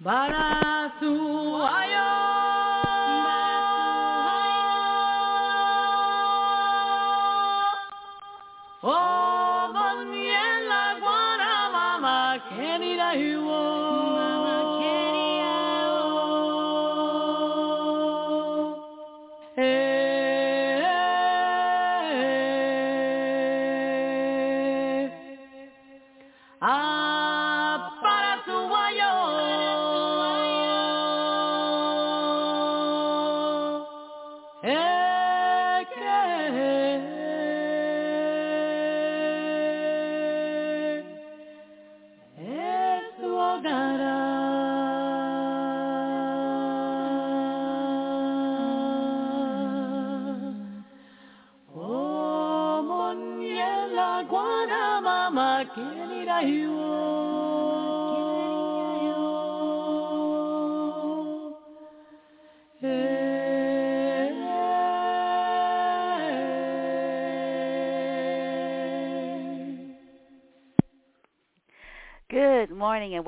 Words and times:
Barazu 0.00 1.12
aio! 1.60 2.29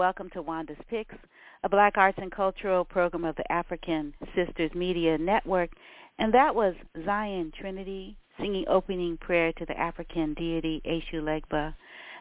Welcome 0.02 0.28
to 0.30 0.42
Wanda's 0.42 0.76
Picks, 0.90 1.14
a 1.62 1.68
black 1.68 1.96
arts 1.96 2.18
and 2.20 2.32
cultural 2.32 2.84
program 2.84 3.24
of 3.24 3.36
the 3.36 3.52
African 3.52 4.12
Sisters 4.34 4.72
Media 4.74 5.16
Network. 5.16 5.70
And 6.18 6.34
that 6.34 6.52
was 6.52 6.74
Zion 7.04 7.52
Trinity 7.56 8.16
singing 8.40 8.64
opening 8.66 9.16
prayer 9.18 9.52
to 9.52 9.64
the 9.64 9.78
African 9.78 10.34
deity 10.34 10.82
Eshu 10.84 11.22
Legba, 11.22 11.72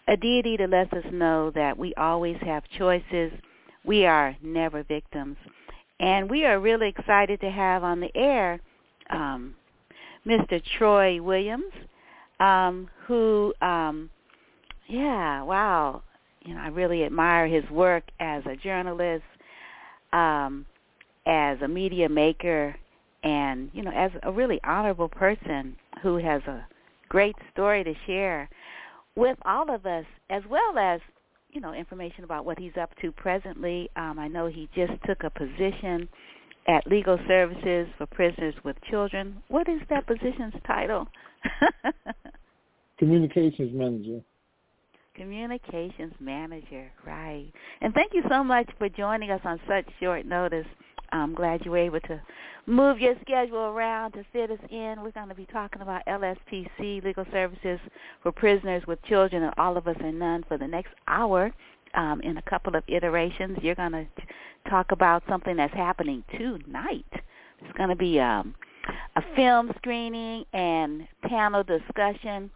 a 0.08 0.16
deity 0.16 0.58
that 0.58 0.70
lets 0.70 0.94
us 0.94 1.12
know 1.12 1.50
that 1.56 1.76
we 1.76 1.92
always 1.96 2.38
have 2.42 2.62
choices. 2.78 3.32
We 3.84 4.06
are 4.06 4.38
never 4.44 4.84
victims. 4.84 5.38
And 6.00 6.30
we 6.30 6.46
are 6.46 6.60
really 6.60 6.90
excited 6.90 7.42
to 7.42 7.50
have 7.50 7.84
on 7.84 8.00
the 8.00 8.16
air 8.16 8.62
um, 9.10 9.56
Mr. 10.28 10.62
Troy 10.78 11.20
Williams, 11.20 11.74
um, 12.40 12.92
who, 13.08 13.56
um, 13.60 14.12
yeah, 14.88 15.42
wow, 15.42 16.04
you 16.44 16.54
know, 16.54 16.60
I 16.60 16.68
really 16.68 17.04
admire 17.04 17.48
his 17.48 17.70
work 17.70 18.04
as 18.20 18.44
a 18.46 18.56
journalist, 18.56 19.24
um, 20.14 20.66
as 21.26 21.58
a 21.62 21.68
media 21.68 22.10
maker, 22.10 22.76
and 23.24 23.70
you 23.74 23.84
know, 23.84 23.92
as 23.92 24.12
a 24.24 24.32
really 24.32 24.60
honorable 24.64 25.10
person 25.10 25.76
who 26.02 26.18
has 26.18 26.42
a 26.44 26.66
great 27.10 27.36
story 27.54 27.84
to 27.84 27.94
share 28.08 28.50
with 29.16 29.38
all 29.46 29.74
of 29.74 29.86
us, 29.86 30.06
as 30.30 30.42
well 30.50 30.78
as 30.78 31.00
you 31.52 31.62
know, 31.62 31.74
information 31.74 32.24
about 32.24 32.46
what 32.46 32.58
he's 32.58 32.76
up 32.80 32.92
to 33.02 33.12
presently. 33.12 33.90
Um, 33.96 34.18
I 34.20 34.28
know 34.28 34.48
he 34.48 34.70
just 34.74 34.94
took 35.06 35.24
a 35.24 35.30
position 35.30 36.08
at 36.68 36.86
Legal 36.88 37.18
Services 37.28 37.88
for 37.98 38.06
Prisoners 38.08 38.56
with 38.64 38.76
Children. 38.90 39.38
What 39.50 39.68
is 39.68 39.82
that 39.90 40.08
position's 40.08 40.54
title? 40.66 41.08
Communications 43.00 43.72
Manager. 43.74 44.22
Communications 45.16 46.14
Manager, 46.20 46.90
right. 47.06 47.52
And 47.82 47.94
thank 47.94 48.14
you 48.14 48.24
so 48.30 48.44
much 48.44 48.70
for 48.78 48.88
joining 48.90 49.30
us 49.32 49.42
on 49.44 49.60
such 49.68 49.86
short 50.00 50.26
notice. 50.26 50.66
I'm 51.12 51.36
glad 51.36 51.66
you 51.66 51.72
were 51.72 51.78
able 51.78 52.00
to 52.02 52.22
move 52.66 53.00
your 53.00 53.16
schedule 53.22 53.58
around 53.58 54.14
to 54.14 54.26
fit 54.32 54.50
us 54.50 54.60
in. 54.70 54.96
We're 55.04 55.12
going 55.12 55.28
to 55.28 55.36
be 55.36 55.48
talking 55.48 55.82
about 55.82 56.06
LSPC, 56.06 57.04
Legal 57.04 57.26
Services 57.32 57.80
for 58.24 58.32
Prisoners 58.32 58.84
with 58.88 59.02
Children, 59.04 59.44
and 59.44 59.54
All 59.58 59.76
of 59.76 59.88
Us 59.88 59.98
and 60.00 60.18
None 60.18 60.46
for 60.48 60.58
the 60.58 60.68
next 60.68 60.94
hour. 61.08 61.52
Um, 61.94 62.22
in 62.22 62.38
a 62.38 62.42
couple 62.44 62.78
of 62.78 62.84
iterations, 62.88 63.58
you're 63.62 63.76
going 63.76 63.92
to 63.92 64.06
talk 64.70 64.92
about 64.92 65.24
something 65.28 65.58
that's 65.58 65.74
happening 65.74 66.24
tonight. 66.38 67.06
It's 67.12 67.78
going 67.78 67.90
to 67.90 67.98
be 67.98 68.18
um, 68.18 68.56
a 69.18 69.22
film 69.36 69.74
screening 69.76 70.46
and 70.54 71.06
panel 71.24 71.64
discussion. 71.64 72.50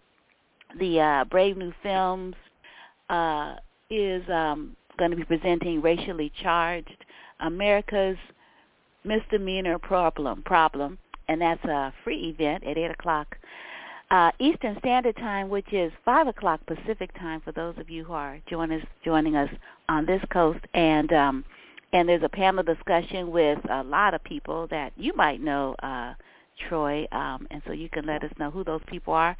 The 0.80 1.00
uh, 1.02 1.26
Brave 1.26 1.58
New 1.58 1.74
Films 1.84 2.36
uh, 3.10 3.56
is 3.90 4.24
um, 4.30 4.76
going 4.98 5.12
to 5.12 5.18
be 5.18 5.24
presenting 5.24 5.82
racially 5.82 6.32
charged 6.42 7.06
America's 7.40 8.18
misdemeanor 9.04 9.78
problem 9.78 10.42
problem, 10.44 10.98
and 11.28 11.42
that's 11.42 11.64
a 11.66 11.94
free 12.04 12.36
event 12.36 12.64
at 12.64 12.78
eight 12.78 12.92
o'clock 12.92 13.36
uh, 14.12 14.32
Eastern 14.40 14.78
Standard 14.80 15.16
Time, 15.18 15.50
which 15.50 15.72
is 15.74 15.92
five 16.04 16.28
o'clock 16.28 16.62
Pacific 16.66 17.12
time 17.18 17.42
for 17.42 17.52
those 17.52 17.76
of 17.78 17.90
you 17.90 18.04
who 18.04 18.14
are 18.14 18.40
join 18.48 18.72
us, 18.72 18.84
joining 19.04 19.36
us 19.36 19.50
on 19.90 20.06
this 20.06 20.22
coast. 20.32 20.60
And 20.74 21.12
um, 21.12 21.46
and 21.94 22.08
there's 22.10 22.24
a 22.24 22.30
panel 22.30 22.64
discussion 22.64 23.32
with 23.32 23.60
a 23.70 23.84
lot 23.84 24.14
of 24.14 24.24
people 24.24 24.68
that 24.68 24.94
you 24.98 25.14
might 25.16 25.42
know. 25.42 25.76
Uh, 25.82 26.14
Troy, 26.68 27.08
um, 27.12 27.48
and 27.52 27.62
so 27.66 27.74
you 27.74 27.90
can 27.90 28.06
let 28.06 28.24
us 28.24 28.32
know 28.40 28.52
who 28.52 28.64
those 28.64 28.82
people 28.88 29.14
are. 29.14 29.36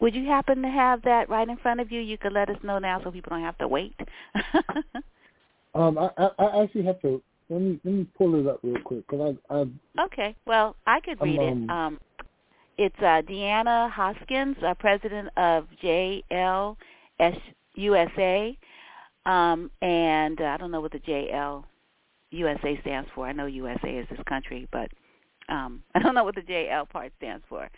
Would 0.00 0.14
you 0.14 0.26
happen 0.26 0.62
to 0.62 0.68
have 0.68 1.02
that 1.02 1.28
right 1.28 1.48
in 1.48 1.56
front 1.58 1.80
of 1.80 1.90
you? 1.90 2.00
You 2.00 2.18
could 2.18 2.32
let 2.32 2.50
us 2.50 2.56
know 2.62 2.78
now 2.78 3.00
so 3.02 3.10
people 3.10 3.30
don't 3.30 3.42
have 3.42 3.58
to 3.58 3.68
wait. 3.68 3.94
um, 5.74 5.98
I, 5.98 6.10
I, 6.18 6.30
I 6.38 6.62
actually 6.62 6.84
have 6.84 7.00
to 7.02 7.22
let 7.48 7.60
me 7.60 7.80
let 7.84 7.94
me 7.94 8.06
pull 8.18 8.34
it 8.34 8.46
up 8.46 8.58
real 8.62 8.80
quick 8.82 9.06
because 9.06 9.36
I, 9.50 9.54
I. 9.54 10.04
Okay, 10.04 10.34
well 10.46 10.76
I 10.86 11.00
could 11.00 11.20
read 11.20 11.38
um, 11.38 11.64
it. 11.64 11.70
Um, 11.70 12.00
it's 12.78 12.98
uh, 12.98 13.22
Deanna 13.22 13.90
Hoskins, 13.90 14.56
uh, 14.62 14.74
president 14.74 15.30
of 15.36 15.66
JL 15.82 16.76
USA, 17.74 18.58
um, 19.24 19.70
and 19.80 20.40
uh, 20.40 20.44
I 20.44 20.56
don't 20.58 20.70
know 20.70 20.80
what 20.82 20.92
the 20.92 20.98
JL 20.98 21.64
USA 22.30 22.78
stands 22.82 23.08
for. 23.14 23.26
I 23.26 23.32
know 23.32 23.46
USA 23.46 23.96
is 23.96 24.06
this 24.10 24.20
country, 24.28 24.68
but 24.72 24.90
um, 25.48 25.82
I 25.94 26.00
don't 26.00 26.14
know 26.14 26.24
what 26.24 26.34
the 26.34 26.42
JL 26.42 26.88
part 26.88 27.12
stands 27.18 27.44
for. 27.48 27.68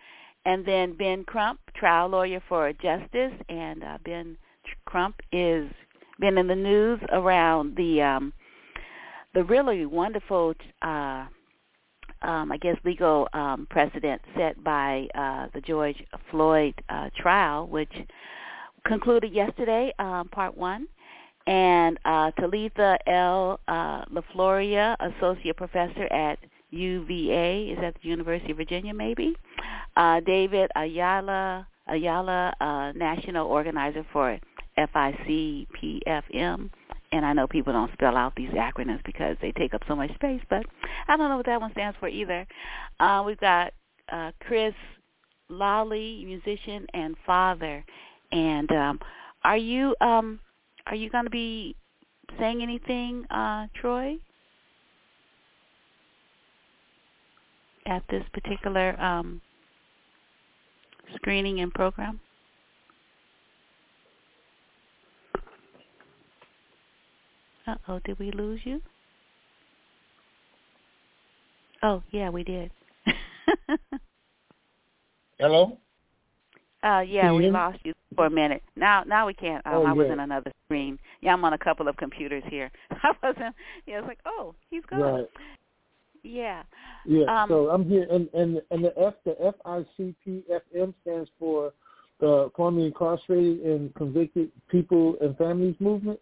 And 0.44 0.64
then 0.64 0.96
Ben 0.96 1.24
Crump, 1.24 1.60
trial 1.74 2.08
lawyer 2.08 2.42
for 2.48 2.72
justice, 2.72 3.32
and 3.48 3.82
uh, 3.82 3.98
Ben 4.04 4.36
Crump 4.86 5.16
is 5.32 5.68
been 6.18 6.38
in 6.38 6.48
the 6.48 6.54
news 6.54 7.00
around 7.12 7.76
the 7.76 8.02
um, 8.02 8.32
the 9.34 9.44
really 9.44 9.86
wonderful, 9.86 10.54
uh, 10.82 11.26
um, 12.22 12.50
I 12.50 12.56
guess, 12.60 12.76
legal 12.84 13.28
um, 13.32 13.66
precedent 13.70 14.20
set 14.36 14.62
by 14.64 15.06
uh, 15.14 15.48
the 15.54 15.60
George 15.60 16.02
Floyd 16.30 16.74
uh, 16.88 17.10
trial, 17.16 17.66
which 17.66 17.92
concluded 18.86 19.32
yesterday, 19.32 19.92
um, 19.98 20.28
part 20.28 20.56
one. 20.56 20.88
And 21.46 21.98
uh, 22.04 22.30
Talitha 22.32 22.98
L. 23.06 23.60
Uh, 23.68 24.04
LeFlouria, 24.06 24.96
associate 25.00 25.56
professor 25.56 26.04
at 26.12 26.38
UVA, 26.70 27.70
is 27.70 27.78
at 27.82 27.94
the 28.02 28.08
University 28.08 28.52
of 28.52 28.56
Virginia, 28.58 28.94
maybe. 28.94 29.34
Uh, 29.96 30.20
David 30.20 30.70
Ayala, 30.76 31.66
Ayala, 31.88 32.54
uh, 32.60 32.92
national 32.92 33.46
organizer 33.46 34.06
for 34.12 34.38
FICPFM. 34.78 36.70
And 37.10 37.24
I 37.24 37.32
know 37.32 37.46
people 37.46 37.72
don't 37.72 37.92
spell 37.94 38.16
out 38.16 38.34
these 38.36 38.50
acronyms 38.50 39.02
because 39.04 39.36
they 39.40 39.52
take 39.52 39.72
up 39.72 39.82
so 39.88 39.96
much 39.96 40.14
space, 40.14 40.42
but 40.50 40.66
I 41.08 41.16
don't 41.16 41.30
know 41.30 41.38
what 41.38 41.46
that 41.46 41.60
one 41.60 41.72
stands 41.72 41.96
for 41.98 42.08
either. 42.08 42.46
Uh, 43.00 43.22
we've 43.24 43.40
got 43.40 43.72
uh, 44.12 44.32
Chris 44.40 44.74
Lawley, 45.48 46.22
musician 46.24 46.86
and 46.92 47.16
father. 47.24 47.84
And 48.30 48.70
um, 48.72 49.00
are 49.42 49.56
you 49.56 49.96
um, 50.00 50.40
are 50.86 50.94
you 50.94 51.10
going 51.10 51.24
to 51.24 51.30
be 51.30 51.76
saying 52.38 52.62
anything, 52.62 53.24
uh, 53.30 53.66
Troy? 53.74 54.18
At 57.88 58.02
this 58.10 58.22
particular 58.32 59.00
um, 59.00 59.40
screening 61.16 61.60
and 61.60 61.72
program? 61.72 62.20
Uh-oh, 67.66 67.98
did 68.04 68.18
we 68.18 68.30
lose 68.30 68.60
you? 68.64 68.80
Oh, 71.82 72.02
yeah, 72.10 72.30
we 72.30 72.42
did. 72.44 72.70
Hello? 75.38 75.78
Uh, 76.82 77.00
yeah, 77.00 77.32
we 77.32 77.50
lost 77.50 77.78
you 77.84 77.92
for 78.14 78.26
a 78.26 78.30
minute. 78.30 78.62
Now, 78.76 79.02
now 79.04 79.26
we 79.26 79.34
can't. 79.34 79.66
Um, 79.66 79.74
oh, 79.74 79.84
I 79.84 79.92
was 79.92 80.06
yeah. 80.06 80.14
in 80.14 80.20
another 80.20 80.52
screen. 80.64 80.98
Yeah, 81.20 81.32
I'm 81.32 81.44
on 81.44 81.52
a 81.52 81.58
couple 81.58 81.88
of 81.88 81.96
computers 81.96 82.42
here. 82.48 82.70
I 82.90 83.10
wasn't. 83.22 83.54
Yeah, 83.86 83.96
I 83.96 84.00
was 84.00 84.08
like, 84.08 84.20
oh, 84.26 84.54
he's 84.70 84.84
gone. 84.88 85.00
Right. 85.00 85.26
Yeah. 86.28 86.62
Yeah. 87.06 87.42
Um, 87.42 87.48
so 87.48 87.70
I'm 87.70 87.88
here, 87.88 88.06
and 88.10 88.28
and 88.34 88.60
and 88.70 88.84
the 88.84 88.92
F 88.98 89.14
the 89.24 89.34
F 89.42 89.54
I 89.64 89.84
C 89.96 90.14
P 90.24 90.42
F 90.52 90.62
M 90.76 90.94
stands 91.02 91.30
for 91.38 91.72
the 92.20 92.50
formerly 92.56 92.86
incarcerated 92.86 93.60
and 93.60 93.94
convicted 93.94 94.50
people 94.68 95.16
and 95.20 95.36
families 95.38 95.76
movement. 95.80 96.20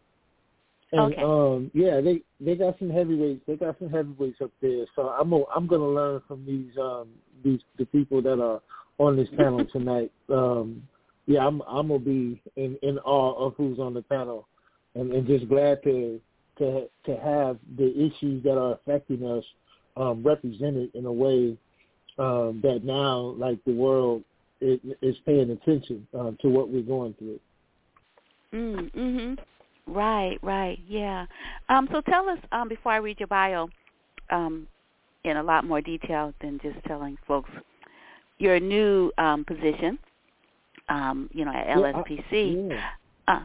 And 0.93 1.13
Okay. 1.15 1.23
um 1.23 1.71
yeah, 1.75 2.01
they 2.01 2.23
they 2.41 2.55
got 2.55 2.79
some 2.79 2.91
heavyweights. 2.91 3.43
They 3.47 3.57
got 3.57 3.79
some 3.79 3.91
heavyweights 3.91 4.41
up 4.41 4.53
there. 4.63 4.87
So 4.95 5.09
I'm 5.09 5.31
gonna, 5.31 5.45
I'm 5.55 5.67
going 5.67 5.81
to 5.81 5.89
learn 5.89 6.23
from 6.29 6.47
these 6.47 6.77
um 6.79 7.09
these 7.43 7.61
the 7.79 7.87
people 7.87 8.23
that 8.23 8.41
are 8.41 8.61
on 8.99 9.17
this 9.17 9.29
panel 9.37 9.65
tonight. 9.73 10.13
Um 10.29 10.87
yeah, 11.27 11.45
I'm 11.45 11.61
I'm 11.63 11.89
gonna 11.89 11.99
be 11.99 12.41
in 12.55 12.79
in 12.83 12.99
awe 13.01 13.35
of 13.45 13.55
who's 13.57 13.81
on 13.81 13.95
the 13.95 14.03
panel, 14.03 14.47
and 14.95 15.11
and 15.13 15.27
just 15.27 15.49
glad 15.49 15.83
to 15.83 16.21
to 16.59 16.89
to 17.07 17.17
have 17.17 17.59
the 17.77 17.91
issues 18.07 18.45
that 18.45 18.57
are 18.57 18.75
affecting 18.75 19.25
us 19.25 19.45
um 19.97 20.23
represented 20.23 20.95
in 20.95 21.07
a 21.07 21.13
way 21.13 21.57
um 22.19 22.61
that 22.63 22.81
now 22.85 23.35
like 23.39 23.59
the 23.65 23.73
world 23.73 24.23
is, 24.61 24.81
is 25.03 25.17
paying 25.27 25.51
attention 25.51 26.07
um, 26.19 26.37
to 26.41 26.49
what 26.49 26.69
we're 26.71 26.83
going 26.83 27.15
through. 27.19 27.39
Mm, 28.55 28.91
mhm. 28.95 29.39
Right, 29.87 30.39
right. 30.43 30.79
Yeah. 30.89 31.27
Um 31.69 31.89
so 31.93 32.01
tell 32.01 32.29
us 32.29 32.39
um 32.53 32.69
before 32.69 32.93
I 32.93 32.97
read 32.97 33.21
your 33.21 33.27
bio 33.29 33.69
um 34.31 34.67
in 35.25 35.37
a 35.37 35.43
lot 35.43 35.65
more 35.65 35.81
detail 35.81 36.33
than 36.41 36.59
just 36.63 36.77
telling 36.87 37.17
folks 37.27 37.51
your 38.39 38.59
new 38.61 39.13
um 39.19 39.45
position 39.45 39.99
um 40.89 41.29
you 41.33 41.45
know 41.45 41.53
at 41.53 41.67
Yeah, 41.69 41.75
I- 41.95 42.03
LSPC. 42.03 42.71
yeah. 42.71 42.81
Uh, 43.29 43.41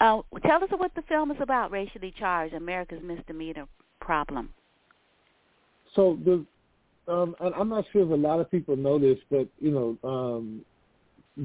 uh, 0.00 0.22
tell 0.46 0.64
us 0.64 0.70
what 0.78 0.94
the 0.94 1.02
film 1.02 1.30
is 1.30 1.36
about, 1.40 1.70
racially 1.70 2.12
charged, 2.18 2.54
America's 2.54 3.02
misdemeanor 3.02 3.66
problem. 4.00 4.48
So 5.94 6.18
the 6.24 6.44
um 7.12 7.34
and 7.40 7.54
I'm 7.54 7.68
not 7.68 7.84
sure 7.92 8.02
if 8.02 8.10
a 8.10 8.14
lot 8.14 8.40
of 8.40 8.50
people 8.50 8.76
know 8.76 8.98
this, 8.98 9.18
but 9.30 9.48
you 9.60 9.70
know, 9.70 10.08
um 10.08 10.64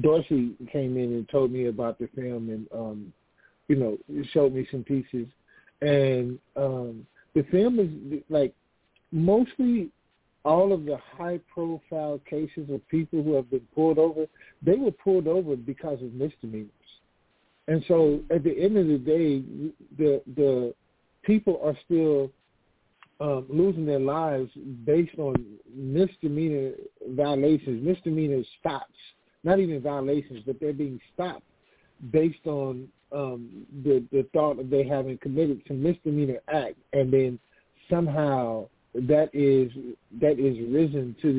Dorsey 0.00 0.52
came 0.72 0.96
in 0.96 1.14
and 1.14 1.28
told 1.28 1.50
me 1.50 1.66
about 1.66 1.98
the 1.98 2.08
film 2.14 2.50
and 2.50 2.66
um 2.72 3.12
you 3.68 3.76
know, 3.76 3.98
showed 4.32 4.54
me 4.54 4.66
some 4.70 4.84
pieces 4.84 5.26
and 5.82 6.38
um 6.56 7.06
the 7.34 7.42
film 7.50 7.78
is 7.80 8.22
like 8.28 8.54
mostly 9.12 9.90
all 10.44 10.72
of 10.72 10.84
the 10.84 10.96
high 11.18 11.40
profile 11.52 12.20
cases 12.30 12.70
of 12.70 12.88
people 12.88 13.22
who 13.22 13.34
have 13.34 13.50
been 13.50 13.66
pulled 13.74 13.98
over, 13.98 14.26
they 14.62 14.76
were 14.76 14.92
pulled 14.92 15.26
over 15.26 15.56
because 15.56 16.00
of 16.00 16.12
misdemeanors. 16.14 16.70
And 17.66 17.84
so 17.88 18.20
at 18.30 18.44
the 18.44 18.56
end 18.56 18.76
of 18.76 18.86
the 18.86 18.98
day 18.98 19.42
the 19.98 20.22
the 20.36 20.74
people 21.24 21.60
are 21.64 21.76
still 21.84 22.30
um, 23.20 23.46
losing 23.48 23.86
their 23.86 24.00
lives 24.00 24.50
based 24.84 25.18
on 25.18 25.34
misdemeanor 25.74 26.72
violations, 27.10 27.84
misdemeanor 27.84 28.42
stops, 28.60 28.94
not 29.44 29.58
even 29.58 29.80
violations, 29.80 30.40
but 30.46 30.60
they're 30.60 30.72
being 30.72 31.00
stopped 31.14 31.44
based 32.12 32.46
on 32.46 32.88
um, 33.12 33.66
the 33.84 34.04
the 34.12 34.26
thought 34.32 34.58
of 34.58 34.68
they 34.68 34.84
having 34.84 35.16
committed 35.18 35.62
some 35.66 35.82
misdemeanor 35.82 36.40
act, 36.52 36.76
and 36.92 37.12
then 37.12 37.38
somehow 37.88 38.66
that 38.94 39.30
is 39.32 39.70
that 40.20 40.38
is 40.38 40.56
risen 40.70 41.16
to 41.22 41.32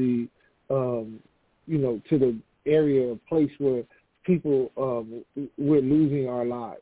the 0.69 0.75
um, 0.75 1.19
you 1.67 1.77
know 1.77 2.01
to 2.09 2.17
the 2.17 2.37
area 2.65 3.07
of 3.07 3.25
place 3.27 3.51
where 3.59 3.83
people 4.23 4.71
um, 4.77 5.23
we're 5.57 5.81
losing 5.81 6.27
our 6.27 6.45
lives, 6.45 6.81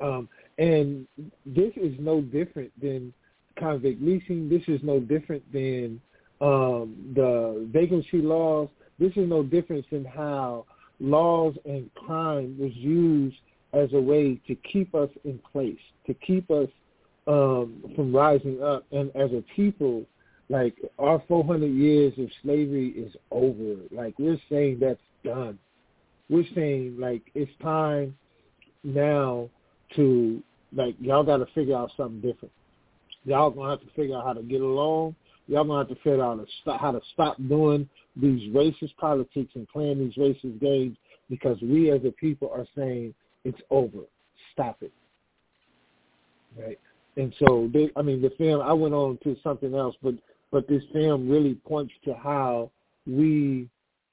um, 0.00 0.28
and 0.58 1.06
this 1.44 1.72
is 1.76 1.94
no 1.98 2.20
different 2.20 2.70
than 2.80 3.12
convict 3.56 4.02
leasing. 4.02 4.48
This 4.48 4.62
is 4.68 4.80
no 4.82 5.00
different 5.00 5.50
than 5.52 6.00
um, 6.40 7.12
the 7.14 7.68
vagrancy 7.72 8.22
laws. 8.22 8.68
This 8.98 9.12
is 9.16 9.28
no 9.28 9.42
different 9.42 9.88
than 9.90 10.04
how 10.04 10.66
laws 11.00 11.54
and 11.64 11.92
crime 11.94 12.56
was 12.58 12.72
used 12.74 13.36
as 13.72 13.92
a 13.92 14.00
way 14.00 14.40
to 14.46 14.54
keep 14.56 14.94
us 14.94 15.10
in 15.24 15.40
place, 15.52 15.78
to 16.06 16.14
keep 16.14 16.50
us 16.50 16.68
um, 17.26 17.82
from 17.96 18.14
rising 18.14 18.62
up. 18.62 18.84
And 18.92 19.10
as 19.16 19.32
a 19.32 19.42
people, 19.56 20.04
like 20.48 20.76
our 20.98 21.22
400 21.26 21.66
years 21.66 22.12
of 22.18 22.28
slavery 22.42 22.88
is 22.90 23.14
over. 23.30 23.76
Like 23.90 24.14
we're 24.18 24.40
saying 24.50 24.78
that's 24.80 25.00
done. 25.24 25.58
We're 26.28 26.44
saying 26.54 26.96
like 26.98 27.22
it's 27.34 27.50
time 27.62 28.16
now 28.82 29.48
to 29.96 30.42
like 30.74 30.96
y'all 31.00 31.24
got 31.24 31.38
to 31.38 31.46
figure 31.54 31.76
out 31.76 31.90
something 31.96 32.20
different. 32.20 32.52
Y'all 33.24 33.50
gonna 33.50 33.70
have 33.70 33.80
to 33.80 33.90
figure 33.94 34.16
out 34.16 34.24
how 34.24 34.32
to 34.32 34.42
get 34.42 34.60
along. 34.60 35.14
Y'all 35.46 35.64
gonna 35.64 35.78
have 35.78 35.88
to 35.88 35.94
figure 35.96 36.22
out 36.22 36.46
how 36.66 36.92
to 36.92 37.00
stop, 37.12 37.36
doing 37.48 37.88
these 38.16 38.52
racist 38.54 38.96
politics 38.96 39.52
and 39.54 39.68
playing 39.68 39.98
these 39.98 40.14
racist 40.14 40.60
games 40.60 40.96
because 41.28 41.60
we 41.62 41.90
as 41.90 42.00
a 42.04 42.12
people 42.12 42.50
are 42.54 42.66
saying 42.76 43.14
it's 43.44 43.60
over. 43.70 44.00
Stop 44.52 44.82
it. 44.82 44.92
Right. 46.58 46.78
And 47.16 47.34
so, 47.38 47.70
they, 47.72 47.90
I 47.96 48.02
mean, 48.02 48.22
the 48.22 48.30
film. 48.38 48.60
I 48.60 48.72
went 48.72 48.94
on 48.94 49.18
to 49.24 49.36
something 49.42 49.74
else, 49.74 49.96
but 50.02 50.14
but 50.50 50.68
this 50.68 50.82
film 50.92 51.28
really 51.28 51.54
points 51.54 51.92
to 52.04 52.14
how 52.14 52.70
we, 53.06 53.68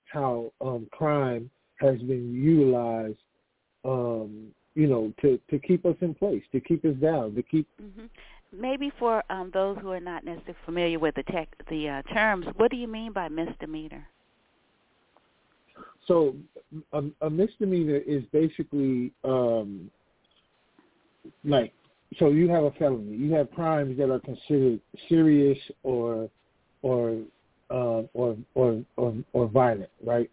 how 0.05 0.51
um, 0.59 0.87
crime 0.91 1.49
has 1.75 1.99
been 1.99 2.33
utilized, 2.33 3.17
um, 3.85 4.47
you 4.75 4.87
know, 4.87 5.13
to 5.21 5.39
to 5.49 5.59
keep 5.59 5.85
us 5.85 5.95
in 6.01 6.13
place, 6.13 6.43
to 6.51 6.59
keep 6.59 6.83
us 6.85 6.95
down, 6.95 7.35
to 7.35 7.43
keep 7.43 7.67
hmm 7.79 8.05
Maybe 8.53 8.91
for 8.99 9.23
um, 9.31 9.49
those 9.53 9.77
who 9.81 9.91
are 9.91 9.99
not 9.99 10.25
necessarily 10.25 10.57
familiar 10.65 10.99
with 10.99 11.15
the 11.15 11.23
tech, 11.23 11.49
the 11.69 11.87
uh, 11.87 12.01
terms, 12.13 12.45
what 12.57 12.69
do 12.69 12.77
you 12.77 12.87
mean 12.87 13.13
by 13.13 13.29
misdemeanor? 13.29 14.07
So 16.07 16.35
a, 16.91 17.03
a 17.21 17.29
misdemeanor 17.29 17.95
is 17.95 18.23
basically 18.33 19.13
um, 19.23 19.89
like 21.45 21.73
so 22.17 22.29
you 22.29 22.49
have 22.49 22.63
a 22.63 22.71
felony. 22.71 23.15
You 23.15 23.33
have 23.33 23.51
crimes 23.51 23.97
that 23.97 24.11
are 24.11 24.19
considered 24.19 24.79
serious 25.07 25.57
or 25.83 26.29
or 26.81 27.21
uh, 27.69 28.03
or, 28.13 28.37
or 28.55 28.83
or 28.97 29.15
or 29.33 29.47
violent, 29.47 29.89
right? 30.05 30.29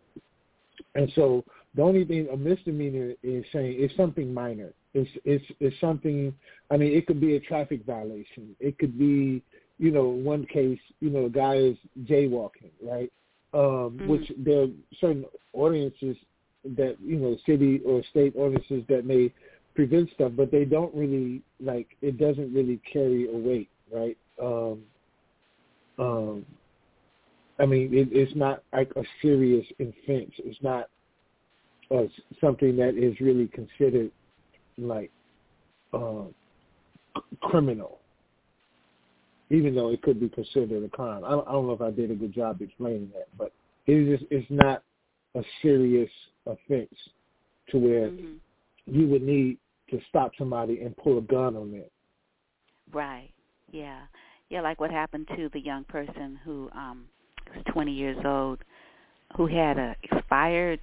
And 0.94 1.10
so 1.14 1.44
the 1.74 1.82
only 1.82 2.04
thing 2.04 2.28
a 2.32 2.36
misdemeanor 2.36 3.14
is 3.22 3.44
saying 3.52 3.78
is 3.78 3.90
something 3.96 4.32
minor. 4.32 4.72
It's 4.94 5.10
it's 5.24 5.44
it's 5.60 5.78
something. 5.80 6.34
I 6.70 6.76
mean, 6.76 6.92
it 6.96 7.06
could 7.06 7.20
be 7.20 7.36
a 7.36 7.40
traffic 7.40 7.84
violation. 7.84 8.56
It 8.58 8.78
could 8.78 8.98
be, 8.98 9.42
you 9.78 9.90
know, 9.90 10.08
one 10.08 10.46
case, 10.46 10.80
you 11.00 11.10
know, 11.10 11.26
a 11.26 11.30
guy 11.30 11.56
is 11.56 11.76
jaywalking, 12.04 12.72
right? 12.82 13.12
Um, 13.54 13.98
Mhm. 13.98 14.06
Which 14.08 14.32
there 14.38 14.62
are 14.62 14.68
certain 15.00 15.24
ordinances 15.52 16.16
that 16.76 16.96
you 17.00 17.16
know, 17.16 17.36
city 17.46 17.80
or 17.84 18.02
state 18.04 18.32
ordinances 18.36 18.84
that 18.88 19.04
may 19.04 19.32
prevent 19.74 20.10
stuff, 20.10 20.32
but 20.36 20.50
they 20.50 20.64
don't 20.64 20.94
really 20.94 21.42
like. 21.60 21.96
It 22.02 22.18
doesn't 22.18 22.52
really 22.52 22.78
carry 22.90 23.28
a 23.28 23.36
weight, 23.36 23.70
right? 23.92 24.16
Um, 24.40 24.82
um, 25.98 26.46
I 27.58 27.66
mean, 27.66 27.92
it, 27.92 28.08
it's 28.12 28.34
not 28.36 28.62
like 28.72 28.90
a 28.96 29.04
serious 29.20 29.66
offense. 29.80 30.32
It's 30.38 30.62
not 30.62 30.88
uh, 31.90 32.04
something 32.40 32.76
that 32.76 32.96
is 32.96 33.18
really 33.20 33.48
considered 33.48 34.10
like 34.78 35.10
uh, 35.92 36.24
criminal, 37.42 37.98
even 39.50 39.74
though 39.74 39.90
it 39.90 40.02
could 40.02 40.20
be 40.20 40.28
considered 40.28 40.84
a 40.84 40.88
crime. 40.88 41.24
I 41.24 41.30
don't, 41.30 41.48
I 41.48 41.52
don't 41.52 41.66
know 41.66 41.72
if 41.72 41.80
I 41.80 41.90
did 41.90 42.10
a 42.10 42.14
good 42.14 42.32
job 42.32 42.60
explaining 42.60 43.10
that, 43.14 43.28
but 43.36 43.52
it 43.86 43.92
is 43.92 44.20
it's 44.30 44.46
not 44.50 44.82
a 45.34 45.42
serious 45.62 46.10
offense 46.46 46.94
to 47.70 47.78
where 47.78 48.08
hmm 48.08 48.34
you 48.90 49.06
would 49.06 49.20
need 49.20 49.58
to 49.90 50.00
stop 50.08 50.32
somebody 50.38 50.80
and 50.80 50.96
pull 50.96 51.18
a 51.18 51.20
gun 51.20 51.54
on 51.56 51.70
them. 51.70 51.84
Right. 52.90 53.30
Yeah. 53.70 54.00
Yeah, 54.48 54.62
like 54.62 54.80
what 54.80 54.90
happened 54.90 55.28
to 55.36 55.50
the 55.52 55.60
young 55.60 55.84
person 55.84 56.38
who 56.42 56.70
um 56.74 57.04
was 57.54 57.62
20 57.72 57.92
years 57.92 58.16
old 58.24 58.60
who 59.36 59.46
had 59.46 59.78
a 59.78 59.94
expired 60.02 60.80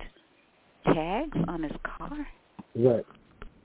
tags 0.86 1.38
on 1.48 1.64
his 1.64 1.72
car. 1.84 2.28
Right. 2.76 3.06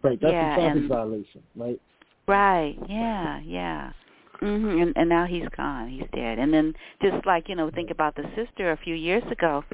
Right. 0.02 0.18
That's 0.20 0.32
Yeah, 0.32 0.52
a 0.52 0.56
traffic 0.56 0.80
and- 0.80 0.88
violation, 0.88 1.42
right? 1.56 1.80
Right. 2.26 2.76
Yeah. 2.88 3.40
Yeah. 3.40 3.92
Mhm. 4.40 4.82
And, 4.82 4.92
and 4.96 5.08
now 5.08 5.26
he's 5.26 5.48
gone. 5.56 5.88
He's 5.88 6.06
dead. 6.14 6.38
And 6.38 6.52
then 6.54 6.74
just 7.02 7.26
like 7.26 7.48
you 7.48 7.54
know, 7.56 7.70
think 7.70 7.90
about 7.90 8.14
the 8.14 8.24
sister 8.34 8.70
a 8.72 8.76
few 8.78 8.94
years 8.94 9.22
ago, 9.30 9.64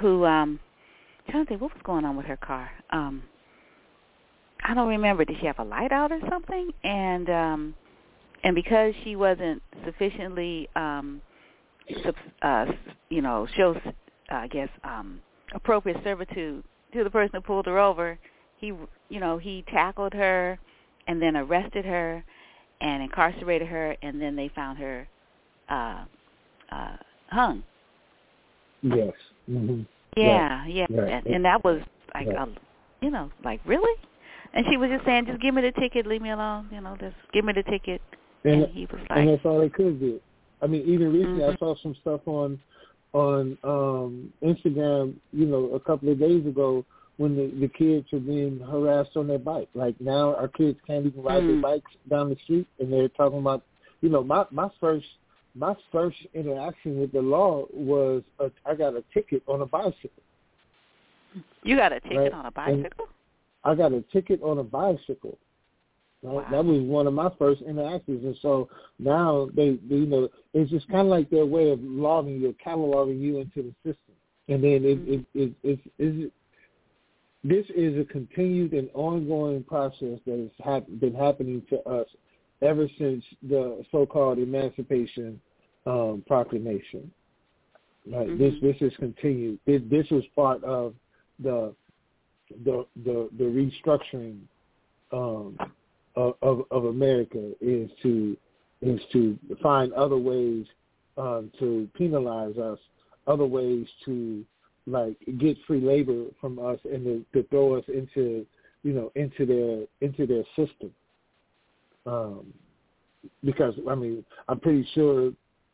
who 0.00 0.24
um, 0.24 0.58
I'm 1.26 1.30
trying 1.32 1.44
to 1.44 1.48
think 1.48 1.60
what 1.60 1.72
was 1.72 1.82
going 1.84 2.04
on 2.04 2.16
with 2.16 2.26
her 2.26 2.36
car. 2.36 2.70
Um, 2.90 3.22
I 4.64 4.74
don't 4.74 4.88
remember. 4.88 5.24
Did 5.24 5.36
she 5.40 5.46
have 5.46 5.58
a 5.58 5.64
light 5.64 5.92
out 5.92 6.10
or 6.12 6.20
something? 6.28 6.70
And 6.82 7.28
um, 7.30 7.74
and 8.42 8.54
because 8.54 8.94
she 9.04 9.14
wasn't 9.16 9.62
sufficiently 9.84 10.68
um, 10.74 11.20
sub- 12.04 12.14
uh, 12.42 12.66
you 13.08 13.22
know, 13.22 13.46
shows 13.56 13.76
uh, 13.86 13.90
I 14.34 14.48
guess 14.48 14.68
um 14.84 15.20
appropriate 15.54 15.98
servitude 16.02 16.64
to 16.94 17.04
the 17.04 17.10
person 17.10 17.30
who 17.34 17.40
pulled 17.40 17.66
her 17.66 17.78
over. 17.78 18.18
He, 18.58 18.72
you 19.12 19.20
know, 19.20 19.36
he 19.36 19.62
tackled 19.70 20.14
her 20.14 20.58
and 21.06 21.20
then 21.20 21.36
arrested 21.36 21.84
her 21.84 22.24
and 22.80 23.02
incarcerated 23.02 23.68
her, 23.68 23.94
and 24.02 24.20
then 24.20 24.34
they 24.34 24.50
found 24.54 24.78
her 24.78 25.06
uh, 25.68 26.04
uh, 26.72 26.96
hung. 27.28 27.62
Yes. 28.80 29.12
Mm-hmm. 29.48 29.82
Yeah, 30.16 30.62
right. 30.62 30.70
yeah, 30.72 30.86
right. 30.90 31.12
And, 31.12 31.26
and 31.26 31.44
that 31.44 31.62
was 31.62 31.82
like, 32.14 32.26
right. 32.26 32.48
a, 32.48 33.04
you 33.04 33.10
know, 33.10 33.30
like 33.44 33.60
really. 33.66 34.00
And 34.54 34.64
she 34.70 34.78
was 34.78 34.88
just 34.90 35.04
saying, 35.04 35.26
just 35.26 35.40
give 35.42 35.54
me 35.54 35.62
the 35.62 35.72
ticket, 35.78 36.06
leave 36.06 36.22
me 36.22 36.30
alone. 36.30 36.68
You 36.72 36.80
know, 36.80 36.96
just 36.98 37.16
give 37.34 37.44
me 37.44 37.52
the 37.52 37.62
ticket. 37.64 38.00
And, 38.44 38.64
and 38.64 38.72
he 38.72 38.86
was 38.86 39.00
like, 39.10 39.18
and 39.18 39.28
that's 39.28 39.44
all 39.44 39.60
they 39.60 39.68
could 39.68 40.00
do. 40.00 40.20
I 40.62 40.66
mean, 40.66 40.82
even 40.86 41.12
recently, 41.12 41.42
mm-hmm. 41.42 41.54
I 41.54 41.58
saw 41.58 41.74
some 41.82 41.94
stuff 42.00 42.22
on 42.26 42.58
on 43.12 43.58
um 43.62 44.32
Instagram, 44.42 45.14
you 45.32 45.44
know, 45.44 45.70
a 45.74 45.80
couple 45.80 46.10
of 46.10 46.18
days 46.18 46.46
ago 46.46 46.84
when 47.18 47.36
the, 47.36 47.52
the 47.60 47.68
kids 47.68 48.06
are 48.12 48.18
being 48.18 48.58
harassed 48.60 49.16
on 49.16 49.28
their 49.28 49.38
bike. 49.38 49.68
Like 49.74 50.00
now 50.00 50.34
our 50.34 50.48
kids 50.48 50.78
can't 50.86 51.06
even 51.06 51.22
ride 51.22 51.42
mm. 51.42 51.48
their 51.48 51.60
bikes 51.60 51.92
down 52.08 52.30
the 52.30 52.36
street 52.44 52.66
and 52.78 52.92
they're 52.92 53.08
talking 53.08 53.38
about 53.38 53.62
you 54.02 54.08
know, 54.10 54.22
my 54.22 54.44
my 54.50 54.68
first 54.78 55.06
my 55.54 55.74
first 55.90 56.16
interaction 56.34 56.98
with 56.98 57.12
the 57.12 57.22
law 57.22 57.66
was 57.72 58.22
a, 58.38 58.50
I 58.66 58.74
got 58.74 58.94
a 58.94 59.04
ticket 59.14 59.42
on 59.46 59.62
a 59.62 59.66
bicycle. 59.66 60.10
You 61.62 61.76
got 61.76 61.92
a 61.92 62.00
ticket 62.00 62.18
right? 62.18 62.32
on 62.32 62.46
a 62.46 62.50
bicycle? 62.50 63.08
And 63.64 63.72
I 63.72 63.74
got 63.74 63.92
a 63.92 64.02
ticket 64.12 64.42
on 64.42 64.58
a 64.58 64.64
bicycle. 64.64 65.38
Right? 66.22 66.34
Wow. 66.34 66.46
That 66.50 66.64
was 66.64 66.82
one 66.82 67.06
of 67.06 67.14
my 67.14 67.30
first 67.38 67.62
interactions, 67.62 68.24
and 68.24 68.36
so 68.42 68.68
now 68.98 69.48
they, 69.54 69.78
they 69.88 69.96
you 69.96 70.06
know, 70.06 70.28
it's 70.54 70.70
just 70.70 70.88
kind 70.88 71.00
of 71.00 71.06
like 71.08 71.30
their 71.30 71.46
way 71.46 71.70
of 71.70 71.80
logging 71.82 72.40
you, 72.40 72.54
cataloging 72.64 73.20
you 73.20 73.38
into 73.38 73.62
the 73.62 73.74
system, 73.84 74.14
and 74.48 74.62
then 74.62 74.84
it, 74.84 74.98
mm-hmm. 74.98 75.12
it, 75.12 75.26
it, 75.34 75.52
it, 75.62 75.78
it, 75.98 76.22
it 76.24 76.32
this 77.44 77.66
is 77.74 77.98
a 77.98 78.04
continued 78.04 78.72
and 78.72 78.88
ongoing 78.94 79.64
process 79.64 80.18
that 80.26 80.38
has 80.38 80.64
hap- 80.64 81.00
been 81.00 81.14
happening 81.14 81.62
to 81.70 81.80
us 81.88 82.06
ever 82.60 82.88
since 82.98 83.24
the 83.48 83.84
so-called 83.90 84.38
Emancipation 84.38 85.40
um, 85.86 86.22
Proclamation. 86.26 87.10
Right. 88.10 88.26
Mm-hmm. 88.28 88.38
This 88.38 88.54
this 88.60 88.92
is 88.92 88.96
continued. 88.98 89.58
This, 89.66 89.80
this 89.88 90.08
was 90.10 90.24
part 90.34 90.62
of 90.64 90.94
the 91.38 91.74
the 92.64 92.84
the, 93.04 93.28
the 93.38 93.44
restructuring 93.44 94.40
um, 95.12 95.56
of, 96.16 96.34
of, 96.42 96.64
of 96.70 96.84
America 96.86 97.52
is 97.60 97.90
to 98.02 98.36
is 98.80 99.00
to 99.12 99.38
find 99.62 99.92
other 99.92 100.16
ways 100.16 100.66
um, 101.16 101.52
to 101.60 101.88
penalize 101.96 102.56
us, 102.58 102.78
other 103.26 103.46
ways 103.46 103.86
to 104.04 104.44
like 104.86 105.16
get 105.38 105.56
free 105.66 105.80
labor 105.80 106.24
from 106.40 106.58
us 106.58 106.78
and 106.84 107.04
to, 107.04 107.24
to 107.32 107.48
throw 107.48 107.76
us 107.76 107.84
into 107.88 108.46
you 108.82 108.92
know 108.92 109.12
into 109.14 109.46
their 109.46 110.08
into 110.08 110.26
their 110.26 110.44
system. 110.56 110.90
Um, 112.04 112.52
because 113.44 113.74
I 113.88 113.94
mean 113.94 114.24
I'm 114.48 114.60
pretty 114.60 114.86
sure 114.94 115.32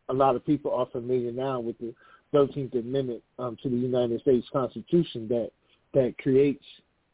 a 0.09 0.15
lot 0.15 0.37
of 0.37 0.45
people 0.45 0.73
are 0.73 0.87
familiar 0.87 1.33
now 1.33 1.61
with 1.61 1.79
the 1.79 1.95
13th 2.35 2.79
Amendment 2.79 3.23
um, 3.39 3.57
to 3.63 3.69
the 3.69 3.77
United 3.77 4.21
States 4.21 4.47
Constitution 4.53 5.29
that 5.29 5.51
that 5.95 6.15
creates 6.19 6.65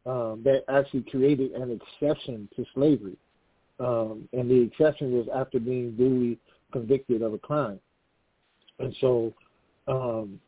um, 0.07 0.43
that 0.45 0.65
actually 0.69 1.03
created 1.03 1.53
an 1.53 1.81
exception 1.81 2.49
to 2.57 2.65
slavery, 2.75 3.17
um, 3.81 4.29
and 4.33 4.51
the 4.51 4.61
exception 4.61 5.13
was 5.13 5.27
after 5.35 5.59
being 5.59 5.93
duly 5.97 6.39
convicted 6.73 7.23
of 7.23 7.33
a 7.33 7.39
crime, 7.39 7.81
and 8.81 8.95
so, 9.01 9.33
um, 9.89 10.39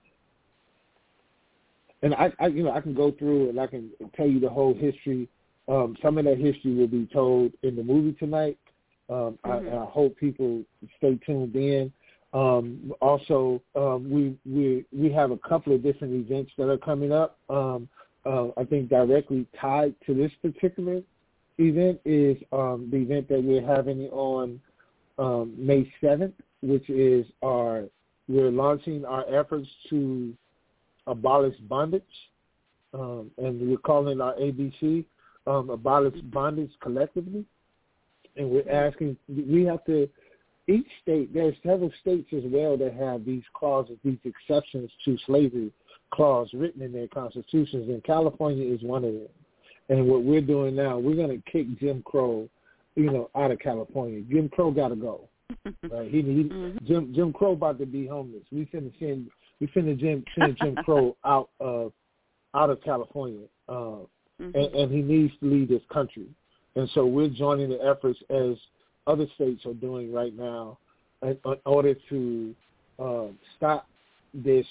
and 2.06 2.14
I, 2.14 2.32
I, 2.38 2.46
you 2.46 2.62
know, 2.62 2.70
I 2.70 2.80
can 2.80 2.94
go 2.94 3.10
through 3.10 3.50
and 3.50 3.60
I 3.60 3.66
can 3.66 3.90
tell 4.16 4.28
you 4.28 4.38
the 4.38 4.48
whole 4.48 4.74
history. 4.74 5.28
Um, 5.66 5.96
some 6.00 6.18
of 6.18 6.24
that 6.24 6.38
history 6.38 6.72
will 6.72 6.86
be 6.86 7.06
told 7.12 7.52
in 7.64 7.74
the 7.74 7.82
movie 7.82 8.12
tonight. 8.12 8.56
Um, 9.10 9.38
mm-hmm. 9.44 9.74
I, 9.74 9.82
I 9.82 9.84
hope 9.86 10.16
people 10.16 10.62
stay 10.98 11.18
tuned 11.26 11.56
in. 11.56 11.92
Um, 12.32 12.92
also, 13.00 13.60
um, 13.74 14.08
we 14.08 14.36
we 14.44 14.84
we 14.92 15.12
have 15.12 15.32
a 15.32 15.38
couple 15.38 15.74
of 15.74 15.82
different 15.82 16.14
events 16.14 16.52
that 16.58 16.68
are 16.68 16.78
coming 16.78 17.12
up. 17.12 17.38
Um, 17.48 17.88
uh, 18.24 18.48
I 18.56 18.64
think 18.64 18.88
directly 18.88 19.46
tied 19.60 19.94
to 20.06 20.14
this 20.14 20.32
particular 20.42 21.02
event 21.58 22.00
is 22.04 22.36
um, 22.52 22.88
the 22.90 22.98
event 22.98 23.28
that 23.30 23.42
we're 23.42 23.66
having 23.66 24.02
on 24.10 24.60
um, 25.18 25.54
May 25.56 25.90
7th, 26.02 26.34
which 26.62 26.88
is 26.88 27.26
our 27.42 27.84
we're 28.28 28.50
launching 28.50 29.04
our 29.04 29.24
efforts 29.32 29.68
to 29.90 30.34
abolish 31.06 31.56
bondage, 31.68 32.02
um, 32.94 33.30
and 33.38 33.60
we're 33.60 33.76
calling 33.78 34.20
our 34.20 34.34
ABC 34.34 35.04
um, 35.46 35.70
abolish 35.70 36.18
bondage 36.24 36.70
collectively, 36.80 37.44
and 38.36 38.50
we're 38.50 38.70
asking 38.70 39.16
we 39.28 39.64
have 39.64 39.84
to 39.86 40.08
each 40.68 40.86
state, 41.02 41.32
there's 41.32 41.54
several 41.64 41.92
states 42.00 42.28
as 42.36 42.42
well 42.46 42.76
that 42.76 42.92
have 42.94 43.24
these 43.24 43.44
clauses, 43.54 43.96
these 44.04 44.18
exceptions 44.24 44.90
to 45.04 45.16
slavery 45.26 45.72
clause 46.12 46.48
written 46.52 46.82
in 46.82 46.92
their 46.92 47.08
constitutions, 47.08 47.88
and 47.88 48.02
California 48.04 48.72
is 48.72 48.82
one 48.82 49.04
of 49.04 49.12
them. 49.12 49.28
And 49.88 50.08
what 50.08 50.24
we're 50.24 50.40
doing 50.40 50.74
now, 50.74 50.98
we're 50.98 51.14
going 51.14 51.30
to 51.40 51.50
kick 51.50 51.66
Jim 51.78 52.02
Crow, 52.04 52.48
you 52.96 53.12
know, 53.12 53.30
out 53.36 53.52
of 53.52 53.60
California. 53.60 54.22
Jim 54.28 54.48
Crow 54.48 54.70
got 54.70 54.88
to 54.88 54.96
go. 54.96 55.28
Right? 55.90 56.10
He, 56.10 56.22
he 56.22 56.44
mm-hmm. 56.44 56.84
Jim 56.86 57.12
Jim 57.14 57.32
Crow 57.32 57.52
about 57.52 57.78
to 57.80 57.86
be 57.86 58.06
homeless. 58.06 58.42
We 58.52 58.66
finna 58.66 58.92
send 59.00 59.30
we 59.60 59.66
finna 59.68 59.98
Jim 59.98 60.24
send 60.38 60.56
Jim 60.60 60.76
Crow 60.84 61.16
out 61.24 61.50
of 61.60 61.92
out 62.54 62.70
of 62.70 62.82
California, 62.82 63.46
uh, 63.68 63.72
mm-hmm. 63.72 64.50
and, 64.54 64.74
and 64.74 64.92
he 64.92 65.02
needs 65.02 65.32
to 65.40 65.46
leave 65.46 65.68
this 65.68 65.82
country. 65.92 66.26
And 66.74 66.88
so 66.94 67.06
we're 67.06 67.28
joining 67.28 67.70
the 67.70 67.82
efforts 67.82 68.18
as 68.30 68.56
other 69.06 69.26
states 69.34 69.64
are 69.66 69.74
doing 69.74 70.12
right 70.12 70.36
now 70.36 70.78
in, 71.22 71.38
in 71.44 71.56
order 71.64 71.94
to 72.10 72.54
uh, 72.98 73.26
stop 73.56 73.86
this 74.34 74.66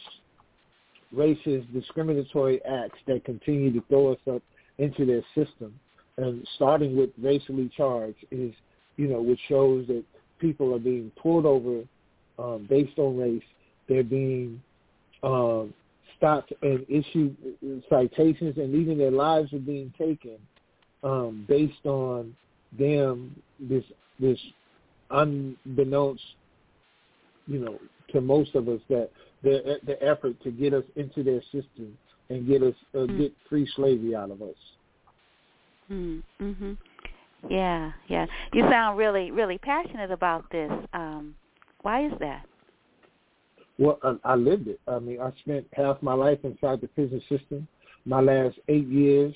racist, 1.16 1.72
discriminatory 1.74 2.64
acts 2.66 3.00
that 3.08 3.24
continue 3.26 3.72
to 3.74 3.84
throw 3.88 4.14
us 4.14 4.20
up 4.32 4.42
into 4.78 5.06
their 5.06 5.22
system. 5.34 5.80
And 6.18 6.48
starting 6.56 6.96
with 6.96 7.10
racially 7.22 7.70
charged 7.76 8.26
is, 8.32 8.54
you 8.98 9.08
know, 9.08 9.22
which 9.22 9.40
shows 9.48 9.88
that 9.88 10.04
people 10.40 10.74
are 10.74 10.80
being 10.80 11.12
pulled 11.22 11.46
over 11.46 11.82
um, 12.40 12.66
based 12.70 12.98
on 12.98 13.18
race. 13.18 13.44
They're 13.88 14.04
being 14.04 14.62
um, 15.26 15.74
stopped 16.18 16.54
and 16.62 16.86
issued 16.88 17.36
citations, 17.90 18.58
and 18.58 18.74
even 18.74 18.98
their 18.98 19.12
lives 19.12 19.52
are 19.52 19.60
being 19.60 19.92
taken 19.98 20.38
um, 21.04 21.46
based 21.48 21.86
on 21.86 22.36
them 22.78 23.36
this 23.60 23.84
this 24.20 24.40
unbeknownst, 25.12 26.24
you 27.48 27.60
know, 27.60 27.80
to 28.12 28.22
most 28.22 28.56
of 28.56 28.70
us 28.70 28.80
that 28.90 29.10
the 29.44 29.78
the 29.86 30.02
effort 30.02 30.42
to 30.44 30.52
get 30.52 30.74
us 30.74 30.84
into 30.96 31.24
their 31.24 31.42
system 31.44 31.98
and 32.30 32.48
get 32.48 32.64
us 32.64 32.76
uh, 32.94 33.00
mm. 33.00 33.18
get 33.18 33.34
free 33.50 33.70
slavery 33.76 34.16
out 34.16 34.32
of 34.32 34.42
us. 34.42 34.56
Mm, 35.92 36.24
mhm. 36.42 36.78
Yeah, 37.48 37.92
yeah. 38.08 38.26
You 38.54 38.64
sound 38.70 38.98
really 38.98 39.32
really 39.32 39.58
passionate 39.58 40.12
about 40.12 40.50
this. 40.52 40.72
Um 40.94 41.36
why 41.82 42.06
is 42.06 42.14
that? 42.20 42.46
Well, 43.78 44.00
I, 44.04 44.16
I 44.24 44.36
lived 44.36 44.68
it. 44.68 44.80
I 44.88 45.00
mean, 45.00 45.20
I 45.20 45.32
spent 45.40 45.68
half 45.74 46.02
my 46.02 46.14
life 46.14 46.40
inside 46.44 46.82
the 46.82 46.88
prison 46.88 47.22
system. 47.30 47.68
My 48.06 48.22
last 48.22 48.58
eight 48.68 48.88
years, 48.88 49.34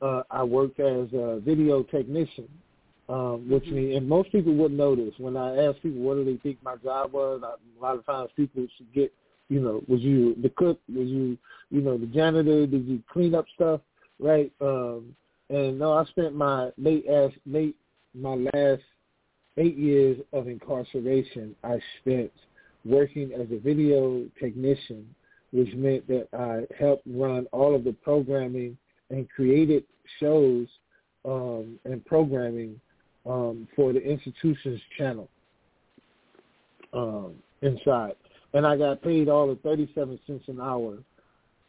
uh, 0.00 0.22
I 0.30 0.42
worked 0.42 0.80
as 0.80 1.08
a 1.12 1.40
video 1.44 1.82
technician 1.82 2.48
um, 3.08 3.48
which 3.48 3.64
mm-hmm. 3.64 3.76
means, 3.76 3.96
and 3.96 4.08
most 4.08 4.32
people 4.32 4.54
wouldn't 4.54 4.78
know 4.78 4.94
this. 4.96 5.12
When 5.18 5.36
I 5.36 5.66
ask 5.66 5.80
people 5.82 6.00
what 6.00 6.14
do 6.14 6.24
they 6.24 6.36
think 6.38 6.62
my 6.62 6.76
job 6.76 7.12
was, 7.12 7.42
I, 7.44 7.54
a 7.54 7.80
lot 7.82 7.96
of 7.96 8.06
times 8.06 8.30
people 8.36 8.66
should 8.76 8.92
get, 8.94 9.12
you 9.48 9.60
know, 9.60 9.82
was 9.86 10.00
you 10.00 10.34
the 10.40 10.48
cook? 10.50 10.80
Was 10.88 11.08
you, 11.08 11.36
you 11.70 11.80
know, 11.82 11.98
the 11.98 12.06
janitor? 12.06 12.66
Did 12.66 12.86
you 12.86 13.02
clean 13.12 13.34
up 13.34 13.44
stuff? 13.54 13.80
Right? 14.18 14.50
Um, 14.60 15.14
and 15.50 15.78
no, 15.78 15.92
I 15.92 16.04
spent 16.06 16.34
my 16.34 16.70
late 16.78 17.06
ass 17.08 17.32
late 17.44 17.76
my 18.14 18.34
last 18.54 18.82
eight 19.58 19.76
years 19.76 20.18
of 20.32 20.48
incarceration. 20.48 21.54
I 21.62 21.78
spent 22.00 22.30
working 22.84 23.32
as 23.32 23.46
a 23.50 23.58
video 23.58 24.24
technician, 24.40 25.06
which 25.52 25.72
meant 25.74 26.06
that 26.08 26.28
I 26.32 26.66
helped 26.78 27.04
run 27.06 27.46
all 27.52 27.74
of 27.74 27.84
the 27.84 27.92
programming 27.92 28.76
and 29.10 29.28
created 29.30 29.84
shows 30.18 30.66
um, 31.24 31.78
and 31.84 32.04
programming 32.04 32.80
um, 33.26 33.68
for 33.76 33.92
the 33.92 34.00
institution's 34.00 34.80
channel 34.98 35.28
um, 36.92 37.34
inside, 37.60 38.16
and 38.54 38.66
I 38.66 38.76
got 38.76 39.02
paid 39.02 39.28
all 39.28 39.50
of 39.50 39.60
thirty-seven 39.60 40.18
cents 40.26 40.44
an 40.48 40.60
hour 40.60 40.98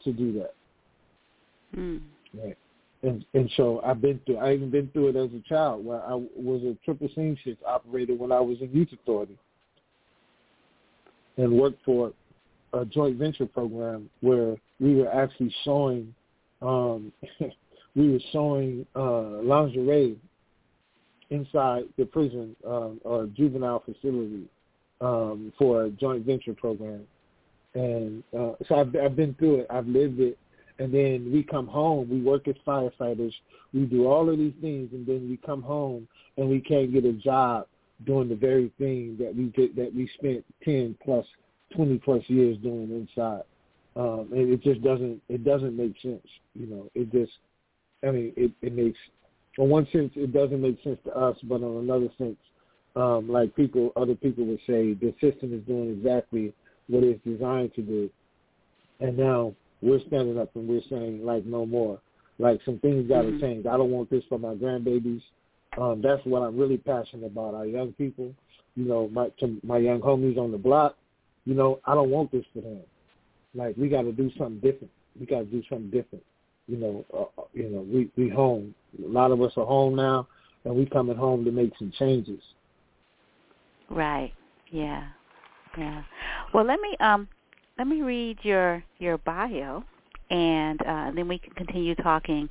to 0.03 0.11
do 0.11 0.33
that. 0.33 0.53
Mm. 1.77 2.01
And 3.03 3.25
and 3.33 3.51
so 3.57 3.81
I've 3.85 4.01
been 4.01 4.19
through. 4.25 4.37
I 4.37 4.53
even 4.53 4.69
been 4.69 4.89
through 4.93 5.09
it 5.09 5.15
as 5.15 5.29
a 5.33 5.47
child, 5.47 5.85
where 5.85 6.01
I 6.01 6.13
was 6.13 6.63
a 6.63 6.75
triple 6.83 7.09
seamstress 7.13 7.57
operator 7.67 8.15
when 8.15 8.31
I 8.31 8.39
was 8.39 8.57
in 8.61 8.71
youth 8.71 8.89
authority, 8.93 9.37
and 11.37 11.51
worked 11.51 11.83
for 11.83 12.13
a 12.73 12.85
joint 12.85 13.17
venture 13.17 13.45
program 13.45 14.09
where 14.21 14.55
we 14.79 14.95
were 14.95 15.11
actually 15.13 15.53
showing 15.63 16.13
um, 16.61 17.11
we 17.95 18.11
were 18.11 18.19
showing 18.31 18.85
uh, 18.95 19.41
lingerie 19.41 20.17
inside 21.29 21.83
the 21.97 22.05
prison 22.05 22.55
um, 22.65 22.99
or 23.03 23.27
juvenile 23.27 23.83
facility 23.83 24.45
um, 25.01 25.51
for 25.57 25.83
a 25.83 25.89
joint 25.89 26.25
venture 26.25 26.53
program. 26.53 27.01
And 27.75 28.23
uh, 28.37 28.53
so 28.67 28.75
I've, 28.75 28.95
I've 28.95 29.15
been 29.15 29.33
through 29.35 29.61
it. 29.61 29.67
I've 29.69 29.87
lived 29.87 30.19
it. 30.19 30.37
And 30.79 30.93
then 30.93 31.31
we 31.31 31.43
come 31.43 31.67
home. 31.67 32.09
We 32.09 32.21
work 32.21 32.47
as 32.47 32.55
firefighters. 32.65 33.33
We 33.73 33.85
do 33.85 34.07
all 34.07 34.29
of 34.29 34.37
these 34.37 34.53
things, 34.61 34.89
and 34.91 35.05
then 35.05 35.27
we 35.29 35.37
come 35.37 35.61
home 35.61 36.07
and 36.37 36.49
we 36.49 36.59
can't 36.59 36.91
get 36.91 37.05
a 37.05 37.13
job 37.13 37.67
doing 38.05 38.29
the 38.29 38.35
very 38.35 38.71
thing 38.77 39.17
that 39.19 39.35
we 39.35 39.45
did 39.45 39.75
that 39.75 39.93
we 39.93 40.09
spent 40.17 40.43
ten 40.63 40.95
plus, 41.03 41.25
twenty 41.75 41.97
plus 41.97 42.23
years 42.27 42.57
doing 42.57 42.89
inside. 42.91 43.43
Um, 43.95 44.29
and 44.31 44.51
it 44.51 44.61
just 44.63 44.81
doesn't 44.83 45.21
it 45.29 45.43
doesn't 45.43 45.77
make 45.77 45.95
sense. 46.01 46.25
You 46.55 46.67
know, 46.67 46.89
it 46.95 47.11
just 47.11 47.33
I 48.05 48.11
mean 48.11 48.33
it, 48.35 48.51
it 48.61 48.73
makes 48.73 48.99
in 49.57 49.69
one 49.69 49.87
sense 49.91 50.11
it 50.15 50.33
doesn't 50.33 50.61
make 50.61 50.81
sense 50.83 50.99
to 51.05 51.15
us, 51.15 51.37
but 51.43 51.57
in 51.57 51.63
another 51.63 52.09
sense, 52.17 52.37
um, 52.95 53.29
like 53.29 53.55
people 53.55 53.91
other 53.95 54.15
people 54.15 54.45
would 54.45 54.59
say, 54.67 54.93
the 54.93 55.13
system 55.21 55.53
is 55.53 55.65
doing 55.65 55.91
exactly 55.91 56.53
what 56.87 57.03
it's 57.03 57.23
designed 57.23 57.73
to 57.75 57.81
do. 57.81 58.09
And 58.99 59.17
now 59.17 59.53
we're 59.81 59.99
standing 60.07 60.39
up 60.39 60.55
and 60.55 60.67
we're 60.67 60.81
saying 60.89 61.25
like 61.25 61.45
no 61.45 61.65
more. 61.65 61.99
Like 62.39 62.59
some 62.65 62.79
things 62.79 63.07
gotta 63.07 63.27
mm-hmm. 63.27 63.41
change. 63.41 63.65
I 63.65 63.77
don't 63.77 63.91
want 63.91 64.09
this 64.09 64.23
for 64.27 64.39
my 64.39 64.55
grandbabies. 64.55 65.21
Um, 65.77 66.01
that's 66.01 66.23
what 66.25 66.41
I'm 66.41 66.57
really 66.57 66.77
passionate 66.77 67.25
about. 67.25 67.55
Our 67.55 67.65
young 67.65 67.93
people, 67.93 68.33
you 68.75 68.85
know, 68.85 69.09
my 69.09 69.29
to 69.39 69.59
my 69.63 69.77
young 69.77 70.01
homies 70.01 70.37
on 70.37 70.51
the 70.51 70.57
block, 70.57 70.95
you 71.45 71.55
know, 71.55 71.79
I 71.85 71.95
don't 71.95 72.09
want 72.09 72.31
this 72.31 72.45
for 72.53 72.61
them. 72.61 72.81
Like 73.55 73.75
we 73.77 73.89
got 73.89 74.03
to 74.03 74.11
do 74.11 74.31
something 74.37 74.59
different. 74.59 74.91
We 75.19 75.25
got 75.25 75.39
to 75.39 75.45
do 75.45 75.63
something 75.69 75.89
different. 75.89 76.23
You 76.67 76.77
know, 76.77 77.05
uh, 77.13 77.41
uh, 77.41 77.45
you 77.53 77.69
know, 77.69 77.81
we 77.81 78.09
we 78.17 78.29
home. 78.29 78.73
A 79.03 79.07
lot 79.07 79.31
of 79.31 79.41
us 79.41 79.51
are 79.57 79.65
home 79.65 79.95
now, 79.95 80.27
and 80.65 80.75
we 80.75 80.85
coming 80.85 81.17
home 81.17 81.43
to 81.45 81.51
make 81.51 81.73
some 81.77 81.91
changes. 81.97 82.41
Right. 83.89 84.33
Yeah. 84.71 85.07
Yeah. 85.77 86.03
Well, 86.53 86.65
let 86.65 86.79
me 86.79 86.95
um 86.99 87.27
let 87.77 87.87
me 87.87 88.01
read 88.01 88.37
your 88.43 88.83
your 88.99 89.17
bio, 89.19 89.83
and 90.29 90.81
uh, 90.81 91.11
then 91.15 91.27
we 91.27 91.39
can 91.39 91.53
continue 91.53 91.95
talking 91.95 92.49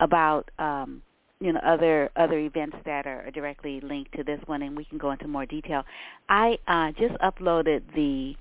about 0.00 0.50
um, 0.58 1.02
you 1.40 1.52
know 1.52 1.60
other 1.60 2.10
other 2.16 2.38
events 2.38 2.76
that 2.84 3.06
are 3.06 3.30
directly 3.32 3.80
linked 3.80 4.12
to 4.16 4.22
this 4.22 4.40
one, 4.46 4.62
and 4.62 4.76
we 4.76 4.84
can 4.84 4.98
go 4.98 5.10
into 5.10 5.26
more 5.26 5.46
detail. 5.46 5.84
I 6.28 6.58
uh, 6.68 6.92
just 6.92 7.14
uploaded 7.20 7.82
the 7.94 8.34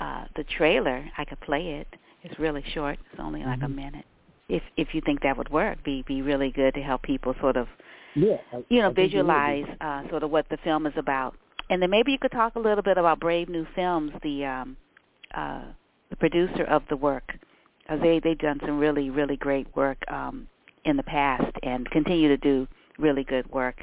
uh, 0.00 0.24
the 0.36 0.44
trailer. 0.44 1.04
I 1.18 1.24
could 1.24 1.40
play 1.40 1.74
it. 1.74 1.86
It's 2.22 2.38
really 2.38 2.64
short. 2.72 2.98
It's 3.12 3.20
only 3.20 3.40
like 3.40 3.60
mm-hmm. 3.60 3.64
a 3.64 3.68
minute. 3.68 4.04
If 4.48 4.62
if 4.76 4.88
you 4.94 5.02
think 5.04 5.22
that 5.22 5.36
would 5.36 5.50
work, 5.50 5.82
be 5.84 6.02
be 6.06 6.22
really 6.22 6.50
good 6.50 6.74
to 6.74 6.80
help 6.80 7.02
people 7.02 7.34
sort 7.40 7.56
of 7.56 7.68
yeah, 8.14 8.36
I, 8.52 8.64
you 8.68 8.80
know 8.80 8.90
I 8.90 8.92
visualize 8.92 9.66
uh, 9.80 10.08
sort 10.08 10.22
of 10.22 10.30
what 10.30 10.48
the 10.48 10.58
film 10.64 10.86
is 10.86 10.94
about. 10.96 11.36
And 11.70 11.80
then 11.80 11.90
maybe 11.90 12.12
you 12.12 12.18
could 12.18 12.32
talk 12.32 12.56
a 12.56 12.58
little 12.58 12.82
bit 12.82 12.98
about 12.98 13.20
Brave 13.20 13.48
New 13.48 13.66
Films, 13.74 14.12
the 14.22 14.44
um, 14.46 14.76
uh, 15.34 15.64
the 16.10 16.16
producer 16.16 16.64
of 16.64 16.82
the 16.88 16.96
work. 16.96 17.34
Uh, 17.88 17.96
they 17.96 18.18
they've 18.18 18.38
done 18.38 18.60
some 18.64 18.78
really 18.78 19.10
really 19.10 19.36
great 19.36 19.66
work 19.76 19.98
um, 20.08 20.48
in 20.84 20.96
the 20.96 21.02
past 21.02 21.56
and 21.62 21.90
continue 21.90 22.28
to 22.28 22.36
do 22.36 22.66
really 22.98 23.24
good 23.24 23.50
work. 23.50 23.76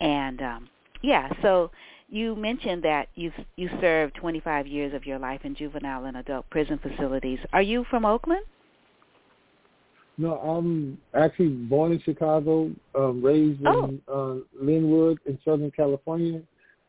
And 0.00 0.40
um, 0.42 0.68
yeah, 1.02 1.30
so 1.42 1.70
you 2.08 2.36
mentioned 2.36 2.82
that 2.84 3.08
you 3.14 3.32
you 3.56 3.68
served 3.80 4.14
25 4.16 4.66
years 4.66 4.94
of 4.94 5.06
your 5.06 5.18
life 5.18 5.40
in 5.44 5.54
juvenile 5.54 6.04
and 6.04 6.16
adult 6.16 6.48
prison 6.50 6.78
facilities. 6.82 7.38
Are 7.52 7.62
you 7.62 7.84
from 7.90 8.04
Oakland? 8.04 8.44
No, 10.18 10.36
I'm 10.38 10.98
actually 11.14 11.48
born 11.48 11.92
in 11.92 12.00
Chicago, 12.02 12.70
um, 12.94 13.22
raised 13.22 13.60
oh. 13.66 13.84
in 13.86 14.02
uh, 14.06 14.62
Lynwood 14.62 15.16
in 15.24 15.38
Southern 15.42 15.70
California, 15.70 16.42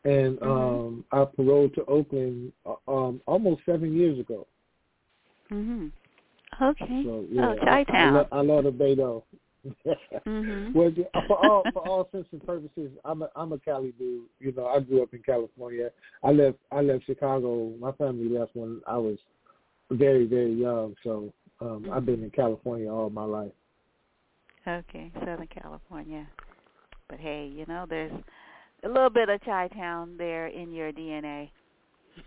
and 0.04 0.38
mm-hmm. 0.38 0.50
um, 0.50 1.04
I 1.10 1.24
paroled 1.24 1.74
to 1.74 1.84
Oakland 1.86 2.52
uh, 2.66 2.74
um, 2.86 3.22
almost 3.26 3.62
seven 3.64 3.96
years 3.96 4.18
ago. 4.18 4.46
Mhm. 5.50 5.90
Okay. 6.60 7.02
So, 7.04 7.24
yeah, 7.30 7.54
oh, 7.60 7.64
Chi-Town. 7.64 8.16
I, 8.16 8.36
I, 8.36 8.38
I 8.38 8.42
love 8.42 8.64
the 8.64 8.70
Beto 8.70 9.22
mm-hmm. 9.66 10.72
well, 10.72 10.90
for 11.26 11.46
all 11.46 11.62
for 11.72 11.88
all 11.88 12.08
sense 12.12 12.26
and 12.32 12.44
purposes, 12.44 12.90
I'm 13.04 13.22
a 13.22 13.28
I'm 13.36 13.52
a 13.52 13.58
Cali 13.58 13.92
dude. 13.98 14.24
You 14.40 14.52
know, 14.52 14.66
I 14.66 14.80
grew 14.80 15.02
up 15.02 15.14
in 15.14 15.22
California. 15.22 15.90
I 16.22 16.30
left 16.30 16.58
I 16.70 16.80
left 16.80 17.06
Chicago. 17.06 17.72
My 17.78 17.92
family 17.92 18.28
left 18.28 18.54
when 18.54 18.80
I 18.86 18.98
was 18.98 19.18
very 19.90 20.26
very 20.26 20.52
young. 20.52 20.94
So 21.02 21.32
um 21.60 21.82
mm-hmm. 21.82 21.92
I've 21.92 22.06
been 22.06 22.22
in 22.22 22.30
California 22.30 22.92
all 22.92 23.10
my 23.10 23.24
life. 23.24 23.52
Okay, 24.66 25.12
Southern 25.20 25.48
California. 25.48 26.26
But 27.08 27.20
hey, 27.20 27.50
you 27.54 27.66
know, 27.66 27.86
there's 27.88 28.12
a 28.82 28.88
little 28.88 29.10
bit 29.10 29.28
of 29.28 29.40
Chi 29.42 29.68
Town 29.68 30.16
there 30.16 30.46
in 30.46 30.72
your 30.72 30.92
DNA. 30.92 31.50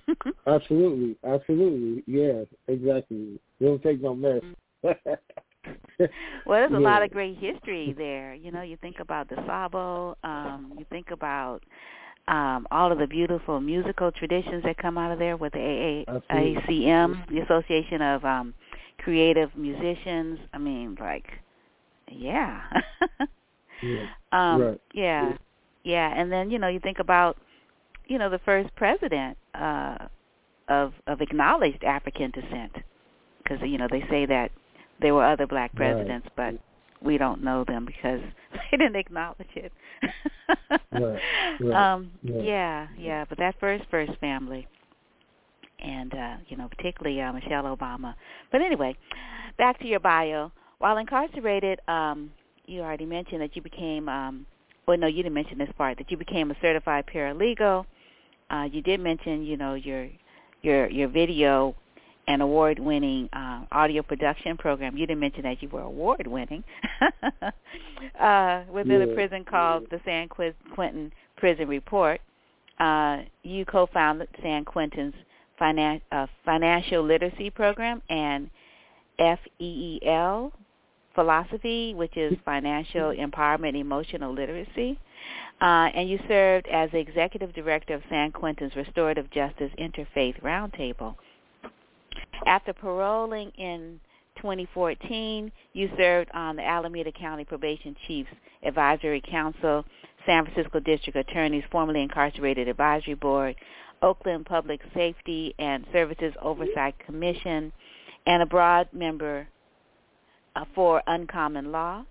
absolutely, 0.47 1.15
absolutely, 1.25 2.03
yeah, 2.05 2.43
exactly. 2.67 3.39
You 3.59 3.67
don't 3.67 3.81
take 3.81 4.01
no 4.01 4.13
mess. 4.13 4.41
Mm-hmm. 4.83 5.09
well, 5.99 6.09
there's 6.47 6.71
a 6.71 6.73
yeah. 6.73 6.79
lot 6.79 7.03
of 7.03 7.11
great 7.11 7.37
history 7.37 7.93
there. 7.97 8.33
You 8.33 8.51
know, 8.51 8.61
you 8.61 8.77
think 8.77 8.97
about 8.99 9.29
the 9.29 9.35
Sabo, 9.45 10.15
um, 10.23 10.73
you 10.77 10.85
think 10.89 11.11
about 11.11 11.63
um, 12.27 12.67
all 12.71 12.91
of 12.91 12.99
the 12.99 13.07
beautiful 13.07 13.59
musical 13.59 14.11
traditions 14.11 14.63
that 14.63 14.77
come 14.77 14.97
out 14.97 15.11
of 15.11 15.19
there 15.19 15.37
with 15.37 15.53
the 15.53 16.05
AACM, 16.29 17.27
the 17.29 17.39
Association 17.39 18.01
of 18.01 18.23
um, 18.25 18.53
Creative 18.99 19.49
Musicians. 19.55 20.39
I 20.53 20.57
mean, 20.57 20.97
like, 20.99 21.25
yeah. 22.11 22.61
yeah. 23.81 24.05
Um, 24.31 24.61
right. 24.61 24.81
yeah. 24.93 25.33
Yeah, 25.83 26.13
and 26.13 26.29
then, 26.31 26.51
you 26.51 26.59
know, 26.59 26.67
you 26.67 26.81
think 26.81 26.99
about, 26.99 27.37
you 28.07 28.17
know, 28.17 28.29
the 28.29 28.39
first 28.39 28.75
president 28.75 29.37
uh 29.55 29.97
of 30.69 30.93
of 31.07 31.21
acknowledged 31.21 31.83
African 31.83 32.31
descent 32.31 32.73
because 33.43 33.59
you 33.67 33.77
know 33.77 33.87
they 33.89 34.01
say 34.09 34.25
that 34.25 34.51
there 35.01 35.13
were 35.13 35.25
other 35.25 35.47
black 35.47 35.73
presidents, 35.75 36.27
right. 36.37 36.53
but 36.53 37.05
we 37.05 37.17
don't 37.17 37.43
know 37.43 37.63
them 37.63 37.85
because 37.85 38.21
they 38.71 38.77
didn't 38.77 38.95
acknowledge 38.95 39.47
it. 39.55 39.71
right. 40.91 41.19
Right. 41.59 41.73
Um, 41.73 42.11
yeah. 42.21 42.41
yeah, 42.41 42.87
yeah. 42.97 43.25
But 43.27 43.37
that 43.39 43.55
first 43.59 43.83
first 43.89 44.11
family, 44.19 44.67
and 45.79 46.13
uh, 46.13 46.35
you 46.47 46.57
know, 46.57 46.67
particularly 46.67 47.19
uh, 47.21 47.33
Michelle 47.33 47.63
Obama. 47.63 48.13
But 48.51 48.61
anyway, 48.61 48.95
back 49.57 49.79
to 49.79 49.87
your 49.87 49.99
bio. 49.99 50.51
While 50.79 50.97
incarcerated, 50.97 51.79
um, 51.87 52.31
you 52.65 52.81
already 52.81 53.05
mentioned 53.05 53.41
that 53.41 53.55
you 53.55 53.61
became. 53.61 54.07
Um, 54.07 54.45
well, 54.87 54.97
no, 54.97 55.07
you 55.07 55.23
didn't 55.23 55.33
mention 55.33 55.57
this 55.57 55.69
part. 55.77 55.97
That 55.97 56.11
you 56.11 56.17
became 56.17 56.51
a 56.51 56.55
certified 56.61 57.05
paralegal. 57.07 57.85
Uh, 58.49 58.67
you 58.71 58.81
did 58.81 58.99
mention, 58.99 59.43
you 59.43 59.57
know, 59.57 59.73
your 59.73 60.09
your 60.61 60.89
your 60.89 61.07
video 61.07 61.75
an 62.27 62.41
award-winning 62.41 63.29
uh, 63.31 63.63
audio 63.71 64.01
production 64.01 64.57
program. 64.57 64.97
You 64.97 65.07
didn't 65.07 65.21
mention 65.21 65.43
that 65.43 65.61
you 65.61 65.69
were 65.69 65.81
award-winning 65.81 66.63
uh, 68.19 68.63
within 68.71 69.01
yeah. 69.01 69.07
a 69.07 69.13
prison 69.13 69.45
called 69.45 69.85
the 69.89 70.01
San 70.03 70.27
Quentin 70.29 71.11
Prison 71.37 71.67
Report. 71.67 72.19
Uh, 72.79 73.19
you 73.43 73.65
co-founded 73.65 74.27
San 74.41 74.65
Quentin's 74.65 75.15
finan- 75.59 76.01
uh, 76.11 76.27
financial 76.45 77.03
literacy 77.03 77.49
program 77.49 78.01
and 78.09 78.49
FEEL 79.17 80.51
philosophy, 81.15 81.93
which 81.95 82.15
is 82.17 82.33
financial 82.45 83.13
empowerment, 83.13 83.75
emotional 83.75 84.33
literacy. 84.33 84.99
Uh, 85.59 85.89
and 85.95 86.07
you 86.07 86.19
served 86.27 86.67
as 86.67 86.91
the 86.91 86.99
executive 86.99 87.53
director 87.53 87.95
of 87.95 88.01
San 88.09 88.31
Quentin's 88.31 88.75
Restorative 88.75 89.29
Justice 89.31 89.71
Interfaith 89.79 90.39
Roundtable. 90.43 91.15
After 92.45 92.73
paroling 92.73 93.51
in 93.57 93.99
2014, 94.37 95.51
you 95.73 95.89
served 95.97 96.29
on 96.33 96.55
the 96.55 96.63
Alameda 96.63 97.11
County 97.11 97.43
Probation 97.43 97.95
Chiefs 98.07 98.29
Advisory 98.63 99.21
Council, 99.21 99.83
San 100.25 100.45
Francisco 100.45 100.79
District 100.79 101.17
Attorney's 101.17 101.63
formerly 101.71 102.01
incarcerated 102.01 102.67
advisory 102.67 103.13
board, 103.15 103.55
Oakland 104.01 104.45
Public 104.45 104.81
Safety 104.93 105.53
and 105.57 105.85
Services 105.91 106.33
Oversight 106.41 106.95
Commission, 107.05 107.71
and 108.25 108.43
a 108.43 108.45
broad 108.45 108.87
member 108.93 109.47
uh, 110.55 110.65
for 110.75 111.01
Uncommon 111.07 111.71
Law. 111.71 112.05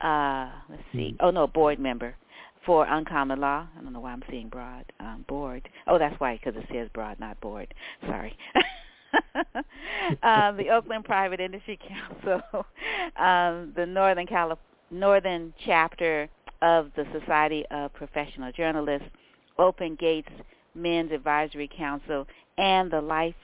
Uh, 0.00 0.50
let's 0.68 0.82
see. 0.92 1.10
Hmm. 1.10 1.16
Oh 1.26 1.30
no, 1.30 1.46
board 1.46 1.78
member 1.78 2.14
for 2.64 2.86
Uncommon 2.86 3.40
Law. 3.40 3.66
I 3.76 3.82
don't 3.82 3.92
know 3.92 4.00
why 4.00 4.12
I'm 4.12 4.22
seeing 4.30 4.48
broad 4.48 4.84
um, 5.00 5.24
board. 5.28 5.68
Oh, 5.86 5.98
that's 5.98 6.18
why 6.20 6.36
because 6.36 6.60
it 6.60 6.66
says 6.72 6.88
broad, 6.92 7.18
not 7.18 7.40
board. 7.40 7.72
Sorry. 8.06 8.36
um, 10.22 10.56
the 10.56 10.70
Oakland 10.70 11.04
Private 11.04 11.40
Industry 11.40 11.78
Council, 11.88 12.42
um, 13.16 13.72
the 13.76 13.86
Northern 13.86 14.26
Calif- 14.26 14.58
Northern 14.90 15.52
chapter 15.64 16.28
of 16.62 16.90
the 16.96 17.04
Society 17.18 17.64
of 17.70 17.92
Professional 17.94 18.52
Journalists, 18.52 19.08
Open 19.58 19.94
Gates 19.94 20.30
Men's 20.74 21.12
Advisory 21.12 21.70
Council, 21.76 22.26
and 22.58 22.90
the 22.90 23.00
Life 23.00 23.34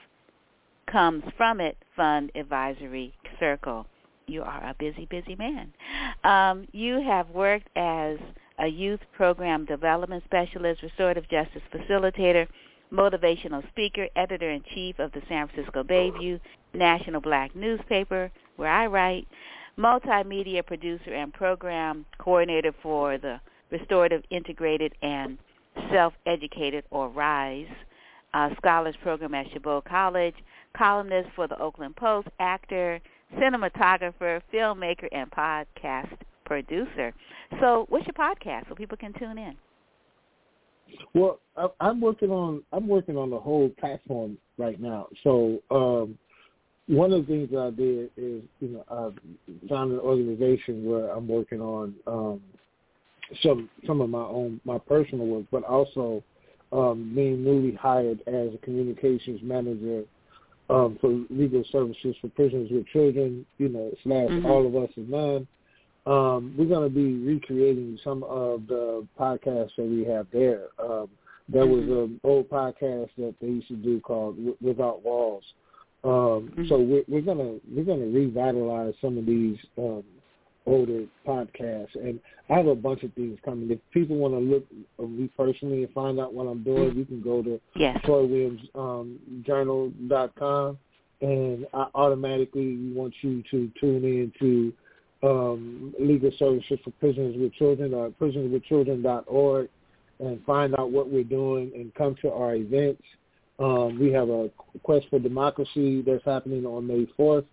Comes 0.91 1.23
From 1.35 1.59
It 1.59 1.77
Fund 1.95 2.31
Advisory 2.35 3.13
Circle. 3.39 3.85
You 4.27 4.43
are 4.43 4.63
a 4.63 4.75
busy, 4.77 5.07
busy 5.09 5.35
man. 5.35 5.73
Um, 6.23 6.67
you 6.73 7.01
have 7.01 7.29
worked 7.29 7.69
as 7.75 8.17
a 8.59 8.67
youth 8.67 8.99
program 9.15 9.65
development 9.65 10.23
specialist, 10.25 10.81
restorative 10.81 11.29
justice 11.29 11.61
facilitator, 11.73 12.47
motivational 12.91 13.67
speaker, 13.69 14.07
editor-in-chief 14.15 14.99
of 14.99 15.11
the 15.11 15.21
San 15.27 15.47
Francisco 15.47 15.83
Bayview 15.83 16.39
National 16.73 17.21
Black 17.21 17.55
newspaper, 17.55 18.31
where 18.55 18.71
I 18.71 18.87
write, 18.87 19.27
multimedia 19.77 20.65
producer 20.65 21.13
and 21.13 21.33
program 21.33 22.05
coordinator 22.17 22.73
for 22.81 23.17
the 23.17 23.39
Restorative 23.69 24.23
Integrated 24.29 24.93
and 25.01 25.37
Self-Educated, 25.91 26.85
or 26.89 27.09
RISE, 27.09 27.67
uh, 28.33 28.49
Scholars 28.57 28.95
Program 29.03 29.33
at 29.35 29.51
Chabot 29.51 29.83
College, 29.85 30.35
columnist 30.75 31.29
for 31.35 31.47
the 31.47 31.59
Oakland 31.61 31.95
Post, 31.95 32.27
actor, 32.39 32.99
cinematographer, 33.35 34.41
filmmaker, 34.53 35.07
and 35.11 35.29
podcast 35.31 36.11
producer. 36.45 37.13
So 37.59 37.85
what's 37.89 38.05
your 38.07 38.13
podcast 38.13 38.69
so 38.69 38.75
people 38.75 38.97
can 38.97 39.13
tune 39.13 39.37
in? 39.37 39.55
Well, 41.13 41.39
I'm 41.79 42.01
working 42.01 42.29
on 42.29 42.63
I'm 42.71 42.87
working 42.87 43.17
on 43.17 43.29
the 43.29 43.39
whole 43.39 43.69
platform 43.79 44.37
right 44.57 44.79
now. 44.79 45.07
So 45.23 45.59
um, 45.71 46.17
one 46.87 47.11
of 47.11 47.25
the 47.25 47.33
things 47.33 47.49
that 47.51 47.59
I 47.59 47.69
did 47.71 48.11
is 48.17 48.43
you 48.59 48.69
know 48.69 48.83
I 48.89 49.67
found 49.67 49.91
an 49.91 49.99
organization 49.99 50.85
where 50.85 51.09
I'm 51.09 51.27
working 51.27 51.61
on 51.61 51.93
um, 52.05 52.41
some 53.41 53.69
some 53.85 54.01
of 54.01 54.09
my 54.09 54.23
own 54.23 54.61
my 54.63 54.77
personal 54.77 55.25
work, 55.25 55.45
but 55.51 55.63
also 55.63 56.23
um, 56.71 57.11
being 57.15 57.43
newly 57.43 57.75
hired 57.75 58.21
as 58.27 58.53
a 58.53 58.59
communications 58.63 59.41
manager 59.41 60.03
um, 60.69 60.97
for 60.99 61.09
legal 61.29 61.63
services 61.71 62.15
for 62.21 62.29
prisoners 62.29 62.69
with 62.71 62.87
children. 62.87 63.45
You 63.57 63.69
know, 63.69 63.91
slash 64.03 64.29
mm-hmm. 64.29 64.45
all 64.45 64.67
of 64.67 64.75
us 64.75 64.89
as 64.97 65.05
none. 65.07 65.47
Um, 66.07 66.55
we're 66.57 66.65
going 66.65 66.87
to 66.87 66.95
be 66.95 67.15
recreating 67.15 67.99
some 68.01 68.23
of 68.23 68.65
the 68.67 69.05
podcasts 69.19 69.75
that 69.77 69.85
we 69.85 70.05
have 70.05 70.25
there. 70.31 70.67
Um, 70.79 71.09
there 71.49 71.65
mm-hmm. 71.65 71.89
was 71.89 72.09
an 72.09 72.21
old 72.23 72.49
podcast 72.49 73.09
that 73.17 73.35
they 73.41 73.47
used 73.47 73.67
to 73.67 73.75
do 73.75 73.99
called 73.99 74.37
Without 74.61 75.03
Walls. 75.03 75.43
Um, 76.05 76.11
mm-hmm. 76.11 76.67
So 76.69 76.79
we're, 76.79 77.03
we're 77.09 77.19
gonna 77.21 77.55
we're 77.69 77.83
gonna 77.83 78.05
revitalize 78.05 78.93
some 79.01 79.17
of 79.17 79.25
these 79.25 79.57
um, 79.77 80.05
older 80.65 81.03
podcasts, 81.27 81.95
and 81.95 82.21
I 82.49 82.53
have 82.53 82.67
a 82.67 82.75
bunch 82.75 83.03
of 83.03 83.11
things 83.13 83.37
coming. 83.43 83.69
If 83.69 83.79
people 83.93 84.15
want 84.15 84.33
to 84.33 84.39
look 84.39 84.63
at 84.99 85.09
me 85.09 85.29
personally 85.35 85.83
and 85.83 85.91
find 85.93 86.21
out 86.21 86.33
what 86.33 86.47
I'm 86.47 86.63
doing, 86.63 86.91
mm-hmm. 86.91 86.99
you 86.99 87.05
can 87.05 87.21
go 87.21 87.43
to 87.43 87.59
yes. 87.75 87.97
TroyWilliamsJournal.com, 88.05 90.77
and 91.21 91.67
I 91.73 91.87
automatically 91.95 92.77
want 92.93 93.13
you 93.21 93.43
to 93.51 93.69
tune 93.81 94.05
in 94.05 94.31
to 94.39 94.71
um, 95.23 95.93
legal 95.99 96.31
services 96.37 96.79
for 96.83 96.91
prisoners 96.99 97.35
with 97.37 97.53
children 97.53 97.93
or 97.93 98.09
prisonerswithchildren.org 98.09 99.69
and 100.19 100.43
find 100.45 100.75
out 100.75 100.91
what 100.91 101.09
we're 101.09 101.23
doing 101.23 101.71
and 101.75 101.93
come 101.95 102.15
to 102.21 102.31
our 102.31 102.55
events. 102.55 103.03
Um, 103.59 103.99
we 103.99 104.11
have 104.11 104.29
a 104.29 104.49
Quest 104.83 105.07
for 105.09 105.19
Democracy 105.19 106.01
that's 106.01 106.23
happening 106.25 106.65
on 106.65 106.85
May 106.85 107.07
4th, 107.17 107.45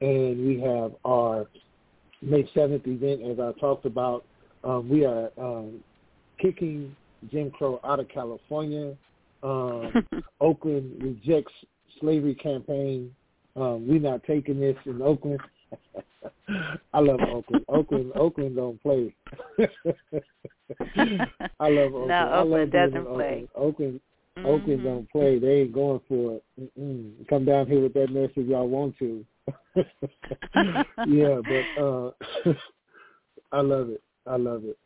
and 0.00 0.46
we 0.46 0.60
have 0.60 0.92
our 1.04 1.46
May 2.22 2.44
7th 2.54 2.86
event, 2.86 3.22
as 3.30 3.38
I 3.38 3.58
talked 3.58 3.84
about. 3.84 4.24
Um, 4.64 4.88
we 4.88 5.04
are 5.04 5.30
um, 5.38 5.80
kicking 6.40 6.94
Jim 7.30 7.50
Crow 7.50 7.80
out 7.84 8.00
of 8.00 8.08
California. 8.08 8.94
Um, 9.42 9.92
Oakland 10.40 11.02
rejects 11.02 11.52
slavery 12.00 12.34
campaign. 12.34 13.14
Um, 13.56 13.86
we're 13.86 14.00
not 14.00 14.22
taking 14.24 14.60
this 14.60 14.76
in 14.86 15.02
Oakland. 15.02 15.40
I 16.94 16.98
love 17.00 17.20
Oakland. 17.20 17.64
Oakland, 17.68 18.12
Oakland 18.14 18.56
don't 18.56 18.82
play. 18.82 19.14
I 21.60 21.68
love 21.68 21.94
Oakland. 21.94 22.08
No, 22.08 22.30
Oakland 22.34 22.72
doesn't 22.72 23.06
play. 23.06 23.48
Oakland. 23.54 23.54
Oakland, 23.56 24.00
mm-hmm. 24.36 24.46
Oakland 24.46 24.84
don't 24.84 25.10
play. 25.10 25.38
They 25.38 25.62
ain't 25.62 25.72
going 25.72 26.00
for 26.08 26.36
it. 26.36 26.44
Mm-mm. 26.60 27.28
Come 27.28 27.44
down 27.44 27.66
here 27.66 27.80
with 27.80 27.94
that 27.94 28.10
mess 28.10 28.30
if 28.36 28.46
y'all 28.48 28.68
want 28.68 28.96
to. 28.98 29.24
yeah, 31.06 31.40
but 31.44 31.82
uh 31.82 32.10
I 33.52 33.60
love 33.60 33.90
it. 33.90 34.02
I 34.26 34.36
love 34.36 34.64
it. 34.64 34.78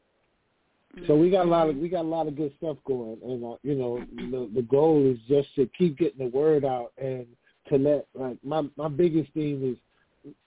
So 1.07 1.17
we 1.17 1.31
got 1.31 1.47
a 1.47 1.49
lot 1.49 1.69
of 1.69 1.77
we 1.77 1.89
got 1.89 2.05
a 2.05 2.09
lot 2.09 2.29
of 2.29 2.37
good 2.37 2.53
stuff 2.59 2.77
going, 2.87 3.19
and 3.23 3.45
uh, 3.45 3.57
you 3.63 3.75
know 3.75 4.05
the 4.17 4.49
the 4.55 4.63
goal 4.63 5.11
is 5.11 5.19
just 5.29 5.55
to 5.57 5.69
keep 5.77 5.99
getting 5.99 6.31
the 6.31 6.37
word 6.37 6.65
out 6.65 6.93
and 6.99 7.27
to 7.69 7.77
let 7.77 8.07
like 8.15 8.37
my 8.45 8.63
my 8.77 8.89
biggest 8.89 9.33
theme 9.33 9.73
is 9.73 9.77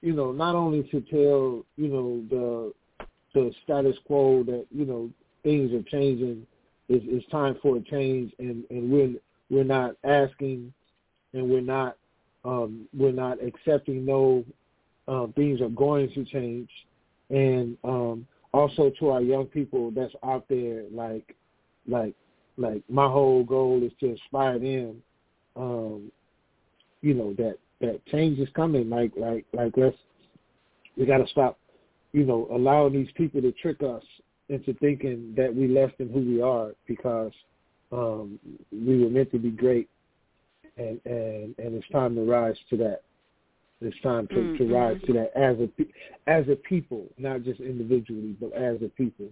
you 0.01 0.13
know, 0.13 0.31
not 0.31 0.55
only 0.55 0.83
to 0.83 1.01
tell, 1.01 1.65
you 1.75 1.87
know, 1.87 2.23
the 2.29 2.73
the 3.33 3.51
status 3.63 3.95
quo 4.05 4.43
that, 4.43 4.65
you 4.71 4.85
know, 4.85 5.09
things 5.43 5.71
are 5.73 5.83
changing, 5.83 6.47
it's, 6.89 7.05
it's 7.07 7.29
time 7.29 7.55
for 7.61 7.77
a 7.77 7.81
change 7.81 8.31
and, 8.39 8.63
and 8.69 8.91
we're 8.91 9.13
we're 9.49 9.63
not 9.63 9.95
asking 10.03 10.73
and 11.33 11.49
we're 11.49 11.61
not 11.61 11.97
um 12.45 12.87
we're 12.97 13.11
not 13.11 13.37
accepting 13.43 14.05
no 14.05 14.43
um 15.07 15.33
things 15.35 15.61
are 15.61 15.69
going 15.69 16.11
to 16.13 16.25
change. 16.25 16.69
And 17.29 17.77
um 17.83 18.25
also 18.53 18.91
to 18.99 19.09
our 19.09 19.21
young 19.21 19.45
people 19.45 19.91
that's 19.91 20.13
out 20.23 20.45
there 20.49 20.83
like 20.91 21.35
like 21.87 22.15
like 22.57 22.81
my 22.89 23.07
whole 23.07 23.43
goal 23.43 23.83
is 23.83 23.91
to 23.99 24.11
inspire 24.11 24.57
them 24.57 25.01
um 25.55 26.11
you 27.01 27.13
know 27.13 27.33
that 27.33 27.57
that 27.81 28.05
change 28.07 28.39
is 28.39 28.49
coming. 28.55 28.89
Like 28.89 29.11
like 29.17 29.45
like 29.53 29.73
let's 29.77 29.97
we 30.97 31.05
got 31.05 31.17
to 31.17 31.27
stop, 31.27 31.59
you 32.13 32.25
know, 32.25 32.47
allowing 32.51 32.93
these 32.93 33.11
people 33.15 33.41
to 33.41 33.51
trick 33.53 33.81
us 33.83 34.03
into 34.49 34.73
thinking 34.75 35.33
that 35.37 35.53
we 35.53 35.67
less 35.67 35.91
than 35.97 36.09
who 36.09 36.19
we 36.19 36.41
are 36.41 36.71
because 36.87 37.31
um, 37.91 38.39
we 38.71 39.03
were 39.03 39.09
meant 39.09 39.31
to 39.31 39.39
be 39.39 39.51
great, 39.51 39.89
and 40.77 40.99
and 41.05 41.55
and 41.57 41.75
it's 41.75 41.89
time 41.89 42.15
to 42.15 42.21
rise 42.21 42.55
to 42.69 42.77
that. 42.77 43.01
It's 43.79 43.99
time 44.01 44.27
to, 44.29 44.33
mm-hmm. 44.33 44.57
to 44.57 44.73
rise 44.73 44.99
to 45.05 45.13
that 45.13 45.31
as 45.35 45.57
a 45.59 46.29
as 46.29 46.47
a 46.49 46.55
people, 46.55 47.05
not 47.17 47.43
just 47.43 47.59
individually, 47.59 48.35
but 48.39 48.51
as 48.53 48.77
a 48.81 48.89
people. 48.89 49.27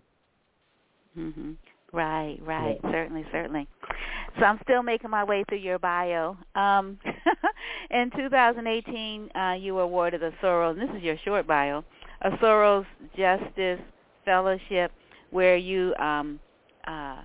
Mm-hmm. 1.17 1.53
Right, 1.93 2.37
right, 2.41 2.77
yeah. 2.83 2.91
certainly, 2.91 3.25
certainly. 3.31 3.67
So 4.39 4.45
I'm 4.45 4.59
still 4.63 4.83
making 4.83 5.09
my 5.09 5.23
way 5.23 5.45
through 5.47 5.59
your 5.59 5.79
bio. 5.79 6.37
Um, 6.55 6.99
in 7.89 8.11
2018, 8.15 9.29
uh, 9.33 9.53
you 9.53 9.75
were 9.75 9.83
awarded 9.83 10.23
a 10.23 10.31
Soros, 10.43 10.71
and 10.71 10.81
this 10.81 10.95
is 10.95 11.03
your 11.03 11.17
short 11.23 11.47
bio, 11.47 11.83
a 12.21 12.31
Soros 12.31 12.85
Justice 13.17 13.79
Fellowship, 14.25 14.91
where 15.31 15.55
you 15.55 15.95
um, 15.95 16.39
uh, 16.85 17.21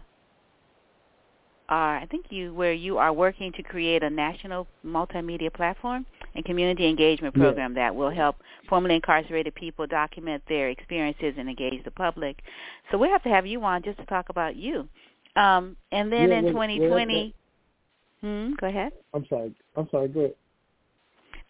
are, 1.69 1.99
I 1.99 2.07
think 2.07 2.27
you, 2.31 2.53
where 2.55 2.73
you 2.73 2.99
are 2.99 3.13
working 3.13 3.53
to 3.53 3.63
create 3.63 4.03
a 4.03 4.11
national 4.11 4.67
multimedia 4.85 5.53
platform 5.53 6.05
and 6.35 6.45
community 6.45 6.89
engagement 6.89 7.35
program 7.35 7.75
yeah. 7.75 7.85
that 7.85 7.95
will 7.95 8.11
help 8.11 8.37
formerly 8.69 8.97
incarcerated 8.97 9.55
people 9.55 9.87
document 9.87 10.43
their 10.49 10.69
experiences 10.69 11.35
and 11.39 11.49
engage 11.49 11.83
the 11.85 11.91
public. 11.91 12.41
So 12.91 12.99
we 12.99 13.09
have 13.09 13.23
to 13.23 13.29
have 13.29 13.47
you 13.47 13.63
on 13.63 13.83
just 13.83 13.99
to 13.99 14.07
talk 14.07 14.29
about 14.29 14.57
you. 14.57 14.89
Um, 15.37 15.77
and 15.93 16.13
then 16.13 16.31
yeah, 16.31 16.39
in 16.39 16.47
2020, 16.47 17.35
hmm, 18.21 18.53
go 18.61 18.67
ahead. 18.67 18.93
I'm 19.15 19.27
sorry. 19.29 19.55
I'm 19.77 19.89
sorry. 19.91 20.09
Go 20.09 20.21
ahead. 20.21 20.35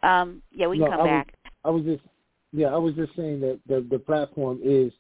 Um, 0.03 0.43
yeah, 0.53 0.67
we 0.67 0.79
can 0.79 0.91
no, 0.91 0.97
come 0.97 1.01
I 1.01 1.07
back. 1.07 1.35
Was, 1.45 1.53
I 1.65 1.71
was 1.71 1.85
just, 1.85 2.03
yeah, 2.53 2.69
I 2.69 2.77
was 2.77 2.95
just 2.95 3.15
saying 3.17 3.41
that 3.41 3.61
the 3.67 3.87
the 3.91 3.99
platform 3.99 4.61
is 4.63 4.93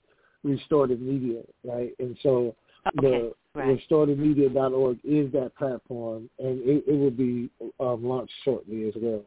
restorative 0.44 1.00
media, 1.00 1.42
right? 1.64 1.94
And 1.98 2.16
so 2.22 2.54
okay. 2.98 3.00
the 3.02 3.34
right. 3.54 3.80
restorativemedia.org 3.90 4.98
is 5.04 5.32
that 5.32 5.52
platform, 5.56 6.28
and 6.38 6.60
it, 6.60 6.84
it 6.86 6.94
will 6.94 7.10
be 7.10 7.50
um, 7.78 8.04
launched 8.04 8.32
shortly 8.44 8.88
as 8.88 8.94
well. 8.96 9.22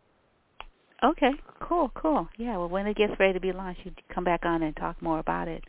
Okay, 1.03 1.31
cool, 1.59 1.91
cool. 1.95 2.29
Yeah, 2.37 2.57
well, 2.57 2.69
when 2.69 2.87
it 2.87 2.95
gets 2.95 3.13
ready 3.19 3.33
to 3.33 3.39
be 3.39 3.51
launched, 3.51 3.81
you 3.83 3.91
come 4.13 4.23
back 4.23 4.45
on 4.45 4.63
and 4.63 4.75
talk 4.77 5.01
more 5.01 5.19
about 5.19 5.49
it. 5.49 5.61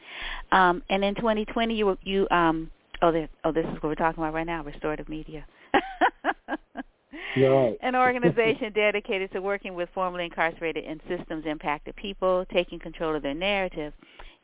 Um, 0.53 0.81
and 0.89 1.05
in 1.05 1.17
2020, 1.17 1.75
you 1.75 1.99
you 2.03 2.29
um, 2.31 2.71
oh, 3.05 3.13
there, 3.13 3.29
oh, 3.45 3.53
this 3.53 3.67
is 3.67 3.75
what 3.75 3.85
we're 3.85 3.95
talking 3.95 4.23
about 4.23 4.33
right 4.33 4.47
now, 4.47 4.65
restorative 4.65 5.09
media. 5.09 5.45
right. 7.37 7.77
An 7.83 7.95
organization 7.95 8.73
dedicated 8.75 9.31
to 9.33 9.41
working 9.41 9.75
with 9.75 9.89
formerly 9.95 10.25
incarcerated 10.25 10.85
and 10.85 11.01
systems 11.07 11.45
impacted 11.47 11.95
people, 11.97 12.47
taking 12.53 12.79
control 12.79 13.15
of 13.15 13.23
their 13.23 13.35
narrative. 13.35 13.93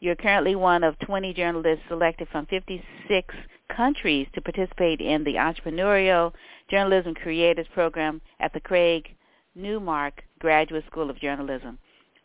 You're 0.01 0.17
currently 0.17 0.57
one 0.57 0.85
of 0.85 0.99
20 1.01 1.33
journalists 1.35 1.85
selected 1.89 2.29
from 2.31 2.47
56 2.47 3.35
countries 3.75 4.27
to 4.35 4.41
participate 4.41 5.01
in 5.01 5.25
the 5.25 5.35
Entrepreneurial 5.35 6.33
Journalism 6.71 7.15
Creators 7.15 7.67
Program 7.73 8.21
at 8.41 8.53
the 8.53 8.61
Craig 8.61 9.09
Newmark 9.55 10.23
Graduate 10.39 10.85
School 10.87 11.11
of 11.11 11.19
Journalism. 11.19 11.79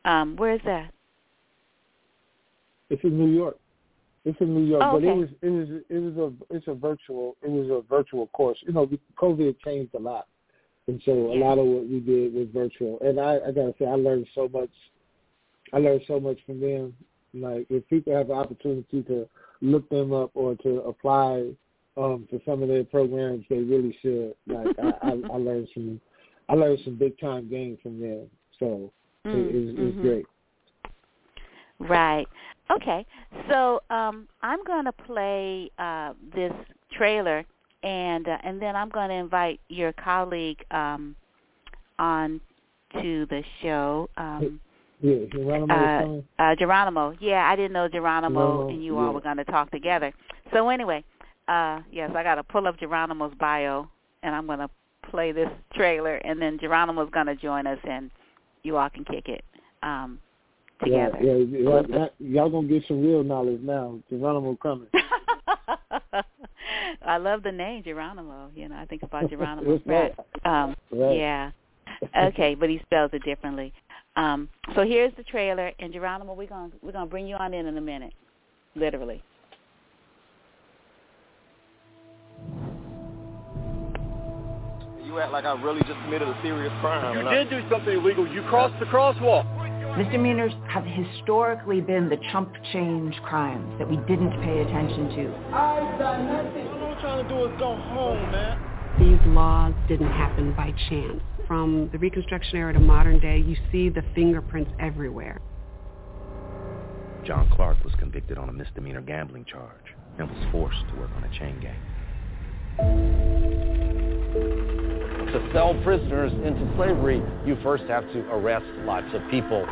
Um, 0.03 0.35
where 0.35 0.53
is 0.53 0.61
that? 0.65 0.91
It's 2.89 3.03
in 3.03 3.17
New 3.17 3.33
York. 3.33 3.57
It's 4.25 4.41
in 4.41 4.55
New 4.55 4.65
York, 4.65 4.81
oh, 4.83 4.97
okay. 4.97 5.05
but 5.05 5.11
it 5.11 5.17
was 5.17 5.29
it 5.43 5.49
was 5.49 5.67
it 5.87 5.99
was 5.99 6.17
a 6.17 6.55
it's 6.55 6.67
a 6.67 6.73
virtual 6.73 7.37
it 7.43 7.49
was 7.49 7.69
a 7.69 7.87
virtual 7.87 8.27
course. 8.27 8.57
You 8.65 8.73
know, 8.73 8.89
COVID 9.21 9.55
changed 9.63 9.93
a 9.93 9.99
lot, 9.99 10.25
and 10.87 10.99
so 11.05 11.11
a 11.11 11.37
lot 11.37 11.59
of 11.59 11.65
what 11.67 11.87
we 11.87 11.99
did 11.99 12.33
was 12.33 12.47
virtual. 12.51 12.99
And 13.01 13.19
I, 13.19 13.35
I 13.35 13.51
gotta 13.51 13.75
say, 13.77 13.85
I 13.85 13.93
learned 13.93 14.25
so 14.33 14.49
much. 14.51 14.71
I 15.73 15.77
learned 15.77 16.01
so 16.07 16.19
much 16.19 16.39
from 16.47 16.59
them. 16.59 16.95
Like 17.35 17.67
if 17.69 17.87
people 17.87 18.15
have 18.15 18.29
the 18.29 18.33
opportunity 18.33 19.03
to 19.03 19.29
look 19.61 19.87
them 19.89 20.11
up 20.11 20.31
or 20.33 20.55
to 20.55 20.81
apply 20.81 21.51
um, 21.97 22.27
to 22.31 22.41
some 22.45 22.61
of 22.63 22.69
their 22.69 22.83
programs, 22.83 23.45
they 23.49 23.59
really 23.59 23.97
should. 24.01 24.33
Like 24.47 24.75
I, 24.81 25.07
I, 25.07 25.09
I 25.33 25.37
learned 25.37 25.67
some, 25.73 26.01
I 26.49 26.53
learned 26.55 26.79
some 26.83 26.95
big 26.95 27.19
time 27.19 27.49
games 27.49 27.77
from 27.83 27.99
them. 27.99 28.27
So 28.59 28.91
mm, 29.25 29.49
it, 29.49 29.55
it's, 29.55 29.79
mm-hmm. 29.79 30.01
great. 30.01 30.25
Right. 31.79 32.27
Okay. 32.71 33.05
So 33.49 33.81
um, 33.89 34.27
I'm 34.41 34.63
going 34.63 34.85
to 34.85 34.91
play 34.91 35.69
uh, 35.77 36.13
this 36.33 36.53
trailer, 36.91 37.45
and 37.83 38.27
uh, 38.27 38.37
and 38.43 38.61
then 38.61 38.75
I'm 38.75 38.89
going 38.89 39.09
to 39.09 39.15
invite 39.15 39.59
your 39.69 39.93
colleague 39.93 40.63
um, 40.71 41.15
on 41.99 42.41
to 43.01 43.25
the 43.29 43.43
show. 43.61 44.09
Um, 44.17 44.59
yeah, 45.01 45.25
Jeronimo. 45.33 46.23
Uh, 46.39 46.41
uh, 46.41 46.55
Jeronimo. 46.55 47.17
Yeah, 47.19 47.47
I 47.49 47.55
didn't 47.55 47.73
know 47.73 47.87
Jeronimo, 47.87 48.31
Jeronimo 48.31 48.69
and 48.71 48.83
you 48.83 48.95
yeah. 48.95 49.01
all 49.01 49.13
were 49.13 49.21
going 49.21 49.37
to 49.37 49.45
talk 49.45 49.69
together. 49.71 50.13
So 50.53 50.69
anyway, 50.69 51.03
uh, 51.47 51.81
yes, 51.91 52.11
I 52.15 52.23
got 52.23 52.35
to 52.35 52.43
pull 52.43 52.67
up 52.67 52.79
Jeronimo's 52.79 53.35
bio, 53.39 53.87
and 54.23 54.33
I'm 54.33 54.47
going 54.47 54.59
to 54.59 54.69
play 55.09 55.31
this 55.31 55.49
trailer, 55.73 56.15
and 56.15 56.41
then 56.41 56.57
Jeronimo's 56.57 57.11
going 57.11 57.27
to 57.27 57.35
join 57.35 57.67
us, 57.67 57.79
and 57.83 58.09
you 58.63 58.77
all 58.77 58.89
can 58.89 59.05
kick 59.05 59.27
it. 59.27 59.43
Um, 59.83 60.19
together. 60.83 61.17
Yeah, 61.21 61.33
yeah, 61.49 61.81
yeah, 61.87 62.07
y'all 62.19 62.49
gonna 62.49 62.67
get 62.67 62.83
some 62.87 63.01
real 63.01 63.23
knowledge 63.23 63.61
now. 63.61 63.99
Jeronimo 64.11 64.59
coming. 64.59 64.87
I 67.05 67.17
love 67.17 67.43
the 67.43 67.51
name 67.51 67.83
Jeronimo. 67.83 68.49
You 68.55 68.69
know, 68.69 68.77
I 68.77 68.85
think 68.85 69.03
about 69.03 69.29
Geronimo 69.29 69.77
Pratt. 69.85 70.17
Um, 70.43 70.75
right. 70.91 71.17
Yeah. 71.17 71.51
Okay, 72.17 72.55
but 72.55 72.69
he 72.69 72.79
spells 72.83 73.11
it 73.13 73.23
differently. 73.23 73.71
Um, 74.17 74.49
so 74.75 74.83
here's 74.83 75.13
the 75.17 75.23
trailer, 75.23 75.71
and 75.79 75.93
Jeronimo, 75.93 76.35
we're 76.35 76.47
gonna 76.47 76.71
we're 76.81 76.91
gonna 76.91 77.05
bring 77.05 77.27
you 77.27 77.35
on 77.35 77.53
in 77.53 77.67
in 77.67 77.77
a 77.77 77.81
minute, 77.81 78.13
literally. 78.75 79.21
You 85.05 85.19
act 85.19 85.31
like 85.31 85.45
I 85.45 85.53
really 85.61 85.81
just 85.81 85.99
committed 86.03 86.27
a 86.27 86.37
serious 86.41 86.73
crime. 86.81 87.17
You 87.17 87.29
did 87.29 87.49
do 87.49 87.61
something 87.69 87.93
illegal. 87.93 88.27
You 88.27 88.41
crossed 88.43 88.77
the 88.79 88.85
crosswalk. 88.85 89.54
Misdemeanors 89.97 90.51
have 90.67 90.83
historically 90.83 91.79
been 91.79 92.09
the 92.09 92.17
chump 92.33 92.53
change 92.73 93.15
crimes 93.23 93.79
that 93.79 93.89
we 93.89 93.95
didn't 93.95 94.31
pay 94.41 94.59
attention 94.59 95.07
to. 95.15 95.55
I've 95.55 95.97
done 95.97 96.27
nothing. 96.27 96.67
All 96.67 96.93
I'm 96.93 96.99
trying 96.99 97.23
to 97.23 97.29
do 97.29 97.45
is 97.45 97.57
go 97.57 97.77
home, 97.77 98.29
man. 98.29 98.59
These 98.99 99.25
laws 99.27 99.73
didn't 99.87 100.11
happen 100.11 100.53
by 100.53 100.73
chance. 100.89 101.21
From 101.47 101.89
the 101.93 101.97
Reconstruction 101.97 102.57
era 102.57 102.73
to 102.73 102.79
modern 102.79 103.21
day, 103.21 103.37
you 103.37 103.55
see 103.71 103.87
the 103.87 104.03
fingerprints 104.13 104.71
everywhere. 104.81 105.39
John 107.25 107.49
Clark 107.53 107.81
was 107.85 107.93
convicted 107.97 108.37
on 108.37 108.49
a 108.49 108.53
misdemeanor 108.53 108.99
gambling 108.99 109.45
charge 109.45 109.95
and 110.19 110.29
was 110.29 110.51
forced 110.51 110.83
to 110.89 110.95
work 110.99 111.11
on 111.15 111.23
a 111.23 111.29
chain 111.39 111.57
gang. 111.61 111.79
To 115.35 115.51
sell 115.51 115.75
prisoners 115.83 116.31
into 116.45 116.65
slavery, 116.77 117.21
you 117.45 117.57
first 117.61 117.83
have 117.89 118.09
to 118.13 118.19
arrest 118.31 118.65
lots 118.85 119.07
of 119.13 119.21
people. 119.29 119.67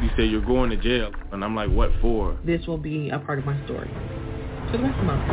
You 0.00 0.08
say 0.16 0.24
you're 0.24 0.40
going 0.40 0.70
to 0.70 0.78
jail, 0.78 1.12
and 1.30 1.44
I'm 1.44 1.54
like, 1.54 1.68
what 1.68 1.90
for? 2.00 2.38
This 2.42 2.66
will 2.66 2.78
be 2.78 3.10
a 3.10 3.18
part 3.18 3.38
of 3.38 3.44
my 3.44 3.62
story 3.66 3.90
for 4.70 4.78
the 4.78 4.84
rest 4.84 4.98
of 4.98 5.04
my 5.04 5.14
life. 5.14 5.28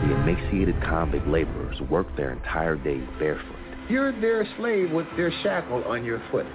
The 0.00 0.14
emaciated 0.14 0.82
convict 0.82 1.28
laborers 1.28 1.78
work 1.90 2.06
their 2.16 2.32
entire 2.32 2.76
day 2.76 3.02
barefoot. 3.18 3.58
You're 3.90 4.18
their 4.18 4.48
slave 4.56 4.92
with 4.92 5.06
their 5.18 5.30
shackle 5.42 5.84
on 5.84 6.06
your 6.06 6.22
foot. 6.30 6.46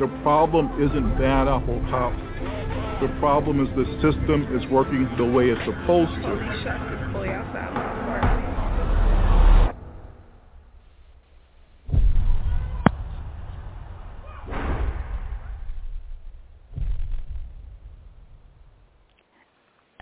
The 0.00 0.08
problem 0.24 0.82
isn't 0.82 1.16
bad 1.16 1.46
apple 1.46 1.80
cops. 1.90 2.18
The 3.00 3.08
problem 3.20 3.64
is 3.64 3.68
the 3.76 3.84
system 4.02 4.48
is 4.52 4.68
working 4.68 5.08
the 5.16 5.26
way 5.26 5.50
it's 5.50 5.64
supposed 5.64 6.10
to. 6.22 7.01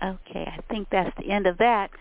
Okay, 0.03 0.47
I 0.47 0.59
think 0.69 0.87
that's 0.91 1.15
the 1.17 1.31
end 1.31 1.45
of 1.45 1.57
that. 1.59 1.91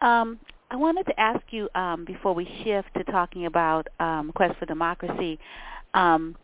Um, 0.00 0.40
I 0.70 0.76
wanted 0.76 1.06
to 1.06 1.20
ask 1.20 1.40
you 1.50 1.68
um, 1.76 2.04
before 2.04 2.34
we 2.34 2.44
shift 2.64 2.88
to 2.96 3.04
talking 3.04 3.46
about 3.46 3.86
um, 4.00 4.32
Quest 4.34 4.58
for 4.58 4.66
Democracy, 4.66 5.38
um, 5.94 6.34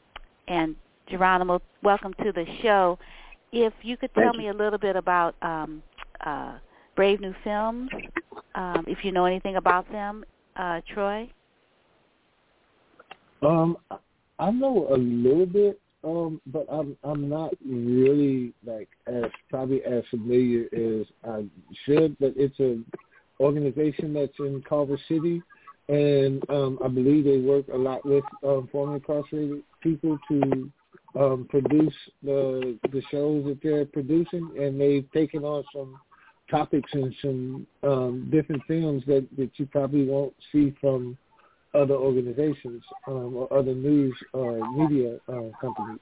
and 0.47 0.77
Jeronimo, 1.11 1.61
welcome 1.83 2.15
to 2.23 2.31
the 2.31 2.47
show. 2.63 2.97
If 3.51 3.73
you 3.83 3.97
could 3.97 4.15
tell 4.15 4.25
Thank 4.27 4.37
me 4.37 4.49
a 4.49 4.55
little 4.55 4.79
bit 4.79 4.95
about 4.95 5.35
um, 5.43 5.83
uh, 6.25 6.59
Brave 6.97 7.21
New 7.21 7.35
Films, 7.45 7.91
um, 8.55 8.85
if 8.87 9.05
you 9.05 9.13
know 9.13 9.25
anything 9.25 9.57
about 9.57 9.91
them, 9.91 10.25
uh, 10.57 10.81
Troy. 10.93 11.31
Um, 13.43 13.77
I 14.39 14.51
know 14.51 14.89
a 14.93 14.97
little 14.97 15.47
bit, 15.47 15.81
um, 16.05 16.41
but 16.47 16.67
I'm 16.71 16.97
I'm 17.05 17.29
not 17.29 17.53
really 17.67 18.53
like 18.67 18.89
as 19.07 19.25
probably 19.49 19.83
as 19.85 20.03
familiar 20.11 20.65
as 20.75 21.07
I 21.29 21.45
should. 21.85 22.19
But 22.19 22.35
it's 22.37 22.59
an 22.59 22.85
organization 23.39 24.13
that's 24.15 24.39
in 24.39 24.63
Culver 24.69 24.99
City, 25.09 25.43
and 25.89 26.43
um, 26.51 26.79
I 26.85 26.89
believe 26.89 27.25
they 27.25 27.39
work 27.39 27.67
a 27.73 27.77
lot 27.77 28.05
with 28.05 28.25
um, 28.45 28.69
formerly 28.73 28.97
incarcerated 28.99 29.63
people 29.83 30.19
to 30.29 30.71
um, 31.19 31.47
produce 31.49 31.95
the 32.23 32.79
the 32.93 33.03
shows 33.11 33.45
that 33.45 33.59
they're 33.63 33.87
producing, 33.87 34.51
and 34.59 34.81
they've 34.81 35.11
taken 35.13 35.45
on 35.45 35.65
some 35.75 35.99
topics 36.51 36.91
and 36.93 37.15
some 37.23 37.67
um, 37.83 38.29
different 38.31 38.63
films 38.67 39.03
that 39.07 39.27
that 39.37 39.51
you 39.57 39.67
probably 39.67 40.05
won't 40.05 40.35
see 40.53 40.75
from 40.81 41.17
other 41.75 41.95
organizations 41.95 42.83
um, 43.07 43.37
or 43.37 43.53
other 43.53 43.75
news 43.75 44.15
or 44.33 44.69
media 44.71 45.19
uh, 45.29 45.51
companies. 45.61 46.01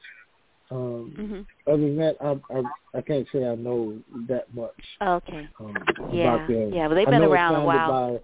Um, 0.70 1.14
mm-hmm. 1.18 1.72
Other 1.72 1.82
than 1.82 1.96
that, 1.96 2.16
I, 2.20 2.36
I 2.54 2.98
I 2.98 3.00
can't 3.00 3.26
say 3.32 3.46
I 3.46 3.54
know 3.54 3.98
that 4.28 4.52
much. 4.54 4.70
Okay. 5.00 5.48
Um, 5.60 5.76
yeah. 6.12 6.34
about 6.34 6.48
them. 6.48 6.72
Yeah, 6.72 6.88
but 6.88 6.94
they've 6.94 7.08
I 7.08 7.10
been 7.10 7.22
around 7.22 7.56
a 7.56 7.64
while. 7.64 8.18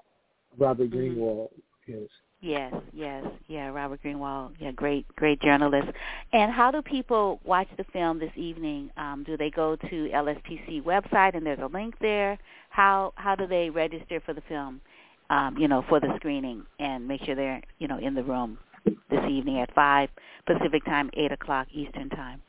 By 0.59 0.65
Robert 0.65 0.91
Mhm. 0.91 1.17
Greenwald. 1.17 1.49
Yes. 1.87 2.09
Yes, 2.45 2.75
yes, 2.93 3.25
yeah, 3.49 3.69
Robert 3.69 4.03
Greenwald, 4.05 4.51
yeah, 4.61 4.71
great, 4.71 5.07
great 5.17 5.41
journalist. 5.41 5.89
And 6.35 6.53
how 6.53 6.71
do 6.71 6.83
people 6.83 7.41
watch 7.43 7.69
the 7.79 7.85
film 7.85 8.19
this 8.19 8.33
evening? 8.37 8.91
Um, 8.99 9.25
do 9.27 9.39
they 9.39 9.49
go 9.49 9.77
to 9.77 9.87
LSPC 9.87 10.83
website 10.83 11.35
and 11.35 11.47
there's 11.47 11.61
a 11.63 11.69
link 11.69 11.95
there? 12.03 12.39
How 12.69 13.15
how 13.17 13.35
do 13.35 13.47
they 13.47 13.71
register 13.71 14.21
for 14.27 14.35
the 14.35 14.43
film? 14.43 14.83
Um, 15.31 15.57
you 15.57 15.69
know, 15.69 15.87
for 15.89 16.01
the 16.01 16.13
screening 16.17 16.67
and 16.79 17.09
make 17.09 17.25
sure 17.25 17.35
they're 17.35 17.63
you 17.79 17.89
know 17.89 17.97
in 17.97 18.15
the 18.15 18.23
room 18.23 18.59
this 18.85 19.25
evening 19.27 19.61
at 19.61 19.75
five 19.75 20.11
Pacific 20.45 20.85
time, 20.85 21.09
eight 21.15 21.33
o'clock 21.33 21.67
Eastern 21.73 22.11
time. 22.11 22.43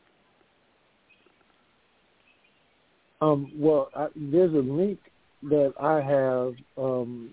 Um, 3.21 3.49
well, 3.55 3.91
I, 3.95 4.08
there's 4.13 4.53
a 4.53 4.58
link 4.58 4.99
that 5.43 5.73
I 5.79 6.01
have, 6.01 6.55
um, 6.77 7.29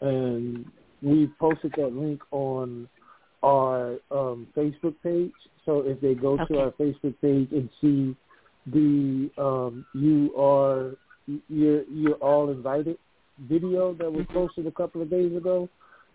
and 0.00 0.64
we 1.02 1.26
posted 1.38 1.72
that 1.76 1.94
link 1.94 2.20
on 2.30 2.88
our 3.42 3.98
um, 4.10 4.46
Facebook 4.56 4.94
page. 5.02 5.32
So 5.64 5.80
if 5.80 6.00
they 6.00 6.14
go 6.14 6.34
Okay. 6.34 6.44
to 6.54 6.60
our 6.60 6.70
Facebook 6.72 7.14
page 7.20 7.48
and 7.52 7.68
see 7.80 8.16
the 8.66 9.30
um, 9.38 9.84
you 9.94 10.34
are 10.38 10.96
you're 11.48 11.84
you're 11.84 12.16
all 12.16 12.50
invited 12.50 12.98
video 13.48 13.94
that 13.94 14.12
was 14.12 14.26
Mhm. 14.26 14.34
posted 14.34 14.66
a 14.66 14.70
couple 14.70 15.00
of 15.00 15.08
days 15.08 15.34
ago, 15.34 15.68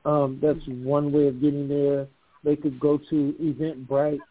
um, 0.05 0.39
that's 0.41 0.65
one 0.67 1.11
way 1.11 1.27
of 1.27 1.41
getting 1.41 1.67
there. 1.67 2.07
They 2.43 2.55
could 2.55 2.79
go 2.79 2.97
to 2.97 3.33
Eventbrite 3.41 4.21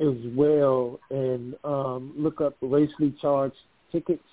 as 0.00 0.16
well 0.36 1.00
and 1.10 1.56
um, 1.64 2.12
look 2.16 2.40
up 2.40 2.54
racially 2.60 3.12
charged 3.20 3.56
tickets, 3.90 4.28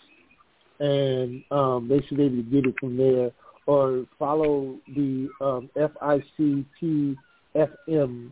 and 0.80 1.44
um, 1.52 1.88
they 1.88 2.02
should 2.02 2.18
be 2.18 2.24
able 2.26 2.38
to 2.38 2.44
get 2.44 2.66
it 2.68 2.80
from 2.80 2.98
there. 2.98 3.32
Or 3.72 4.06
follow 4.20 4.76
the 4.96 5.30
um, 5.40 5.70
FICP 5.78 7.16
FM 7.56 8.30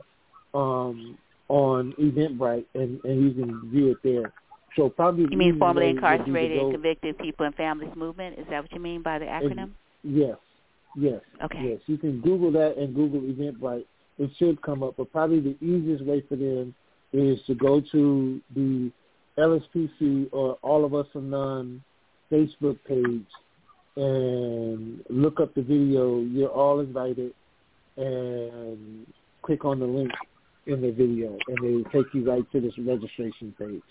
um, 0.53 1.17
on 1.47 1.93
Eventbrite, 1.97 2.65
and, 2.75 2.99
and 3.05 3.23
you 3.23 3.31
can 3.31 3.69
view 3.71 3.91
it 3.91 3.97
there. 4.03 4.33
So 4.75 4.89
probably 4.89 5.27
You 5.31 5.37
mean 5.37 5.57
formerly 5.57 5.91
easiest 5.91 6.03
way 6.03 6.17
would 6.17 6.25
be 6.25 6.31
to 6.31 6.37
incarcerated 6.39 6.57
and 6.57 6.71
convicted 6.73 7.17
people 7.19 7.45
and 7.45 7.55
families 7.55 7.95
movement? 7.95 8.37
Is 8.37 8.47
that 8.49 8.63
what 8.63 8.73
you 8.73 8.81
mean 8.81 9.01
by 9.01 9.17
the 9.17 9.25
acronym? 9.25 9.71
Yes, 10.03 10.35
yes, 10.97 11.21
Okay. 11.45 11.69
yes. 11.69 11.79
You 11.87 11.97
can 11.97 12.19
Google 12.19 12.51
that 12.51 12.75
and 12.77 12.93
Google 12.93 13.21
Eventbrite. 13.21 13.85
It 14.17 14.31
should 14.37 14.61
come 14.61 14.83
up, 14.83 14.95
but 14.97 15.09
probably 15.09 15.39
the 15.39 15.55
easiest 15.65 16.03
way 16.03 16.21
for 16.27 16.35
them 16.35 16.75
is 17.13 17.39
to 17.47 17.55
go 17.55 17.81
to 17.93 18.41
the 18.53 18.91
LSPC 19.37 20.27
or 20.33 20.57
All 20.63 20.83
of 20.83 20.93
Us 20.93 21.07
or 21.15 21.21
None 21.21 21.81
Facebook 22.29 22.77
page 22.85 23.25
and 23.99 25.03
look 25.09 25.39
up 25.39 25.53
the 25.55 25.61
video. 25.61 26.19
You're 26.21 26.49
all 26.49 26.79
invited 26.79 27.33
and 27.97 29.05
click 29.41 29.65
on 29.65 29.79
the 29.79 29.85
link 29.85 30.11
in 30.67 30.81
the 30.81 30.91
video 30.91 31.37
and 31.47 31.65
it 31.65 31.71
will 31.71 31.83
take 31.91 32.13
you 32.13 32.29
right 32.29 32.49
to 32.51 32.61
this 32.61 32.73
registration 32.77 33.53
page. 33.59 33.81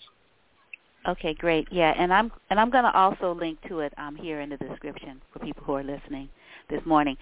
Okay, 1.07 1.33
great. 1.33 1.67
Yeah, 1.71 1.93
and 1.97 2.11
I'm 2.11 2.31
and 2.49 2.59
I'm 2.59 2.69
going 2.69 2.83
to 2.83 2.93
also 2.93 3.33
link 3.33 3.59
to 3.69 3.79
it 3.79 3.93
um, 3.97 4.15
here 4.15 4.41
in 4.41 4.49
the 4.49 4.57
description 4.57 5.21
for 5.31 5.39
people 5.39 5.63
who 5.63 5.73
are 5.73 5.83
listening 5.83 6.27
this 6.69 6.81
morning. 6.85 7.15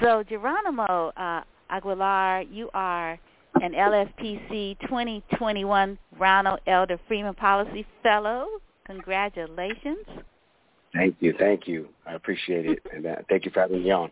So 0.00 0.22
Jeronimo 0.22 1.12
uh, 1.16 1.42
Aguilar, 1.70 2.42
you 2.42 2.70
are 2.72 3.18
an 3.54 3.72
LSPC 3.72 4.78
2021 4.80 5.98
Ronald 6.18 6.60
Elder 6.66 7.00
Freeman 7.08 7.34
Policy 7.34 7.84
Fellow. 8.02 8.46
Congratulations. 8.86 10.06
Thank 10.96 11.16
you, 11.20 11.34
thank 11.38 11.68
you. 11.68 11.88
I 12.06 12.14
appreciate 12.14 12.66
it, 12.66 12.78
and 12.92 13.06
uh, 13.06 13.16
thank 13.28 13.44
you 13.44 13.50
for 13.50 13.60
having 13.60 13.82
me 13.82 13.90
on. 13.90 14.10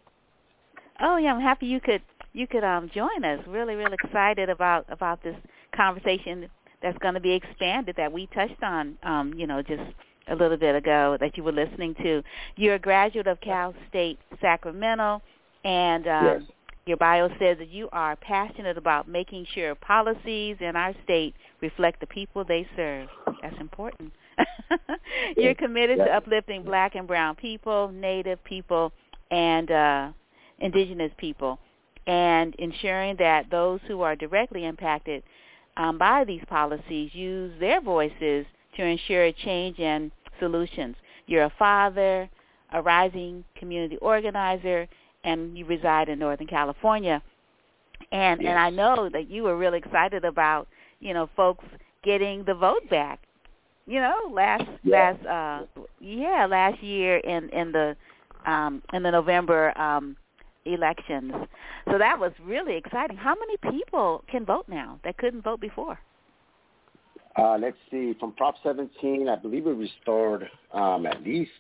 Oh 1.01 1.17
yeah, 1.17 1.33
I'm 1.33 1.41
happy 1.41 1.67
you 1.67 1.81
could 1.81 2.03
you 2.33 2.47
could 2.47 2.65
um, 2.65 2.91
join 2.95 3.25
us. 3.25 3.41
Really, 3.47 3.75
really 3.75 3.97
excited 4.03 4.49
about 4.51 4.85
about 4.89 5.23
this 5.23 5.37
conversation 5.75 6.49
that's 6.83 6.99
going 6.99 7.15
to 7.15 7.21
be 7.21 7.33
expanded 7.33 7.97
that 7.97 8.13
we 8.13 8.27
touched 8.29 8.63
on, 8.63 8.99
um, 9.03 9.33
you 9.35 9.47
know, 9.47 9.63
just 9.63 9.83
a 10.29 10.35
little 10.35 10.57
bit 10.57 10.75
ago 10.75 11.17
that 11.21 11.37
you 11.37 11.43
were 11.43 11.53
listening 11.53 11.95
to. 12.03 12.23
You're 12.57 12.75
a 12.75 12.79
graduate 12.79 13.27
of 13.27 13.41
Cal 13.41 13.75
State 13.89 14.19
Sacramento, 14.41 15.23
and 15.65 16.07
um, 16.07 16.25
yes. 16.25 16.43
your 16.87 16.97
bio 16.99 17.29
says 17.39 17.59
that 17.59 17.69
you 17.69 17.89
are 17.93 18.17
passionate 18.17 18.77
about 18.77 19.09
making 19.09 19.47
sure 19.55 19.75
policies 19.75 20.57
in 20.61 20.77
our 20.77 20.95
state 21.05 21.35
reflect 21.61 22.01
the 22.01 22.07
people 22.07 22.45
they 22.45 22.67
serve. 22.77 23.09
That's 23.43 23.59
important. 23.61 24.13
You're 25.37 25.55
committed 25.55 25.99
yes. 25.99 26.09
to 26.09 26.15
uplifting 26.15 26.63
black 26.63 26.95
and 26.95 27.07
brown 27.07 27.37
people, 27.37 27.89
native 27.89 28.43
people, 28.45 28.93
and 29.31 29.71
uh, 29.71 30.13
indigenous 30.59 31.13
people, 31.19 31.59
and 32.07 32.55
ensuring 32.57 33.17
that 33.19 33.51
those 33.51 33.81
who 33.87 34.03
are 34.03 34.17
directly 34.17 34.65
impacted 34.65 35.23
um, 35.77 35.99
by 35.99 36.25
these 36.25 36.43
policies 36.49 37.11
use 37.15 37.53
their 37.61 37.81
voices 37.81 38.47
to 38.77 38.85
ensure 38.85 39.31
change 39.33 39.79
and 39.79 40.11
solutions. 40.39 40.97
You're 41.27 41.45
a 41.45 41.53
father, 41.59 42.29
a 42.73 42.83
rising 42.83 43.45
community 43.57 43.97
organizer, 43.99 44.89
and 45.25 45.57
you 45.57 45.65
reside 45.65 46.09
in 46.09 46.19
Northern 46.19 46.47
California. 46.47 47.23
And 48.13 48.43
yes. 48.43 48.51
and 48.51 48.59
I 48.59 48.71
know 48.71 49.09
that 49.13 49.31
you 49.31 49.45
were 49.45 49.57
really 49.57 49.79
excited 49.79 50.25
about 50.25 50.69
you 51.01 51.15
know 51.15 51.29
folks 51.37 51.65
getting 52.03 52.45
the 52.45 52.55
vote 52.55 52.89
back. 52.91 53.21
You 53.87 54.01
know, 54.01 54.15
last 54.33 54.65
yeah. 54.83 55.13
last 55.13 55.27
uh 55.27 55.81
yeah 56.01 56.47
last 56.49 56.83
year 56.83 57.19
in 57.19 57.49
in 57.51 57.73
the 57.73 57.97
um 58.47 58.83
in 58.93 59.03
the 59.03 59.11
November 59.11 59.77
um 59.79 60.17
elections. 60.65 61.33
So 61.91 61.99
that 61.99 62.19
was 62.19 62.33
really 62.43 62.77
exciting. 62.77 63.17
How 63.17 63.35
many 63.35 63.79
people 63.79 64.25
can 64.31 64.45
vote 64.45 64.65
now 64.69 64.99
that 65.05 65.19
couldn't 65.19 65.43
vote 65.43 65.61
before? 65.61 65.99
Uh, 67.37 67.59
let's 67.61 67.77
see. 67.91 68.15
From 68.21 68.33
Prop 68.33 68.55
17, 68.63 69.29
I 69.29 69.37
believe 69.37 69.67
it 69.67 69.71
restored 69.71 70.49
um, 70.73 71.05
at 71.05 71.23
least 71.23 71.51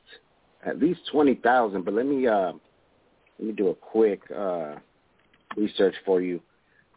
at 0.64 0.78
least 0.78 1.00
twenty 1.10 1.34
thousand. 1.34 1.84
But 1.84 1.94
let 1.94 2.06
me 2.06 2.26
uh, 2.26 2.52
let 3.38 3.48
me 3.48 3.52
do 3.52 3.68
a 3.68 3.74
quick 3.74 4.22
uh, 4.34 4.76
research 5.56 5.94
for 6.06 6.22
you, 6.22 6.40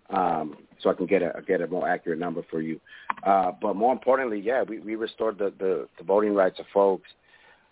um, 0.10 0.58
so 0.82 0.90
I 0.90 0.94
can 0.94 1.06
get 1.06 1.22
a 1.22 1.42
get 1.46 1.62
a 1.62 1.68
more 1.68 1.88
accurate 1.88 2.20
number 2.20 2.44
for 2.50 2.62
you. 2.62 2.80
Uh, 3.26 3.52
but 3.62 3.76
more 3.76 3.92
importantly, 3.92 4.40
yeah, 4.40 4.64
we, 4.64 4.80
we 4.80 4.96
restored 4.96 5.38
the, 5.38 5.54
the, 5.58 5.88
the 5.98 6.04
voting 6.04 6.34
rights 6.34 6.60
of 6.60 6.66
folks. 6.74 7.10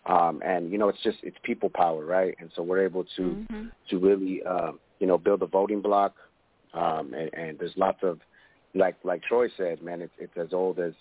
Um, 0.08 0.42
and 0.46 0.72
you 0.72 0.78
know, 0.78 0.90
it's 0.90 1.02
just 1.04 1.18
it's 1.24 1.38
people 1.44 1.70
power, 1.70 2.06
right? 2.06 2.36
And 2.40 2.52
so 2.56 2.62
we're 2.62 2.84
able 2.84 3.06
to 3.16 3.22
mm-hmm. 3.22 3.66
to 3.90 3.98
really 3.98 4.42
uh, 4.44 4.74
you 5.00 5.08
know 5.08 5.18
build 5.18 5.42
a 5.42 5.48
voting 5.48 5.82
block. 5.82 6.16
Um, 6.74 7.14
and, 7.14 7.34
and 7.34 7.60
there's 7.60 7.74
lots 7.78 8.00
of 8.04 8.20
like 8.74 8.96
like 9.04 9.24
Troy 9.24 9.48
said, 9.58 9.82
man, 9.82 10.02
it's 10.02 10.14
it's 10.18 10.38
as 10.38 10.54
old 10.54 10.80
as 10.80 10.94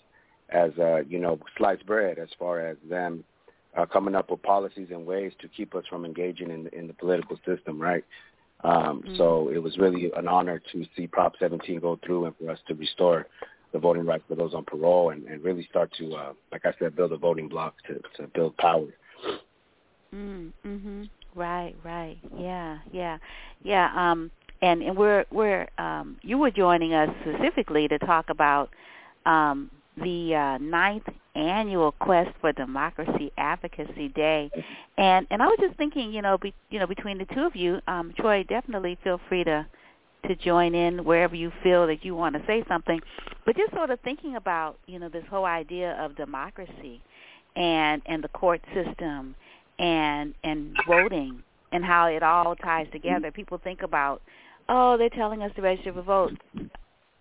as 0.49 0.71
uh, 0.79 0.99
you 1.07 1.19
know 1.19 1.39
sliced 1.57 1.85
bread 1.85 2.17
as 2.17 2.29
far 2.39 2.65
as 2.65 2.77
them 2.89 3.23
uh, 3.77 3.85
coming 3.85 4.15
up 4.15 4.31
with 4.31 4.41
policies 4.41 4.87
and 4.89 5.05
ways 5.05 5.33
to 5.41 5.47
keep 5.49 5.75
us 5.75 5.83
from 5.89 6.05
engaging 6.05 6.49
in 6.49 6.67
in 6.67 6.87
the 6.87 6.93
political 6.93 7.37
system, 7.45 7.79
right? 7.79 8.03
Um, 8.65 9.03
mm-hmm. 9.03 9.17
So 9.17 9.49
it 9.53 9.61
was 9.61 9.77
really 9.77 10.11
an 10.17 10.27
honor 10.27 10.59
to 10.71 10.85
see 10.97 11.05
Prop 11.05 11.33
17 11.39 11.79
go 11.79 11.99
through 12.03 12.25
and 12.25 12.35
for 12.37 12.49
us 12.49 12.59
to 12.67 12.73
restore 12.73 13.27
the 13.73 13.79
voting 13.79 14.05
rights 14.05 14.23
for 14.27 14.35
those 14.35 14.53
on 14.53 14.65
parole 14.65 15.11
and, 15.11 15.27
and 15.27 15.43
really 15.43 15.67
start 15.69 15.91
to, 15.99 16.15
uh, 16.15 16.33
like 16.51 16.65
I 16.65 16.73
said, 16.79 16.95
build 16.95 17.11
a 17.11 17.17
voting 17.17 17.47
block 17.47 17.75
to, 17.87 18.01
to 18.17 18.27
build 18.33 18.57
power. 18.57 18.87
Mm, 20.13 20.51
mhm. 20.65 21.09
Right, 21.35 21.75
right. 21.83 22.17
Yeah, 22.37 22.79
yeah. 22.91 23.17
Yeah, 23.63 23.91
um 23.95 24.31
and 24.61 24.81
and 24.81 24.95
we're 24.95 25.25
we're 25.31 25.67
um 25.77 26.17
you 26.21 26.37
were 26.37 26.51
joining 26.51 26.93
us 26.93 27.09
specifically 27.21 27.89
to 27.89 27.99
talk 27.99 28.29
about 28.29 28.69
um 29.25 29.69
the 29.97 30.35
uh 30.35 30.57
ninth 30.59 31.07
annual 31.35 31.91
Quest 31.93 32.31
for 32.41 32.51
Democracy 32.53 33.31
Advocacy 33.37 34.09
Day. 34.09 34.49
And 34.97 35.27
and 35.29 35.41
I 35.41 35.47
was 35.47 35.57
just 35.61 35.77
thinking, 35.77 36.13
you 36.13 36.21
know, 36.21 36.37
be, 36.37 36.53
you 36.69 36.79
know, 36.79 36.87
between 36.87 37.17
the 37.17 37.25
two 37.33 37.41
of 37.41 37.55
you, 37.55 37.79
um 37.87 38.13
Troy, 38.17 38.43
definitely 38.43 38.97
feel 39.03 39.19
free 39.27 39.43
to 39.43 39.65
to 40.27 40.35
join 40.35 40.73
in 40.73 41.03
wherever 41.03 41.35
you 41.35 41.51
feel 41.61 41.85
that 41.87 42.03
you 42.03 42.15
want 42.15 42.35
to 42.35 42.41
say 42.47 42.63
something. 42.67 42.99
But 43.45 43.55
just 43.55 43.73
sort 43.73 43.89
of 43.91 43.99
thinking 44.01 44.35
about, 44.35 44.77
you 44.87 44.97
know, 44.99 45.09
this 45.09 45.25
whole 45.29 45.45
idea 45.45 45.93
of 46.03 46.15
democracy 46.15 47.01
and 47.55 48.01
and 48.05 48.23
the 48.23 48.29
court 48.29 48.61
system 48.73 49.35
and 49.79 50.33
and 50.43 50.75
voting 50.87 51.43
and 51.71 51.83
how 51.83 52.07
it 52.07 52.23
all 52.23 52.55
ties 52.55 52.87
together. 52.91 53.31
People 53.31 53.59
think 53.63 53.81
about, 53.81 54.21
oh, 54.69 54.97
they're 54.97 55.09
telling 55.09 55.43
us 55.43 55.51
to 55.55 55.61
register 55.61 55.93
for 55.93 56.01
vote, 56.01 56.33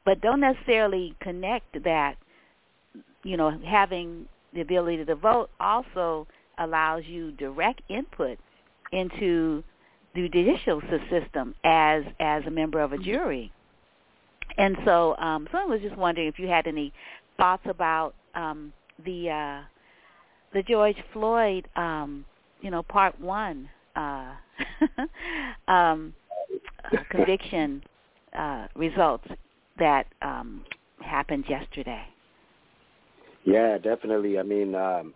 but 0.05 0.21
don't 0.21 0.41
necessarily 0.41 1.15
connect 1.21 1.83
that. 1.85 2.17
You 3.25 3.37
know, 3.37 3.59
having 3.67 4.27
the 4.53 4.61
ability 4.61 5.05
to 5.05 5.15
vote 5.15 5.51
also 5.59 6.27
allows 6.59 7.05
you 7.07 7.33
direct 7.33 7.83
input 7.89 8.39
into 8.93 9.65
the 10.15 10.29
judicial 10.29 10.81
system 11.11 11.55
as 11.65 12.05
as 12.21 12.45
a 12.47 12.51
member 12.51 12.81
of 12.81 12.93
a 12.93 12.99
jury. 12.99 13.51
And 14.57 14.77
so, 14.85 15.17
um, 15.17 15.49
someone 15.51 15.71
was 15.71 15.81
just 15.81 15.97
wondering 15.97 16.29
if 16.29 16.39
you 16.39 16.47
had 16.47 16.69
any 16.69 16.93
thoughts 17.37 17.65
about 17.69 18.15
um, 18.37 18.73
the 19.05 19.31
uh, 19.31 19.63
the 20.53 20.63
George 20.63 20.97
Floyd 21.13 21.67
um, 21.75 22.25
you 22.65 22.71
know, 22.71 22.83
part 22.83 23.21
one 23.21 23.69
uh, 23.95 24.33
um, 25.69 26.15
uh, 26.85 26.97
conviction 27.11 27.83
uh, 28.37 28.67
results 28.75 29.29
that 29.79 30.07
um, 30.23 30.65
happened 31.01 31.45
yesterday. 31.47 32.03
Yeah, 33.45 33.79
definitely. 33.79 34.39
I 34.39 34.43
mean, 34.43 34.75
um, 34.75 35.15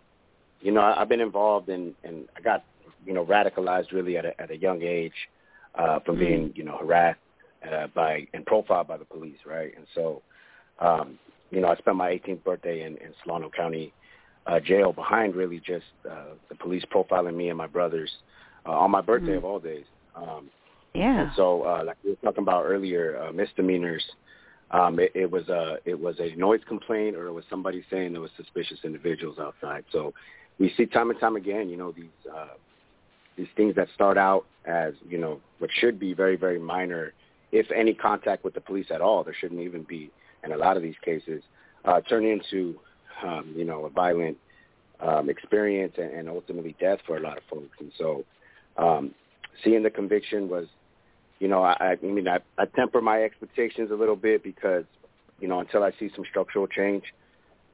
you 0.61 0.71
know, 0.71 0.81
I, 0.81 1.01
I've 1.01 1.09
been 1.09 1.21
involved 1.21 1.69
in, 1.69 1.95
and 2.03 2.27
I 2.37 2.41
got, 2.41 2.63
you 3.05 3.13
know, 3.13 3.25
radicalized 3.25 3.91
really 3.91 4.17
at 4.17 4.25
a, 4.25 4.39
at 4.41 4.51
a 4.51 4.57
young 4.57 4.81
age 4.83 5.13
uh, 5.75 5.99
from 5.99 6.15
mm-hmm. 6.15 6.25
being, 6.25 6.53
you 6.55 6.63
know, 6.63 6.77
harassed 6.77 7.19
uh, 7.69 7.87
by 7.87 8.27
and 8.33 8.45
profiled 8.45 8.87
by 8.87 8.97
the 8.97 9.05
police, 9.05 9.37
right? 9.45 9.73
And 9.75 9.85
so, 9.95 10.21
um, 10.79 11.17
you 11.51 11.61
know, 11.61 11.67
I 11.67 11.75
spent 11.77 11.97
my 11.97 12.11
18th 12.11 12.43
birthday 12.43 12.83
in, 12.83 12.97
in 12.97 13.13
Solano 13.23 13.49
County 13.49 13.93
uh, 14.47 14.59
jail 14.59 14.93
behind 14.93 15.35
really 15.35 15.59
just 15.59 15.85
uh, 16.09 16.33
the 16.49 16.55
police 16.55 16.83
profiling 16.93 17.35
me 17.35 17.49
and 17.49 17.57
my 17.57 17.67
brothers 17.67 18.11
uh, 18.65 18.71
on 18.71 18.91
my 18.91 19.01
birthday 19.01 19.29
mm-hmm. 19.29 19.37
of 19.37 19.45
all 19.45 19.59
days. 19.59 19.85
Um, 20.15 20.49
yeah. 20.93 21.23
And 21.23 21.31
so, 21.35 21.63
uh, 21.63 21.83
like 21.85 21.97
we 22.03 22.11
were 22.11 22.15
talking 22.17 22.43
about 22.43 22.65
earlier, 22.65 23.21
uh, 23.21 23.31
misdemeanors. 23.31 24.03
Um, 24.71 24.99
it, 24.99 25.11
it 25.15 25.31
was 25.31 25.49
a 25.49 25.77
it 25.85 25.99
was 25.99 26.19
a 26.19 26.35
noise 26.35 26.61
complaint, 26.67 27.15
or 27.15 27.27
it 27.27 27.33
was 27.33 27.43
somebody 27.49 27.83
saying 27.89 28.11
there 28.11 28.21
was 28.21 28.31
suspicious 28.37 28.79
individuals 28.83 29.39
outside. 29.39 29.83
So 29.91 30.13
we 30.59 30.73
see 30.77 30.85
time 30.85 31.09
and 31.09 31.19
time 31.19 31.35
again, 31.35 31.69
you 31.69 31.77
know, 31.77 31.91
these 31.91 32.05
uh, 32.31 32.55
these 33.35 33.47
things 33.55 33.75
that 33.75 33.87
start 33.95 34.17
out 34.17 34.45
as 34.65 34.93
you 35.07 35.17
know 35.17 35.39
what 35.57 35.71
should 35.73 35.99
be 35.99 36.13
very 36.13 36.35
very 36.35 36.59
minor, 36.59 37.13
if 37.51 37.71
any 37.71 37.93
contact 37.93 38.43
with 38.43 38.53
the 38.53 38.61
police 38.61 38.87
at 38.91 39.01
all. 39.01 39.23
There 39.23 39.35
shouldn't 39.39 39.61
even 39.61 39.83
be, 39.83 40.11
in 40.43 40.51
a 40.51 40.57
lot 40.57 40.77
of 40.77 40.83
these 40.83 40.99
cases, 41.03 41.41
uh, 41.85 42.01
turn 42.01 42.25
into 42.25 42.79
um, 43.23 43.53
you 43.55 43.65
know, 43.65 43.85
a 43.85 43.89
violent 43.89 44.37
um, 44.99 45.29
experience 45.29 45.93
and, 45.97 46.11
and 46.11 46.29
ultimately 46.29 46.75
death 46.79 46.99
for 47.05 47.17
a 47.17 47.19
lot 47.19 47.37
of 47.37 47.43
folks. 47.49 47.77
And 47.79 47.91
so 47.97 48.23
um, 48.77 49.13
seeing 49.63 49.83
the 49.83 49.89
conviction 49.89 50.49
was, 50.49 50.67
you 51.39 51.47
know, 51.47 51.63
I, 51.63 51.95
I 52.01 52.05
mean, 52.05 52.27
I, 52.27 52.39
I 52.57 52.65
temper 52.65 53.01
my 53.01 53.23
expectations 53.23 53.91
a 53.91 53.95
little 53.95 54.15
bit 54.15 54.43
because, 54.43 54.83
you 55.39 55.47
know, 55.47 55.59
until 55.59 55.83
I 55.83 55.91
see 55.99 56.09
some 56.15 56.25
structural 56.29 56.67
change, 56.67 57.03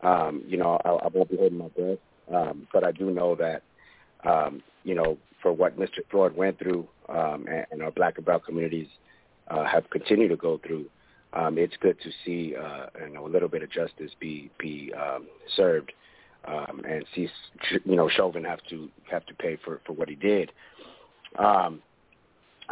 um, 0.02 0.44
you 0.48 0.58
know, 0.58 0.80
I, 0.86 0.90
I 0.90 1.08
won't 1.08 1.30
be 1.30 1.38
holding 1.38 1.58
my 1.58 1.68
breath. 1.70 1.98
Um, 2.34 2.68
but 2.74 2.84
I 2.84 2.92
do 2.92 3.12
know 3.12 3.36
that, 3.36 3.64
um, 4.28 4.62
you 4.84 4.96
know, 4.96 5.18
for 5.42 5.52
what 5.54 5.80
Mr. 5.80 6.00
Floyd 6.10 6.36
went 6.36 6.58
through 6.58 6.88
um, 7.10 7.46
and, 7.48 7.66
and 7.72 7.84
our 7.84 7.92
black 7.92 8.18
and 8.18 8.26
brown 8.26 8.40
communities 8.42 8.88
uh, 9.48 9.64
have 9.64 9.90
continued 9.90 10.30
to 10.30 10.36
go 10.36 10.60
through, 10.66 10.86
um, 11.34 11.58
it's 11.58 11.76
good 11.82 11.98
to 12.02 12.10
see 12.24 12.56
uh, 12.56 12.88
you 13.08 13.14
know 13.14 13.28
a 13.28 13.30
little 13.30 13.50
bit 13.50 13.62
of 13.62 13.70
justice 13.70 14.12
be 14.20 14.50
be 14.58 14.92
um, 14.94 15.28
served 15.56 15.92
um, 16.46 16.82
and 16.90 17.06
see 17.14 17.28
you 17.84 17.96
know 17.96 18.10
Chauvin 18.10 18.44
have 18.46 18.62
to 18.70 18.90
have 19.12 19.26
to 19.26 19.34
pay 19.34 19.58
for 19.64 19.82
for 19.86 19.94
what 19.94 20.08
he 20.08 20.16
did. 20.16 20.52
Um, 21.38 21.82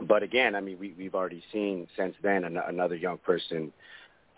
but 0.08 0.24
again, 0.24 0.56
I 0.56 0.62
mean, 0.62 0.80
we, 0.80 0.94
we've 0.98 1.16
already 1.16 1.44
seen 1.52 1.88
since 1.98 2.16
then 2.24 2.44
an, 2.44 2.58
another 2.58 2.96
young 2.96 3.18
person 3.20 3.72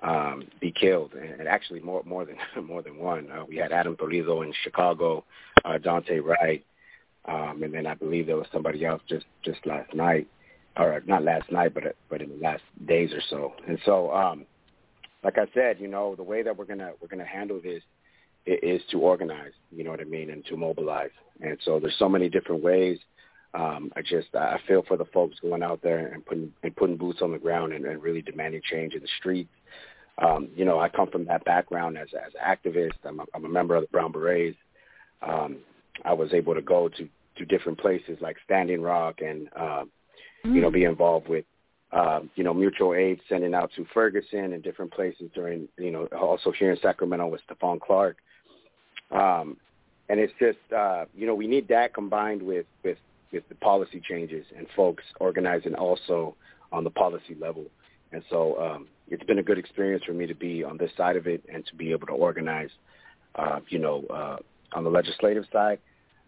um, 0.02 0.44
be 0.60 0.72
killed, 0.72 1.14
and, 1.14 1.48
actually 1.48 1.80
more 1.80 2.04
more 2.06 2.26
than 2.26 2.38
more 2.66 2.82
than 2.82 2.98
one. 2.98 3.32
Uh, 3.32 3.46
we 3.48 3.56
had 3.56 3.72
Adam 3.72 3.96
Toledo 3.96 4.42
in 4.42 4.54
Chicago, 4.64 5.24
uh, 5.64 5.78
Daunte 5.78 6.22
Wright, 6.24 6.64
um, 7.26 7.64
and 7.64 7.74
then 7.74 7.88
I 7.88 7.94
believe 7.94 8.28
there 8.28 8.38
was 8.38 8.48
somebody 8.52 8.86
else 8.86 9.02
just 9.08 9.26
just 9.44 9.66
last 9.66 9.94
night, 9.94 10.28
or 10.78 11.02
not 11.06 11.24
last 11.24 11.52
night, 11.52 11.74
but 11.74 11.96
but 12.10 12.22
in 12.22 12.30
the 12.30 12.44
last 12.44 12.64
days 12.86 13.12
or 13.14 13.22
so. 13.30 13.54
And 13.68 13.80
so, 13.86 14.12
um, 14.14 14.46
like 15.24 15.38
I 15.38 15.46
said, 15.54 15.78
you 15.80 15.88
know, 15.88 16.16
the 16.16 16.24
way 16.24 16.44
that 16.44 16.56
we're 16.56 16.66
gonna 16.66 16.92
we're 17.02 17.08
gonna 17.08 17.26
handle 17.26 17.60
this 17.64 17.82
is 18.46 18.82
to 18.92 19.00
organize, 19.00 19.54
you 19.72 19.84
know 19.84 19.90
what 19.90 20.02
I 20.02 20.06
mean, 20.06 20.30
and 20.30 20.46
to 20.46 20.58
mobilize. 20.58 21.10
And 21.42 21.58
so 21.64 21.80
there's 21.80 21.98
so 21.98 22.10
many 22.10 22.30
different 22.30 22.62
ways. 22.62 23.00
Um, 23.56 23.92
I 23.96 24.02
just 24.02 24.28
I 24.36 24.60
feel 24.68 24.84
for 24.86 24.98
the 24.98 25.06
folks 25.06 25.40
going 25.40 25.64
out 25.64 25.82
there 25.82 26.08
and 26.08 26.26
putting 26.26 26.52
and 26.64 26.76
putting 26.76 26.98
boots 26.98 27.22
on 27.22 27.32
the 27.32 27.38
ground 27.38 27.72
and, 27.72 27.86
and 27.86 28.04
really 28.04 28.22
demanding 28.22 28.62
change 28.70 28.94
in 28.94 29.02
the 29.02 29.08
streets. 29.20 29.50
Um, 30.22 30.50
you 30.56 30.66
know, 30.66 30.80
I 30.80 30.90
come 30.90 31.10
from 31.10 31.26
that 31.26 31.46
background 31.46 31.98
as 31.98 32.10
as 32.14 32.34
an 32.34 32.58
activist. 32.58 32.98
I'm 33.06 33.22
a, 33.22 33.26
I'm 33.34 33.46
a 33.46 33.50
member 33.50 33.76
of 33.76 33.84
the 33.84 33.88
Brown 33.88 34.12
Berets. 34.12 34.58
Um, 35.22 35.58
I 36.04 36.14
was 36.14 36.34
able 36.34 36.54
to 36.54 36.62
go 36.62 36.90
to 36.90 37.08
to 37.38 37.46
different 37.46 37.80
places 37.80 38.18
like 38.20 38.36
Standing 38.44 38.82
Rock 38.82 39.22
and 39.22 39.48
uh, 39.56 39.84
mm. 40.46 40.54
you 40.54 40.62
know 40.62 40.72
be 40.72 40.84
involved 40.84 41.30
with 41.30 41.46
um, 41.94 42.30
you 42.36 42.44
know 42.44 42.54
mutual 42.54 42.94
aid 42.94 43.22
sending 43.30 43.54
out 43.54 43.72
to 43.78 43.86
Ferguson 43.94 44.52
and 44.52 44.64
different 44.64 44.92
places 44.92 45.30
during 45.34 45.70
you 45.78 45.92
know 45.92 46.08
also 46.08 46.52
here 46.52 46.72
in 46.72 46.80
Sacramento 46.82 47.28
with 47.28 47.42
Stephon 47.50 47.80
Clark. 47.80 48.18
Um, 49.12 49.58
and 50.10 50.20
it's 50.20 50.34
just 50.40 50.60
uh, 50.76 51.06
you 51.16 51.26
know 51.26 51.36
we 51.36 51.48
need 51.48 51.70
that 51.70 51.94
combined 51.94 52.42
with 52.42 52.66
with 52.84 52.98
with 53.32 53.48
the 53.50 53.56
policy 53.56 54.02
changes 54.08 54.46
and 54.58 54.68
folks 54.76 55.04
organizing 55.20 55.76
also 55.76 56.36
on 56.72 56.84
the 56.84 56.90
policy 56.90 57.36
level. 57.40 57.66
And 58.12 58.24
so 58.30 58.60
um, 58.62 58.88
it's 59.08 59.24
been 59.24 59.40
a 59.40 59.44
good 59.44 59.58
experience 59.58 60.04
for 60.06 60.14
me 60.14 60.26
to 60.28 60.36
be 60.36 60.64
on 60.64 60.78
this 60.78 60.92
side 60.96 61.16
of 61.16 61.28
it 61.28 61.44
and 61.52 61.66
to 61.68 61.76
be 61.76 61.92
able 61.92 62.08
to 62.08 62.14
organize, 62.14 62.70
uh, 63.36 63.60
you 63.70 63.80
know, 63.80 64.04
uh, 64.10 64.38
on 64.74 64.84
the 64.84 64.90
legislative 64.90 65.46
side. 65.52 65.80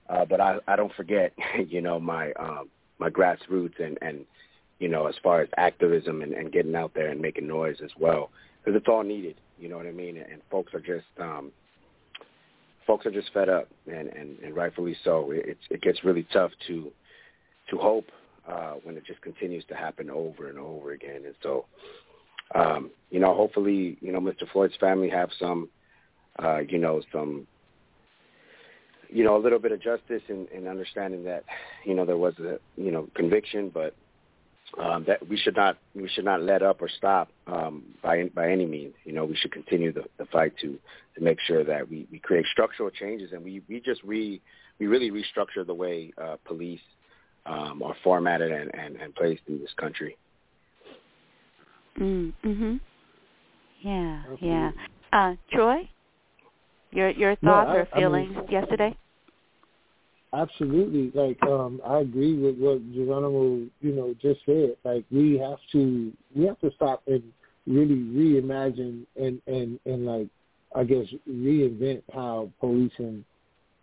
Uh, 0.09 0.25
but 0.25 0.39
I, 0.39 0.57
I 0.67 0.75
don't 0.75 0.93
forget, 0.93 1.33
you 1.67 1.81
know, 1.81 1.99
my 1.99 2.31
um, 2.33 2.69
my 2.99 3.09
grassroots 3.09 3.79
and, 3.79 3.97
and 4.01 4.25
you 4.79 4.87
know, 4.87 5.07
as 5.07 5.15
far 5.23 5.41
as 5.41 5.49
activism 5.57 6.21
and, 6.21 6.33
and 6.33 6.51
getting 6.51 6.75
out 6.75 6.93
there 6.93 7.09
and 7.09 7.21
making 7.21 7.47
noise 7.47 7.77
as 7.83 7.91
well, 7.99 8.29
because 8.63 8.77
it's 8.77 8.87
all 8.87 9.03
needed. 9.03 9.35
You 9.59 9.69
know 9.69 9.77
what 9.77 9.87
I 9.87 9.91
mean? 9.91 10.17
And 10.17 10.41
folks 10.51 10.73
are 10.73 10.79
just 10.79 11.05
um, 11.19 11.51
folks 12.87 13.05
are 13.05 13.11
just 13.11 13.31
fed 13.33 13.49
up, 13.49 13.67
and, 13.85 14.07
and, 14.09 14.39
and 14.39 14.55
rightfully 14.55 14.95
so. 15.03 15.31
It, 15.31 15.57
it 15.69 15.81
gets 15.81 16.03
really 16.03 16.25
tough 16.33 16.51
to 16.67 16.91
to 17.69 17.77
hope 17.77 18.05
uh, 18.47 18.75
when 18.83 18.95
it 18.95 19.05
just 19.05 19.21
continues 19.21 19.65
to 19.65 19.75
happen 19.75 20.09
over 20.09 20.49
and 20.49 20.57
over 20.57 20.93
again. 20.93 21.23
And 21.25 21.35
so, 21.43 21.65
um, 22.55 22.91
you 23.09 23.19
know, 23.19 23.35
hopefully, 23.35 23.97
you 23.99 24.13
know, 24.13 24.21
Mr. 24.21 24.49
Floyd's 24.53 24.75
family 24.79 25.09
have 25.09 25.29
some, 25.37 25.67
uh, 26.41 26.59
you 26.59 26.77
know, 26.77 27.01
some, 27.11 27.45
you 29.09 29.25
know, 29.25 29.35
a 29.35 29.41
little 29.41 29.59
bit 29.59 29.73
of 29.73 29.81
justice 29.81 30.21
and, 30.29 30.47
in 30.49 30.65
understanding 30.65 31.25
that, 31.25 31.43
you 31.83 31.93
know, 31.93 32.05
there 32.05 32.17
was 32.17 32.39
a, 32.39 32.57
you 32.77 32.91
know, 32.91 33.09
conviction, 33.15 33.69
but 33.73 33.93
um, 34.81 35.05
that 35.07 35.27
we 35.27 35.37
should 35.37 35.55
not 35.55 35.77
we 35.95 36.07
should 36.09 36.25
not 36.25 36.41
let 36.41 36.61
up 36.61 36.81
or 36.81 36.89
stop 36.89 37.29
um, 37.47 37.83
by 38.03 38.25
by 38.35 38.51
any 38.51 38.65
means. 38.65 38.93
You 39.05 39.13
know, 39.13 39.25
we 39.25 39.35
should 39.35 39.51
continue 39.51 39.91
the, 39.91 40.03
the 40.17 40.25
fight 40.25 40.53
to 40.61 40.77
to 41.15 41.23
make 41.23 41.39
sure 41.41 41.63
that 41.63 41.89
we, 41.89 42.07
we 42.11 42.19
create 42.19 42.45
structural 42.51 42.89
changes 42.91 43.31
and 43.31 43.43
we, 43.43 43.61
we 43.67 43.79
just 43.79 44.03
re 44.03 44.41
we 44.79 44.87
really 44.87 45.09
restructure 45.09 45.65
the 45.65 45.73
way 45.73 46.11
uh, 46.21 46.35
police 46.45 46.81
um, 47.45 47.81
are 47.81 47.95
formatted 48.03 48.51
and, 48.51 48.73
and, 48.75 48.95
and 48.97 49.15
placed 49.15 49.41
in 49.47 49.59
this 49.59 49.73
country. 49.77 50.17
Mm, 51.99 52.33
mhm. 52.45 52.79
Yeah, 53.81 54.21
Absolutely. 54.21 54.47
yeah. 54.49 54.71
Uh, 55.13 55.35
Troy, 55.51 55.89
your 56.91 57.09
your 57.09 57.35
thoughts 57.37 57.69
no, 57.69 57.73
I, 57.73 57.75
or 57.77 57.87
feelings 57.95 58.33
I 58.37 58.41
mean, 58.41 58.51
yesterday? 58.51 58.97
Absolutely. 60.33 61.11
Like 61.13 61.41
um 61.43 61.81
I 61.85 61.99
agree 61.99 62.37
with 62.37 62.57
what 62.57 62.81
Jeronimo, 62.93 63.69
you 63.81 63.91
know, 63.93 64.13
just 64.21 64.41
said. 64.45 64.75
Like 64.83 65.05
we 65.11 65.37
have 65.37 65.59
to 65.71 66.11
we 66.35 66.45
have 66.45 66.59
to 66.59 66.71
stop 66.75 67.01
and 67.07 67.23
really 67.65 67.95
reimagine 67.95 69.05
and 69.15 69.41
and 69.47 69.79
and 69.85 70.05
like 70.05 70.27
I 70.75 70.83
guess 70.83 71.05
reinvent 71.29 72.03
how 72.13 72.51
policing 72.59 73.23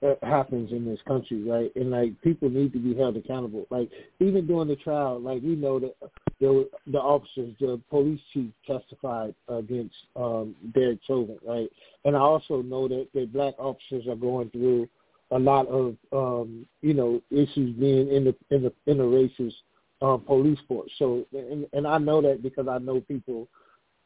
uh, 0.02 0.14
happens 0.22 0.70
in 0.70 0.84
this 0.84 1.00
country, 1.08 1.42
right? 1.42 1.74
And 1.76 1.90
like 1.90 2.20
people 2.20 2.50
need 2.50 2.74
to 2.74 2.78
be 2.78 2.94
held 2.94 3.16
accountable. 3.16 3.66
Like 3.70 3.90
even 4.20 4.46
during 4.46 4.68
the 4.68 4.76
trial, 4.76 5.18
like 5.18 5.42
we 5.42 5.56
know 5.56 5.80
that 5.80 5.94
the 6.40 6.68
the 6.88 6.98
officers, 7.00 7.54
the 7.58 7.80
police 7.88 8.20
chief 8.34 8.50
testified 8.66 9.34
against 9.48 9.94
um 10.14 10.54
Derek 10.74 10.98
Chauvin, 11.06 11.38
right? 11.46 11.70
And 12.04 12.14
I 12.14 12.20
also 12.20 12.60
know 12.60 12.86
that 12.88 13.08
the 13.14 13.24
black 13.24 13.54
officers 13.58 14.06
are 14.06 14.14
going 14.16 14.50
through 14.50 14.88
a 15.34 15.38
lot 15.38 15.66
of 15.66 15.96
um, 16.12 16.64
you 16.80 16.94
know 16.94 17.20
issues 17.30 17.76
being 17.76 18.08
in 18.08 18.24
the 18.24 18.34
in 18.50 18.62
the 18.62 18.72
in 18.86 18.98
the 18.98 19.04
racist 19.04 19.54
um, 20.00 20.20
police 20.20 20.58
force. 20.66 20.90
So 20.98 21.26
and, 21.32 21.66
and 21.72 21.86
I 21.86 21.98
know 21.98 22.22
that 22.22 22.42
because 22.42 22.68
I 22.68 22.78
know 22.78 23.00
people 23.00 23.48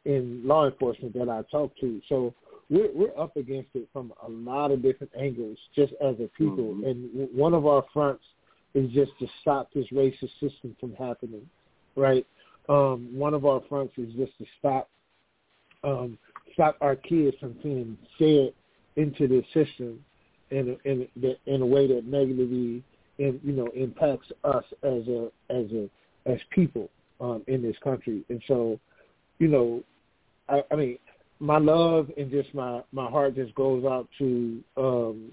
in 0.04 0.42
law 0.44 0.66
enforcement 0.66 1.14
that 1.14 1.28
I 1.28 1.42
talk 1.50 1.72
to. 1.80 2.00
So 2.08 2.34
we're 2.70 2.90
we're 2.94 3.18
up 3.18 3.36
against 3.36 3.68
it 3.74 3.88
from 3.92 4.12
a 4.26 4.30
lot 4.30 4.70
of 4.70 4.82
different 4.82 5.12
angles, 5.18 5.58
just 5.76 5.92
as 6.00 6.16
a 6.16 6.28
people. 6.36 6.74
Mm-hmm. 6.74 6.86
And 6.86 7.28
one 7.36 7.54
of 7.54 7.66
our 7.66 7.84
fronts 7.92 8.24
is 8.74 8.90
just 8.92 9.12
to 9.18 9.26
stop 9.42 9.70
this 9.74 9.86
racist 9.92 10.32
system 10.40 10.76
from 10.80 10.94
happening, 10.94 11.48
right? 11.94 12.26
Um, 12.68 13.08
one 13.12 13.34
of 13.34 13.46
our 13.46 13.62
fronts 13.68 13.94
is 13.96 14.12
just 14.14 14.36
to 14.38 14.44
stop 14.58 14.88
um, 15.84 16.18
stop 16.54 16.76
our 16.80 16.96
kids 16.96 17.36
from 17.38 17.54
being 17.62 17.98
fed 18.18 18.52
into 18.96 19.28
the 19.28 19.42
system 19.54 20.00
in 20.50 20.76
a, 20.84 20.88
in 20.88 21.08
in 21.46 21.62
a 21.62 21.66
way 21.66 21.86
that 21.86 22.04
negatively 22.04 22.82
in, 23.18 23.40
you 23.42 23.52
know 23.52 23.68
impacts 23.74 24.28
us 24.44 24.64
as 24.82 25.06
a 25.08 25.30
as 25.50 25.66
a 25.72 25.88
as 26.26 26.38
people 26.50 26.88
um, 27.20 27.42
in 27.46 27.62
this 27.62 27.76
country. 27.82 28.24
And 28.28 28.42
so, 28.46 28.78
you 29.38 29.48
know, 29.48 29.82
I, 30.48 30.62
I 30.70 30.76
mean, 30.76 30.98
my 31.40 31.58
love 31.58 32.10
and 32.16 32.30
just 32.30 32.52
my 32.54 32.82
my 32.92 33.08
heart 33.08 33.34
just 33.34 33.54
goes 33.54 33.84
out 33.84 34.08
to 34.18 34.62
um, 34.76 35.32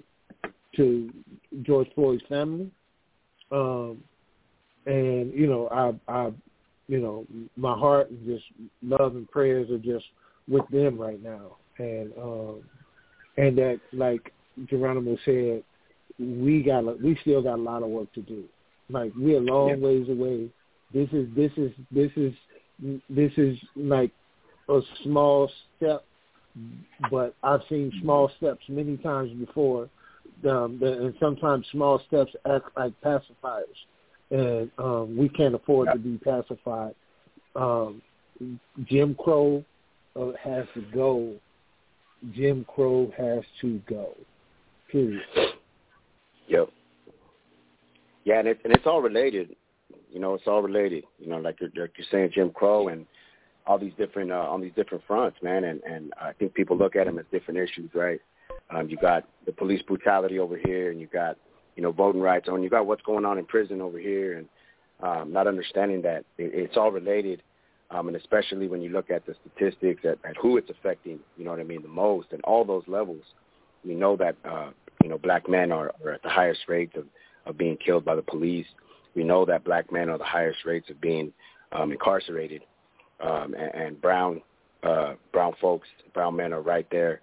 to 0.75 1.11
George 1.63 1.87
Floyd's 1.95 2.23
family. 2.29 2.69
Um, 3.51 4.03
and 4.85 5.33
you 5.33 5.47
know, 5.47 5.67
I 5.71 6.11
I 6.11 6.31
you 6.87 6.99
know, 6.99 7.25
my 7.55 7.77
heart 7.77 8.11
and 8.11 8.25
just 8.25 8.45
love 8.83 9.15
and 9.15 9.29
prayers 9.29 9.69
are 9.71 9.79
just 9.79 10.05
with 10.47 10.67
them 10.69 10.99
right 10.99 11.21
now. 11.21 11.57
And 11.77 12.11
um 12.21 12.61
and 13.37 13.57
that 13.57 13.79
like 13.91 14.31
Jeronimo 14.63 15.17
said, 15.25 15.63
we 16.19 16.63
got 16.63 17.01
we 17.01 17.17
still 17.21 17.41
got 17.41 17.59
a 17.59 17.61
lot 17.61 17.83
of 17.83 17.89
work 17.89 18.11
to 18.13 18.21
do. 18.21 18.43
Like 18.89 19.11
we're 19.15 19.37
a 19.37 19.41
long 19.41 19.69
yeah. 19.69 19.75
ways 19.75 20.07
away. 20.09 20.49
This 20.93 21.09
is 21.11 21.27
this 21.35 21.51
is 21.57 21.71
this 21.91 22.11
is 22.15 22.33
this 23.09 23.31
is 23.37 23.57
like 23.75 24.11
a 24.69 24.79
small 25.03 25.49
step, 25.77 26.05
but 27.11 27.35
I've 27.43 27.61
seen 27.69 27.91
small 28.01 28.31
steps 28.37 28.61
many 28.69 28.97
times 28.97 29.31
before, 29.33 29.89
um, 30.47 30.79
and 30.81 31.13
sometimes 31.19 31.65
small 31.71 32.01
steps 32.07 32.31
act 32.49 32.65
like 32.77 32.93
pacifiers, 33.01 33.63
and 34.31 34.71
um, 34.77 35.17
we 35.17 35.29
can't 35.29 35.55
afford 35.55 35.87
yeah. 35.87 35.93
to 35.93 35.99
be 35.99 36.17
pacified. 36.17 36.95
Um, 37.55 38.01
Jim 38.85 39.15
Crow 39.15 39.63
uh, 40.15 40.31
has 40.41 40.65
to 40.75 40.81
go. 40.93 41.33
Jim 42.33 42.65
Crow 42.73 43.11
has 43.17 43.43
to 43.61 43.81
go. 43.87 44.13
Period. 44.95 45.23
Yep. 46.47 46.69
Yeah, 48.23 48.39
and, 48.39 48.47
it, 48.47 48.61
and 48.63 48.71
it's 48.71 48.85
all 48.85 49.01
related. 49.01 49.53
You 50.09 50.21
know, 50.21 50.35
it's 50.35 50.47
all 50.47 50.61
related. 50.61 51.03
You 51.19 51.27
know, 51.27 51.37
like 51.37 51.59
you're, 51.59 51.69
like 51.75 51.91
you're 51.97 52.07
saying, 52.09 52.31
Jim 52.33 52.49
Crow 52.51 52.87
and 52.87 53.05
all 53.67 53.77
these 53.77 53.91
different 53.97 54.31
uh, 54.31 54.35
on 54.35 54.61
these 54.61 54.71
different 54.73 55.03
fronts, 55.05 55.35
man. 55.43 55.65
And 55.65 55.83
and 55.83 56.13
I 56.17 56.31
think 56.31 56.53
people 56.53 56.77
look 56.77 56.95
at 56.95 57.07
them 57.07 57.19
as 57.19 57.25
different 57.29 57.59
issues, 57.59 57.89
right? 57.93 58.21
Um, 58.73 58.87
you 58.87 58.95
got 58.95 59.27
the 59.45 59.51
police 59.51 59.81
brutality 59.81 60.39
over 60.39 60.57
here, 60.63 60.91
and 60.91 61.01
you 61.01 61.07
got 61.07 61.35
you 61.75 61.83
know 61.83 61.91
voting 61.91 62.21
rights 62.21 62.47
on. 62.47 62.63
You 62.63 62.69
got 62.69 62.85
what's 62.85 63.03
going 63.03 63.25
on 63.25 63.37
in 63.37 63.43
prison 63.43 63.81
over 63.81 63.99
here, 63.99 64.37
and 64.37 64.47
um, 65.03 65.33
not 65.33 65.45
understanding 65.45 66.01
that 66.03 66.19
it, 66.37 66.51
it's 66.53 66.77
all 66.77 66.91
related. 66.91 67.43
Um, 67.91 68.07
and 68.07 68.15
especially 68.15 68.69
when 68.69 68.81
you 68.81 68.91
look 68.91 69.11
at 69.11 69.25
the 69.25 69.35
statistics 69.41 70.05
at, 70.05 70.19
at 70.23 70.37
who 70.37 70.55
it's 70.55 70.69
affecting, 70.69 71.19
you 71.35 71.43
know 71.43 71.51
what 71.51 71.59
I 71.59 71.63
mean, 71.63 71.81
the 71.81 71.89
most, 71.89 72.27
and 72.31 72.41
all 72.45 72.63
those 72.63 72.83
levels, 72.87 73.21
we 73.85 73.93
know 73.93 74.15
that 74.17 74.35
uh, 74.43 74.71
you 75.05 75.11
know, 75.11 75.19
black 75.19 75.47
men 75.47 75.71
are, 75.71 75.91
are 76.03 76.13
at 76.13 76.23
the 76.23 76.29
highest 76.29 76.61
rates 76.67 76.93
of, 76.97 77.05
of 77.45 77.59
being 77.59 77.77
killed 77.77 78.03
by 78.03 78.15
the 78.15 78.23
police. 78.23 78.65
We 79.13 79.23
know 79.23 79.45
that 79.45 79.63
black 79.63 79.91
men 79.91 80.09
are 80.09 80.17
the 80.17 80.23
highest 80.23 80.65
rates 80.65 80.89
of 80.89 80.99
being 80.99 81.31
um, 81.71 81.91
incarcerated, 81.91 82.63
um, 83.19 83.53
and, 83.53 83.75
and 83.75 84.01
brown 84.01 84.41
uh, 84.81 85.13
brown 85.31 85.53
folks, 85.61 85.87
brown 86.15 86.35
men 86.35 86.53
are 86.53 86.61
right 86.63 86.87
there. 86.89 87.21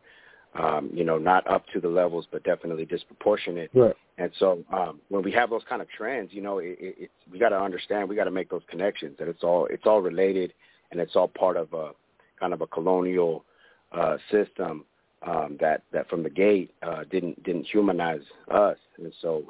Um, 0.54 0.90
you 0.94 1.02
know, 1.02 1.18
not 1.18 1.44
up 1.50 1.64
to 1.72 1.80
the 1.80 1.88
levels, 1.88 2.26
but 2.30 2.44
definitely 2.44 2.84
disproportionate. 2.84 3.70
Right. 3.74 3.96
And 4.18 4.30
so 4.38 4.62
um, 4.72 5.00
when 5.08 5.24
we 5.24 5.32
have 5.32 5.50
those 5.50 5.62
kind 5.68 5.82
of 5.82 5.88
trends, 5.88 6.30
you 6.32 6.42
know, 6.42 6.58
it, 6.58 6.76
it, 6.78 6.94
it's 6.98 7.12
we 7.32 7.40
got 7.40 7.48
to 7.48 7.60
understand, 7.60 8.08
we 8.08 8.14
got 8.14 8.24
to 8.24 8.30
make 8.30 8.48
those 8.48 8.62
connections 8.68 9.16
that 9.18 9.26
it's 9.26 9.42
all 9.42 9.66
it's 9.66 9.86
all 9.86 10.00
related, 10.00 10.52
and 10.92 11.00
it's 11.00 11.16
all 11.16 11.26
part 11.26 11.56
of 11.56 11.72
a 11.72 11.90
kind 12.38 12.52
of 12.52 12.60
a 12.60 12.66
colonial 12.68 13.44
uh, 13.90 14.18
system 14.30 14.84
um, 15.26 15.56
that 15.60 15.82
that 15.92 16.08
from 16.08 16.22
the 16.22 16.30
gate 16.30 16.72
uh, 16.82 17.04
didn't 17.10 17.42
didn't 17.44 17.66
humanize 17.66 18.22
us. 18.50 18.76
And 18.98 19.12
so, 19.20 19.44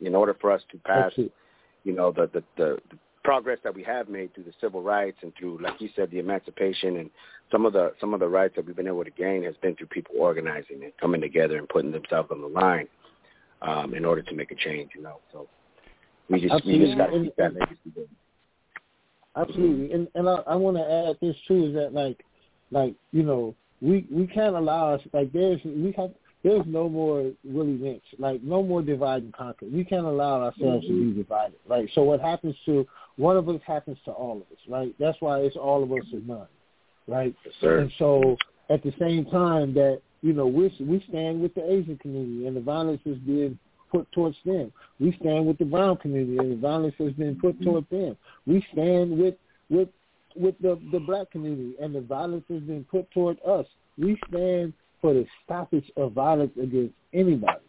in 0.00 0.14
order 0.14 0.34
for 0.40 0.50
us 0.50 0.62
to 0.72 0.78
pass, 0.78 1.12
you 1.16 1.92
know, 1.92 2.12
the 2.12 2.28
the, 2.32 2.42
the 2.56 2.78
the 2.90 2.98
progress 3.24 3.58
that 3.62 3.74
we 3.74 3.82
have 3.82 4.08
made 4.08 4.34
through 4.34 4.44
the 4.44 4.54
civil 4.60 4.82
rights 4.82 5.18
and 5.22 5.32
through, 5.38 5.58
like 5.60 5.78
you 5.80 5.90
said, 5.94 6.10
the 6.10 6.18
emancipation 6.18 6.96
and 6.96 7.10
some 7.52 7.66
of 7.66 7.72
the 7.72 7.92
some 8.00 8.14
of 8.14 8.20
the 8.20 8.28
rights 8.28 8.54
that 8.56 8.64
we've 8.64 8.76
been 8.76 8.86
able 8.86 9.04
to 9.04 9.10
gain 9.10 9.42
has 9.44 9.54
been 9.60 9.76
through 9.76 9.86
people 9.88 10.14
organizing 10.18 10.82
and 10.82 10.92
coming 10.98 11.20
together 11.20 11.58
and 11.58 11.68
putting 11.68 11.92
themselves 11.92 12.30
on 12.30 12.40
the 12.40 12.46
line 12.46 12.86
um, 13.62 13.94
in 13.94 14.04
order 14.04 14.22
to 14.22 14.34
make 14.34 14.50
a 14.50 14.54
change. 14.54 14.90
You 14.94 15.02
know, 15.02 15.18
so 15.32 15.46
we 16.30 16.40
just 16.40 16.54
Absolutely. 16.54 16.80
we 16.80 16.86
just 16.86 16.98
got 16.98 17.06
to 17.08 17.22
keep 17.22 17.36
that 17.36 17.54
legacy 17.54 17.90
going. 17.94 18.08
Absolutely, 19.36 19.92
and 19.92 20.08
and 20.14 20.28
I, 20.28 20.36
I 20.46 20.54
want 20.54 20.76
to 20.78 20.82
add 20.82 21.16
this 21.20 21.36
too 21.46 21.66
is 21.66 21.74
that 21.74 21.92
like 21.92 22.24
like 22.70 22.94
you 23.12 23.22
know 23.22 23.54
we 23.80 24.06
we 24.10 24.26
can't 24.26 24.56
allow 24.56 24.94
us 24.94 25.00
like 25.12 25.32
there's 25.32 25.60
we 25.64 25.94
have 25.96 26.10
there's 26.44 26.66
no 26.66 26.88
more 26.88 27.32
Willie 27.44 27.78
Lynch 27.78 28.02
like 28.18 28.42
no 28.42 28.62
more 28.62 28.82
divide 28.82 29.22
and 29.22 29.32
conquer. 29.32 29.66
We 29.66 29.84
can't 29.84 30.06
allow 30.06 30.42
ourselves 30.42 30.84
mm-hmm. 30.84 31.10
to 31.10 31.12
be 31.12 31.22
divided, 31.22 31.58
right? 31.68 31.88
So 31.94 32.02
what 32.02 32.20
happens 32.20 32.54
to 32.66 32.86
one 33.16 33.36
of 33.36 33.48
us 33.48 33.60
happens 33.66 33.98
to 34.04 34.12
all 34.12 34.36
of 34.36 34.42
us, 34.42 34.58
right? 34.68 34.94
That's 34.98 35.20
why 35.20 35.40
it's 35.40 35.56
all 35.56 35.82
of 35.82 35.90
us 35.92 36.04
or 36.12 36.20
none, 36.20 36.46
right? 37.06 37.34
Yes, 37.44 37.54
sir. 37.60 37.78
And 37.78 37.92
so 37.98 38.36
at 38.70 38.82
the 38.82 38.92
same 38.98 39.24
time 39.26 39.74
that 39.74 40.00
you 40.22 40.32
know 40.32 40.46
we 40.46 40.72
we 40.80 41.04
stand 41.08 41.40
with 41.40 41.54
the 41.54 41.70
Asian 41.70 41.98
community 41.98 42.46
and 42.46 42.56
the 42.56 42.60
violence 42.60 43.02
is 43.04 43.18
being 43.18 43.58
put 43.90 44.10
towards 44.12 44.36
them. 44.44 44.72
We 45.00 45.16
stand 45.20 45.46
with 45.46 45.58
the 45.58 45.64
brown 45.64 45.96
community 45.96 46.38
and 46.38 46.52
the 46.52 46.56
violence 46.56 46.94
has 46.98 47.12
been 47.12 47.38
put 47.40 47.60
toward 47.62 47.88
them. 47.90 48.16
We 48.46 48.64
stand 48.72 49.18
with 49.18 49.34
with 49.70 49.88
with 50.38 50.54
the 50.60 50.80
the 50.92 51.00
black 51.00 51.30
community 51.30 51.74
and 51.80 51.94
the 51.94 52.00
violence 52.00 52.44
that's 52.48 52.62
been 52.62 52.84
put 52.84 53.10
toward 53.10 53.38
us. 53.46 53.66
We 53.96 54.18
stand 54.28 54.72
for 55.00 55.14
the 55.14 55.26
stoppage 55.44 55.90
of 55.96 56.12
violence 56.12 56.52
against 56.60 56.94
anybody. 57.12 57.60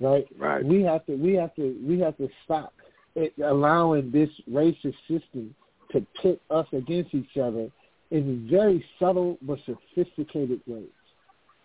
Right? 0.00 0.26
Right. 0.38 0.64
We 0.64 0.82
have 0.82 1.06
to 1.06 1.16
we 1.16 1.34
have 1.34 1.54
to 1.56 1.76
we 1.86 1.98
have 2.00 2.16
to 2.18 2.28
stop 2.44 2.72
it, 3.14 3.32
allowing 3.44 4.10
this 4.10 4.30
racist 4.50 4.96
system 5.08 5.54
to 5.92 6.06
pit 6.22 6.40
us 6.50 6.66
against 6.72 7.14
each 7.14 7.36
other 7.36 7.70
in 8.10 8.46
very 8.50 8.84
subtle 8.98 9.38
but 9.42 9.58
sophisticated 9.66 10.60
ways. 10.66 10.84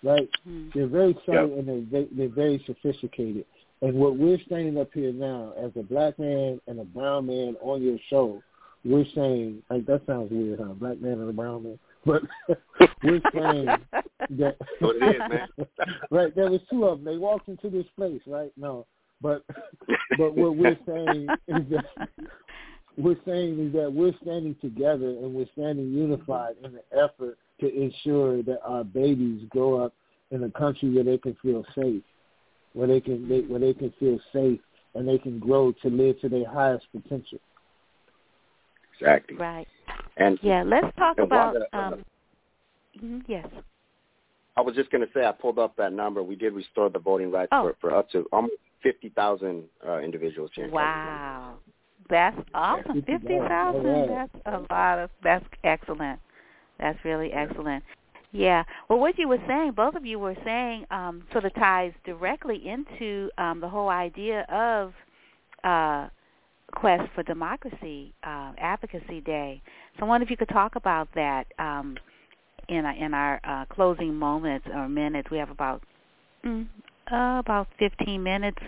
Right? 0.04 0.30
Mm-hmm. 0.48 0.70
They're 0.74 0.88
very 0.88 1.16
subtle 1.26 1.50
Yep. 1.50 1.68
and 1.68 1.92
they're, 1.92 2.06
they're 2.12 2.30
very 2.30 2.64
sophisticated. 2.66 3.46
And 3.84 3.96
what 3.96 4.16
we're 4.18 4.40
standing 4.46 4.78
up 4.80 4.90
here 4.94 5.12
now 5.12 5.54
as 5.58 5.72
a 5.76 5.84
black 5.84 6.18
man 6.20 6.62
and 6.68 6.80
a 6.80 6.84
brown 6.86 7.26
man 7.28 7.56
on 7.62 7.82
your 7.82 7.98
show, 8.10 8.42
we're 8.84 9.06
saying 9.16 9.62
like 9.70 9.86
that 9.86 10.02
sounds 10.08 10.32
weird, 10.32 10.60
huh? 10.60 10.74
Black 10.74 11.00
man 11.02 11.14
and 11.14 11.30
a 11.30 11.34
brown 11.34 11.64
man. 11.64 11.80
But 12.06 12.24
we're 13.04 13.22
saying 13.34 13.68
that 14.32 14.58
What 14.80 14.96
it 14.98 15.16
is, 15.16 15.22
man. 15.30 15.48
right, 16.12 16.36
there 16.36 16.50
was 16.50 16.62
two 16.70 16.86
of 16.86 17.04
them. 17.04 17.06
They 17.06 17.18
walked 17.18 17.48
into 17.48 17.70
this 17.70 17.86
place, 17.96 18.22
right? 18.26 18.52
No. 18.58 18.88
But 19.22 19.46
but 20.18 20.36
what 20.36 20.56
we're 20.56 20.78
saying 20.88 21.28
is 21.48 21.70
that 21.70 22.10
we're 22.98 23.20
saying 23.26 23.68
is 23.68 23.74
that 23.74 23.92
we're 23.94 24.16
standing 24.22 24.56
together 24.62 25.10
and 25.10 25.34
we're 25.34 25.50
standing 25.54 25.92
unified 25.92 26.56
in 26.64 26.74
the 26.74 26.84
effort 26.98 27.38
to 27.60 27.74
ensure 27.74 28.42
that 28.44 28.60
our 28.66 28.84
babies 28.84 29.44
grow 29.50 29.86
up 29.86 29.94
in 30.32 30.44
a 30.44 30.52
country 30.52 30.90
where 30.90 31.04
they 31.04 31.20
can 31.20 31.38
feel 31.44 31.64
safe, 31.76 32.02
where 32.74 32.88
they 32.88 33.00
can 33.00 33.30
they, 33.30 33.42
where 33.42 33.60
they 33.60 33.74
can 33.74 33.94
feel 34.00 34.20
safe 34.34 34.60
and 34.96 35.08
they 35.08 35.20
can 35.20 35.40
grow 35.40 35.72
to 35.84 35.90
live 35.90 36.20
to 36.22 36.30
their 36.30 36.50
highest 36.50 36.86
potential. 36.92 37.40
Exactly. 39.02 39.38
Right. 39.38 39.68
And 40.18 40.38
Yeah, 40.42 40.64
let's 40.66 40.88
talk 40.98 41.18
about 41.18 41.56
Wanda, 41.74 41.78
um 41.78 42.06
mhm, 43.04 43.22
yes. 43.28 43.48
I 44.58 44.62
was 44.62 44.76
just 44.76 44.92
going 44.92 45.06
to 45.06 45.12
say 45.14 45.26
I 45.26 45.32
pulled 45.32 45.58
up 45.60 45.76
that 45.78 45.94
number. 45.94 46.22
We 46.22 46.36
did 46.36 46.54
restore 46.54 46.90
the 46.90 47.00
voting 47.00 47.32
rights 47.32 47.50
Oh. 47.54 47.70
for, 47.80 47.90
for 47.90 47.96
up 47.96 48.10
to 48.12 48.28
almost 48.32 48.54
fifty 48.84 49.10
thousand 49.10 49.64
uh, 49.88 50.00
individuals 50.00 50.52
here. 50.54 50.66
in 50.66 50.72
Wow. 50.72 51.56
That's 52.10 52.38
awesome. 52.54 53.02
Fifty 53.04 53.38
thousand. 53.40 53.86
All 53.88 54.08
right. 54.08 54.30
That's 54.34 54.46
a 54.70 54.74
lot 54.74 55.00
of 55.00 55.10
that's 55.24 55.46
excellent. 55.64 56.20
That's 56.80 57.00
really 57.06 57.32
excellent. 57.32 57.84
Yeah. 58.34 58.64
Well 58.90 59.00
what 59.00 59.18
you 59.18 59.28
were 59.28 59.42
saying, 59.48 59.72
both 59.72 59.96
of 59.96 60.06
you 60.06 60.20
were 60.20 60.36
saying, 60.44 60.86
um, 60.92 61.24
sort 61.32 61.46
of 61.46 61.54
ties 61.56 61.94
directly 62.06 62.68
into 62.68 63.30
um 63.38 63.62
the 63.62 63.70
whole 63.70 63.90
idea 63.90 64.42
of 64.50 64.94
uh 65.64 66.10
Quest 66.72 67.04
for 67.14 67.24
Democracy, 67.24 68.14
uh, 68.24 68.54
Advocacy 68.58 69.22
Day. 69.22 69.62
So 69.98 70.06
I 70.06 70.08
wonder 70.08 70.24
if 70.24 70.32
you 70.32 70.38
could 70.38 70.50
talk 70.50 70.76
about 70.76 71.08
that 71.16 71.48
um, 71.60 71.98
in 72.70 72.86
our, 72.86 72.94
in 72.94 73.14
our 73.14 73.40
uh, 73.44 73.66
closing 73.66 74.16
moments 74.16 74.68
or 74.74 74.88
minutes. 74.88 75.30
We 75.30 75.38
have 75.38 75.50
about 75.50 75.84
mm, 76.46 76.68
uh, 77.12 77.40
about 77.40 77.68
15 77.80 78.22
minutes. 78.22 78.60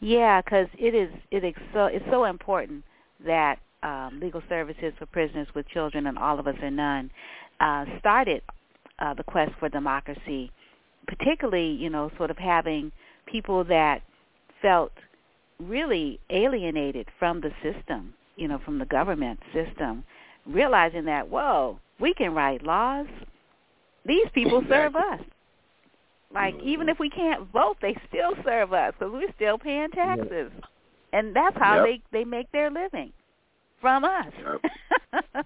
Yeah, 0.00 0.40
because 0.42 0.66
it 0.78 0.94
is 0.94 1.10
it 1.30 1.44
is 1.44 1.54
so 1.72 1.86
it's 1.86 2.04
so 2.10 2.24
important 2.24 2.84
that 3.24 3.58
um, 3.82 4.18
legal 4.20 4.42
services 4.48 4.92
for 4.98 5.06
prisoners 5.06 5.48
with 5.54 5.68
children 5.68 6.06
and 6.06 6.18
All 6.18 6.38
of 6.38 6.46
Us 6.46 6.56
or 6.62 6.70
None 6.70 7.10
uh, 7.60 7.84
started 7.98 8.42
uh, 8.98 9.14
the 9.14 9.22
quest 9.24 9.52
for 9.58 9.68
democracy, 9.68 10.50
particularly 11.06 11.70
you 11.70 11.90
know 11.90 12.10
sort 12.16 12.30
of 12.30 12.38
having 12.38 12.90
people 13.26 13.64
that 13.64 14.02
felt 14.60 14.92
really 15.60 16.20
alienated 16.30 17.08
from 17.18 17.40
the 17.40 17.50
system, 17.62 18.14
you 18.36 18.48
know, 18.48 18.58
from 18.64 18.78
the 18.78 18.86
government 18.86 19.40
system, 19.52 20.04
realizing 20.46 21.04
that 21.06 21.28
whoa, 21.28 21.78
we 22.00 22.14
can 22.14 22.34
write 22.34 22.62
laws. 22.62 23.06
These 24.04 24.26
people 24.34 24.62
serve 24.68 24.96
us. 24.96 25.20
Like 26.32 26.54
even 26.64 26.88
if 26.88 26.98
we 26.98 27.10
can't 27.10 27.50
vote, 27.52 27.76
they 27.80 27.96
still 28.08 28.32
serve 28.44 28.72
us 28.72 28.92
because 28.98 29.12
we're 29.12 29.32
still 29.36 29.56
paying 29.58 29.90
taxes, 29.90 30.50
and 31.12 31.34
that's 31.34 31.56
how 31.56 31.76
Yep. 31.76 31.84
they 32.12 32.18
they 32.18 32.24
make 32.24 32.50
their 32.50 32.70
living 32.70 33.12
from 33.80 34.04
us. 34.04 34.32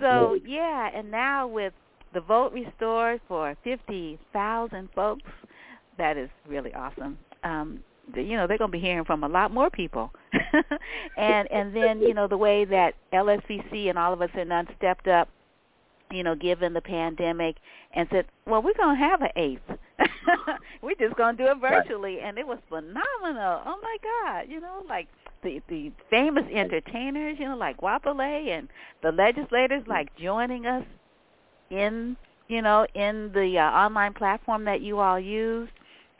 so 0.00 0.38
yeah, 0.44 0.90
and 0.92 1.10
now 1.10 1.46
with 1.46 1.72
the 2.12 2.20
vote 2.20 2.52
restored 2.52 3.20
for 3.28 3.56
fifty 3.62 4.18
thousand 4.32 4.88
folks, 4.94 5.30
that 5.96 6.16
is 6.16 6.28
really 6.48 6.74
awesome. 6.74 7.18
Um, 7.44 7.84
you 8.14 8.36
know 8.36 8.46
they're 8.46 8.58
going 8.58 8.70
to 8.70 8.78
be 8.78 8.80
hearing 8.80 9.04
from 9.04 9.24
a 9.24 9.28
lot 9.28 9.52
more 9.52 9.70
people, 9.70 10.12
and 11.16 11.48
and 11.52 11.74
then 11.74 12.00
you 12.00 12.14
know 12.14 12.28
the 12.28 12.36
way 12.36 12.64
that 12.64 12.94
LSPC 13.12 13.88
and 13.88 13.98
All 13.98 14.12
of 14.12 14.22
Us 14.22 14.30
or 14.34 14.44
None 14.44 14.68
stepped 14.76 15.08
up, 15.08 15.28
you 16.10 16.22
know, 16.22 16.34
given 16.34 16.72
the 16.72 16.80
pandemic, 16.80 17.56
and 17.94 18.08
said, 18.10 18.26
well, 18.46 18.62
we're 18.62 18.74
going 18.74 18.96
to 18.96 19.02
have 19.02 19.22
an 19.22 19.30
eighth. 19.36 19.78
we're 20.82 20.94
just 20.94 21.16
going 21.16 21.36
to 21.36 21.44
do 21.44 21.50
it 21.50 21.58
virtually, 21.60 22.20
and 22.20 22.38
it 22.38 22.46
was 22.46 22.58
phenomenal. 22.68 23.62
Oh 23.64 23.78
my 23.82 23.96
God, 24.02 24.46
you 24.48 24.60
know, 24.60 24.82
like 24.88 25.08
the 25.42 25.60
the 25.68 25.92
famous 26.10 26.44
entertainers, 26.52 27.36
you 27.38 27.46
know, 27.46 27.56
like 27.56 27.80
Wapale 27.80 28.48
and 28.58 28.68
the 29.02 29.12
legislators, 29.12 29.82
like 29.86 30.14
joining 30.16 30.66
us 30.66 30.84
in 31.70 32.16
you 32.48 32.62
know 32.62 32.86
in 32.94 33.30
the 33.34 33.58
uh, 33.58 33.62
online 33.62 34.12
platform 34.12 34.64
that 34.64 34.80
you 34.80 34.98
all 34.98 35.18
used. 35.18 35.72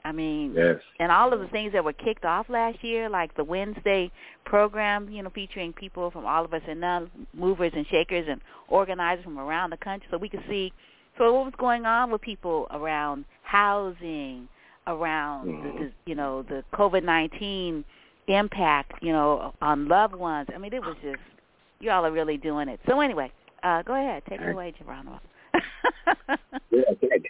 I 0.06 0.12
mean, 0.12 0.54
Yes. 0.54 0.80
and 1.00 1.10
all 1.10 1.32
of 1.32 1.40
the 1.40 1.48
things 1.48 1.72
that 1.72 1.84
were 1.84 1.92
kicked 1.92 2.24
off 2.24 2.48
last 2.48 2.82
year, 2.84 3.08
like 3.08 3.34
the 3.34 3.42
Wednesday 3.44 4.10
program, 4.44 5.08
you 5.10 5.22
know, 5.22 5.30
featuring 5.30 5.72
people 5.72 6.10
from 6.12 6.24
all 6.24 6.44
of 6.44 6.54
us 6.54 6.62
and 6.68 6.80
none 6.80 7.10
movers 7.34 7.72
and 7.74 7.84
shakers 7.88 8.26
and 8.28 8.40
organizers 8.68 9.24
from 9.24 9.38
around 9.38 9.70
the 9.70 9.76
country, 9.76 10.06
so 10.10 10.16
we 10.16 10.28
could 10.28 10.44
see 10.48 10.72
so 11.18 11.32
what 11.32 11.44
was 11.46 11.54
going 11.58 11.86
on 11.86 12.10
with 12.10 12.20
people 12.20 12.66
around 12.70 13.24
housing, 13.42 14.48
around 14.86 15.46
the, 15.64 15.70
the 15.84 15.92
you 16.04 16.14
know 16.14 16.42
the 16.42 16.62
COVID 16.74 17.02
nineteen 17.02 17.84
impact, 18.28 18.92
you 19.02 19.12
know, 19.12 19.54
on 19.62 19.88
loved 19.88 20.14
ones. 20.14 20.48
I 20.54 20.58
mean, 20.58 20.72
it 20.72 20.82
was 20.82 20.96
just 21.02 21.18
you 21.80 21.90
all 21.90 22.04
are 22.04 22.12
really 22.12 22.36
doing 22.36 22.68
it. 22.68 22.80
So 22.86 23.00
anyway, 23.00 23.32
uh, 23.62 23.82
go 23.82 23.94
ahead, 23.94 24.22
take 24.28 24.40
it 24.40 24.50
away, 24.50 24.72
Jeronimo. 24.80 25.18
Yeah, 26.70 26.82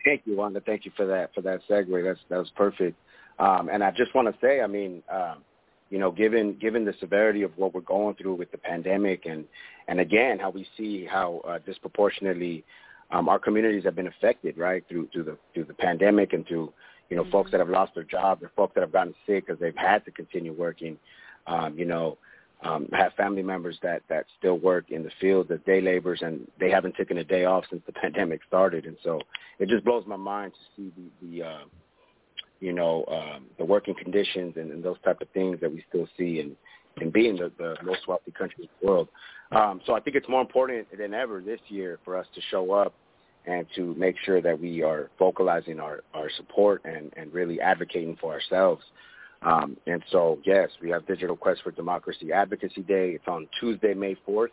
thank 0.04 0.22
you, 0.24 0.36
Wanda. 0.36 0.60
Thank 0.60 0.84
you 0.84 0.92
for 0.96 1.06
that 1.06 1.34
for 1.34 1.40
that 1.42 1.60
segue. 1.68 2.04
That's 2.04 2.20
that 2.30 2.38
was 2.38 2.50
perfect. 2.56 2.96
Um, 3.38 3.68
and 3.70 3.84
I 3.84 3.90
just 3.90 4.14
want 4.14 4.28
to 4.28 4.34
say, 4.40 4.60
I 4.60 4.66
mean, 4.66 5.02
um, 5.12 5.42
you 5.90 5.98
know, 5.98 6.10
given 6.10 6.54
given 6.58 6.84
the 6.84 6.94
severity 7.00 7.42
of 7.42 7.52
what 7.56 7.74
we're 7.74 7.80
going 7.82 8.14
through 8.16 8.34
with 8.34 8.50
the 8.50 8.58
pandemic, 8.58 9.26
and 9.26 9.44
and 9.88 10.00
again, 10.00 10.38
how 10.38 10.50
we 10.50 10.66
see 10.76 11.04
how 11.04 11.42
uh, 11.46 11.58
disproportionately 11.64 12.64
um, 13.10 13.28
our 13.28 13.38
communities 13.38 13.84
have 13.84 13.94
been 13.94 14.08
affected, 14.08 14.58
right, 14.58 14.84
through 14.88 15.08
through 15.12 15.24
the 15.24 15.38
through 15.54 15.64
the 15.64 15.74
pandemic 15.74 16.32
and 16.32 16.46
through 16.46 16.72
you 17.08 17.16
know 17.16 17.24
folks 17.30 17.50
that 17.50 17.60
have 17.60 17.68
lost 17.68 17.94
their 17.94 18.04
jobs 18.04 18.42
or 18.42 18.50
folks 18.56 18.74
that 18.74 18.80
have 18.80 18.92
gotten 18.92 19.14
sick 19.26 19.46
because 19.46 19.60
they've 19.60 19.76
had 19.76 20.04
to 20.06 20.10
continue 20.10 20.52
working. 20.52 20.98
Um, 21.46 21.78
you 21.78 21.84
know, 21.84 22.18
um, 22.66 22.88
I 22.92 22.98
have 22.98 23.12
family 23.14 23.42
members 23.42 23.78
that 23.82 24.02
that 24.08 24.26
still 24.38 24.58
work 24.58 24.90
in 24.90 25.02
the 25.02 25.10
field 25.20 25.50
as 25.50 25.60
day 25.66 25.80
laborers, 25.80 26.20
and 26.22 26.46
they 26.58 26.70
haven't 26.70 26.96
taken 26.96 27.18
a 27.18 27.24
day 27.24 27.44
off 27.44 27.64
since 27.70 27.82
the 27.86 27.92
pandemic 28.02 28.40
started. 28.46 28.86
And 28.86 28.96
so 29.02 29.20
it 29.58 29.68
just 29.68 29.84
blows 29.84 30.04
my 30.06 30.16
mind 30.16 30.52
to 30.52 30.58
see 30.76 30.92
the, 30.96 31.26
the 31.26 31.46
uh, 31.46 31.64
you 32.60 32.72
know, 32.72 33.04
um, 33.08 33.46
the 33.58 33.64
working 33.64 33.94
conditions 33.94 34.54
and, 34.56 34.70
and 34.70 34.82
those 34.82 34.96
type 35.04 35.20
of 35.20 35.28
things 35.30 35.60
that 35.60 35.70
we 35.70 35.84
still 35.88 36.08
see 36.16 36.40
in 36.40 36.56
in 37.00 37.10
being 37.10 37.36
the, 37.36 37.52
the 37.58 37.76
most 37.84 38.08
wealthy 38.08 38.30
country 38.30 38.64
in 38.64 38.68
the 38.80 38.86
world. 38.86 39.08
Um, 39.52 39.80
so 39.84 39.94
I 39.94 40.00
think 40.00 40.16
it's 40.16 40.28
more 40.28 40.40
important 40.40 40.86
than 40.96 41.12
ever 41.12 41.42
this 41.42 41.60
year 41.68 41.98
for 42.04 42.16
us 42.16 42.26
to 42.34 42.40
show 42.50 42.72
up 42.72 42.94
and 43.46 43.66
to 43.76 43.94
make 43.96 44.16
sure 44.24 44.40
that 44.40 44.58
we 44.58 44.82
are 44.82 45.10
vocalizing 45.18 45.78
our, 45.78 46.00
our 46.14 46.30
support 46.36 46.82
and, 46.84 47.12
and 47.16 47.32
really 47.34 47.60
advocating 47.60 48.16
for 48.20 48.32
ourselves. 48.32 48.82
Um, 49.42 49.76
and 49.86 50.02
so, 50.10 50.38
yes, 50.44 50.70
we 50.82 50.90
have 50.90 51.06
Digital 51.06 51.36
Quest 51.36 51.62
for 51.62 51.70
Democracy 51.70 52.32
Advocacy 52.32 52.82
Day. 52.82 53.10
It's 53.10 53.28
on 53.28 53.48
Tuesday, 53.60 53.94
May 53.94 54.16
4th 54.28 54.48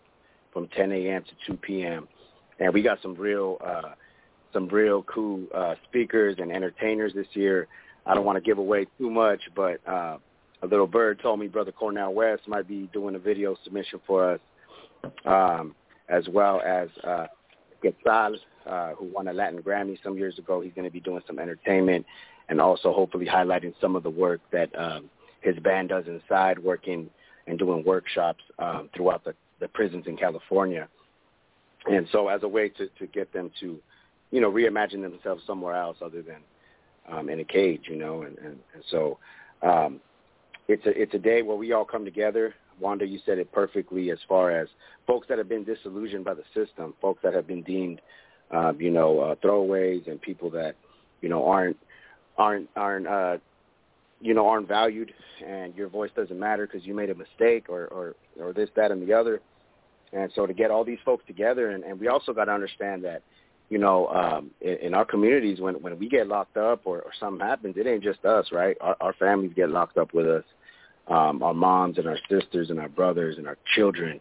from 0.52 0.68
10 0.70 0.92
a.m. 0.92 1.24
to 1.24 1.52
2 1.52 1.58
p.m. 1.58 2.08
And 2.60 2.74
we 2.74 2.82
got 2.82 3.02
some 3.02 3.16
real, 3.16 3.58
uh, 3.66 3.94
some 4.52 4.68
real 4.68 5.04
cool 5.04 5.46
uh, 5.54 5.76
speakers 5.90 6.36
and 6.40 6.52
entertainers 6.52 7.14
this 7.14 7.28
year. 7.34 7.68
I 8.06 8.14
don't 8.14 8.26
want 8.26 8.36
to 8.36 8.42
give 8.42 8.58
away 8.58 8.86
too 8.98 9.10
much, 9.10 9.40
but 9.56 9.80
uh, 9.88 10.18
a 10.62 10.68
little 10.68 10.88
bird 10.88 11.20
told 11.22 11.40
me 11.40 11.48
Brother 11.48 11.72
Cornel 11.72 12.14
West 12.14 12.48
might 12.48 12.68
be 12.68 12.90
doing 12.94 13.16
a 13.16 13.20
video 13.20 13.56
submission 13.64 14.00
for 14.06 14.34
us, 14.34 14.40
um, 15.26 15.74
as 16.10 16.28
well 16.30 16.62
as 16.62 16.90
uh, 17.04 17.28
Quetzal, 17.82 18.38
uh, 18.66 18.90
who 18.92 19.06
won 19.06 19.28
a 19.28 19.34
Latin 19.34 19.62
Grammy 19.62 19.98
some 20.04 20.18
years 20.18 20.38
ago. 20.38 20.62
He's 20.62 20.74
going 20.74 20.86
to 20.86 20.92
be 20.92 21.00
doing 21.00 21.22
some 21.28 21.40
entertainment 21.40 22.06
and 22.54 22.62
also 22.62 22.94
hopefully 22.94 23.26
highlighting 23.26 23.74
some 23.82 23.96
of 23.96 24.04
the 24.04 24.10
work 24.12 24.40
that 24.52 24.70
um, 24.78 25.10
his 25.42 25.58
band 25.58 25.90
does 25.90 26.06
inside, 26.06 26.60
working 26.60 27.10
and 27.48 27.58
doing 27.58 27.84
workshops 27.84 28.44
um, 28.60 28.92
throughout 28.96 29.24
the, 29.24 29.34
the 29.60 29.68
prisons 29.68 30.06
in 30.06 30.16
California. 30.16 30.88
And 31.88 32.08
so 32.12 32.28
as 32.28 32.44
a 32.44 32.48
way 32.48 32.70
to, 32.70 32.88
to 33.00 33.08
get 33.08 33.34
them 33.34 33.50
to, 33.60 33.80
you 34.30 34.40
know, 34.40 34.52
reimagine 34.52 35.02
themselves 35.02 35.42
somewhere 35.48 35.76
else 35.76 35.98
other 36.00 36.22
than 36.22 36.42
um, 37.12 37.28
in 37.28 37.40
a 37.40 37.44
cage, 37.44 37.86
you 37.90 37.96
know, 37.96 38.22
and, 38.22 38.38
and, 38.38 38.60
and 38.76 38.84
so 38.92 39.18
um, 39.64 40.00
it's 40.68 40.86
a 40.86 40.92
it's 40.92 41.16
a 41.16 41.20
day 41.32 41.42
where 41.42 41.58
we 41.58 41.74
all 41.74 41.86
come 41.86 42.06
together. 42.06 42.54
Wanda, 42.80 43.08
you 43.08 43.20
said 43.26 43.40
it 43.40 43.52
perfectly 43.52 44.12
as 44.12 44.20
far 44.30 44.52
as 44.52 44.68
folks 45.08 45.28
that 45.28 45.40
have 45.40 45.50
been 45.50 45.64
disillusioned 45.64 46.24
by 46.24 46.36
the 46.36 46.44
system, 46.54 46.94
folks 47.02 47.22
that 47.24 47.34
have 47.34 47.48
been 47.48 47.64
deemed, 47.64 48.00
uh, 48.52 48.74
you 48.78 48.92
know, 48.92 49.20
uh, 49.22 49.36
throwaways, 49.44 50.08
and 50.08 50.22
people 50.22 50.52
that, 50.52 50.76
you 51.22 51.30
know, 51.30 51.48
aren't 51.48 51.78
aren't 52.38 52.70
aren't 52.76 53.08
uh, 53.08 53.38
you 54.22 54.34
know 54.34 54.48
aren't 54.48 54.68
valued, 54.68 55.14
and 55.46 55.76
your 55.76 55.88
voice 55.88 56.12
doesn't 56.16 56.40
matter 56.40 56.68
because 56.68 56.86
you 56.86 56.94
made 56.94 57.10
a 57.10 57.16
mistake 57.16 57.66
or 57.70 57.88
or 57.88 58.16
or 58.40 58.54
this, 58.54 58.70
that, 58.76 58.92
and 58.92 59.08
the 59.08 59.14
other. 59.14 59.42
And 60.12 60.32
so 60.36 60.46
to 60.46 60.54
get 60.54 60.70
all 60.70 60.86
these 60.86 61.00
folks 61.04 61.24
together, 61.26 61.72
and, 61.72 61.84
and 61.84 62.00
we 62.00 62.08
also 62.08 62.34
got 62.34 62.46
to 62.46 62.52
understand 62.52 63.04
that 63.04 63.24
you 63.70 63.80
know, 63.80 64.08
um, 64.10 64.52
in, 64.62 64.78
in 64.78 64.94
our 64.94 65.06
communities, 65.06 65.60
when 65.60 65.76
when 65.82 65.98
we 65.98 66.08
get 66.08 66.28
locked 66.28 66.58
up 66.58 66.82
or, 66.86 67.02
or 67.02 67.12
something 67.20 67.46
happens, 67.46 67.76
it 67.78 67.88
ain't 67.88 68.04
just 68.04 68.24
us, 68.26 68.48
right? 68.52 68.78
Our, 68.82 68.96
our 69.02 69.14
families 69.14 69.52
get 69.56 69.70
locked 69.70 69.98
up 69.98 70.14
with 70.14 70.28
us, 70.28 70.44
um, 71.08 71.42
our 71.42 71.54
moms 71.54 71.98
and 71.98 72.08
our 72.08 72.20
sisters 72.30 72.70
and 72.70 72.80
our 72.80 72.90
brothers 72.90 73.38
and 73.38 73.48
our 73.48 73.58
children, 73.76 74.20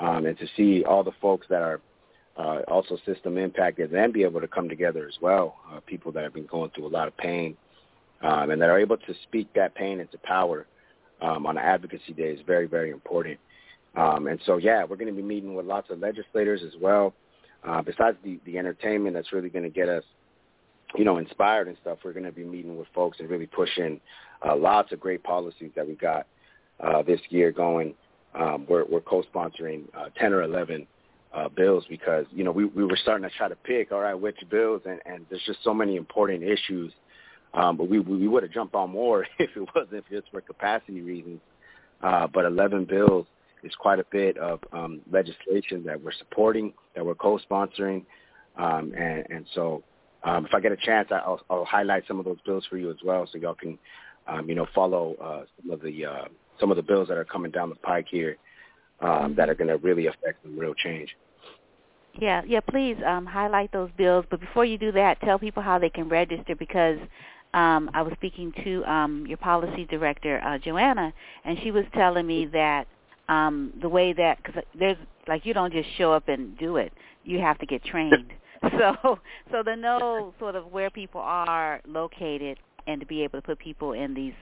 um, 0.00 0.26
and 0.26 0.38
to 0.38 0.46
see 0.56 0.84
all 0.84 1.02
the 1.02 1.12
folks 1.20 1.46
that 1.48 1.62
are 1.62 1.80
uh, 2.36 2.60
also 2.68 2.96
system 3.04 3.38
impacted 3.38 3.90
and 3.90 3.98
then 3.98 4.12
be 4.12 4.22
able 4.22 4.40
to 4.40 4.48
come 4.48 4.68
together 4.68 5.06
as 5.06 5.14
well, 5.20 5.56
uh, 5.72 5.80
people 5.86 6.12
that 6.12 6.22
have 6.22 6.34
been 6.34 6.46
going 6.46 6.70
through 6.70 6.86
a 6.86 6.88
lot 6.88 7.08
of 7.08 7.16
pain, 7.16 7.56
um, 8.22 8.50
and 8.50 8.60
that 8.60 8.68
are 8.68 8.78
able 8.78 8.96
to 8.96 9.14
speak 9.24 9.52
that 9.54 9.74
pain 9.74 10.00
into 10.00 10.18
power 10.18 10.66
um, 11.20 11.46
on 11.46 11.58
Advocacy 11.58 12.12
Day 12.12 12.30
is 12.30 12.40
very, 12.46 12.66
very 12.66 12.90
important. 12.90 13.38
Um, 13.96 14.26
and 14.28 14.40
so, 14.46 14.56
yeah, 14.56 14.84
we're 14.84 14.96
going 14.96 15.08
to 15.08 15.14
be 15.14 15.22
meeting 15.22 15.54
with 15.54 15.66
lots 15.66 15.90
of 15.90 15.98
legislators 15.98 16.62
as 16.64 16.80
well. 16.80 17.14
Uh, 17.64 17.82
besides 17.82 18.16
the, 18.24 18.38
the 18.46 18.56
entertainment 18.56 19.14
that's 19.14 19.32
really 19.32 19.50
going 19.50 19.64
to 19.64 19.70
get 19.70 19.88
us, 19.88 20.04
you 20.96 21.04
know, 21.04 21.18
inspired 21.18 21.68
and 21.68 21.76
stuff, 21.82 21.98
we're 22.04 22.12
going 22.12 22.24
to 22.24 22.32
be 22.32 22.44
meeting 22.44 22.78
with 22.78 22.88
folks 22.94 23.20
and 23.20 23.28
really 23.28 23.46
pushing 23.46 24.00
uh, 24.46 24.56
lots 24.56 24.92
of 24.92 25.00
great 25.00 25.22
policies 25.22 25.70
that 25.76 25.86
we 25.86 25.94
got 25.94 26.26
uh, 26.80 27.02
this 27.02 27.20
year 27.28 27.52
going. 27.52 27.94
Um, 28.34 28.64
we're, 28.68 28.84
we're 28.86 29.00
co-sponsoring 29.00 29.84
uh, 29.94 30.08
10 30.16 30.32
or 30.32 30.42
11 30.42 30.86
uh, 31.34 31.48
bills 31.48 31.84
because, 31.88 32.26
you 32.32 32.44
know, 32.44 32.50
we, 32.50 32.64
we 32.64 32.84
were 32.84 32.96
starting 32.96 33.28
to 33.28 33.34
try 33.36 33.48
to 33.48 33.56
pick, 33.56 33.92
all 33.92 34.00
right, 34.00 34.14
which 34.14 34.36
bills, 34.50 34.82
and, 34.84 35.00
and 35.06 35.26
there's 35.30 35.42
just 35.46 35.60
so 35.62 35.72
many 35.72 35.96
important 35.96 36.42
issues. 36.42 36.92
Um, 37.52 37.76
but 37.76 37.88
we, 37.88 37.98
we 37.98 38.28
would 38.28 38.42
have 38.42 38.52
jumped 38.52 38.74
on 38.74 38.90
more 38.90 39.26
if 39.38 39.50
it 39.56 39.68
wasn't 39.74 40.04
just 40.10 40.30
for 40.30 40.40
capacity 40.40 41.00
reasons. 41.00 41.40
Uh, 42.02 42.26
but 42.26 42.44
11 42.44 42.86
bills 42.86 43.26
is 43.62 43.72
quite 43.78 43.98
a 43.98 44.04
bit 44.10 44.38
of 44.38 44.60
um, 44.72 45.00
legislation 45.10 45.84
that 45.84 46.02
we're 46.02 46.12
supporting, 46.12 46.72
that 46.94 47.04
we're 47.04 47.14
co-sponsoring, 47.14 48.04
um, 48.56 48.92
and, 48.96 49.26
and 49.30 49.46
so 49.54 49.82
um, 50.22 50.46
if 50.46 50.54
I 50.54 50.60
get 50.60 50.72
a 50.72 50.76
chance, 50.76 51.08
I'll, 51.10 51.40
I'll 51.48 51.64
highlight 51.64 52.04
some 52.06 52.18
of 52.18 52.24
those 52.24 52.40
bills 52.44 52.64
for 52.68 52.76
you 52.76 52.90
as 52.90 52.96
well, 53.04 53.28
so 53.30 53.38
y'all 53.38 53.54
can, 53.54 53.78
um, 54.26 54.48
you 54.48 54.54
know, 54.54 54.66
follow 54.74 55.14
uh, 55.22 55.44
some 55.60 55.70
of 55.70 55.80
the 55.80 56.04
uh, 56.04 56.24
some 56.58 56.70
of 56.70 56.76
the 56.76 56.82
bills 56.82 57.08
that 57.08 57.16
are 57.16 57.24
coming 57.24 57.50
down 57.50 57.70
the 57.70 57.74
pike 57.76 58.06
here 58.10 58.36
um, 59.00 59.34
that 59.36 59.48
are 59.48 59.54
going 59.54 59.68
to 59.68 59.76
really 59.78 60.06
affect 60.06 60.42
some 60.42 60.58
real 60.58 60.74
change. 60.74 61.16
Yeah, 62.18 62.42
yeah. 62.46 62.60
Please 62.60 62.96
um, 63.06 63.24
highlight 63.24 63.72
those 63.72 63.90
bills, 63.96 64.24
but 64.30 64.40
before 64.40 64.64
you 64.64 64.78
do 64.78 64.92
that, 64.92 65.20
tell 65.20 65.38
people 65.38 65.62
how 65.62 65.78
they 65.78 65.90
can 65.90 66.08
register 66.08 66.56
because 66.56 66.98
um, 67.54 67.90
I 67.94 68.02
was 68.02 68.12
speaking 68.14 68.52
to 68.64 68.84
um, 68.84 69.26
your 69.26 69.38
policy 69.38 69.84
director, 69.84 70.40
uh, 70.44 70.58
Joanna, 70.58 71.12
and 71.44 71.58
she 71.62 71.70
was 71.70 71.84
telling 71.94 72.26
me 72.26 72.46
that 72.46 72.86
um, 73.28 73.72
the 73.80 73.88
way 73.88 74.12
that 74.12 74.42
because 74.42 74.62
there's 74.78 74.96
like 75.28 75.46
you 75.46 75.54
don't 75.54 75.72
just 75.72 75.88
show 75.96 76.12
up 76.12 76.28
and 76.28 76.58
do 76.58 76.76
it. 76.76 76.92
You 77.24 77.38
have 77.38 77.58
to 77.58 77.66
get 77.66 77.84
trained. 77.84 78.32
so 78.78 79.18
so 79.50 79.62
to 79.62 79.76
know 79.76 80.34
sort 80.38 80.56
of 80.56 80.66
where 80.72 80.90
people 80.90 81.20
are 81.20 81.80
located 81.86 82.58
and 82.86 83.00
to 83.00 83.06
be 83.06 83.22
able 83.22 83.40
to 83.40 83.46
put 83.46 83.58
people 83.58 83.92
in 83.92 84.14
these 84.14 84.34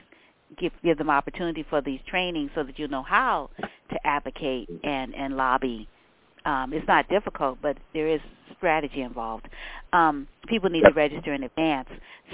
give 0.57 0.73
give 0.83 0.97
them 0.97 1.09
opportunity 1.09 1.65
for 1.69 1.81
these 1.81 1.99
trainings 2.07 2.49
so 2.55 2.63
that 2.63 2.79
you 2.79 2.87
know 2.87 3.03
how 3.03 3.49
to 3.89 4.07
advocate 4.07 4.69
and 4.83 5.13
and 5.15 5.37
lobby. 5.37 5.87
Um, 6.45 6.71
it's 6.73 6.87
not 6.87 7.07
difficult, 7.09 7.59
but 7.61 7.77
there 7.93 8.07
is 8.07 8.21
strategy 8.57 9.01
involved. 9.01 9.47
Um, 9.93 10.27
people 10.47 10.69
need 10.69 10.83
to 10.83 10.91
register 10.91 11.33
in 11.33 11.43
advance. 11.43 11.89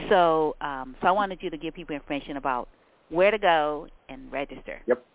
So 0.09 0.55
um, 0.61 0.95
so 1.01 1.07
I 1.07 1.11
wanted 1.11 1.39
you 1.41 1.49
to 1.49 1.57
give 1.57 1.73
people 1.73 1.95
information 1.95 2.37
about 2.37 2.69
where 3.09 3.31
to 3.31 3.37
go 3.37 3.87
and 4.09 4.31
register. 4.31 4.81
Yep. 4.87 5.05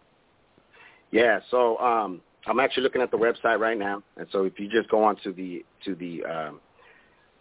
Yeah, 1.13 1.41
so 1.51 1.77
um, 1.79 2.21
I'm 2.47 2.61
actually 2.61 2.85
looking 2.85 3.03
at 3.03 3.11
the 3.11 3.19
website 3.19 3.59
right 3.59 3.77
now, 3.77 4.03
and 4.17 4.27
so 4.31 4.45
if 4.45 4.59
you 4.61 4.69
just 4.69 4.89
go 4.89 5.03
on 5.03 5.17
to 5.25 5.33
the 5.33 5.65
to 5.85 5.95
the 5.95 6.25
um, 6.25 6.61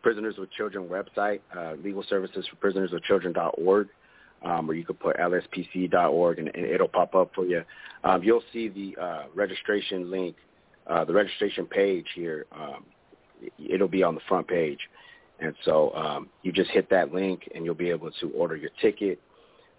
Prisoners 0.02 0.36
with 0.38 0.52
Children 0.52 0.88
website, 0.88 1.41
uh, 1.56 1.74
Legal 1.84 2.04
Services 2.10 2.45
for 2.50 2.56
Prisoners 2.56 2.91
with 2.91 3.04
Children.org, 3.04 3.89
um, 4.44 4.70
or 4.70 4.74
you 4.74 4.86
could 4.86 5.00
put 5.00 5.18
lspc.org, 5.18 6.40
and, 6.40 6.50
and 6.56 6.66
it'll 6.66 6.88
pop 6.88 7.16
up 7.16 7.32
for 7.36 7.46
you. 7.46 7.64
Um, 8.04 8.24
you'll 8.24 8.44
see 8.54 8.70
the 8.70 9.02
uh, 9.02 9.24
registration 9.34 10.10
link, 10.10 10.36
uh, 10.88 11.06
the 11.06 11.14
registration 11.14 11.66
page 11.66 12.08
here. 12.16 12.46
Um, 12.52 12.86
it'll 13.58 13.88
be 13.88 14.04
on 14.04 14.16
the 14.16 14.22
front 14.28 14.48
page, 14.48 14.80
and 15.40 15.54
so 15.66 15.94
um, 15.96 16.30
you 16.44 16.52
just 16.52 16.72
hit 16.72 16.90
that 16.90 17.14
link, 17.14 17.50
and 17.54 17.66
you'll 17.66 17.76
be 17.76 17.90
able 17.90 18.12
to 18.20 18.30
order 18.32 18.56
your 18.56 18.72
ticket 18.82 19.20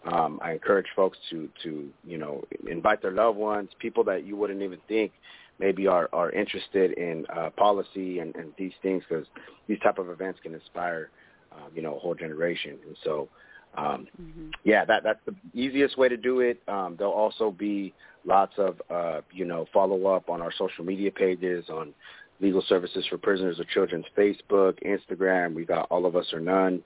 um, 0.04 0.40
I 0.42 0.52
encourage 0.52 0.86
folks 0.96 1.18
to 1.30 1.48
to 1.62 1.88
you 2.04 2.18
know 2.18 2.42
invite 2.68 3.02
their 3.02 3.11
loved 3.11 3.36
ones, 3.36 3.70
people 3.78 4.02
that 4.04 4.24
you 4.24 4.36
wouldn't 4.36 4.62
even 4.62 4.78
think 4.88 5.12
maybe 5.58 5.86
are 5.86 6.08
are 6.12 6.30
interested 6.30 6.92
in 6.92 7.26
uh, 7.36 7.50
policy 7.50 8.20
and, 8.20 8.34
and 8.34 8.52
these 8.56 8.72
things 8.82 9.02
because 9.08 9.26
these 9.66 9.78
type 9.80 9.98
of 9.98 10.08
events 10.08 10.40
can 10.42 10.54
inspire 10.54 11.11
uh, 11.52 11.68
you 11.74 11.82
know 11.82 11.96
a 11.96 11.98
whole 11.98 12.14
generation. 12.14 12.78
And 12.86 12.96
so 13.04 13.28
um, 13.76 14.08
mm-hmm. 14.20 14.48
yeah, 14.64 14.84
that 14.84 15.02
that's 15.02 15.20
the 15.26 15.34
easiest 15.54 15.96
way 15.96 16.08
to 16.08 16.16
do 16.16 16.40
it. 16.40 16.60
Um, 16.68 16.96
there'll 16.98 17.12
also 17.12 17.50
be 17.50 17.94
lots 18.24 18.52
of 18.58 18.80
uh, 18.90 19.20
you 19.32 19.44
know 19.44 19.66
follow 19.72 20.06
up 20.06 20.28
on 20.28 20.42
our 20.42 20.52
social 20.52 20.84
media 20.84 21.10
pages 21.10 21.66
on 21.68 21.94
Legal 22.40 22.62
Services 22.68 23.06
for 23.08 23.18
Prisoners 23.18 23.60
of 23.60 23.68
Children's 23.68 24.06
Facebook, 24.16 24.78
Instagram. 24.84 25.54
We 25.54 25.64
got 25.64 25.86
All 25.90 26.06
of 26.06 26.16
Us 26.16 26.26
or 26.32 26.40
None 26.40 26.82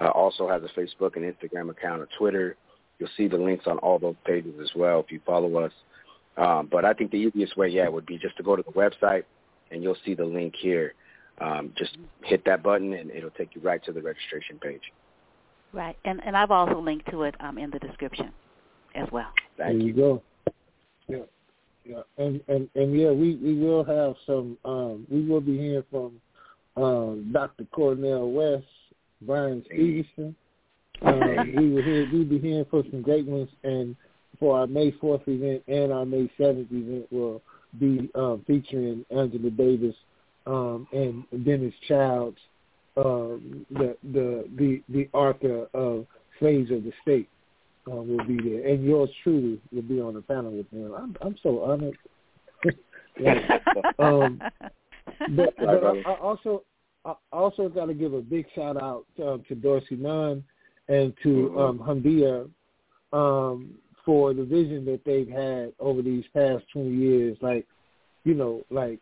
uh, 0.00 0.08
also 0.08 0.48
has 0.48 0.62
a 0.62 0.80
Facebook 0.80 1.16
and 1.16 1.24
Instagram 1.24 1.70
account 1.70 2.00
or 2.00 2.08
Twitter. 2.18 2.56
You'll 2.98 3.10
see 3.16 3.28
the 3.28 3.36
links 3.36 3.66
on 3.66 3.78
all 3.78 3.98
those 3.98 4.16
pages 4.24 4.54
as 4.62 4.70
well 4.74 5.00
if 5.00 5.10
you 5.10 5.20
follow 5.26 5.56
us. 5.58 5.72
Um, 6.36 6.68
but 6.70 6.84
I 6.84 6.92
think 6.92 7.10
the 7.10 7.16
easiest 7.18 7.56
way, 7.56 7.68
yeah, 7.68 7.88
would 7.88 8.06
be 8.06 8.18
just 8.18 8.36
to 8.38 8.42
go 8.42 8.56
to 8.56 8.62
the 8.62 8.72
website 8.72 9.24
and 9.70 9.82
you'll 9.82 9.96
see 10.04 10.14
the 10.14 10.24
link 10.24 10.54
here. 10.56 10.94
Um, 11.40 11.72
just 11.76 11.96
hit 12.22 12.44
that 12.44 12.62
button 12.62 12.92
and 12.92 13.10
it'll 13.10 13.30
take 13.30 13.54
you 13.54 13.60
right 13.60 13.84
to 13.84 13.92
the 13.92 14.02
registration 14.02 14.58
page. 14.60 14.82
Right, 15.74 15.96
and 16.04 16.20
and 16.24 16.36
I've 16.36 16.52
also 16.52 16.78
linked 16.78 17.10
to 17.10 17.24
it 17.24 17.34
um, 17.40 17.58
in 17.58 17.70
the 17.70 17.80
description 17.80 18.30
as 18.94 19.08
well. 19.10 19.26
Thank 19.58 19.78
there 19.78 19.86
you. 19.88 19.92
go. 19.92 20.22
Yeah, 21.08 21.18
yeah, 21.84 22.02
and 22.16 22.40
and 22.46 22.68
and 22.76 22.98
yeah, 22.98 23.10
we 23.10 23.34
we 23.36 23.58
will 23.58 23.82
have 23.82 24.14
some. 24.24 24.56
Um, 24.64 25.04
we 25.10 25.26
will 25.26 25.40
be 25.40 25.58
hearing 25.58 25.82
from 25.90 26.20
um, 26.76 27.30
Dr. 27.32 27.64
Cornel 27.72 28.30
West 28.30 28.64
Bryan 29.22 29.64
Stevenson. 29.66 30.36
Um, 31.02 31.52
we 31.56 31.70
will 31.70 31.82
hear, 31.82 32.08
we'll 32.12 32.24
be 32.24 32.38
hearing 32.38 32.64
from 32.70 32.84
some 32.90 33.02
great 33.02 33.26
ones, 33.26 33.48
and 33.64 33.96
for 34.38 34.60
our 34.60 34.66
May 34.68 34.92
4th 34.92 35.26
event 35.26 35.62
and 35.66 35.92
our 35.92 36.06
May 36.06 36.30
7th 36.38 36.70
event 36.70 37.12
will 37.12 37.42
be 37.80 38.08
um, 38.14 38.44
featuring 38.46 39.04
Angela 39.10 39.50
Davis 39.50 39.96
um, 40.46 40.86
and 40.92 41.24
Dennis 41.44 41.74
Childs, 41.88 42.38
um, 42.96 43.66
the 43.70 43.96
the 44.12 44.48
the 44.56 44.82
the 44.88 45.08
author 45.12 45.66
of 45.74 46.06
Slaves 46.38 46.70
of 46.70 46.84
the 46.84 46.92
State 47.02 47.28
uh, 47.90 47.96
will 47.96 48.24
be 48.24 48.36
there, 48.36 48.66
and 48.66 48.84
yours 48.84 49.10
truly 49.22 49.60
will 49.72 49.82
be 49.82 50.00
on 50.00 50.14
the 50.14 50.22
panel 50.22 50.52
with 50.52 50.70
them. 50.70 50.92
I'm 50.96 51.16
I'm 51.20 51.36
so 51.42 51.62
honored. 51.62 51.96
um, 53.98 54.40
but, 55.36 55.54
but 55.58 55.84
I, 55.84 56.02
I 56.06 56.18
also 56.20 56.62
I 57.04 57.14
also 57.32 57.68
got 57.68 57.86
to 57.86 57.94
give 57.94 58.14
a 58.14 58.20
big 58.20 58.46
shout 58.54 58.80
out 58.80 59.04
uh, 59.22 59.38
to 59.48 59.54
Dorsey 59.54 59.96
Nunn 59.96 60.42
and 60.88 61.12
to 61.22 61.28
mm-hmm. 61.28 61.58
um, 61.58 61.78
Hamdia 61.78 62.48
um, 63.12 63.74
for 64.04 64.32
the 64.32 64.44
vision 64.44 64.84
that 64.86 65.00
they've 65.04 65.28
had 65.28 65.72
over 65.78 66.02
these 66.02 66.24
past 66.34 66.64
20 66.72 66.90
years. 66.90 67.36
Like, 67.40 67.66
you 68.24 68.34
know, 68.34 68.64
like 68.70 69.00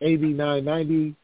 AB 0.00 0.32
990 0.32 1.14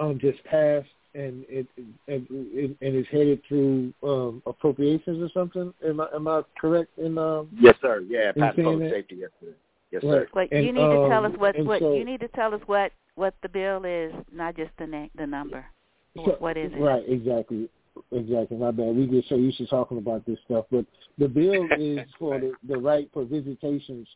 um, 0.00 0.18
just 0.18 0.42
passed 0.44 0.88
and 1.14 1.44
it 1.48 1.66
and, 2.06 2.26
it, 2.30 2.76
and 2.80 2.96
is 2.96 3.06
headed 3.10 3.42
through 3.46 3.92
um, 4.02 4.42
appropriations 4.46 5.22
or 5.22 5.30
something. 5.32 5.74
Am 5.86 6.00
I 6.00 6.06
am 6.14 6.28
I 6.28 6.42
correct 6.60 6.98
in 6.98 7.18
um? 7.18 7.48
Yes, 7.60 7.74
sir. 7.80 8.00
Yeah, 8.08 8.32
past 8.32 8.56
public 8.56 8.92
safety. 8.92 9.16
Yes, 9.16 9.30
sir. 9.40 9.54
Yes, 9.90 10.02
sir. 10.02 10.28
But 10.32 10.52
and, 10.52 10.64
you 10.64 10.72
need 10.72 10.80
to 10.80 11.08
tell 11.08 11.24
us 11.24 11.32
um, 11.34 11.40
what 11.40 11.64
what 11.64 11.80
so, 11.80 11.94
you 11.94 12.04
need 12.04 12.20
to 12.20 12.28
tell 12.28 12.54
us 12.54 12.60
what 12.66 12.92
what 13.16 13.34
the 13.42 13.48
bill 13.48 13.84
is, 13.84 14.12
not 14.32 14.56
just 14.56 14.70
the 14.78 14.86
na- 14.86 15.08
the 15.16 15.26
number. 15.26 15.64
So, 16.16 16.36
what 16.38 16.56
is 16.56 16.72
it? 16.72 16.80
Right, 16.80 17.04
exactly. 17.06 17.68
Exactly. 18.12 18.56
My 18.56 18.70
bad. 18.70 18.96
We 18.96 19.06
get 19.06 19.24
so 19.28 19.36
used 19.36 19.58
to 19.58 19.66
talking 19.66 19.98
about 19.98 20.24
this 20.26 20.38
stuff, 20.44 20.66
but 20.70 20.84
the 21.18 21.28
bill 21.28 21.66
is 21.78 22.00
for 22.18 22.38
the, 22.38 22.52
the 22.66 22.76
right 22.76 23.10
for 23.12 23.24
visitations 23.24 24.08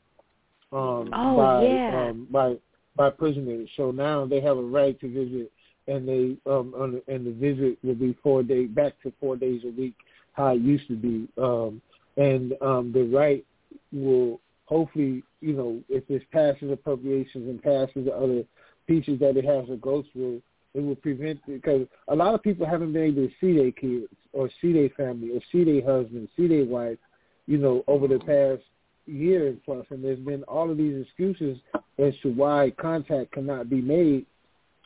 um, 0.73 1.11
oh, 1.13 1.37
by 1.37 1.63
yeah. 1.65 2.09
um, 2.09 2.29
by 2.31 2.55
by 2.97 3.11
prisoners. 3.11 3.69
So 3.77 3.91
now 3.91 4.27
they 4.27 4.41
have 4.41 4.57
a 4.57 4.63
right 4.63 4.99
to 5.01 5.09
visit, 5.09 5.53
and 5.87 6.09
they 6.09 6.37
um, 6.51 7.01
and 7.09 7.27
the 7.27 7.33
visit 7.33 7.79
will 7.83 7.95
be 7.95 8.17
four 8.23 8.43
days 8.43 8.69
back 8.71 8.95
to 9.03 9.13
four 9.21 9.37
days 9.37 9.63
a 9.65 9.71
week, 9.81 9.95
how 10.33 10.55
it 10.55 10.61
used 10.61 10.89
to 10.89 10.97
be. 10.97 11.29
Um, 11.39 11.81
and 12.17 12.55
um, 12.63 12.93
the 12.93 13.05
right 13.05 13.45
will 13.93 14.41
hopefully, 14.67 15.23
you 15.41 15.53
know, 15.53 15.81
if 15.89 16.07
this 16.09 16.23
passes 16.33 16.71
appropriations 16.71 17.49
and 17.49 17.63
passes 17.63 18.07
the 18.07 18.13
other 18.13 18.45
pieces 18.87 19.19
that 19.21 19.37
it 19.37 19.45
has 19.45 19.67
to 19.67 19.77
go 19.77 20.05
through, 20.13 20.41
it 20.75 20.81
will 20.81 20.97
prevent 20.97 21.45
because 21.47 21.87
a 22.09 22.15
lot 22.15 22.35
of 22.35 22.43
people 22.43 22.67
haven't 22.67 22.93
been 22.93 23.05
able 23.05 23.27
to 23.27 23.35
see 23.41 23.57
their 23.57 23.73
kids 23.73 24.13
or 24.33 24.51
see 24.61 24.73
their 24.73 24.89
family 24.91 25.31
or 25.31 25.41
see 25.53 25.65
their 25.65 25.85
husband, 25.85 26.29
see 26.37 26.49
their 26.49 26.65
wife, 26.65 26.99
you 27.47 27.59
know, 27.59 27.85
over 27.87 28.09
the 28.09 28.19
past 28.19 28.63
year 29.07 29.55
plus, 29.65 29.85
and 29.91 30.03
there's 30.03 30.19
been 30.19 30.43
all 30.45 30.71
of 30.71 30.77
these 30.77 31.03
excuses 31.03 31.59
as 31.99 32.15
to 32.23 32.29
why 32.33 32.73
contact 32.81 33.33
cannot 33.33 33.69
be 33.69 33.81
made, 33.81 34.27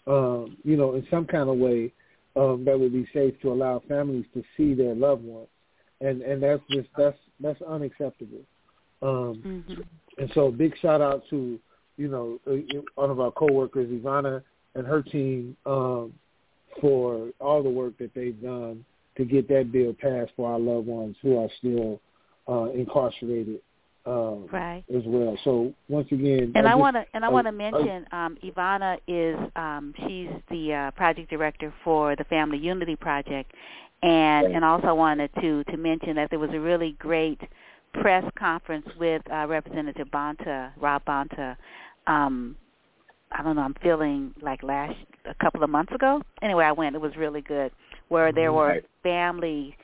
um, 0.09 0.56
you 0.64 0.76
know, 0.76 0.94
in 0.94 1.06
some 1.11 1.26
kind 1.26 1.48
of 1.48 1.56
way 1.56 1.92
um, 2.36 2.64
that 2.64 2.78
would 2.78 2.92
be 2.92 3.06
safe 3.12 3.34
to 3.42 3.52
allow 3.52 3.82
families 3.88 4.24
to 4.34 4.42
see 4.56 4.74
their 4.74 4.94
loved 4.94 5.24
ones, 5.24 5.48
and 6.00 6.22
and 6.22 6.42
that's 6.42 6.62
just 6.70 6.88
that's 6.96 7.18
that's 7.40 7.61
unacceptable. 7.62 8.42
Um, 9.02 9.64
mm-hmm. 9.68 9.82
And 10.18 10.30
so, 10.34 10.50
big 10.50 10.74
shout 10.80 11.00
out 11.00 11.22
to 11.30 11.59
you 11.96 12.09
know 12.09 12.38
one 12.94 13.11
of 13.11 13.20
our 13.20 13.30
coworkers, 13.30 13.88
Ivana 13.88 14.42
and 14.74 14.86
her 14.86 15.02
team 15.02 15.56
um, 15.66 16.12
for 16.80 17.30
all 17.40 17.62
the 17.62 17.70
work 17.70 17.98
that 17.98 18.14
they've 18.14 18.40
done 18.40 18.84
to 19.16 19.24
get 19.24 19.48
that 19.48 19.72
bill 19.72 19.92
passed 19.92 20.30
for 20.36 20.52
our 20.52 20.59
loved 20.59 20.86
ones 20.86 21.16
who 21.20 21.36
are 21.36 21.48
still 21.59 22.00
uh, 22.48 22.70
incarcerated 22.70 23.61
um, 24.07 24.46
right. 24.53 24.84
as 24.94 25.03
well. 25.07 25.36
So 25.44 25.72
once 25.88 26.09
again, 26.11 26.53
and 26.55 26.66
I, 26.66 26.74
want 26.74 26.96
to 26.96 27.05
and 27.14 27.24
I 27.24 27.28
want 27.28 27.46
to 27.46 27.53
mention 27.53 28.07
um, 28.12 28.38
Ivana 28.44 28.99
is 29.07 29.36
um, 29.57 29.94
she's 30.07 30.28
the 30.51 30.74
uh, 30.74 30.90
project 30.92 31.30
director 31.30 31.72
for 31.84 32.16
the 32.16 32.24
Family 32.24 32.59
Unity 32.59 32.96
Project, 32.96 33.53
and 34.03 34.46
right. 34.46 34.55
and 34.55 34.64
also 34.64 34.94
wanted 34.94 35.30
to 35.40 35.64
to 35.64 35.76
mention 35.76 36.16
that 36.16 36.30
there 36.30 36.38
was 36.38 36.51
a 36.53 36.61
really 36.61 36.92
great 36.99 37.40
press 37.94 38.24
conference 38.38 38.86
with 38.99 39.22
uh, 39.32 39.46
Representative 39.46 40.09
Bonta, 40.09 40.72
Rob 40.80 41.05
Bonta. 41.05 41.57
Um, 42.07 42.57
I 43.30 43.42
don't 43.42 43.57
know. 43.57 43.62
I'm 43.62 43.74
feeling 43.82 44.34
like 44.40 44.62
last 44.62 44.96
a 45.26 45.34
couple 45.34 45.62
of 45.62 45.70
months 45.70 45.92
ago. 45.92 46.22
Anyway, 46.40 46.64
I 46.64 46.72
went. 46.72 46.96
It 46.96 47.01
was 47.01 47.14
really 47.16 47.42
good, 47.42 47.72
where 48.09 48.32
there 48.32 48.53
were 48.53 48.68
Right. 48.68 48.84
family 49.03 49.76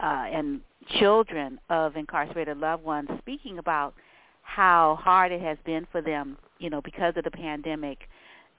uh, 0.00 0.26
and 0.32 0.60
children 0.98 1.58
of 1.70 1.96
incarcerated 1.96 2.58
loved 2.58 2.84
ones 2.84 3.08
speaking 3.18 3.58
about 3.58 3.94
how 4.42 4.98
hard 5.00 5.32
it 5.32 5.40
has 5.40 5.58
been 5.66 5.86
for 5.92 6.00
them, 6.00 6.36
you 6.58 6.70
know, 6.70 6.80
because 6.80 7.14
of 7.16 7.24
the 7.24 7.30
pandemic, 7.30 7.98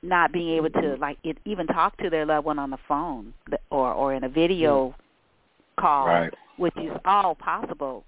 not 0.02 0.32
being 0.32 0.50
able 0.50 0.70
to 0.70 0.96
like 1.00 1.18
it, 1.24 1.38
even 1.46 1.66
talk 1.68 1.98
to 1.98 2.10
their 2.10 2.26
loved 2.26 2.46
one 2.46 2.60
on 2.60 2.70
the 2.70 2.78
phone 2.88 3.34
or 3.70 3.92
or 3.94 4.14
in 4.14 4.24
a 4.24 4.30
video 4.30 4.96
call, 5.80 6.06
Right. 6.08 6.34
which 6.58 6.76
is 6.78 6.92
all 7.06 7.36
possible, 7.36 8.06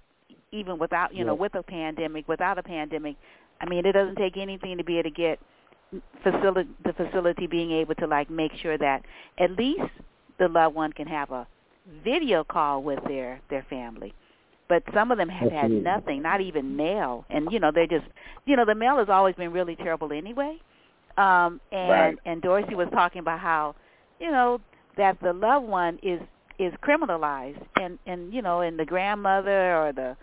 even 0.52 0.78
without 0.78 1.14
you 1.14 1.24
know 1.24 1.34
with 1.34 1.54
a 1.54 1.62
pandemic, 1.62 2.28
without 2.28 2.58
a 2.58 2.62
pandemic. 2.62 3.16
I 3.60 3.66
mean, 3.68 3.84
it 3.84 3.92
doesn't 3.92 4.16
take 4.16 4.36
anything 4.36 4.76
to 4.78 4.84
be 4.84 4.98
able 4.98 5.10
to 5.10 5.14
get 5.14 5.38
facility 6.22 6.70
the 6.84 6.92
facility 6.94 7.46
being 7.46 7.72
able 7.72 7.94
to 7.96 8.06
like 8.06 8.30
make 8.30 8.52
sure 8.62 8.78
that 8.78 9.02
at 9.38 9.52
least 9.52 9.82
the 10.38 10.48
loved 10.48 10.74
one 10.74 10.92
can 10.92 11.06
have 11.06 11.30
a 11.30 11.46
video 11.86 12.44
call 12.44 12.82
with 12.82 13.00
their 13.06 13.40
their 13.50 13.64
family. 13.68 14.14
But 14.68 14.82
some 14.94 15.10
of 15.10 15.18
them 15.18 15.28
have 15.28 15.50
Absolutely. 15.50 15.50
had 15.50 15.72
nothing 15.74 16.22
not 16.22 16.40
even 16.40 16.76
mail. 16.76 17.24
And 17.30 17.50
you 17.52 17.60
know 17.60 17.70
they're 17.72 17.86
just 17.86 18.06
you 18.46 18.56
know 18.56 18.64
the 18.64 18.74
mail 18.74 18.98
has 18.98 19.08
always 19.08 19.34
been 19.34 19.52
really 19.52 19.76
terrible 19.76 20.12
anyway. 20.12 20.58
Um 21.16 21.60
and 21.72 22.18
Right. 22.18 22.18
and 22.24 22.40
Dorsey 22.42 22.74
was 22.74 22.88
talking 22.92 23.20
about 23.20 23.40
how 23.40 23.74
you 24.18 24.30
know 24.30 24.60
that 24.96 25.18
the 25.20 25.32
loved 25.32 25.66
one 25.66 25.98
is 26.02 26.20
is 26.58 26.72
criminalized. 26.82 27.62
And 27.76 27.98
and 28.06 28.32
you 28.32 28.42
know 28.42 28.60
and 28.60 28.78
the 28.78 28.84
grandmother 28.86 29.76
or 29.76 29.92
the 29.92 30.16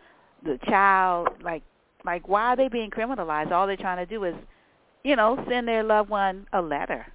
the 0.43 0.57
child 0.68 1.30
like 1.41 1.64
like 2.05 2.28
why 2.28 2.43
are 2.53 2.55
they 2.57 2.68
being 2.70 2.89
criminalized? 2.91 3.51
All 3.51 3.68
they're 3.68 3.78
trying 3.78 3.97
to 3.97 4.05
do 4.05 4.24
is 4.24 4.36
you 5.03 5.16
know 5.16 5.43
send 5.49 5.68
their 5.68 5.84
loved 5.84 6.10
one 6.10 6.47
a 6.53 6.62
letter 6.62 7.05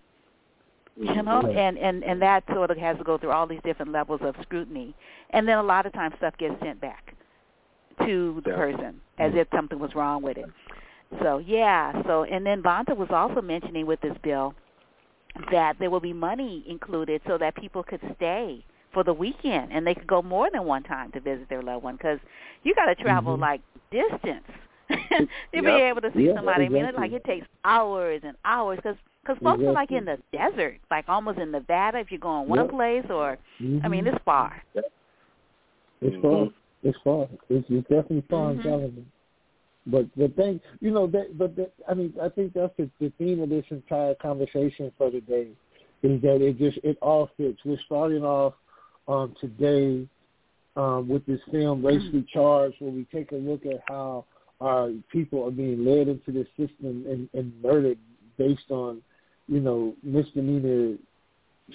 you 0.96 1.22
know 1.22 1.42
Right. 1.42 1.56
and 1.56 1.78
and 1.78 2.04
and 2.04 2.20
that 2.22 2.44
sort 2.52 2.70
of 2.70 2.76
has 2.78 2.96
to 2.98 3.04
go 3.04 3.18
through 3.18 3.30
all 3.32 3.46
these 3.46 3.60
different 3.64 3.92
levels 3.92 4.20
of 4.22 4.34
scrutiny 4.42 4.94
and 5.30 5.46
then 5.48 5.58
a 5.58 5.62
lot 5.62 5.86
of 5.86 5.92
times 5.92 6.14
stuff 6.18 6.36
gets 6.38 6.54
sent 6.62 6.80
back 6.80 7.14
to 8.06 8.40
the 8.44 8.50
Yeah. 8.50 8.56
person 8.56 9.00
as 9.18 9.32
if 9.34 9.48
something 9.54 9.78
was 9.78 9.94
wrong 9.94 10.22
with 10.22 10.36
it 10.36 10.46
so 11.22 11.38
yeah 11.38 12.02
so 12.04 12.24
and 12.24 12.44
then 12.46 12.62
Bonta 12.62 12.96
was 12.96 13.08
also 13.10 13.40
mentioning 13.40 13.86
with 13.86 14.00
this 14.00 14.16
bill 14.22 14.54
that 15.50 15.76
there 15.78 15.90
will 15.90 16.00
be 16.00 16.12
money 16.12 16.64
included 16.68 17.20
so 17.26 17.38
that 17.38 17.54
people 17.56 17.82
could 17.82 18.00
stay 18.16 18.64
for 18.92 19.02
the 19.02 19.12
weekend 19.12 19.72
and 19.72 19.86
they 19.86 19.94
could 19.94 20.06
go 20.06 20.22
more 20.22 20.48
than 20.52 20.64
one 20.64 20.82
time 20.82 21.10
to 21.12 21.20
visit 21.20 21.48
their 21.48 21.62
loved 21.62 21.82
one 21.84 21.96
because 21.96 22.18
you 22.62 22.74
got 22.74 22.86
to 22.86 22.94
travel 22.94 23.36
Mhm. 23.36 23.40
like 23.40 23.60
distance 23.90 24.46
to 24.88 25.62
be 25.62 25.80
able 25.80 26.00
to 26.00 26.12
see 26.14 26.26
Yeah, 26.26 26.34
somebody. 26.36 26.66
I 26.66 26.68
mean, 26.68 26.84
it, 26.84 26.94
like 26.94 27.12
it 27.12 27.24
takes 27.24 27.46
hours 27.64 28.20
and 28.24 28.36
hours 28.44 28.76
because 28.76 28.96
because 29.24 29.42
folks 29.42 29.62
are 29.62 29.72
like 29.72 29.90
in 29.90 30.04
the 30.04 30.18
desert, 30.32 30.78
like 30.90 31.06
almost 31.08 31.38
in 31.38 31.50
Nevada. 31.50 31.98
If 31.98 32.10
you're 32.10 32.20
going 32.20 32.48
one 32.48 32.66
Yep. 32.66 32.70
place, 32.70 33.10
or 33.10 33.38
I 33.82 33.88
mean, 33.88 34.04
Mhm. 34.04 34.14
it's 34.14 34.24
far. 34.24 34.62
It's 36.00 36.16
far. 36.16 36.50
It's 36.82 36.98
far. 36.98 37.28
It's, 37.48 37.70
it's 37.70 37.88
definitely 37.88 38.20
far 38.22 38.50
and 38.50 38.60
Mhm. 38.60 38.62
challenging. 38.62 39.12
But 39.86 40.12
the 40.14 40.28
thing, 40.28 40.60
you 40.80 40.90
know, 40.90 41.06
that 41.08 41.36
but 41.38 41.56
that, 41.56 41.72
I 41.88 41.94
mean, 41.94 42.14
I 42.20 42.28
think 42.28 42.52
that's 42.52 42.74
the, 42.76 42.90
the 43.00 43.10
theme 43.10 43.40
of 43.40 43.48
this 43.48 43.64
entire 43.70 44.14
conversation 44.14 44.90
for 44.96 45.10
today 45.10 45.48
is 46.02 46.20
that 46.22 46.42
it 46.42 46.58
just 46.58 46.78
it 46.82 46.98
all 47.00 47.26
fits. 47.36 47.64
We're 47.64 47.78
starting 47.80 48.24
off 48.24 48.54
um, 49.08 49.34
today 49.40 50.06
um, 50.76 51.08
with 51.08 51.24
this 51.26 51.40
film 51.50 51.84
Racially 51.84 52.22
Charged, 52.32 52.80
where 52.80 52.90
we 52.90 53.04
take 53.04 53.32
a 53.32 53.36
look 53.36 53.64
at 53.66 53.82
how 53.86 54.24
our 54.60 54.90
people 55.10 55.46
are 55.46 55.50
being 55.50 55.84
led 55.84 56.08
into 56.08 56.32
the 56.32 56.46
system 56.56 57.04
and, 57.06 57.28
and 57.34 57.62
murdered 57.62 57.98
based 58.38 58.70
on, 58.70 59.02
you 59.48 59.60
know, 59.60 59.94
misdemeanor 60.02 60.96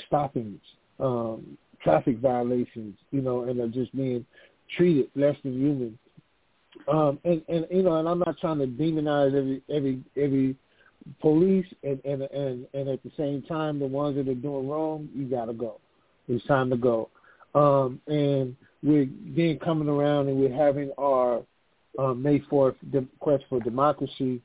stoppings, 0.08 0.62
um, 1.00 1.58
traffic 1.84 2.20
violations, 2.20 2.96
you 3.12 3.22
know, 3.22 3.44
and 3.44 3.60
are 3.60 3.68
just 3.68 3.96
being 3.96 4.26
treated 4.76 5.10
less 5.16 5.36
than 5.44 5.54
human. 5.54 5.98
Um, 6.88 7.20
and, 7.24 7.42
and 7.48 7.66
you 7.72 7.84
know, 7.84 7.98
and 7.98 8.08
I'm 8.08 8.20
not 8.20 8.38
trying 8.40 8.60
to 8.60 8.68
demonize 8.68 9.36
every 9.36 9.62
every 9.70 10.04
every 10.16 10.56
police, 11.20 11.66
and 11.84 12.00
and 12.06 12.24
and 12.24 12.68
and 12.74 12.90
at 12.90 13.04
the 13.04 13.12
same 13.18 13.42
time, 13.44 13.80
the 13.80 13.88
ones 13.88 14.16
that 14.16 14.28
are 14.28 14.36
doing 14.36 14.68
wrong, 14.68 15.10
you 15.16 15.26
gotta 15.26 15.54
go. 15.54 15.80
It's 16.28 16.46
time 16.46 16.70
to 16.70 16.78
go. 16.78 17.10
Um, 17.56 18.00
and 18.08 18.56
we're 18.84 19.10
then 19.36 19.60
coming 19.64 19.90
around, 19.90 20.28
and 20.28 20.38
we're 20.38 20.56
having 20.56 20.92
our 20.98 21.42
uh, 21.98 22.14
May 22.14 22.40
Fourth 22.50 22.76
de- 22.92 23.08
quest 23.20 23.44
for 23.50 23.60
democracy, 23.60 24.42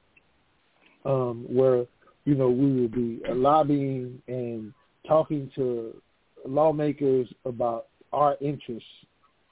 um, 1.05 1.45
where 1.49 1.85
you 2.25 2.35
know 2.35 2.49
we 2.49 2.81
will 2.81 2.89
be 2.89 3.21
lobbying 3.29 4.21
and 4.29 4.73
talking 5.07 5.51
to 5.55 5.95
lawmakers 6.47 7.29
about 7.45 7.87
our 8.13 8.37
interests 8.41 8.89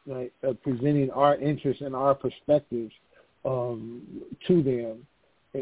right, 0.06 0.32
uh, 0.46 0.52
presenting 0.62 1.10
our 1.10 1.36
interests 1.36 1.82
and 1.82 1.94
our 1.94 2.14
perspectives 2.14 2.92
um, 3.44 4.02
to 4.46 4.62
them, 4.62 5.06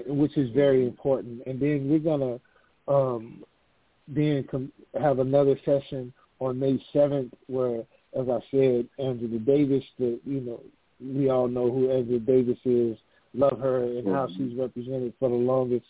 which 0.06 0.36
is 0.36 0.50
very 0.50 0.86
important. 0.86 1.42
And 1.46 1.60
then 1.60 1.88
we're 1.88 1.98
gonna 1.98 2.40
um, 2.88 3.44
then 4.08 4.44
com- 4.50 4.72
have 5.00 5.18
another 5.18 5.58
session 5.64 6.12
on 6.40 6.58
May 6.58 6.82
seventh, 6.92 7.32
where, 7.46 7.80
as 8.18 8.28
I 8.28 8.40
said, 8.50 8.88
Angela 8.98 9.38
Davis, 9.38 9.84
the 9.98 10.18
you 10.24 10.40
know 10.40 10.60
we 11.00 11.30
all 11.30 11.48
know 11.48 11.70
who 11.70 11.90
Angela 11.90 12.18
Davis 12.18 12.58
is, 12.64 12.96
love 13.34 13.58
her 13.60 13.84
and 13.84 14.06
how 14.06 14.26
Mm-hmm. 14.26 14.50
she's 14.50 14.58
represented 14.58 15.14
for 15.18 15.28
the 15.28 15.34
longest, 15.34 15.86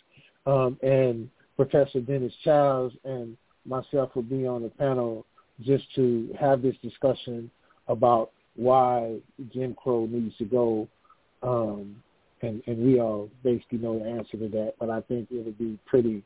um, 0.46 0.78
and 0.82 1.28
Professor 1.56 2.00
Dennis 2.00 2.32
Childs 2.44 2.94
and 3.04 3.36
myself 3.64 4.14
will 4.14 4.22
be 4.22 4.46
on 4.46 4.62
the 4.62 4.70
panel 4.70 5.26
just 5.62 5.84
to 5.94 6.34
have 6.38 6.62
this 6.62 6.76
discussion 6.82 7.50
about 7.88 8.30
why 8.56 9.18
Jim 9.52 9.74
Crow 9.74 10.06
needs 10.06 10.36
to 10.38 10.44
go, 10.44 10.88
um, 11.42 12.02
and 12.42 12.62
and 12.66 12.84
we 12.84 13.00
all 13.00 13.28
basically 13.44 13.78
know 13.78 13.98
the 13.98 14.06
answer 14.06 14.38
to 14.38 14.48
that. 14.48 14.74
But 14.78 14.90
I 14.90 15.00
think 15.02 15.28
it'll 15.30 15.52
be 15.52 15.78
pretty, 15.86 16.22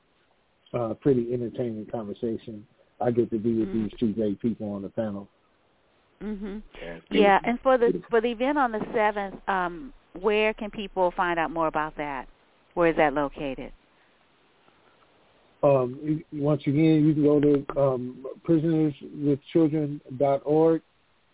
uh, 0.73 0.95
pretty 0.95 1.33
entertaining 1.33 1.87
conversation. 1.87 2.67
I 3.01 3.11
get 3.11 3.31
to 3.31 3.39
be 3.39 3.55
with 3.55 3.69
Mhm. 3.69 3.91
these 3.91 3.99
two 3.99 4.13
great 4.13 4.41
people 4.41 4.73
on 4.73 4.83
the 4.83 4.89
panel. 4.89 5.29
Mhm. 6.23 6.63
Yeah, 6.81 7.01
Yeah, 7.11 7.41
and 7.45 7.61
for 7.61 7.77
the 7.77 8.03
for 8.09 8.21
the 8.21 8.31
event 8.31 8.57
on 8.57 8.73
the 8.73 8.85
seventh, 8.93 9.37
um, 9.49 9.93
where 10.21 10.55
can 10.55 10.71
people 10.71 11.11
find 11.11 11.39
out 11.39 11.51
more 11.51 11.67
about 11.67 11.97
that? 11.97 12.29
Where 12.75 12.89
is 12.89 12.97
that 12.97 13.15
located? 13.15 13.73
Um, 15.65 16.23
once 16.33 16.63
again, 16.67 17.07
you 17.07 17.15
can 17.15 17.23
go 17.23 17.41
to 17.41 17.65
um, 17.81 18.27
prisonerswithchildren.org 18.47 20.83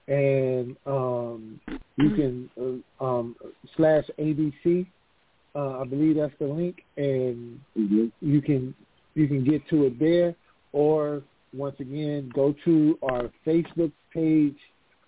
and 0.06 0.76
um, 0.86 1.60
you 1.96 2.10
can 2.10 2.48
uh, 2.60 2.76
um, 3.04 3.34
slash 3.76 4.04
ABC. 4.18 4.86
Uh, 5.54 5.80
I 5.80 5.84
believe 5.84 6.16
that's 6.16 6.32
the 6.38 6.46
link, 6.46 6.84
and 6.96 7.60
you 7.74 8.40
can 8.40 8.74
you 9.14 9.26
can 9.26 9.44
get 9.44 9.68
to 9.70 9.86
it 9.86 9.98
there, 9.98 10.36
or 10.72 11.22
once 11.52 11.74
again 11.80 12.30
go 12.34 12.54
to 12.64 12.98
our 13.02 13.30
Facebook 13.44 13.90
page, 14.14 14.56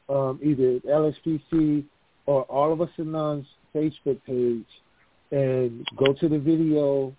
um, 0.09 0.41
either 0.43 0.81
LSPC 0.81 1.85
or 2.27 2.43
All 2.45 2.73
of 2.73 2.81
Us 2.81 2.89
or 2.99 3.05
None's 3.05 3.47
Facebook 3.75 4.21
page, 4.27 4.67
and 5.31 5.87
go 5.97 6.13
to 6.13 6.29
the 6.29 6.39
video. 6.39 7.15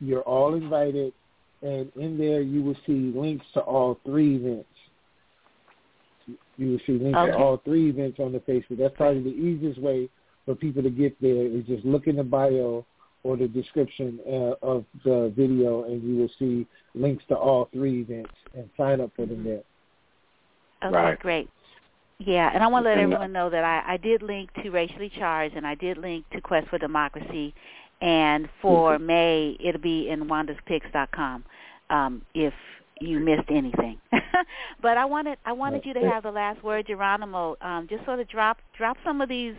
You're 0.00 0.22
all 0.22 0.54
invited, 0.54 1.12
and 1.66 1.90
in 1.96 2.16
there 2.16 2.40
you 2.42 2.62
will 2.62 2.76
see 2.86 3.12
links 3.14 3.44
to 3.54 3.60
all 3.60 3.98
three 4.04 4.36
events. 4.36 4.68
You 6.56 6.72
will 6.72 6.80
see 6.86 6.92
links 6.92 7.18
Okay. 7.18 7.32
to 7.32 7.36
all 7.38 7.56
three 7.58 7.90
events 7.90 8.18
on 8.20 8.32
the 8.32 8.40
Facebook. 8.40 8.78
That's 8.78 8.96
probably 8.96 9.22
the 9.22 9.36
easiest 9.36 9.80
way 9.80 10.08
for 10.44 10.54
people 10.54 10.82
to 10.82 10.90
get 10.90 11.20
there 11.20 11.44
is 11.44 11.64
just 11.66 11.84
look 11.84 12.06
in 12.06 12.16
the 12.16 12.24
bio 12.24 12.86
or 13.24 13.36
the 13.36 13.48
description 13.48 14.20
uh, 14.26 14.54
of 14.62 14.84
the 15.04 15.32
video, 15.36 15.84
and 15.84 16.02
you 16.02 16.16
will 16.16 16.30
see 16.38 16.66
links 16.94 17.24
to 17.28 17.34
all 17.34 17.68
three 17.72 18.02
events 18.02 18.30
and 18.54 18.70
sign 18.76 19.00
up 19.00 19.10
for 19.16 19.26
them 19.26 19.42
there. 19.42 19.62
Okay, 20.84 20.94
Right. 20.94 21.18
great. 21.18 21.50
Yeah, 22.18 22.50
and 22.54 22.62
I 22.62 22.68
want 22.68 22.84
to 22.84 22.90
let 22.90 22.98
uh, 22.98 23.02
everyone 23.02 23.32
know 23.32 23.50
that 23.50 23.64
I, 23.64 23.94
I 23.94 23.96
did 23.96 24.22
link 24.22 24.50
to 24.62 24.70
Racially 24.70 25.10
Charged 25.18 25.56
and 25.56 25.66
I 25.66 25.74
did 25.74 25.98
link 25.98 26.24
to 26.30 26.40
Quest 26.40 26.68
for 26.68 26.78
Democracy. 26.78 27.52
And 28.00 28.48
for 28.60 28.98
May, 28.98 29.56
it'll 29.58 29.80
be 29.80 30.08
in 30.08 30.24
wandaspicks.com 30.24 31.44
um, 31.90 32.22
if 32.34 32.54
you 33.00 33.20
missed 33.20 33.50
anything. 33.50 33.98
but 34.82 34.96
I 34.96 35.04
wanted 35.04 35.38
I 35.44 35.52
wanted 35.52 35.84
you 35.84 35.94
to 35.94 36.00
have 36.00 36.22
the 36.22 36.30
last 36.30 36.62
word, 36.62 36.86
Jeronimo. 36.86 37.56
Um, 37.62 37.86
just 37.88 38.04
sort 38.04 38.20
of 38.20 38.28
drop 38.28 38.58
drop 38.76 38.96
some 39.04 39.20
of 39.20 39.28
these 39.28 39.54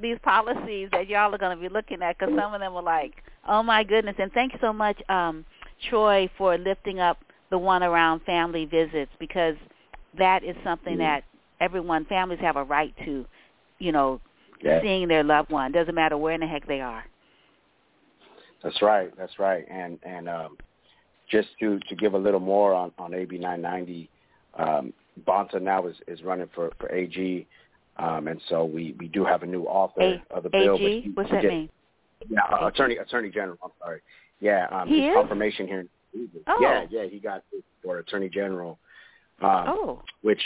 these 0.00 0.16
policies 0.22 0.88
that 0.92 1.08
y'all 1.08 1.34
are 1.34 1.38
going 1.38 1.56
to 1.56 1.60
be 1.60 1.72
looking 1.72 2.02
at 2.02 2.18
because 2.18 2.34
some 2.36 2.54
of 2.54 2.60
them 2.60 2.74
were 2.74 2.82
like, 2.82 3.22
oh 3.48 3.62
my 3.62 3.84
goodness. 3.84 4.16
And 4.18 4.32
thank 4.32 4.52
you 4.52 4.58
so 4.60 4.72
much, 4.72 5.00
um, 5.08 5.44
Troy, 5.88 6.28
for 6.36 6.58
lifting 6.58 6.98
up 7.00 7.18
the 7.50 7.58
one 7.58 7.82
around 7.82 8.20
family 8.22 8.64
visits 8.64 9.12
because 9.20 9.54
that 10.18 10.42
is 10.42 10.56
something 10.64 10.98
that 10.98 11.22
everyone, 11.60 12.04
families 12.06 12.40
have 12.40 12.56
a 12.56 12.64
right 12.64 12.94
to, 13.04 13.24
you 13.78 13.92
know, 13.92 14.20
Yeah. 14.60 14.80
seeing 14.82 15.08
their 15.08 15.22
loved 15.22 15.50
one. 15.50 15.70
Doesn't 15.72 15.94
matter 15.94 16.16
where 16.16 16.34
in 16.34 16.40
the 16.40 16.46
heck 16.46 16.66
they 16.66 16.80
are. 16.80 17.04
That's 18.62 18.80
right. 18.80 19.12
That's 19.16 19.38
right. 19.38 19.64
And 19.70 19.98
and 20.04 20.28
um, 20.28 20.56
just 21.34 21.48
to 21.60 21.78
to 21.88 21.94
give 21.96 22.14
a 22.14 22.18
little 22.26 22.40
more 22.54 22.72
on 22.74 22.92
on 22.98 23.12
AB 23.14 23.38
990, 23.38 24.08
um, 24.56 24.92
Bonta 25.26 25.60
now 25.60 25.86
is 25.86 25.96
is 26.06 26.22
running 26.22 26.48
for 26.54 26.70
for 26.78 26.90
AG, 26.92 27.46
um, 27.96 28.28
and 28.28 28.40
so 28.48 28.64
we 28.64 28.94
we 29.00 29.08
do 29.08 29.24
have 29.24 29.42
a 29.42 29.46
new 29.46 29.64
author 29.64 30.00
A- 30.00 30.22
of 30.30 30.42
the 30.44 30.50
bill. 30.50 30.76
AG? 30.76 31.00
he- 31.02 31.10
What's 31.10 31.30
he 31.30 31.36
that 31.36 31.42
just- 31.42 31.52
mean? 31.52 31.68
Yeah, 32.28 32.40
uh, 32.44 32.66
attorney 32.68 32.96
attorney 32.98 33.30
general. 33.30 33.58
I'm 33.64 33.70
sorry. 33.82 34.00
Yeah, 34.40 34.66
um, 34.70 34.88
He 34.88 35.02
his 35.06 35.14
confirmation 35.14 35.66
here. 35.66 35.86
Oh. 36.46 36.58
Yeah, 36.60 36.86
yeah, 36.90 37.04
he 37.04 37.18
got 37.18 37.42
for 37.82 37.98
attorney 37.98 38.28
general. 38.28 38.78
Um, 39.42 39.64
Oh. 39.68 40.02
which 40.22 40.42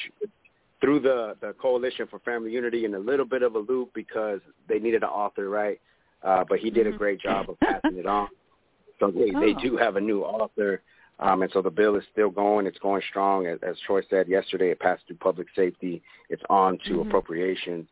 through 0.81 1.01
the 1.01 1.37
the 1.41 1.53
coalition 1.55 2.07
for 2.07 2.19
family 2.21 2.51
unity 2.53 2.85
in 2.87 2.95
a 2.95 2.99
little 2.99 3.27
bit 3.27 3.43
of 3.43 3.55
a 3.55 3.59
loop 3.59 3.93
because 3.95 4.41
they 4.69 4.79
needed 4.79 5.03
an 5.03 5.09
author 5.11 5.49
right 5.51 5.79
uh 6.23 6.43
but 6.49 6.59
he 6.59 6.71
did 6.71 6.87
a 6.87 6.93
Mhm. 6.93 6.99
great 6.99 7.21
job 7.21 7.51
of 7.51 7.59
passing 7.61 7.97
it 7.99 8.07
on 8.07 8.29
so 9.01 9.11
they 9.11 9.31
they 9.31 9.55
Oh. 9.57 9.61
do 9.61 9.77
have 9.77 9.97
a 9.97 10.01
new 10.01 10.23
author 10.23 10.83
um 11.21 11.43
and 11.43 11.51
so 11.53 11.61
the 11.63 11.71
bill 11.71 11.97
is 11.97 12.05
still 12.13 12.31
going. 12.31 12.67
It's 12.67 12.79
going 12.79 13.03
strong. 13.09 13.47
As, 13.47 13.59
as 13.63 13.77
troy 13.87 14.03
said 14.11 14.29
yesterday 14.29 14.71
it 14.71 14.81
passed 14.81 15.07
through 15.07 15.17
public 15.17 15.49
safety. 15.55 16.03
It's 16.29 16.43
on 16.51 16.79
to 16.87 16.95
Mhm. 16.99 17.03
appropriations. 17.03 17.89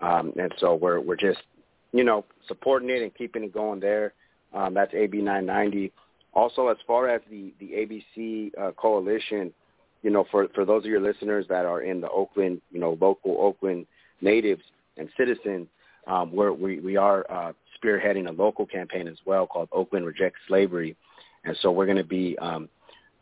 Um 0.00 0.32
and 0.38 0.52
so 0.58 0.74
we're 0.74 1.00
we're 1.00 1.16
just 1.16 1.42
you 1.92 2.04
know 2.04 2.24
supporting 2.48 2.90
it 2.90 3.02
and 3.02 3.14
keeping 3.14 3.44
it 3.44 3.52
going 3.52 3.80
there. 3.80 4.12
Um 4.52 4.74
that's 4.74 4.94
ab 4.94 5.14
990 5.14 5.92
also 6.34 6.68
as 6.68 6.78
far 6.86 7.08
as 7.08 7.22
the 7.30 7.52
the 7.60 7.70
abc 7.72 8.52
uh, 8.58 8.72
coalition 8.72 9.52
you 10.02 10.10
know, 10.12 10.24
for 10.30 10.46
for 10.54 10.64
those 10.64 10.84
of 10.84 10.90
your 10.90 11.00
listeners 11.00 11.46
that 11.48 11.64
are 11.64 11.82
in 11.82 12.00
the 12.00 12.08
Oakland, 12.10 12.60
you 12.70 12.78
know, 12.78 12.96
local 13.00 13.38
Oakland 13.40 13.86
natives 14.20 14.62
and 14.98 15.08
citizens, 15.16 15.66
um, 16.06 16.30
we're, 16.32 16.52
we 16.52 16.78
we 16.78 16.96
are 16.96 17.26
uh, 17.28 17.52
spearheading 17.82 18.28
a 18.28 18.32
local 18.32 18.66
campaign 18.66 19.08
as 19.08 19.18
well 19.24 19.46
called 19.46 19.68
Oakland 19.72 20.06
Reject 20.06 20.36
Slavery, 20.48 20.96
and 21.44 21.56
so 21.60 21.70
we're 21.70 21.86
going 21.86 21.96
to 21.96 22.04
be 22.04 22.36
um, 22.38 22.68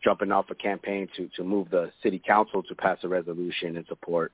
jumping 0.03 0.31
off 0.31 0.49
a 0.49 0.55
campaign 0.55 1.07
to 1.17 1.29
to 1.35 1.43
move 1.43 1.69
the 1.69 1.91
city 2.03 2.21
council 2.25 2.63
to 2.63 2.75
pass 2.75 2.97
a 3.03 3.07
resolution 3.07 3.77
in 3.77 3.85
support 3.87 4.31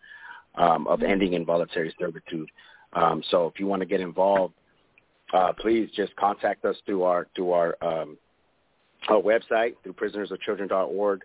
um, 0.56 0.88
of 0.88 1.02
ending 1.02 1.34
involuntary 1.34 1.94
servitude. 2.00 2.50
Um, 2.94 3.24
so 3.30 3.48
if 3.48 3.60
you 3.60 3.68
want 3.68 3.82
to 3.82 3.86
get 3.86 4.02
involved, 4.02 4.54
uh, 5.34 5.54
please 5.54 5.90
just 5.96 6.16
contact 6.16 6.66
us 6.66 6.76
through 6.86 7.04
our 7.04 7.28
through 7.36 7.52
our 7.52 7.78
um, 7.82 8.18
our 9.08 9.22
website 9.22 9.76
through 9.84 9.94
prisonersofchildren.org. 9.94 11.22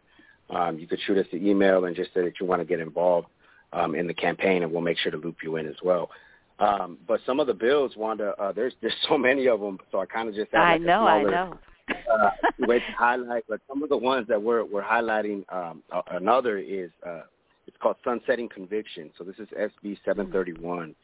Um, 0.49 0.79
you 0.79 0.87
could 0.87 1.01
shoot 1.07 1.19
us 1.19 1.27
an 1.33 1.45
email 1.45 1.85
and 1.85 1.97
just 1.97 2.15
say 2.15 2.23
that 2.23 2.35
you 2.41 2.47
want 2.47 2.61
to 2.61 2.65
get 2.65 2.79
involved 2.79 3.27
um, 3.73 3.95
in 3.95 4.07
the 4.07 4.15
campaign, 4.15 4.63
and 4.63 4.71
we'll 4.71 4.81
make 4.81 4.99
sure 4.99 5.11
to 5.11 5.19
loop 5.19 5.39
you 5.43 5.57
in 5.57 5.67
as 5.67 5.75
well. 5.83 6.11
Um, 6.59 6.99
but 7.07 7.21
some 7.27 7.39
of 7.39 7.47
the 7.47 7.55
bills, 7.55 7.93
Wanda, 7.97 8.35
uh, 8.39 8.53
there's 8.53 8.75
there's 8.81 8.95
so 9.09 9.19
many 9.19 9.47
of 9.49 9.61
them, 9.61 9.79
so 9.91 10.01
I 10.01 10.07
kind 10.07 10.29
of 10.29 10.35
just 10.35 10.53
have 10.53 10.63
I 10.63 10.73
like 10.73 10.81
a 10.81 10.85
know, 10.85 11.07
I 11.07 11.23
know. 11.23 11.59
uh, 11.91 12.31
way 12.61 12.79
to 12.79 12.93
highlight. 12.99 13.45
But 13.49 13.61
some 13.69 13.83
of 13.83 13.89
the 13.89 13.97
ones 13.97 14.27
that 14.29 14.43
we're 14.43 14.65
we're 14.65 14.83
highlighting, 14.83 15.45
um, 15.53 15.83
uh, 15.93 16.03
another 16.13 16.59
is 16.59 16.91
uh, 17.07 17.23
it's 17.67 17.77
called 17.81 17.97
sunsetting 18.05 18.49
conviction. 18.49 19.11
So 19.19 19.25
this 19.25 19.37
is 19.39 19.49
SB 19.49 19.99
731, 20.05 20.95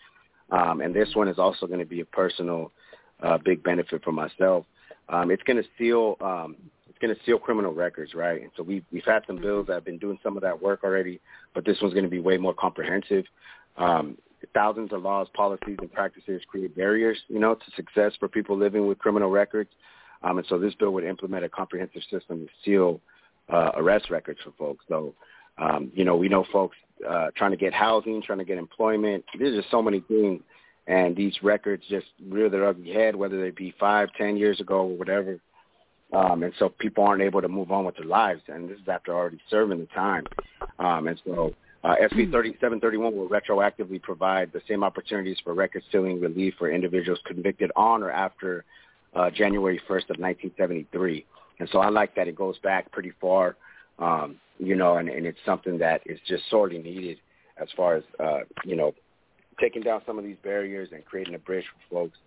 um, 0.50 0.80
and 0.80 0.94
this 0.94 1.08
one 1.14 1.28
is 1.28 1.38
also 1.38 1.66
going 1.66 1.80
to 1.80 1.86
be 1.86 2.00
a 2.00 2.06
personal 2.06 2.72
uh, 3.22 3.38
big 3.38 3.62
benefit 3.62 4.02
for 4.02 4.12
myself. 4.12 4.64
Um, 5.08 5.30
it's 5.30 5.42
going 5.42 5.62
to 5.62 5.68
seal 5.78 6.16
um, 6.20 6.56
it's 6.88 6.98
going 6.98 7.14
to 7.14 7.20
seal 7.24 7.38
criminal 7.38 7.74
records, 7.74 8.14
right? 8.14 8.40
And 8.40 8.50
so 8.56 8.62
we've 8.62 8.84
we've 8.90 9.04
had 9.04 9.22
some 9.26 9.36
bills 9.36 9.66
that 9.66 9.74
have 9.74 9.84
been 9.84 9.98
doing 9.98 10.18
some 10.22 10.36
of 10.36 10.42
that 10.42 10.62
work 10.62 10.82
already, 10.82 11.20
but 11.54 11.66
this 11.66 11.76
one's 11.82 11.92
going 11.92 12.04
to 12.04 12.10
be 12.10 12.20
way 12.20 12.38
more 12.38 12.54
comprehensive. 12.54 13.26
Um, 13.76 14.16
thousands 14.54 14.92
of 14.92 15.02
laws, 15.02 15.28
policies, 15.34 15.76
and 15.80 15.92
practices 15.92 16.42
create 16.48 16.76
barriers, 16.76 17.18
you 17.28 17.38
know, 17.38 17.54
to 17.54 17.70
success 17.76 18.12
for 18.18 18.28
people 18.28 18.56
living 18.56 18.86
with 18.86 18.98
criminal 18.98 19.30
records. 19.30 19.70
Um, 20.22 20.38
and 20.38 20.46
so 20.48 20.58
this 20.58 20.74
bill 20.74 20.92
would 20.92 21.04
implement 21.04 21.44
a 21.44 21.48
comprehensive 21.48 22.02
system 22.10 22.46
to 22.46 22.52
seal 22.64 23.00
uh, 23.52 23.72
arrest 23.74 24.10
records 24.10 24.40
for 24.44 24.52
folks. 24.58 24.84
So, 24.88 25.14
um, 25.58 25.90
you 25.94 26.04
know, 26.04 26.16
we 26.16 26.28
know 26.28 26.44
folks 26.52 26.76
uh, 27.08 27.28
trying 27.36 27.50
to 27.50 27.56
get 27.56 27.72
housing, 27.72 28.22
trying 28.22 28.38
to 28.38 28.44
get 28.44 28.58
employment. 28.58 29.24
There's 29.38 29.56
just 29.56 29.70
so 29.70 29.82
many 29.82 30.00
things, 30.00 30.40
and 30.86 31.16
these 31.16 31.34
records 31.42 31.82
just 31.88 32.06
rear 32.28 32.48
their 32.48 32.66
ugly 32.66 32.92
head, 32.92 33.16
whether 33.16 33.40
they 33.40 33.50
be 33.50 33.74
five, 33.78 34.08
ten 34.16 34.36
years 34.36 34.60
ago, 34.60 34.82
or 34.82 34.96
whatever. 34.96 35.38
Um, 36.12 36.42
and 36.42 36.52
so 36.58 36.68
people 36.68 37.04
aren't 37.04 37.22
able 37.22 37.40
to 37.40 37.48
move 37.48 37.72
on 37.72 37.84
with 37.84 37.96
their 37.96 38.06
lives, 38.06 38.42
and 38.48 38.68
this 38.68 38.78
is 38.78 38.88
after 38.88 39.14
already 39.14 39.40
serving 39.48 39.80
the 39.80 39.86
time. 39.86 40.24
Um, 40.78 41.08
and 41.08 41.20
so 41.24 41.54
uh, 41.84 41.96
SB 41.96 42.30
3731 42.30 43.16
will 43.16 43.28
retroactively 43.28 44.00
provide 44.00 44.52
the 44.52 44.60
same 44.68 44.84
opportunities 44.84 45.36
for 45.42 45.54
record 45.54 45.82
sealing 45.90 46.20
relief 46.20 46.54
for 46.58 46.70
individuals 46.70 47.18
convicted 47.26 47.70
on 47.74 48.02
or 48.02 48.10
after 48.10 48.64
uh, 49.14 49.30
January 49.30 49.78
1st 49.88 50.10
of 50.10 50.18
1973. 50.18 51.26
And 51.58 51.68
so 51.70 51.78
I 51.78 51.88
like 51.88 52.14
that 52.14 52.28
it 52.28 52.36
goes 52.36 52.58
back 52.58 52.90
pretty 52.92 53.12
far, 53.20 53.56
um, 53.98 54.36
you 54.58 54.76
know, 54.76 54.96
and, 54.96 55.08
and 55.08 55.26
it's 55.26 55.38
something 55.44 55.78
that 55.78 56.02
is 56.06 56.18
just 56.26 56.48
sorely 56.50 56.78
needed 56.78 57.18
as 57.62 57.68
far 57.76 57.96
as 57.96 58.04
uh, 58.20 58.40
you 58.64 58.76
know 58.76 58.92
taking 59.60 59.82
down 59.82 60.02
some 60.06 60.18
of 60.18 60.24
these 60.24 60.36
barriers 60.42 60.88
and 60.92 61.04
creating 61.04 61.34
a 61.34 61.38
bridge 61.38 61.64
for 61.88 61.94
folks 61.94 62.18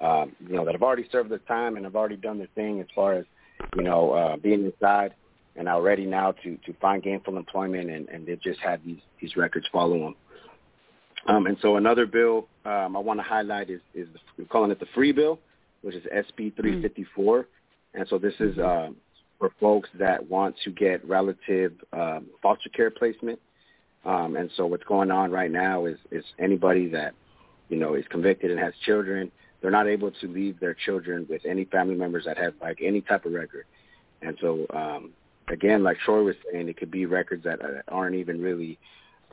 um, 0.00 0.32
you 0.46 0.54
know 0.54 0.64
that 0.64 0.74
have 0.74 0.82
already 0.82 1.06
served 1.10 1.30
their 1.30 1.38
time 1.38 1.76
and 1.76 1.84
have 1.84 1.96
already 1.96 2.16
done 2.16 2.38
their 2.38 2.48
thing 2.54 2.80
as 2.80 2.86
far 2.94 3.14
as 3.14 3.24
you 3.74 3.82
know 3.82 4.12
uh, 4.12 4.36
being 4.36 4.64
inside 4.64 5.14
and 5.56 5.68
are 5.68 5.82
ready 5.82 6.04
now 6.04 6.32
to 6.42 6.56
to 6.66 6.72
find 6.80 7.02
gainful 7.02 7.36
employment 7.36 7.90
and, 7.90 8.08
and 8.08 8.26
they've 8.26 8.42
just 8.42 8.60
had 8.60 8.84
these 8.84 9.00
these 9.20 9.36
records 9.36 9.66
follow 9.72 9.98
them. 9.98 10.14
Um, 11.26 11.46
and 11.46 11.56
so 11.62 11.76
another 11.76 12.06
bill 12.06 12.48
um, 12.64 12.96
I 12.96 13.00
want 13.00 13.18
to 13.18 13.24
highlight 13.24 13.70
is, 13.70 13.80
is 13.94 14.08
the, 14.12 14.18
we're 14.38 14.44
calling 14.44 14.70
it 14.70 14.78
the 14.78 14.86
free 14.94 15.12
bill, 15.12 15.38
which 15.82 15.94
is 15.94 16.04
SB 16.04 16.54
354. 16.56 17.42
Mm. 17.42 17.46
And 17.94 18.06
so 18.08 18.18
this 18.18 18.34
is 18.40 18.58
uh, 18.58 18.90
for 19.38 19.50
folks 19.60 19.88
that 19.98 20.28
want 20.28 20.56
to 20.64 20.70
get 20.70 21.06
relative 21.08 21.72
um, 21.92 22.26
foster 22.42 22.68
care 22.70 22.90
placement. 22.90 23.38
Um, 24.04 24.36
and 24.36 24.50
so 24.56 24.66
what's 24.66 24.84
going 24.84 25.10
on 25.10 25.30
right 25.30 25.50
now 25.50 25.86
is, 25.86 25.96
is 26.10 26.24
anybody 26.38 26.88
that, 26.90 27.14
you 27.70 27.78
know, 27.78 27.94
is 27.94 28.04
convicted 28.10 28.50
and 28.50 28.60
has 28.60 28.74
children, 28.84 29.30
they're 29.62 29.70
not 29.70 29.86
able 29.86 30.10
to 30.10 30.28
leave 30.28 30.60
their 30.60 30.74
children 30.74 31.26
with 31.30 31.40
any 31.46 31.64
family 31.64 31.94
members 31.94 32.26
that 32.26 32.36
have 32.36 32.52
like 32.60 32.78
any 32.82 33.00
type 33.00 33.24
of 33.24 33.32
record. 33.32 33.64
And 34.20 34.36
so, 34.40 34.66
um, 34.74 35.10
again, 35.48 35.82
like 35.82 35.98
Troy 36.04 36.22
was 36.22 36.36
saying, 36.50 36.68
it 36.68 36.76
could 36.76 36.90
be 36.90 37.06
records 37.06 37.44
that 37.44 37.60
aren't 37.88 38.16
even 38.16 38.40
really 38.40 38.78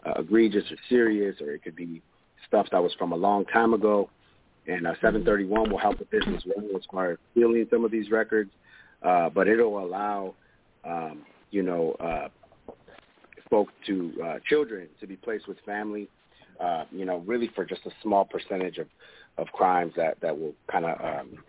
uh, 0.05 0.19
egregious 0.19 0.63
or 0.71 0.77
serious, 0.89 1.39
or 1.41 1.51
it 1.51 1.63
could 1.63 1.75
be 1.75 2.01
stuff 2.47 2.67
that 2.71 2.81
was 2.81 2.93
from 2.97 3.11
a 3.11 3.15
long 3.15 3.45
time 3.45 3.73
ago. 3.73 4.09
And 4.67 4.85
uh, 4.85 4.93
731 5.01 5.71
will 5.71 5.77
help 5.77 5.99
with 5.99 6.09
this 6.11 6.23
as 6.27 6.43
well 6.45 6.65
as 6.75 6.81
far 6.91 7.11
as 7.11 7.17
healing 7.33 7.65
some 7.71 7.83
of 7.83 7.91
these 7.91 8.11
records. 8.11 8.51
Uh, 9.01 9.29
but 9.29 9.47
it'll 9.47 9.83
allow, 9.83 10.35
um, 10.85 11.23
you 11.49 11.63
know, 11.63 11.93
uh, 11.99 12.27
folks 13.49 13.73
to 13.87 14.13
uh, 14.23 14.35
children 14.47 14.87
to 14.99 15.07
be 15.07 15.15
placed 15.15 15.47
with 15.47 15.57
family, 15.65 16.07
uh, 16.59 16.85
you 16.91 17.05
know, 17.05 17.17
really 17.25 17.49
for 17.55 17.65
just 17.65 17.85
a 17.85 17.91
small 18.03 18.23
percentage 18.23 18.77
of, 18.77 18.87
of 19.37 19.47
crimes 19.47 19.93
that, 19.97 20.19
that 20.21 20.37
will 20.37 20.53
kind 20.71 20.85
of, 20.85 21.01
um, 21.03 21.43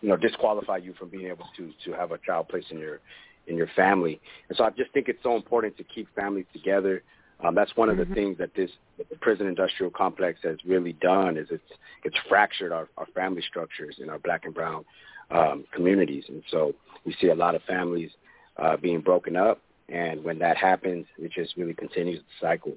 you 0.00 0.08
know, 0.08 0.16
disqualify 0.16 0.78
you 0.78 0.94
from 0.94 1.10
being 1.10 1.26
able 1.26 1.46
to, 1.56 1.70
to 1.84 1.92
have 1.92 2.12
a 2.12 2.18
child 2.18 2.48
placed 2.48 2.70
in 2.70 2.78
your 2.78 3.00
in 3.48 3.56
your 3.56 3.68
family. 3.74 4.20
And 4.48 4.56
so 4.56 4.64
I 4.64 4.70
just 4.70 4.92
think 4.92 5.08
it's 5.08 5.22
so 5.22 5.34
important 5.36 5.76
to 5.78 5.84
keep 5.84 6.08
families 6.14 6.46
together. 6.52 7.02
Um, 7.44 7.54
that's 7.54 7.76
one 7.76 7.88
of 7.88 7.96
the 7.96 8.04
mm-hmm. 8.04 8.14
things 8.14 8.38
that 8.38 8.54
this 8.54 8.70
that 8.96 9.08
the 9.08 9.16
prison 9.16 9.46
industrial 9.46 9.92
complex 9.92 10.40
has 10.42 10.56
really 10.66 10.92
done 10.94 11.36
is 11.36 11.46
it's 11.50 11.72
it's 12.04 12.16
fractured 12.28 12.72
our, 12.72 12.88
our 12.96 13.06
family 13.14 13.42
structures 13.48 13.96
in 14.00 14.10
our 14.10 14.18
black 14.18 14.44
and 14.44 14.54
brown 14.54 14.84
um, 15.30 15.64
communities, 15.72 16.24
and 16.28 16.42
so 16.50 16.72
we 17.04 17.14
see 17.20 17.28
a 17.28 17.34
lot 17.34 17.54
of 17.54 17.62
families 17.62 18.10
uh, 18.56 18.76
being 18.76 19.00
broken 19.00 19.36
up. 19.36 19.60
And 19.88 20.22
when 20.22 20.38
that 20.40 20.56
happens, 20.56 21.06
it 21.16 21.32
just 21.32 21.56
really 21.56 21.74
continues 21.74 22.18
the 22.18 22.46
cycle. 22.46 22.74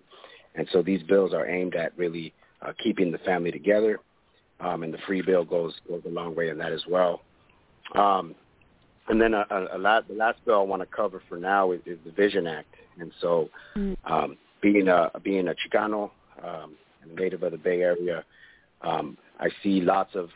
And 0.55 0.67
so 0.71 0.81
these 0.81 1.03
bills 1.03 1.33
are 1.33 1.45
aimed 1.47 1.75
at 1.75 1.97
really 1.97 2.33
uh, 2.61 2.71
keeping 2.81 3.11
the 3.11 3.17
family 3.19 3.51
together, 3.51 3.99
um, 4.59 4.83
and 4.83 4.93
the 4.93 4.99
free 5.07 5.21
bill 5.21 5.43
goes 5.43 5.73
goes 5.87 6.03
a 6.05 6.09
long 6.09 6.35
way 6.35 6.49
in 6.49 6.57
that 6.59 6.71
as 6.71 6.83
well. 6.87 7.21
Um, 7.95 8.35
and 9.11 9.21
then 9.21 9.33
a, 9.33 9.45
a, 9.51 9.77
a 9.77 9.77
last, 9.77 10.07
the 10.07 10.13
last 10.13 10.39
bill 10.45 10.61
I 10.61 10.63
want 10.63 10.81
to 10.81 10.85
cover 10.85 11.21
for 11.27 11.37
now 11.37 11.73
is, 11.73 11.81
is 11.85 11.99
the 12.05 12.11
Vision 12.11 12.47
Act. 12.47 12.73
And 12.97 13.11
so, 13.19 13.49
mm. 13.75 13.97
um, 14.05 14.37
being 14.61 14.87
a 14.87 15.11
being 15.21 15.49
a 15.49 15.53
Chicano, 15.53 16.11
um, 16.41 16.75
and 17.01 17.11
a 17.11 17.21
native 17.21 17.43
of 17.43 17.51
the 17.51 17.57
Bay 17.57 17.81
Area, 17.81 18.23
um, 18.81 19.17
I 19.39 19.49
see 19.61 19.81
lots 19.81 20.15
of. 20.15 20.29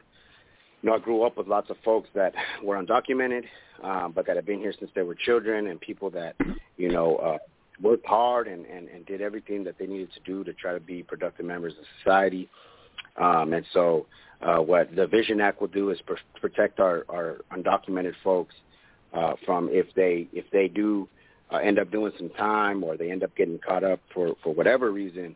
You 0.81 0.89
know, 0.89 0.97
I 0.97 0.99
grew 0.99 1.23
up 1.23 1.37
with 1.37 1.47
lots 1.47 1.69
of 1.69 1.77
folks 1.83 2.09
that 2.13 2.33
were 2.61 2.75
undocumented, 2.83 3.45
um, 3.81 4.11
but 4.11 4.27
that 4.27 4.35
have 4.35 4.45
been 4.45 4.59
here 4.59 4.73
since 4.77 4.91
they 4.93 5.01
were 5.01 5.15
children, 5.15 5.67
and 5.67 5.79
people 5.81 6.11
that, 6.11 6.35
you 6.77 6.91
know, 6.91 7.15
uh, 7.15 7.37
worked 7.81 8.05
hard 8.05 8.47
and, 8.47 8.65
and, 8.67 8.87
and 8.89 9.03
did 9.05 9.19
everything 9.21 9.63
that 9.63 9.79
they 9.79 9.87
needed 9.87 10.09
to 10.13 10.19
do 10.25 10.43
to 10.43 10.53
try 10.53 10.73
to 10.73 10.79
be 10.79 11.01
productive 11.01 11.45
members 11.45 11.73
of 11.79 11.85
society. 12.03 12.47
Um, 13.17 13.53
and 13.53 13.65
so 13.73 14.05
uh, 14.45 14.59
what 14.59 14.95
the 14.95 15.07
Vision 15.07 15.41
Act 15.41 15.59
will 15.59 15.67
do 15.67 15.89
is 15.89 15.99
pr- 16.05 16.13
protect 16.39 16.79
our, 16.79 17.03
our 17.09 17.37
undocumented 17.51 18.13
folks 18.23 18.53
uh, 19.13 19.33
from 19.45 19.69
if 19.71 19.87
they 19.95 20.27
if 20.33 20.45
they 20.51 20.67
do 20.67 21.07
uh, 21.51 21.57
end 21.57 21.79
up 21.79 21.91
doing 21.91 22.11
some 22.17 22.29
time 22.29 22.83
or 22.83 22.95
they 22.95 23.11
end 23.11 23.23
up 23.23 23.35
getting 23.35 23.59
caught 23.59 23.83
up 23.83 23.99
for 24.13 24.35
for 24.43 24.53
whatever 24.53 24.91
reason. 24.91 25.35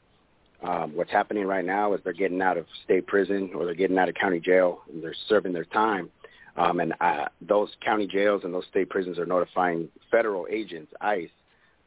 Um, 0.62 0.94
what's 0.94 1.12
happening 1.12 1.46
right 1.46 1.64
now 1.64 1.94
is 1.94 2.02
they're 2.04 2.12
getting 2.12 2.42
out 2.42 2.58
of 2.58 2.66
state 2.84 3.08
prison 3.08 3.52
or 3.56 3.64
they're 3.64 3.74
getting 3.74 3.98
out 3.98 4.10
of 4.10 4.16
county 4.16 4.42
jail 4.42 4.82
and 4.92 5.02
they're 5.02 5.16
serving 5.30 5.54
their 5.54 5.64
time. 5.64 6.10
Um, 6.58 6.82
and 6.82 6.94
uh, 7.00 7.26
those 7.42 7.70
county 7.84 8.06
jails 8.06 8.42
and 8.44 8.54
those 8.54 8.66
state 8.70 8.90
prisons 8.90 9.18
are 9.18 9.26
notifying 9.26 9.88
federal 10.12 10.48
agents, 10.52 10.92
ICE, 11.00 11.30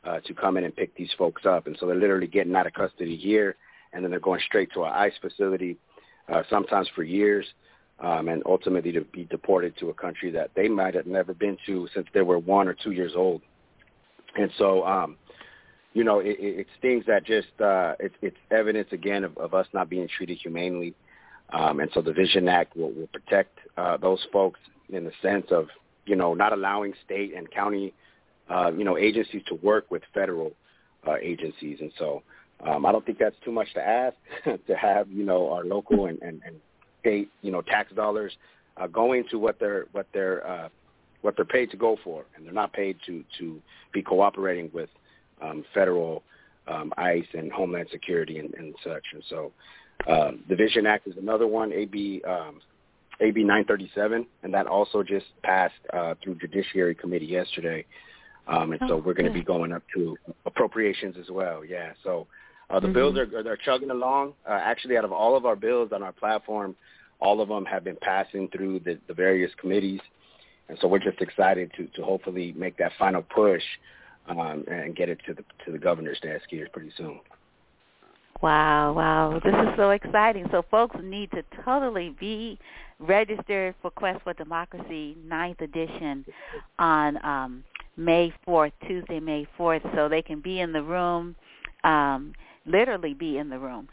uh, 0.04 0.20
to 0.20 0.32
come 0.32 0.56
in 0.56 0.64
and 0.64 0.74
pick 0.74 0.96
these 0.96 1.10
folks 1.18 1.44
up. 1.44 1.66
And 1.66 1.76
so 1.78 1.86
they're 1.86 1.96
literally 1.96 2.26
getting 2.26 2.56
out 2.56 2.66
of 2.66 2.72
custody 2.72 3.14
here, 3.14 3.56
and 3.92 4.02
then 4.02 4.10
they're 4.10 4.20
going 4.20 4.40
straight 4.46 4.72
to 4.72 4.84
an 4.84 4.92
ICE 4.94 5.12
facility, 5.20 5.76
uh, 6.28 6.42
sometimes 6.48 6.88
for 6.94 7.02
years, 7.02 7.46
um, 8.00 8.28
and 8.28 8.42
ultimately 8.46 8.92
to 8.92 9.02
be 9.02 9.24
deported 9.24 9.76
to 9.78 9.90
a 9.90 9.94
country 9.94 10.30
that 10.30 10.50
they 10.54 10.68
might 10.68 10.94
have 10.94 11.06
never 11.06 11.34
been 11.34 11.56
to 11.66 11.88
since 11.94 12.06
they 12.12 12.22
were 12.22 12.38
one 12.38 12.68
or 12.68 12.74
two 12.74 12.90
years 12.92 13.12
old. 13.14 13.42
And 14.36 14.50
so, 14.58 14.84
um, 14.84 15.16
you 15.92 16.04
know, 16.04 16.20
it, 16.20 16.36
it's 16.38 16.70
things 16.80 17.04
that 17.06 17.24
just 17.24 17.48
uh, 17.60 17.94
it, 18.00 18.12
it's 18.22 18.36
evidence 18.50 18.88
again 18.92 19.24
of, 19.24 19.36
of 19.36 19.54
us 19.54 19.66
not 19.72 19.88
being 19.88 20.08
treated 20.08 20.38
humanely. 20.38 20.94
Um, 21.52 21.80
and 21.80 21.90
so 21.92 22.00
the 22.00 22.12
Vision 22.12 22.48
Act 22.48 22.76
will, 22.76 22.92
will 22.92 23.08
protect 23.08 23.58
uh, 23.76 23.98
those 23.98 24.26
folks 24.32 24.58
in 24.88 25.04
the 25.04 25.12
sense 25.20 25.46
of, 25.50 25.68
you 26.06 26.16
know, 26.16 26.34
not 26.34 26.52
allowing 26.52 26.94
state 27.04 27.34
and 27.36 27.50
county, 27.50 27.92
uh, 28.48 28.72
you 28.76 28.84
know, 28.84 28.96
agencies 28.96 29.42
to 29.48 29.54
work 29.56 29.90
with 29.90 30.02
federal 30.14 30.52
uh, 31.06 31.16
agencies. 31.20 31.78
And 31.80 31.92
so 31.98 32.22
um, 32.66 32.86
I 32.86 32.92
don't 32.92 33.04
think 33.04 33.18
that's 33.18 33.36
too 33.44 33.52
much 33.52 33.72
to 33.74 33.80
ask 33.80 34.16
to 34.44 34.76
have, 34.76 35.10
you 35.10 35.24
know, 35.24 35.50
our 35.50 35.64
local 35.64 36.06
and, 36.06 36.20
and, 36.22 36.40
and 36.46 36.56
state, 37.00 37.30
you 37.42 37.50
know, 37.50 37.62
tax 37.62 37.92
dollars 37.92 38.32
uh, 38.76 38.86
going 38.86 39.24
to 39.30 39.38
what 39.38 39.58
they're 39.58 39.86
what 39.92 40.06
they're 40.12 40.46
uh, 40.46 40.68
what 41.22 41.36
they're 41.36 41.44
paid 41.44 41.70
to 41.70 41.76
go 41.76 41.96
for, 42.02 42.24
and 42.36 42.44
they're 42.44 42.52
not 42.52 42.72
paid 42.72 42.96
to 43.06 43.24
to 43.38 43.60
be 43.92 44.02
cooperating 44.02 44.70
with 44.72 44.88
um, 45.40 45.64
federal 45.74 46.22
um, 46.68 46.92
ICE 46.96 47.26
and 47.34 47.52
Homeland 47.52 47.88
Security 47.90 48.38
and, 48.38 48.54
and 48.54 48.74
such. 48.84 49.04
And 49.12 49.22
so, 49.28 49.52
um, 50.08 50.40
the 50.48 50.56
Vision 50.56 50.86
Act 50.86 51.06
is 51.06 51.14
another 51.16 51.46
one, 51.46 51.72
AB 51.72 52.22
um, 52.26 52.60
AB 53.20 53.42
937, 53.42 54.26
and 54.42 54.54
that 54.54 54.66
also 54.66 55.02
just 55.02 55.26
passed 55.42 55.74
uh, 55.92 56.14
through 56.22 56.36
Judiciary 56.36 56.94
Committee 56.94 57.26
yesterday. 57.26 57.84
Um, 58.48 58.72
and 58.72 58.82
oh, 58.82 58.88
so 58.88 58.96
we're 58.96 59.14
going 59.14 59.26
to 59.26 59.32
be 59.32 59.44
going 59.44 59.72
up 59.72 59.82
to 59.94 60.16
appropriations 60.46 61.16
as 61.18 61.30
well. 61.30 61.64
Yeah. 61.64 61.92
So 62.02 62.26
uh, 62.72 62.80
the 62.80 62.86
mm-hmm. 62.86 62.94
bills 62.94 63.18
are 63.18 63.42
they're 63.42 63.56
chugging 63.56 63.90
along. 63.90 64.32
Uh, 64.48 64.58
actually, 64.62 64.96
out 64.96 65.04
of 65.04 65.12
all 65.12 65.36
of 65.36 65.44
our 65.44 65.56
bills 65.56 65.90
on 65.92 66.02
our 66.02 66.12
platform, 66.12 66.74
all 67.20 67.40
of 67.40 67.48
them 67.48 67.64
have 67.66 67.84
been 67.84 67.98
passing 68.00 68.48
through 68.48 68.80
the, 68.80 68.98
the 69.06 69.14
various 69.14 69.52
committees. 69.60 70.00
And 70.68 70.78
so 70.80 70.88
we're 70.88 70.98
just 70.98 71.20
excited 71.20 71.70
to, 71.76 71.86
to 71.88 72.02
hopefully 72.02 72.52
make 72.56 72.78
that 72.78 72.92
final 72.98 73.22
push 73.22 73.62
um, 74.26 74.64
and 74.68 74.96
get 74.96 75.08
it 75.08 75.18
to 75.26 75.34
the 75.34 75.44
to 75.66 75.72
the 75.72 75.78
governor's 75.78 76.18
desk 76.20 76.44
here 76.48 76.66
pretty 76.72 76.90
soon. 76.96 77.20
Wow, 78.40 78.92
wow. 78.94 79.40
This 79.44 79.54
is 79.54 79.76
so 79.76 79.90
exciting. 79.90 80.46
So 80.50 80.64
folks 80.68 80.96
need 81.00 81.30
to 81.30 81.44
totally 81.64 82.16
be 82.18 82.58
registered 82.98 83.74
for 83.80 83.90
Quest 83.90 84.22
for 84.24 84.32
Democracy 84.32 85.16
ninth 85.24 85.60
edition 85.60 86.24
on 86.78 87.24
um, 87.24 87.64
May 87.96 88.32
4th, 88.46 88.72
Tuesday, 88.88 89.20
May 89.20 89.46
4th, 89.56 89.94
so 89.94 90.08
they 90.08 90.22
can 90.22 90.40
be 90.40 90.58
in 90.58 90.72
the 90.72 90.82
room, 90.82 91.36
um, 91.84 92.32
literally 92.66 93.14
be 93.14 93.38
in 93.38 93.48
the 93.48 93.58
room, 93.58 93.88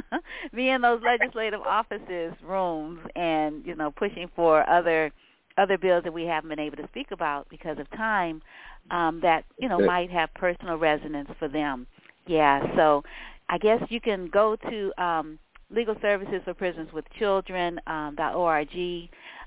be 0.54 0.68
in 0.68 0.82
those 0.82 1.00
legislative 1.02 1.60
offices, 1.60 2.32
rooms, 2.42 3.00
and, 3.16 3.64
you 3.66 3.74
know, 3.74 3.90
pushing 3.90 4.30
for 4.34 4.68
other– 4.68 5.12
other 5.56 5.78
bills 5.78 6.04
that 6.04 6.12
we 6.12 6.24
haven't 6.24 6.50
been 6.50 6.58
able 6.58 6.76
to 6.76 6.88
speak 6.88 7.10
about 7.10 7.48
because 7.48 7.78
of 7.78 7.90
time 7.90 8.42
um, 8.90 9.20
that 9.22 9.44
you 9.58 9.68
know 9.68 9.78
might 9.78 10.10
have 10.10 10.32
personal 10.34 10.76
resonance 10.76 11.28
for 11.38 11.48
them. 11.48 11.86
Yeah, 12.26 12.74
so 12.76 13.02
I 13.48 13.58
guess 13.58 13.80
you 13.88 14.00
can 14.00 14.28
go 14.28 14.56
to 14.56 15.02
um, 15.02 15.38
Legal 15.70 15.94
Services 16.00 16.40
for 16.44 16.54
Prisoners 16.54 16.88
with 16.92 17.04
Children 17.18 17.80
um, 17.86 18.16
.org 18.18 18.68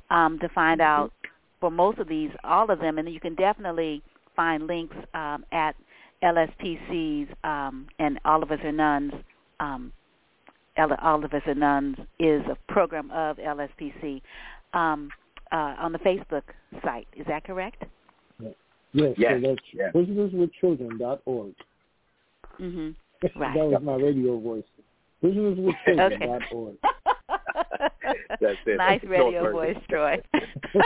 um, 0.10 0.40
to 0.40 0.50
find 0.50 0.80
mm-hmm. 0.80 0.82
out 0.82 1.12
for 1.60 1.72
most 1.72 1.98
of 1.98 2.08
these, 2.08 2.30
all 2.44 2.70
of 2.70 2.80
them, 2.80 3.00
and 3.00 3.12
you 3.12 3.20
can 3.20 3.36
definitely 3.36 4.04
find 4.36 4.68
links 4.68 4.96
um, 5.16 5.44
at 5.52 5.76
LSPC's 6.24 7.30
um, 7.44 7.88
and 8.00 8.20
All 8.26 8.42
of 8.44 8.52
Us 8.52 8.60
or 8.64 8.72
None's. 8.72 9.14
Um, 9.60 9.92
All 10.78 11.24
of 11.24 11.34
Us 11.34 11.42
or 11.46 11.56
None's 11.56 11.98
is 12.20 12.42
a 12.50 12.58
program 12.72 13.12
of 13.12 13.38
LSPC. 13.38 14.22
Um, 14.74 15.10
uh, 15.52 15.76
on 15.80 15.92
the 15.92 16.00
Facebook 16.00 16.44
site. 16.84 17.08
Is 17.16 17.26
that 17.28 17.44
correct? 17.44 17.84
Yes. 18.40 18.54
Yes. 19.18 19.42
So 19.42 19.48
that's 19.48 19.62
yes. 19.74 19.94
prisonerswithchildren.org. 19.94 21.54
Mhm. 22.60 22.96
Right. 23.36 23.56
that 23.56 23.66
was 23.66 23.82
my 23.82 23.96
radio 23.96 24.40
voice. 24.40 24.64
Prisonerswithchildren.org. 25.24 26.76
That's 28.42 28.58
it. 28.66 28.78
Nice 28.78 29.04
radio 29.04 29.52
voice, 29.52 29.78
Troy. 29.90 30.22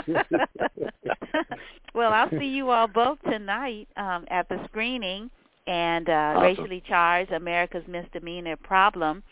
well, 1.93 2.13
I'll 2.13 2.29
see 2.29 2.47
you 2.47 2.71
all 2.71 2.87
both 2.87 3.19
tonight 3.23 3.87
um, 3.97 4.25
at 4.29 4.47
the 4.49 4.59
screening, 4.69 5.29
and 5.67 6.09
uh, 6.09 6.11
awesome. 6.11 6.43
racially 6.43 6.83
charged 6.87 7.31
America's 7.31 7.83
misdemeanor 7.87 8.55
problem. 8.57 9.23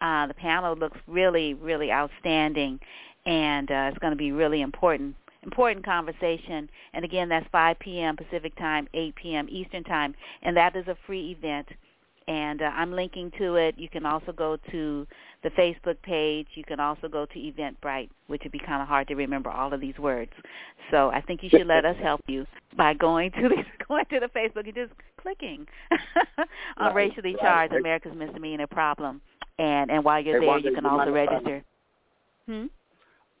Uh, 0.00 0.26
the 0.26 0.34
panel 0.34 0.76
looks 0.76 0.98
really, 1.06 1.54
really 1.54 1.90
outstanding, 1.90 2.78
and 3.26 3.70
uh, 3.70 3.90
it's 3.90 3.98
going 3.98 4.12
to 4.12 4.16
be 4.16 4.32
really 4.32 4.60
important 4.60 5.14
important 5.44 5.84
conversation. 5.84 6.68
And 6.94 7.04
again, 7.04 7.28
that's 7.28 7.46
5 7.52 7.78
p.m. 7.78 8.16
Pacific 8.16 8.56
time, 8.56 8.88
8 8.94 9.14
p.m. 9.14 9.46
Eastern 9.50 9.84
time, 9.84 10.14
and 10.42 10.56
that 10.56 10.74
is 10.74 10.88
a 10.88 10.96
free 11.06 11.36
event. 11.38 11.68
And 12.26 12.62
uh, 12.62 12.70
I'm 12.74 12.92
linking 12.92 13.30
to 13.38 13.56
it. 13.56 13.74
You 13.78 13.88
can 13.88 14.06
also 14.06 14.32
go 14.32 14.56
to 14.70 15.06
the 15.42 15.50
Facebook 15.50 16.00
page. 16.02 16.46
You 16.54 16.64
can 16.64 16.80
also 16.80 17.06
go 17.06 17.26
to 17.26 17.34
Eventbrite, 17.38 18.08
which 18.28 18.42
would 18.44 18.52
be 18.52 18.58
kind 18.58 18.80
of 18.80 18.88
hard 18.88 19.08
to 19.08 19.14
remember 19.14 19.50
all 19.50 19.72
of 19.74 19.80
these 19.80 19.98
words. 19.98 20.30
So 20.90 21.10
I 21.10 21.20
think 21.20 21.42
you 21.42 21.50
should 21.50 21.66
let 21.66 21.84
us 21.84 21.96
help 22.02 22.22
you 22.26 22.46
by 22.78 22.94
going 22.94 23.30
to 23.32 23.48
the 23.50 23.62
going 23.88 24.04
to 24.10 24.20
the 24.20 24.28
Facebook 24.28 24.64
and 24.64 24.74
just 24.74 24.92
clicking 25.20 25.66
on 26.78 26.86
Right, 26.86 26.94
racially 26.94 27.34
right. 27.34 27.40
charged 27.42 27.74
America's 27.74 28.12
misdemeanor 28.16 28.66
problem. 28.68 29.20
And 29.58 29.90
and 29.90 30.02
while 30.02 30.20
you're 30.22 30.36
Hey, 30.40 30.46
there, 30.46 30.48
Wanda, 30.48 30.68
you 30.70 30.74
can 30.74 30.84
you 30.84 30.90
also 30.90 30.96
mind 30.98 31.10
if 31.10 31.28
I- 31.28 31.32
register. 31.34 31.64
Hmm? 32.46 32.66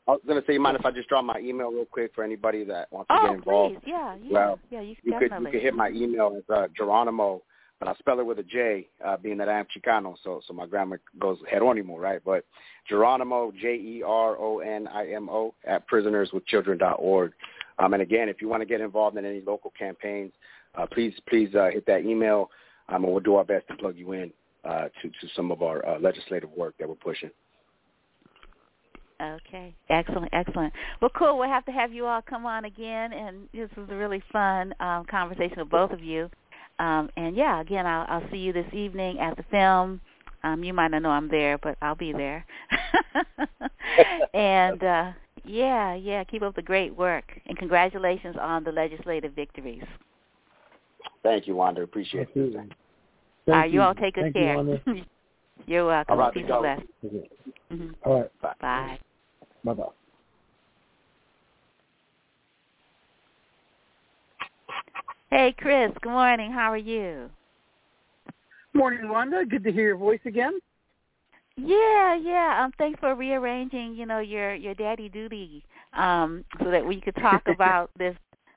I 0.06 0.10
was 0.10 0.20
gonna 0.28 0.42
say, 0.46 0.52
you 0.52 0.60
mind 0.60 0.76
if 0.76 0.84
I 0.84 0.90
just 0.90 1.08
drop 1.08 1.24
my 1.24 1.38
email 1.38 1.70
real 1.72 1.86
quick 1.86 2.12
for 2.14 2.22
anybody 2.22 2.62
that 2.64 2.92
wants 2.92 3.08
to 3.08 3.14
Oh, 3.18 3.26
get 3.28 3.34
involved? 3.36 3.76
Oh, 3.76 3.80
please, 3.80 3.88
yeah, 3.90 4.16
yeah, 4.22 4.32
Well, 4.32 4.58
yeah. 4.70 4.80
You, 4.82 4.88
You 5.02 5.18
could 5.18 5.30
you 5.40 5.46
could 5.50 5.62
hit 5.62 5.72
my 5.74 5.88
email. 5.88 6.36
as 6.36 6.42
uh, 6.54 6.66
Jeronimo, 6.78 7.40
but 7.84 7.90
I 7.90 7.98
spell 7.98 8.18
it 8.18 8.24
with 8.24 8.38
a 8.38 8.42
J, 8.42 8.88
uh, 9.04 9.18
being 9.18 9.36
that 9.38 9.48
I 9.48 9.58
am 9.58 9.66
Chicano, 9.66 10.16
so 10.24 10.40
so 10.46 10.54
my 10.54 10.66
grammar 10.66 11.00
goes 11.20 11.38
Geronimo, 11.50 11.98
right? 11.98 12.20
But 12.24 12.46
Jeronimo, 12.90 13.54
J 13.60 13.74
E 13.74 14.02
R 14.04 14.36
O 14.38 14.60
N 14.60 14.88
I 14.88 15.08
M 15.08 15.28
O, 15.28 15.54
at 15.66 15.86
prisonerswithchildren.org. 15.88 17.32
Um, 17.78 17.92
and 17.92 18.02
again, 18.02 18.30
if 18.30 18.40
you 18.40 18.48
want 18.48 18.62
to 18.62 18.66
get 18.66 18.80
involved 18.80 19.18
in 19.18 19.26
any 19.26 19.42
local 19.42 19.70
campaigns, 19.78 20.32
uh, 20.76 20.86
please 20.90 21.12
please 21.28 21.54
uh, 21.54 21.68
hit 21.72 21.84
that 21.86 22.06
email, 22.06 22.50
um, 22.88 23.04
and 23.04 23.12
we'll 23.12 23.22
do 23.22 23.34
our 23.34 23.44
best 23.44 23.68
to 23.68 23.76
plug 23.76 23.96
you 23.96 24.12
in 24.12 24.32
uh, 24.64 24.88
to 25.02 25.08
to 25.08 25.28
some 25.36 25.50
of 25.50 25.60
our 25.60 25.84
uh, 25.86 25.98
legislative 26.00 26.50
work 26.56 26.74
that 26.78 26.88
we're 26.88 26.94
pushing. 26.94 27.30
Okay, 29.20 29.74
excellent, 29.90 30.30
excellent. 30.32 30.72
Well, 31.00 31.10
cool. 31.16 31.38
We'll 31.38 31.48
have 31.48 31.64
to 31.66 31.72
have 31.72 31.92
you 31.92 32.06
all 32.06 32.22
come 32.22 32.46
on 32.46 32.64
again, 32.64 33.12
and 33.12 33.48
this 33.52 33.70
was 33.76 33.88
a 33.90 33.94
really 33.94 34.22
fun 34.32 34.74
um, 34.80 35.04
conversation 35.04 35.58
with 35.58 35.70
both 35.70 35.92
of 35.92 36.02
you. 36.02 36.30
Um, 36.78 37.08
and 37.16 37.36
yeah, 37.36 37.60
again, 37.60 37.86
I'll, 37.86 38.06
I'll 38.08 38.30
see 38.30 38.38
you 38.38 38.52
this 38.52 38.66
evening 38.72 39.18
at 39.20 39.36
the 39.36 39.44
film. 39.50 40.00
Um, 40.42 40.62
you 40.64 40.74
might 40.74 40.88
not 40.90 41.02
know 41.02 41.10
I'm 41.10 41.28
there, 41.28 41.56
but 41.58 41.76
I'll 41.80 41.94
be 41.94 42.12
there. 42.12 42.44
and 44.34 44.82
uh, 44.82 45.12
yeah, 45.44 45.94
yeah, 45.94 46.24
keep 46.24 46.42
up 46.42 46.54
the 46.54 46.62
great 46.62 46.94
work, 46.96 47.24
and 47.46 47.56
congratulations 47.56 48.36
on 48.40 48.64
the 48.64 48.72
legislative 48.72 49.32
victories. 49.32 49.84
Thank 51.22 51.46
you, 51.46 51.56
Wanda. 51.56 51.82
Appreciate 51.82 52.22
it. 52.22 52.28
Absolutely. 52.28 52.60
Thank 52.60 52.68
right, 53.48 53.70
you 53.70 53.80
all 53.82 53.94
take 53.94 54.14
good 54.14 54.24
Thank 54.24 54.36
you, 54.36 54.42
care. 54.42 54.56
Wanda. 54.56 54.80
You're 55.66 55.86
welcome. 55.86 56.12
All 56.12 56.18
right, 56.18 56.34
Peace 56.34 56.44
go. 56.46 56.62
and 56.64 56.86
bless. 57.02 57.14
Okay. 57.14 57.28
hmm 57.70 57.90
All 58.04 58.20
right. 58.20 58.40
Bye. 58.42 58.52
Bye. 58.60 58.98
Bye 59.64 59.72
bye. 59.74 59.84
Hey, 65.34 65.52
Chris. 65.58 65.90
Good 66.00 66.12
morning. 66.12 66.52
How 66.52 66.70
are 66.70 66.76
you? 66.76 67.28
Morning, 68.72 69.08
Wanda. 69.08 69.44
Good 69.44 69.64
to 69.64 69.72
hear 69.72 69.88
your 69.88 69.96
voice 69.96 70.20
again. 70.26 70.60
Yeah, 71.56 72.14
yeah. 72.14 72.62
Um, 72.62 72.70
thanks 72.78 73.00
for 73.00 73.16
rearranging, 73.16 73.96
you 73.96 74.06
know, 74.06 74.20
your 74.20 74.54
your 74.54 74.74
daddy 74.74 75.08
duty, 75.08 75.64
um, 75.92 76.44
so 76.62 76.70
that 76.70 76.86
we 76.86 77.00
could 77.00 77.16
talk 77.16 77.42
about 77.52 77.90
this 77.98 78.14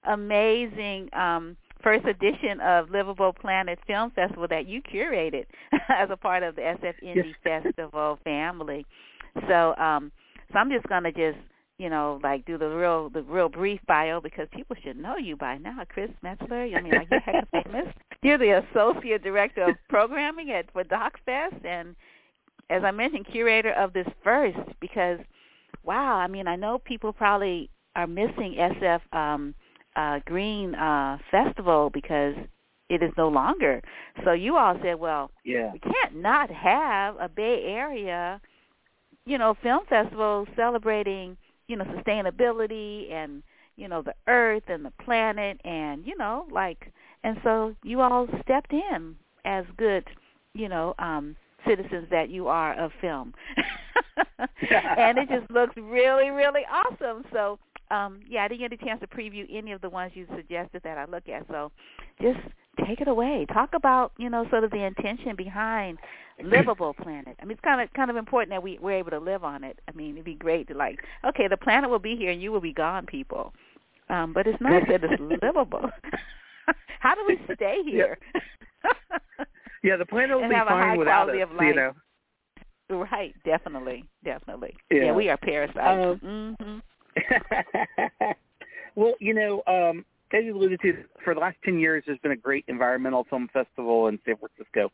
amazing 0.08 1.10
um 1.14 1.58
first 1.82 2.06
edition 2.06 2.60
of 2.60 2.92
Livable 2.92 3.34
Planet 3.34 3.80
Film 3.88 4.12
Festival 4.12 4.48
that 4.48 4.68
you 4.68 4.84
curated 4.84 5.46
as 5.90 6.10
a 6.12 6.16
part 6.16 6.44
of 6.44 6.56
the 6.56 6.62
SF 6.62 6.94
Indie 7.04 7.34
Festival 7.44 8.20
family. 8.24 8.86
So, 9.50 9.76
um, 9.78 10.12
so 10.54 10.60
I'm 10.60 10.70
just 10.70 10.88
gonna 10.88 11.12
just 11.12 11.40
you 11.78 11.90
know 11.90 12.20
like 12.24 12.46
do 12.46 12.58
the 12.58 12.68
real 12.70 13.10
the 13.10 13.24
real 13.24 13.50
brief 13.50 13.80
bio 13.88 14.20
because 14.22 14.48
people 14.52 14.76
should 14.84 14.98
know 14.98 15.18
you 15.18 15.36
by 15.36 15.58
now, 15.58 15.84
Chris 15.90 16.10
Metzler. 16.24 16.76
I 16.76 16.82
mean, 16.82 16.94
like 16.94 17.08
you're 17.12 17.20
heck 17.20 17.44
of 17.44 17.64
famous. 17.64 17.94
You're 18.24 18.40
the 18.40 18.64
associate 18.66 19.24
director 19.24 19.62
of 19.70 19.76
programming 19.90 20.50
at 20.52 20.72
for 20.74 20.84
DocFest 20.84 21.64
and 21.64 21.96
as 22.70 22.84
I 22.84 22.92
mentioned, 22.92 23.28
curator 23.32 23.72
of 23.74 23.94
this 23.94 24.08
first 24.24 24.58
because, 24.82 25.20
wow, 25.84 26.16
I 26.16 26.28
mean, 26.28 26.48
I 26.48 26.56
know 26.56 26.80
people 26.80 27.14
probably 27.14 27.70
are 27.96 28.08
missing 28.08 28.56
SF 28.60 29.02
um, 29.16 29.56
uh, 29.96 30.20
Green 30.26 30.76
uh, 30.76 31.18
Festival 31.32 31.90
because 31.94 32.36
it 32.90 33.02
is 33.02 33.12
no 33.18 33.28
longer. 33.30 33.82
So 34.26 34.32
you 34.34 34.58
all 34.58 34.78
said, 34.84 35.00
well, 35.00 35.32
Yeah. 35.44 35.72
we 35.74 35.80
can't 35.80 36.16
not 36.16 36.50
have 36.50 37.16
a 37.20 37.30
Bay 37.30 37.64
Area, 37.68 38.42
you 39.26 39.38
know, 39.38 39.56
film 39.62 39.86
festival 39.88 40.46
celebrating, 40.56 41.38
you 41.68 41.76
know, 41.76 41.86
sustainability 41.86 43.12
and 43.12 43.44
you 43.76 43.88
know 43.88 44.02
the 44.02 44.14
Earth 44.28 44.64
and 44.68 44.84
the 44.84 44.92
planet 45.04 45.60
and 45.64 46.06
you 46.06 46.18
know 46.18 46.48
like 46.52 46.92
and 47.24 47.38
so 47.44 47.76
you 47.84 48.02
all 48.02 48.28
stepped 48.44 48.74
in 48.74 49.16
as 49.46 49.66
good, 49.78 50.06
you 50.54 50.70
know, 50.70 50.94
um 51.00 51.36
citizens 51.68 52.08
that 52.10 52.30
you 52.30 52.48
are 52.48 52.74
of 52.76 52.92
film. 53.02 53.34
and 54.70 55.18
it 55.18 55.30
just 55.30 55.50
looks 55.52 55.76
really, 55.76 56.30
really 56.30 56.62
awesome. 56.72 57.24
So, 57.34 57.60
um, 57.92 58.20
yeah, 58.28 58.44
I 58.44 58.48
didn't 58.48 58.70
get 58.70 58.82
a 58.82 58.86
chance 58.86 59.00
to 59.02 59.08
preview 59.08 59.46
any 59.52 59.72
of 59.72 59.82
the 59.82 59.90
ones 59.90 60.12
you 60.16 60.28
suggested 60.36 60.82
that 60.84 60.98
I 60.98 61.06
look 61.06 61.28
at. 61.30 61.46
So 61.50 61.72
just 62.22 62.40
take 62.86 63.02
it 63.02 63.08
away. 63.08 63.46
Talk 63.52 63.70
about, 63.74 64.12
you 64.18 64.30
know, 64.30 64.46
sort 64.50 64.64
of 64.64 64.72
the 64.72 64.84
intention 64.84 65.36
behind 65.36 65.98
livable 66.44 66.94
planet. 66.94 67.36
I 67.42 67.46
mean, 67.46 67.54
it's 67.54 67.62
kind 67.62 67.82
of 67.82 67.92
kind 67.94 68.10
of 68.10 68.16
important 68.18 68.52
that 68.52 68.64
we 68.64 68.78
we're 68.82 68.98
able 68.98 69.12
to 69.12 69.20
live 69.20 69.44
on 69.44 69.64
it. 69.64 69.80
I 69.88 69.92
mean, 69.94 70.14
it'd 70.14 70.26
be 70.26 70.36
great 70.36 70.68
to 70.70 70.76
like, 70.76 71.00
okay, 71.28 71.48
the 71.48 71.58
planet 71.58 71.90
will 71.90 72.00
be 72.00 72.16
here 72.16 72.32
and 72.32 72.42
you 72.42 72.52
will 72.52 72.62
be 72.62 72.74
gone, 72.74 73.06
people. 73.06 73.54
Um, 74.10 74.34
but 74.34 74.48
it's 74.48 74.62
nice 74.62 74.84
that 74.88 75.04
it's 75.04 75.22
livable. 75.44 75.90
How 77.00 77.16
do 77.16 77.22
we 77.28 77.40
stay 77.56 77.82
here? 77.84 78.18
Yeah, 79.84 79.96
the 79.96 80.06
planet 80.06 80.36
will 80.36 80.50
be 80.50 80.56
fine 80.56 80.68
high 80.68 80.98
without 80.98 81.26
quality 81.28 81.42
us. 81.42 81.50
of 81.50 81.64
You 81.64 81.76
know. 81.76 81.94
Right, 83.12 83.34
definitely, 83.46 84.04
definitely. 84.24 84.76
Yeah. 84.90 85.06
Yeah, 85.06 85.12
we 85.14 85.30
are 85.30 85.38
parasites. 85.38 86.20
Um, 86.24 86.56
hmm 86.60 86.80
well, 88.96 89.14
you 89.20 89.34
know, 89.34 89.64
um, 89.68 90.06
as 90.34 90.44
you 90.44 90.56
alluded 90.56 90.80
to, 90.82 91.04
for 91.24 91.34
the 91.34 91.40
last 91.40 91.58
10 91.64 91.80
years, 91.80 92.04
there's 92.06 92.20
been 92.20 92.32
a 92.32 92.38
great 92.38 92.66
environmental 92.68 93.26
film 93.30 93.50
festival 93.54 94.08
in 94.08 94.20
San 94.26 94.36
Francisco, 94.38 94.92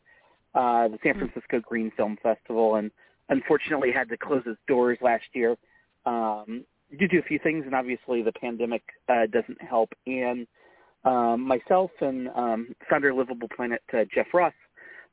uh, 0.54 0.88
the 0.88 0.98
San 1.02 1.14
Francisco 1.14 1.60
Green 1.60 1.90
Film 1.96 2.16
Festival, 2.22 2.76
and 2.76 2.90
unfortunately 3.28 3.90
had 3.92 4.08
to 4.08 4.16
close 4.16 4.42
its 4.46 4.58
doors 4.68 4.98
last 5.00 5.24
year 5.32 5.56
um, 6.06 6.64
due 6.98 7.08
to 7.08 7.18
a 7.18 7.22
few 7.22 7.38
things, 7.38 7.64
and 7.66 7.74
obviously 7.74 8.22
the 8.22 8.32
pandemic 8.32 8.82
uh, 9.08 9.26
doesn't 9.32 9.60
help. 9.60 9.92
And 10.06 10.46
um, 11.04 11.40
myself 11.40 11.90
and 12.00 12.28
um, 12.36 12.74
founder 12.88 13.10
of 13.10 13.16
Livable 13.16 13.48
Planet, 13.54 13.82
uh, 13.92 14.04
Jeff 14.14 14.26
Ross, 14.32 14.52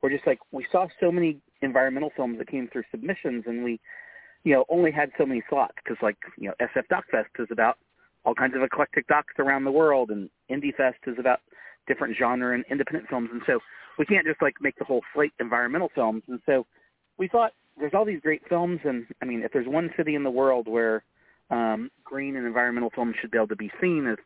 were 0.02 0.10
just 0.10 0.26
like, 0.28 0.40
we 0.52 0.66
saw 0.72 0.88
so 1.00 1.12
many 1.12 1.38
environmental 1.62 2.12
films 2.16 2.38
that 2.40 2.48
came 2.48 2.68
through 2.72 2.84
submissions, 2.92 3.44
and 3.48 3.64
we 3.64 3.80
you 4.44 4.54
know, 4.54 4.66
only 4.70 4.92
had 4.92 5.12
so 5.18 5.26
many 5.26 5.44
slots 5.50 5.76
because, 5.84 5.98
like, 6.02 6.18
you 6.38 6.48
know, 6.48 6.56
SF 6.62 6.88
Doc 6.90 7.06
Fest 7.12 7.30
is 7.40 7.48
about 7.52 7.78
all 8.26 8.36
kinds 8.36 8.56
of 8.56 8.62
eclectic 8.62 9.08
docs 9.08 9.34
around 9.40 9.64
the 9.64 9.72
world, 9.72 10.10
and 10.12 10.30
Indie 10.50 10.76
Fest 10.76 11.00
is 11.08 11.18
about 11.20 11.40
different 11.88 12.16
genre 12.18 12.54
and 12.54 12.64
independent 12.70 13.10
films, 13.10 13.30
and 13.32 13.42
so 13.46 13.60
we 13.98 14.06
can't 14.06 14.26
just 14.26 14.42
like 14.42 14.56
make 14.62 14.78
the 14.78 14.86
whole 14.86 15.02
slate 15.14 15.34
environmental 15.40 15.90
films. 15.94 16.24
And 16.28 16.40
so 16.46 16.66
we 17.18 17.28
thought 17.28 17.52
there's 17.80 17.94
all 17.94 18.06
these 18.06 18.22
great 18.22 18.42
films, 18.48 18.80
and 18.84 19.06
I 19.22 19.26
mean, 19.26 19.42
if 19.44 19.52
there's 19.52 19.68
one 19.68 19.90
city 19.98 20.16
in 20.16 20.24
the 20.24 20.32
world 20.32 20.68
where 20.68 21.04
um, 21.50 21.90
green 22.04 22.36
and 22.36 22.46
environmental 22.46 22.92
films 22.94 23.16
should 23.20 23.32
be 23.32 23.38
able 23.38 23.48
to 23.48 23.56
be 23.56 23.72
seen, 23.82 24.08
is 24.08 24.18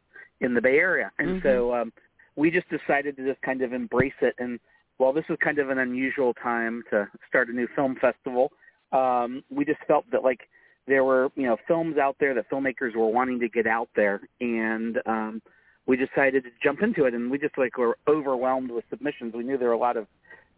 in 0.42 0.54
the 0.54 0.62
Bay 0.62 0.78
Area, 0.78 1.12
and 1.18 1.42
so 1.42 1.74
um, 1.74 1.94
we 2.36 2.52
just 2.52 2.68
decided 2.70 3.16
to 3.18 3.26
just 3.26 3.42
kind 3.42 3.62
of 3.62 3.72
embrace 3.72 4.14
it. 4.22 4.36
And 4.38 4.60
while 4.98 5.14
this 5.14 5.24
is 5.30 5.38
kind 5.42 5.60
of 5.60 5.70
an 5.70 5.80
unusual 5.80 6.34
time 6.34 6.84
to 6.90 7.08
start 7.30 7.50
a 7.50 7.54
new 7.54 7.68
film 7.76 7.96
festival 8.00 8.52
um, 8.92 9.44
we 9.50 9.66
just 9.66 9.80
felt 9.88 10.06
that 10.12 10.24
like 10.24 10.48
there 10.88 11.04
were 11.04 11.30
you 11.36 11.44
know 11.44 11.58
films 11.68 11.98
out 11.98 12.16
there 12.20 12.34
that 12.34 12.50
filmmakers 12.50 12.96
were 12.96 13.08
wanting 13.08 13.40
to 13.40 13.50
get 13.50 13.68
out 13.68 13.90
there, 13.96 14.22
and 14.40 15.00
um, 15.06 15.42
we 15.86 15.98
decided 15.98 16.44
to 16.44 16.50
jump 16.64 16.82
into 16.82 17.06
it. 17.06 17.14
And 17.14 17.30
we 17.32 17.38
just 17.38 17.58
like 17.58 17.78
were 17.78 17.98
overwhelmed 18.08 18.72
with 18.72 18.86
submissions. 18.90 19.34
We 19.34 19.44
knew 19.44 19.58
there 19.58 19.70
were 19.70 19.74
a 19.74 19.80
lot 19.80 19.98
of 19.98 20.08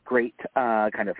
great 0.06 0.36
uh, 0.56 0.90
kind 0.96 1.10
of 1.10 1.16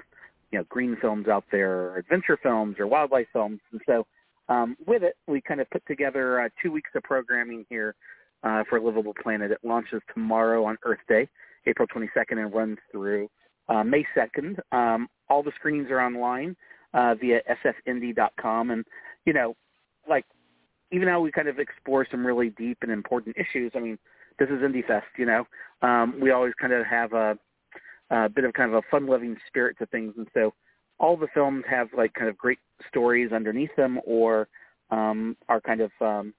you 0.52 0.60
know 0.60 0.66
green 0.70 0.98
films 1.00 1.28
out 1.28 1.46
there, 1.52 1.72
or 1.72 1.98
adventure 1.98 2.38
films, 2.42 2.78
or 2.80 2.88
wildlife 2.88 3.28
films, 3.34 3.60
and 3.72 3.82
so 3.86 4.06
um, 4.50 4.78
with 4.86 5.04
it, 5.04 5.16
we 5.28 5.42
kind 5.42 5.62
of 5.62 5.70
put 5.70 5.86
together 5.88 6.42
uh, 6.42 6.50
two 6.62 6.72
weeks 6.72 6.90
of 6.96 7.04
programming 7.04 7.66
here 7.70 7.96
uh, 8.44 8.64
for 8.70 8.80
Livable 8.80 9.14
Planet. 9.22 9.52
It 9.52 9.60
launches 9.64 10.02
tomorrow 10.14 10.64
on 10.66 10.78
Earth 10.84 11.00
Day, 11.10 11.28
April 11.66 11.88
22nd, 11.88 12.38
and 12.38 12.54
runs 12.54 12.78
through 12.92 13.30
uh, 13.68 13.84
May 13.84 14.06
2nd. 14.16 14.58
Um, 14.72 15.10
all 15.30 15.44
the 15.44 15.52
screenings 15.56 15.92
are 15.92 16.00
online 16.00 16.56
uh, 16.98 17.16
via 17.16 17.40
sfindie.com. 17.64 18.72
And, 18.72 18.84
you 19.26 19.32
know, 19.32 19.56
like, 20.10 20.26
even 20.92 21.08
though 21.08 21.22
we 21.22 21.32
kind 21.32 21.48
of 21.48 21.60
explore 21.60 22.08
some 22.10 22.26
really 22.26 22.50
deep 22.50 22.80
and 22.82 22.92
important 22.92 23.38
issues, 23.38 23.72
I 23.76 23.80
mean, 23.80 24.00
this 24.40 24.50
is 24.50 24.62
Indie 24.62 24.86
Fest, 24.86 25.06
you 25.18 25.26
know. 25.26 25.46
Um, 25.82 26.20
we 26.20 26.32
always 26.32 26.54
kind 26.60 26.74
of 26.74 26.86
have 26.86 27.14
a, 27.14 27.38
a 28.10 28.30
bit 28.30 28.46
of 28.46 28.54
kind 28.54 28.74
of 28.74 28.76
a 28.76 28.88
fun-loving 28.90 29.38
spirit 29.48 29.78
to 29.80 29.86
things, 29.88 30.14
and 30.18 30.28
so 30.34 30.54
all 31.00 31.16
the 31.18 31.28
films 31.34 31.64
have 31.70 31.90
like 31.96 32.14
kind 32.14 32.30
of 32.30 32.38
great 32.38 32.60
stories 32.88 33.32
underneath 33.32 33.76
them, 33.76 34.00
or 34.06 34.48
um, 34.90 35.36
are 35.50 35.62
kind 35.62 35.82
of 35.82 35.92
um, 36.02 36.34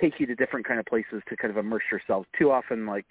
take 0.00 0.20
you 0.20 0.26
to 0.26 0.34
different 0.34 0.66
kind 0.66 0.78
of 0.78 0.86
places 0.86 1.22
to 1.28 1.36
kind 1.36 1.50
of 1.50 1.56
immerse 1.56 1.82
yourself. 1.90 2.26
Too 2.38 2.50
often, 2.50 2.86
like 2.86 3.06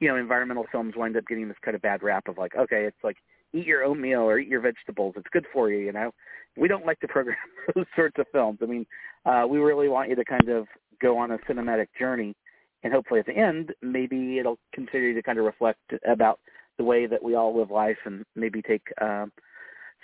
you 0.00 0.08
know, 0.08 0.16
environmental 0.16 0.66
films 0.70 0.94
wind 0.96 1.16
up 1.16 1.26
getting 1.26 1.48
this 1.48 1.56
kind 1.64 1.74
of 1.74 1.82
bad 1.82 2.02
rap 2.02 2.28
of 2.28 2.38
like, 2.38 2.54
okay, 2.54 2.84
it's 2.84 3.02
like 3.02 3.16
eat 3.52 3.66
your 3.66 3.84
oatmeal 3.84 4.20
or 4.20 4.38
eat 4.38 4.48
your 4.48 4.60
vegetables. 4.60 5.14
It's 5.16 5.26
good 5.32 5.46
for 5.52 5.70
you, 5.70 5.78
you 5.78 5.92
know. 5.92 6.12
We 6.56 6.68
don't 6.68 6.86
like 6.86 7.00
to 7.00 7.08
program 7.08 7.36
those 7.74 7.86
sorts 7.94 8.16
of 8.18 8.26
films. 8.32 8.58
I 8.62 8.66
mean, 8.66 8.86
uh, 9.26 9.46
we 9.48 9.58
really 9.58 9.88
want 9.88 10.08
you 10.08 10.16
to 10.16 10.24
kind 10.24 10.48
of 10.48 10.66
go 11.00 11.16
on 11.16 11.30
a 11.32 11.38
cinematic 11.38 11.88
journey, 11.98 12.34
and 12.82 12.92
hopefully 12.92 13.20
at 13.20 13.26
the 13.26 13.36
end, 13.36 13.72
maybe 13.82 14.38
it'll 14.38 14.58
continue 14.72 15.14
to 15.14 15.22
kind 15.22 15.38
of 15.38 15.44
reflect 15.44 15.80
about 16.08 16.40
the 16.76 16.84
way 16.84 17.06
that 17.06 17.22
we 17.22 17.34
all 17.34 17.56
live 17.56 17.70
life, 17.70 17.98
and 18.04 18.24
maybe 18.36 18.62
take 18.62 18.82
um, 19.00 19.32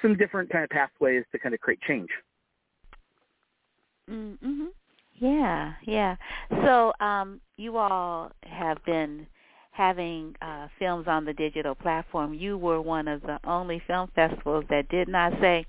some 0.03 0.17
different 0.17 0.51
kind 0.51 0.65
of 0.65 0.71
pathways 0.71 1.25
to 1.33 1.39
kind 1.39 1.55
of 1.55 1.61
create 1.61 1.81
change. 1.83 2.09
Mm-hmm. 4.11 4.67
Yeah, 5.15 5.75
yeah. 5.85 6.17
So 6.51 6.93
um, 7.01 7.41
you 7.57 7.77
all 7.77 8.33
have 8.45 8.85
been 8.85 9.27
having 9.75 10.37
uh, 10.41 10.69
films 10.79 11.07
on 11.09 11.25
the 11.25 11.33
digital 11.33 11.75
platform. 11.75 12.33
You 12.33 12.57
were 12.57 12.81
one 12.81 13.09
of 13.09 13.23
the 13.23 13.41
only 13.45 13.83
film 13.87 14.09
festivals 14.15 14.65
that 14.71 14.89
did 14.89 15.09
not 15.09 15.33
say, 15.41 15.67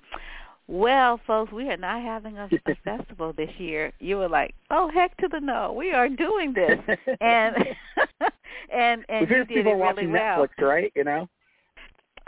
well, 0.67 1.19
folks, 1.25 1.51
we 1.51 1.69
are 1.69 1.77
not 1.77 2.01
having 2.03 2.37
a, 2.37 2.47
a 2.67 2.75
festival 2.83 3.33
this 3.33 3.49
year. 3.57 3.91
You 3.99 4.17
were 4.17 4.29
like, 4.29 4.53
oh, 4.69 4.91
heck 4.93 5.17
to 5.17 5.27
the 5.27 5.39
no, 5.39 5.73
we 5.73 5.91
are 5.91 6.07
doing 6.07 6.53
this, 6.53 6.79
and 7.21 7.55
and 8.73 9.05
and 9.09 9.29
you 9.29 9.45
did 9.45 9.67
it 9.67 9.71
really 9.71 10.07
well. 10.07 10.47
Netflix, 10.47 10.49
right? 10.61 10.91
You 10.95 11.03
know. 11.03 11.27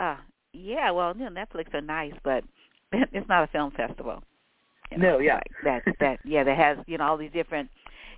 Uh, 0.00 0.16
yeah, 0.52 0.90
well, 0.90 1.16
you 1.16 1.28
know, 1.28 1.30
Netflix 1.30 1.72
are 1.74 1.80
nice, 1.80 2.14
but 2.24 2.42
it's 2.92 3.28
not 3.28 3.44
a 3.44 3.46
film 3.48 3.70
festival. 3.72 4.22
You 4.90 4.98
know, 4.98 5.12
no, 5.12 5.18
yeah, 5.18 5.34
like 5.34 5.84
that 5.84 5.94
that 6.00 6.18
yeah, 6.24 6.42
that 6.42 6.56
has 6.56 6.78
you 6.86 6.98
know 6.98 7.04
all 7.04 7.16
these 7.16 7.32
different 7.32 7.70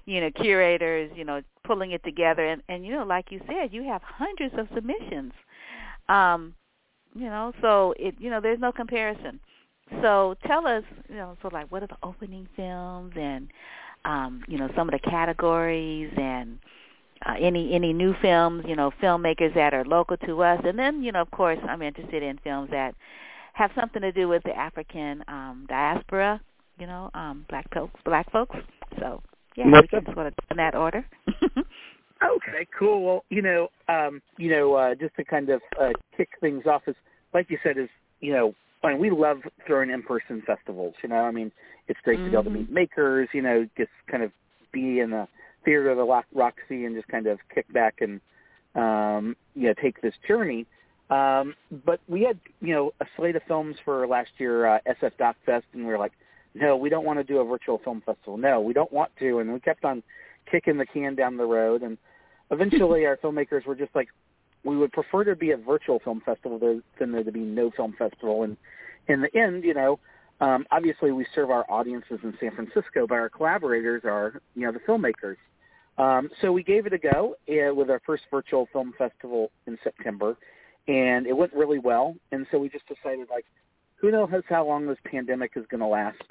you 0.06 0.20
know 0.20 0.30
curators, 0.30 1.10
you 1.14 1.24
know, 1.24 1.42
pulling 1.64 1.92
it 1.92 2.02
together, 2.04 2.46
and 2.46 2.62
and 2.68 2.84
you 2.84 2.92
know, 2.92 3.04
like 3.04 3.30
you 3.30 3.40
said, 3.46 3.72
you 3.72 3.82
have 3.84 4.02
hundreds 4.02 4.54
of 4.58 4.68
submissions. 4.74 5.32
Um, 6.08 6.54
you 7.14 7.26
know, 7.26 7.52
so 7.60 7.94
it 7.98 8.14
you 8.18 8.30
know, 8.30 8.40
there's 8.40 8.60
no 8.60 8.72
comparison. 8.72 9.40
So 10.02 10.36
tell 10.46 10.66
us, 10.66 10.84
you 11.08 11.16
know, 11.16 11.36
so 11.42 11.48
like 11.52 11.70
what 11.70 11.82
are 11.82 11.88
the 11.88 11.96
opening 12.02 12.48
films 12.54 13.12
and 13.16 13.48
um, 14.04 14.42
you 14.48 14.56
know, 14.58 14.70
some 14.76 14.88
of 14.88 14.92
the 14.92 15.10
categories 15.10 16.12
and 16.16 16.58
uh, 17.26 17.34
any 17.38 17.74
any 17.74 17.92
new 17.92 18.14
films, 18.22 18.64
you 18.66 18.76
know, 18.76 18.92
filmmakers 19.02 19.54
that 19.54 19.74
are 19.74 19.84
local 19.84 20.16
to 20.18 20.42
us, 20.42 20.60
and 20.64 20.78
then 20.78 21.02
you 21.02 21.12
know, 21.12 21.20
of 21.20 21.30
course, 21.30 21.58
I'm 21.68 21.82
interested 21.82 22.22
in 22.22 22.38
films 22.38 22.70
that 22.70 22.94
have 23.52 23.70
something 23.74 24.00
to 24.00 24.12
do 24.12 24.28
with 24.28 24.42
the 24.44 24.56
African 24.56 25.22
um, 25.28 25.66
diaspora, 25.68 26.40
you 26.78 26.86
know, 26.86 27.10
um, 27.14 27.44
black 27.48 27.66
folks, 27.74 28.00
black 28.04 28.30
folks. 28.32 28.56
So 28.98 29.22
yeah, 29.56 29.64
we 29.66 29.88
can 29.88 30.04
sort 30.14 30.26
of 30.26 30.34
in 30.50 30.56
that 30.56 30.74
order. 30.74 31.06
okay, 31.28 32.66
cool. 32.78 33.04
Well, 33.04 33.24
you 33.30 33.42
know, 33.42 33.68
um, 33.88 34.22
you 34.38 34.50
know, 34.50 34.74
uh, 34.74 34.94
just 34.94 35.16
to 35.16 35.24
kind 35.24 35.50
of 35.50 35.60
uh, 35.80 35.90
kick 36.16 36.30
things 36.40 36.64
off, 36.66 36.82
is 36.86 36.96
like 37.34 37.50
you 37.50 37.58
said, 37.62 37.78
is 37.78 37.88
you 38.20 38.32
know, 38.32 38.54
I 38.82 38.90
mean, 38.90 38.98
we 38.98 39.10
love 39.10 39.38
throwing 39.66 39.90
in-person 39.90 40.42
festivals. 40.46 40.94
You 41.02 41.08
know, 41.08 41.16
I 41.16 41.30
mean, 41.30 41.52
it's 41.88 42.00
great 42.04 42.18
mm-hmm. 42.18 42.26
to 42.26 42.30
be 42.30 42.36
able 42.36 42.44
to 42.44 42.50
meet 42.50 42.70
makers. 42.70 43.28
You 43.32 43.42
know, 43.42 43.66
just 43.76 43.90
kind 44.10 44.22
of 44.22 44.30
be 44.72 45.00
in 45.00 45.10
the 45.10 45.26
theater 45.64 45.90
of 45.90 45.96
the 45.96 46.22
Roxy 46.32 46.84
and 46.84 46.94
just 46.94 47.08
kind 47.08 47.26
of 47.26 47.38
kick 47.54 47.70
back 47.72 48.00
and 48.00 48.20
um, 48.74 49.36
you 49.54 49.68
know 49.68 49.74
take 49.80 50.00
this 50.00 50.14
journey. 50.26 50.66
Um, 51.10 51.54
but 51.84 52.00
we 52.08 52.22
had 52.22 52.38
you 52.60 52.74
know 52.74 52.92
a 53.00 53.06
slate 53.16 53.36
of 53.36 53.42
films 53.48 53.76
for 53.84 54.06
last 54.06 54.30
year, 54.38 54.66
uh, 54.66 54.78
SF 54.86 55.16
Doc 55.18 55.36
Fest, 55.44 55.66
and 55.72 55.84
we 55.84 55.90
were 55.90 55.98
like, 55.98 56.12
no, 56.54 56.76
we 56.76 56.88
don't 56.88 57.04
want 57.04 57.18
to 57.18 57.24
do 57.24 57.38
a 57.38 57.44
virtual 57.44 57.78
film 57.78 58.02
festival. 58.04 58.36
No, 58.36 58.60
we 58.60 58.72
don't 58.72 58.92
want 58.92 59.10
to, 59.18 59.38
and 59.38 59.52
we 59.52 59.60
kept 59.60 59.84
on 59.84 60.02
kicking 60.50 60.78
the 60.78 60.86
can 60.86 61.14
down 61.14 61.36
the 61.36 61.44
road. 61.44 61.82
And 61.82 61.96
eventually, 62.50 63.06
our 63.06 63.16
filmmakers 63.16 63.66
were 63.66 63.76
just 63.76 63.94
like, 63.94 64.08
we 64.64 64.76
would 64.76 64.92
prefer 64.92 65.24
to 65.24 65.36
be 65.36 65.52
a 65.52 65.56
virtual 65.56 66.00
film 66.00 66.20
festival 66.24 66.58
than 66.98 67.12
there 67.12 67.24
to 67.24 67.32
be 67.32 67.40
no 67.40 67.70
film 67.70 67.94
festival. 67.98 68.42
And 68.42 68.56
in 69.08 69.22
the 69.22 69.34
end, 69.38 69.64
you 69.64 69.74
know, 69.74 69.98
um, 70.40 70.66
obviously 70.70 71.12
we 71.12 71.26
serve 71.34 71.50
our 71.50 71.64
audiences 71.70 72.18
in 72.22 72.34
San 72.40 72.54
Francisco, 72.54 73.06
but 73.06 73.14
our 73.14 73.28
collaborators 73.28 74.02
are, 74.04 74.40
you 74.54 74.66
know, 74.66 74.72
the 74.72 74.80
filmmakers. 74.80 75.36
Um, 75.98 76.30
so 76.40 76.52
we 76.52 76.62
gave 76.62 76.86
it 76.86 76.92
a 76.92 76.98
go 76.98 77.36
uh, 77.48 77.74
with 77.74 77.90
our 77.90 78.00
first 78.06 78.24
virtual 78.30 78.68
film 78.72 78.94
festival 78.96 79.50
in 79.66 79.78
September, 79.84 80.36
and 80.88 81.26
it 81.26 81.36
went 81.36 81.52
really 81.52 81.78
well. 81.78 82.16
And 82.32 82.46
so 82.50 82.58
we 82.58 82.68
just 82.68 82.86
decided, 82.86 83.28
like, 83.30 83.44
who 83.96 84.10
knows 84.10 84.30
how 84.48 84.66
long 84.66 84.86
this 84.86 84.98
pandemic 85.04 85.52
is 85.56 85.64
going 85.70 85.80
to 85.80 85.86
last? 85.86 86.22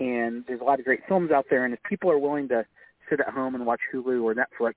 And 0.00 0.44
there's 0.48 0.60
a 0.60 0.64
lot 0.64 0.78
of 0.78 0.86
great 0.86 1.00
films 1.06 1.30
out 1.30 1.46
there, 1.50 1.64
and 1.64 1.74
if 1.74 1.82
people 1.82 2.10
are 2.10 2.18
willing 2.18 2.48
to 2.48 2.64
sit 3.08 3.20
at 3.20 3.28
home 3.28 3.54
and 3.54 3.66
watch 3.66 3.80
Hulu 3.92 4.22
or 4.22 4.34
Netflix, 4.34 4.74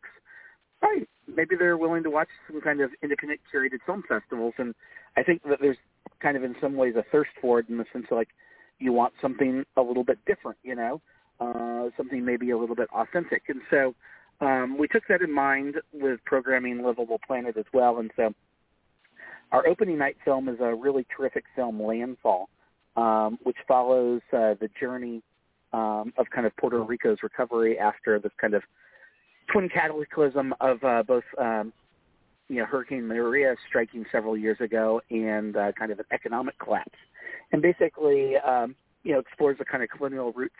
right, 0.81 1.07
maybe 1.33 1.55
they're 1.55 1.77
willing 1.77 2.03
to 2.03 2.09
watch 2.09 2.27
some 2.51 2.61
kind 2.61 2.81
of 2.81 2.91
independent 3.01 3.39
curated 3.53 3.79
film 3.85 4.03
festivals. 4.07 4.53
And 4.57 4.75
I 5.15 5.23
think 5.23 5.41
that 5.43 5.59
there's 5.61 5.77
kind 6.19 6.35
of 6.35 6.43
in 6.43 6.55
some 6.59 6.75
ways 6.75 6.95
a 6.97 7.03
thirst 7.11 7.31
for 7.41 7.59
it 7.59 7.69
in 7.69 7.77
the 7.77 7.85
sense 7.93 8.05
of 8.11 8.17
like 8.17 8.29
you 8.79 8.91
want 8.91 9.13
something 9.21 9.63
a 9.77 9.81
little 9.81 10.03
bit 10.03 10.19
different, 10.25 10.57
you 10.63 10.75
know, 10.75 11.01
uh, 11.39 11.89
something 11.95 12.25
maybe 12.25 12.51
a 12.51 12.57
little 12.57 12.75
bit 12.75 12.89
authentic. 12.93 13.43
And 13.47 13.61
so 13.69 13.95
um, 14.41 14.77
we 14.77 14.87
took 14.87 15.03
that 15.09 15.21
in 15.21 15.31
mind 15.31 15.75
with 15.93 16.19
programming 16.25 16.83
Livable 16.83 17.19
Planet 17.25 17.55
as 17.57 17.65
well. 17.73 17.99
And 17.99 18.11
so 18.15 18.33
our 19.51 19.67
opening 19.67 19.97
night 19.97 20.17
film 20.25 20.49
is 20.49 20.57
a 20.59 20.73
really 20.73 21.05
terrific 21.15 21.45
film, 21.55 21.81
Landfall, 21.81 22.49
um, 22.95 23.37
which 23.43 23.57
follows 23.67 24.21
uh, 24.31 24.55
the 24.59 24.69
journey 24.79 25.21
um, 25.73 26.13
of 26.17 26.29
kind 26.29 26.45
of 26.45 26.55
Puerto 26.57 26.81
Rico's 26.81 27.17
recovery 27.23 27.79
after 27.79 28.19
this 28.19 28.31
kind 28.39 28.53
of 28.53 28.63
twin 29.51 29.69
cataclysm 29.69 30.53
of 30.61 30.83
uh, 30.83 31.03
both, 31.03 31.23
um, 31.37 31.73
you 32.47 32.57
know, 32.57 32.65
Hurricane 32.65 33.07
Maria 33.07 33.55
striking 33.67 34.05
several 34.11 34.37
years 34.37 34.57
ago 34.61 35.01
and 35.09 35.55
uh, 35.57 35.71
kind 35.73 35.91
of 35.91 35.99
an 35.99 36.05
economic 36.11 36.57
collapse, 36.59 36.97
and 37.51 37.61
basically, 37.61 38.37
um, 38.37 38.75
you 39.03 39.13
know, 39.13 39.19
explores 39.19 39.57
the 39.57 39.65
kind 39.65 39.83
of 39.83 39.89
colonial 39.89 40.31
roots 40.33 40.55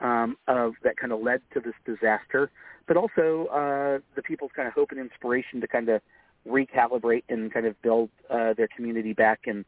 um, 0.00 0.36
of 0.48 0.74
that 0.82 0.96
kind 0.96 1.12
of 1.12 1.20
led 1.20 1.40
to 1.54 1.60
this 1.60 1.74
disaster, 1.86 2.50
but 2.86 2.96
also 2.96 3.46
uh, 3.46 3.98
the 4.14 4.22
people's 4.22 4.50
kind 4.54 4.68
of 4.68 4.74
hope 4.74 4.90
and 4.90 5.00
inspiration 5.00 5.60
to 5.60 5.66
kind 5.66 5.88
of 5.88 6.00
recalibrate 6.46 7.22
and 7.28 7.52
kind 7.52 7.66
of 7.66 7.80
build 7.82 8.10
uh, 8.28 8.52
their 8.54 8.68
community 8.74 9.12
back 9.12 9.40
in 9.46 9.64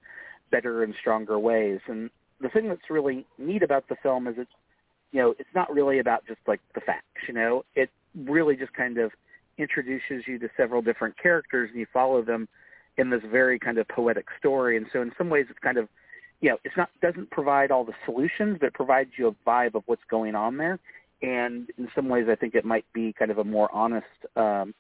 better 0.54 0.84
and 0.84 0.94
stronger 1.00 1.36
ways. 1.36 1.80
And 1.88 2.10
the 2.40 2.48
thing 2.48 2.68
that's 2.68 2.88
really 2.88 3.26
neat 3.38 3.64
about 3.64 3.88
the 3.88 3.96
film 4.04 4.28
is 4.28 4.36
it's, 4.38 4.50
you 5.10 5.20
know, 5.20 5.34
it's 5.40 5.54
not 5.54 5.72
really 5.72 5.98
about 5.98 6.24
just 6.28 6.38
like 6.46 6.60
the 6.76 6.80
facts, 6.80 7.22
you 7.26 7.34
know, 7.34 7.64
it 7.74 7.90
really 8.14 8.54
just 8.54 8.72
kind 8.72 8.98
of 8.98 9.10
introduces 9.58 10.28
you 10.28 10.38
to 10.38 10.48
several 10.56 10.80
different 10.80 11.16
characters 11.20 11.70
and 11.70 11.80
you 11.80 11.86
follow 11.92 12.22
them 12.22 12.46
in 12.98 13.10
this 13.10 13.22
very 13.30 13.58
kind 13.58 13.78
of 13.78 13.88
poetic 13.88 14.26
story. 14.38 14.76
And 14.76 14.86
so 14.92 15.02
in 15.02 15.10
some 15.18 15.28
ways 15.28 15.46
it's 15.50 15.58
kind 15.58 15.78
of, 15.78 15.88
you 16.40 16.50
know, 16.50 16.58
it's 16.64 16.76
not, 16.76 16.88
doesn't 17.02 17.30
provide 17.32 17.72
all 17.72 17.84
the 17.84 17.94
solutions, 18.04 18.58
but 18.60 18.66
it 18.66 18.74
provides 18.74 19.10
you 19.18 19.26
a 19.26 19.34
vibe 19.48 19.74
of 19.74 19.82
what's 19.86 20.06
going 20.08 20.36
on 20.36 20.56
there. 20.56 20.78
And 21.22 21.68
in 21.78 21.88
some 21.96 22.08
ways 22.08 22.26
I 22.30 22.36
think 22.36 22.54
it 22.54 22.64
might 22.64 22.84
be 22.92 23.12
kind 23.12 23.32
of 23.32 23.38
a 23.38 23.44
more 23.44 23.68
honest, 23.72 24.06
um, 24.36 24.72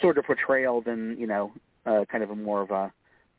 sort 0.00 0.18
of 0.18 0.24
portrayal 0.24 0.82
than, 0.82 1.16
you 1.18 1.26
know, 1.26 1.52
uh, 1.84 2.04
kind 2.10 2.22
of 2.22 2.30
a 2.30 2.36
more 2.36 2.62
of 2.62 2.70
a, 2.70 2.92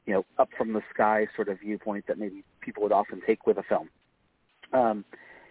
you 0.05 0.13
know, 0.13 0.25
up 0.37 0.49
from 0.57 0.73
the 0.73 0.81
sky 0.93 1.27
sort 1.35 1.49
of 1.49 1.59
viewpoint 1.59 2.05
that 2.07 2.17
maybe 2.17 2.43
people 2.61 2.83
would 2.83 2.91
often 2.91 3.21
take 3.25 3.45
with 3.45 3.57
a 3.57 3.63
film. 3.63 3.89
Um, 4.73 5.05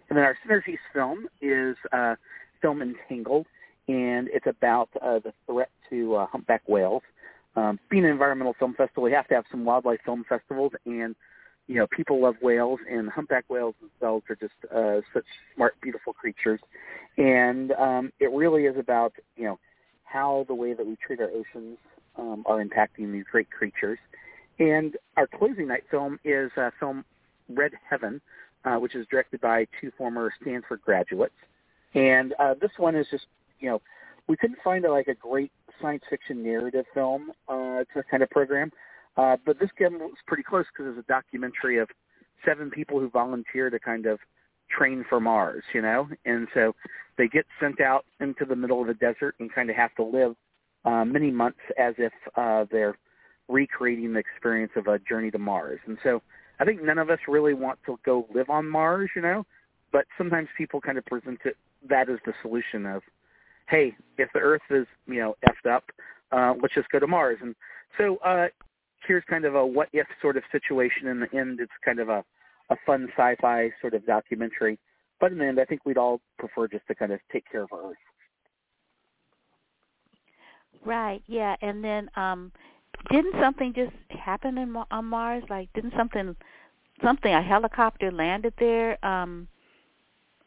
and 0.09 0.17
then 0.17 0.25
our 0.25 0.37
centerpiece 0.43 0.81
film 0.93 1.27
is 1.41 1.77
uh, 1.93 2.17
film 2.61 2.83
Entangled, 2.83 3.47
and 3.89 4.29
it's 4.33 4.47
about 4.47 4.89
uh, 5.01 5.21
the 5.21 5.33
threat 5.47 5.71
to 5.91 6.17
uh, 6.17 6.27
humpback 6.27 6.63
whales. 6.67 7.03
Um, 7.57 7.79
being 7.91 8.05
an 8.05 8.11
environmental 8.11 8.55
film 8.59 8.75
festival, 8.75 9.05
we 9.05 9.13
have 9.13 9.29
to 9.29 9.35
have 9.35 9.45
some 9.51 9.65
wildlife 9.65 10.01
film 10.05 10.25
festivals, 10.29 10.73
and 10.87 11.15
you 11.67 11.77
know, 11.77 11.87
people 11.87 12.21
love 12.21 12.35
whales, 12.43 12.81
and 12.91 13.09
humpback 13.09 13.45
whales 13.49 13.75
themselves 13.81 14.25
are 14.29 14.35
just 14.35 14.55
uh, 14.75 15.01
such 15.15 15.25
smart, 15.55 15.75
beautiful 15.81 16.13
creatures. 16.13 16.59
And 17.17 17.71
um, 17.73 18.13
it 18.19 18.33
really 18.33 18.65
is 18.65 18.77
about 18.77 19.13
you 19.37 19.45
know 19.45 19.59
how 20.05 20.45
the 20.49 20.55
way 20.55 20.75
that 20.75 20.85
we 20.85 20.97
treat 20.97 21.21
our 21.21 21.29
oceans 21.29 21.79
um, 22.19 22.43
are 22.47 22.63
impacting 22.65 23.13
these 23.13 23.25
great 23.31 23.51
creatures. 23.51 23.99
And 24.61 24.97
our 25.17 25.27
closing 25.27 25.67
night 25.67 25.85
film 25.91 26.21
is 26.23 26.51
a 26.57 26.71
film 26.79 27.05
Red 27.49 27.73
Heaven, 27.89 28.21
uh, 28.65 28.77
which 28.77 28.95
is 28.95 29.07
directed 29.11 29.41
by 29.41 29.67
two 29.81 29.91
former 29.97 30.31
Stanford 30.41 30.83
graduates. 30.83 31.35
And 31.95 32.35
uh, 32.39 32.55
this 32.61 32.71
one 32.77 32.95
is 32.95 33.07
just, 33.11 33.25
you 33.59 33.71
know, 33.71 33.81
we 34.29 34.37
couldn't 34.37 34.59
find 34.63 34.85
a, 34.85 34.93
like 34.93 35.09
a 35.09 35.15
great 35.15 35.51
science 35.81 36.05
fiction 36.09 36.43
narrative 36.43 36.85
film 36.95 37.33
uh, 37.49 37.85
to 37.95 38.03
kind 38.11 38.23
of 38.23 38.31
program, 38.31 38.71
uh, 39.17 39.37
but 39.45 39.59
this 39.59 39.71
game 39.79 39.99
was 39.99 40.13
pretty 40.27 40.43
close 40.43 40.67
because 40.73 40.95
it's 40.95 41.05
a 41.09 41.13
documentary 41.13 41.79
of 41.79 41.89
seven 42.45 42.71
people 42.71 43.01
who 43.01 43.09
volunteer 43.09 43.71
to 43.71 43.79
kind 43.81 44.07
of 44.07 44.21
train 44.71 45.05
for 45.09 45.21
Mars, 45.21 45.65
you 45.75 45.83
know, 45.83 46.09
and 46.27 46.47
so 46.55 46.75
they 47.19 47.27
get 47.27 47.45
sent 47.59 47.81
out 47.81 48.05
into 48.21 48.45
the 48.45 48.55
middle 48.55 48.81
of 48.81 48.87
the 48.87 48.95
desert 48.95 49.35
and 49.41 49.53
kind 49.53 49.69
of 49.69 49.75
have 49.75 49.95
to 49.97 50.05
live 50.05 50.37
uh, 50.85 51.05
many 51.05 51.31
months 51.31 51.59
as 51.77 51.95
if 51.99 52.13
uh, 52.37 52.67
they're 52.71 52.97
recreating 53.51 54.13
the 54.13 54.19
experience 54.19 54.73
of 54.77 54.87
a 54.87 54.99
journey 54.99 55.31
to 55.31 55.39
Mars. 55.39 55.81
And 55.87 55.99
so 56.03 56.23
I 56.59 56.65
think 56.65 56.83
none 56.83 56.99
of 56.99 57.11
us 57.11 57.19
really 57.29 57.55
want 57.55 57.79
to 57.87 57.99
go 58.05 58.27
live 58.35 58.51
on 58.51 58.69
Mars, 58.69 59.11
you 59.17 59.23
know, 59.23 59.45
but 59.93 60.05
sometimes 60.17 60.49
people 60.57 60.81
kind 60.81 60.99
of 60.99 61.07
present 61.07 61.41
it 61.45 61.57
that 61.89 62.09
as 62.09 62.19
the 62.27 62.33
solution 62.43 62.87
of, 62.87 63.03
hey, 63.69 63.95
if 64.19 64.29
the 64.35 64.41
Earth 64.41 64.63
is 64.71 64.87
you 65.07 65.21
know 65.21 65.35
effed 65.49 65.71
up, 65.71 65.85
uh, 66.33 66.55
let's 66.61 66.75
just 66.75 66.91
go 66.91 66.99
to 66.99 67.07
Mars. 67.07 67.39
And 67.43 67.55
so 67.99 68.19
uh, 68.19 68.49
here's 69.07 69.25
kind 69.29 69.45
of 69.45 69.55
a 69.55 69.67
what 69.67 69.89
if 69.93 70.07
sort 70.21 70.37
of 70.37 70.43
situation. 70.53 71.09
In 71.09 71.21
the 71.21 71.39
end, 71.39 71.61
it's 71.61 71.73
kind 71.85 71.99
of 71.99 72.09
a 72.09 72.25
a 72.71 72.77
fun 72.87 73.09
sci-fi 73.17 73.71
sort 73.81 73.95
of 73.95 74.07
documentary. 74.07 74.79
But 75.21 75.33
in 75.33 75.39
the 75.39 75.47
end, 75.47 75.61
I 75.61 75.65
think 75.65 75.85
we'd 75.85 75.99
all 75.99 76.21
prefer 76.39 76.69
just 76.69 76.87
to 76.87 76.95
kind 76.95 77.13
of 77.13 77.21
take 77.33 77.45
care 77.51 77.63
of 77.63 77.71
Earth. 77.73 77.97
Right. 80.85 81.23
Yeah. 81.27 81.57
And 81.61 81.85
then, 81.85 82.09
um, 82.17 82.53
didn't 83.11 83.35
something 83.41 83.73
just 83.75 83.93
happen 84.11 84.59
in, 84.59 84.77
on 84.91 85.05
Mars? 85.05 85.45
Like, 85.49 85.73
didn't 85.73 85.95
something, 85.97 86.37
something, 87.03 87.33
a 87.33 87.43
helicopter 87.43 88.11
landed 88.11 88.55
there? 88.59 89.05
Um, 89.05 89.49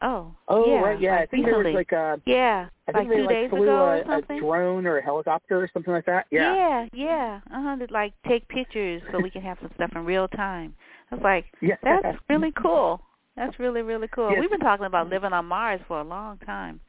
Oh. 0.04 0.34
Oh 0.48 0.66
yeah, 0.66 0.80
right, 0.80 1.00
yeah. 1.00 1.10
Like 1.12 1.20
I 1.20 1.26
think 1.26 1.46
recently. 1.46 1.62
there 1.72 1.72
was 1.72 1.74
like 1.74 1.92
a 1.92 2.20
yeah, 2.26 2.66
I 2.86 2.92
think 2.92 2.96
like 2.96 3.08
they 3.08 3.16
two 3.16 3.22
like 3.22 3.30
days 3.30 3.50
flew 3.50 3.62
ago 3.62 3.72
a, 3.72 3.98
or 3.98 4.04
something. 4.06 4.36
a 4.36 4.40
drone 4.40 4.86
or 4.86 4.98
a 4.98 5.02
helicopter 5.02 5.62
or 5.62 5.70
something 5.72 5.94
like 5.94 6.04
that. 6.04 6.26
Yeah. 6.30 6.54
Yeah, 6.54 6.86
yeah. 6.92 7.40
Uh 7.50 7.62
huh. 7.62 7.76
To 7.76 7.86
like 7.92 8.12
take 8.28 8.46
pictures 8.48 9.00
so 9.10 9.18
we 9.18 9.30
can 9.30 9.40
have 9.40 9.56
some 9.62 9.70
stuff 9.76 9.92
in 9.94 10.04
real 10.04 10.28
time. 10.28 10.74
I 11.10 11.14
was 11.14 11.24
like, 11.24 11.46
Yeah. 11.62 11.76
that's 11.82 12.18
really 12.28 12.52
cool. 12.60 13.00
That's 13.34 13.58
really 13.58 13.80
really 13.80 14.08
cool. 14.08 14.30
Yes. 14.30 14.40
We've 14.40 14.50
been 14.50 14.60
talking 14.60 14.84
about 14.84 15.08
living 15.08 15.32
on 15.32 15.46
Mars 15.46 15.80
for 15.88 16.00
a 16.00 16.04
long 16.04 16.36
time. 16.38 16.80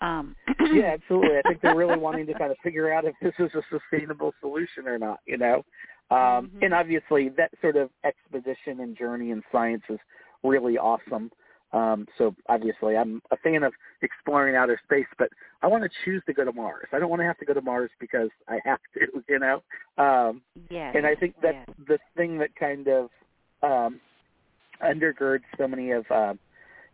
Um 0.00 0.34
yeah, 0.72 0.94
absolutely. 0.94 1.38
I 1.38 1.42
think 1.42 1.60
they're 1.62 1.76
really 1.76 1.98
wanting 1.98 2.26
to 2.26 2.34
kind 2.34 2.50
of 2.50 2.58
figure 2.62 2.92
out 2.92 3.04
if 3.04 3.14
this 3.22 3.34
is 3.38 3.50
a 3.54 3.62
sustainable 3.70 4.34
solution 4.40 4.86
or 4.86 4.98
not, 4.98 5.20
you 5.26 5.36
know. 5.38 5.64
Um 6.10 6.50
Mhm. 6.54 6.62
and 6.62 6.74
obviously 6.74 7.28
that 7.30 7.50
sort 7.60 7.76
of 7.76 7.90
expedition 8.04 8.80
and 8.80 8.96
journey 8.96 9.30
in 9.30 9.42
science 9.52 9.82
is 9.88 9.98
really 10.42 10.78
awesome. 10.78 11.30
Um 11.72 12.06
so 12.18 12.34
obviously 12.48 12.96
I'm 12.96 13.22
a 13.30 13.36
fan 13.38 13.62
of 13.62 13.72
exploring 14.02 14.56
outer 14.56 14.80
space, 14.84 15.06
but 15.18 15.28
I 15.62 15.66
want 15.66 15.84
to 15.84 15.90
choose 16.04 16.22
to 16.26 16.32
go 16.32 16.44
to 16.44 16.52
Mars. 16.52 16.88
I 16.92 16.98
don't 16.98 17.10
want 17.10 17.20
to 17.20 17.26
have 17.26 17.38
to 17.38 17.44
go 17.44 17.54
to 17.54 17.62
Mars 17.62 17.90
because 18.00 18.30
I 18.48 18.60
have 18.64 18.80
to, 18.94 19.22
you 19.28 19.38
know. 19.38 19.62
Um 19.98 20.42
Yes. 20.68 20.94
and 20.96 21.06
I 21.06 21.14
think 21.14 21.34
that's 21.42 21.56
yes. 21.68 21.76
the 21.86 21.98
thing 22.16 22.38
that 22.38 22.54
kind 22.56 22.88
of 22.88 23.10
um, 23.62 24.00
undergirds 24.82 25.42
so 25.58 25.68
many 25.68 25.90
of 25.92 26.04
um, 26.10 26.38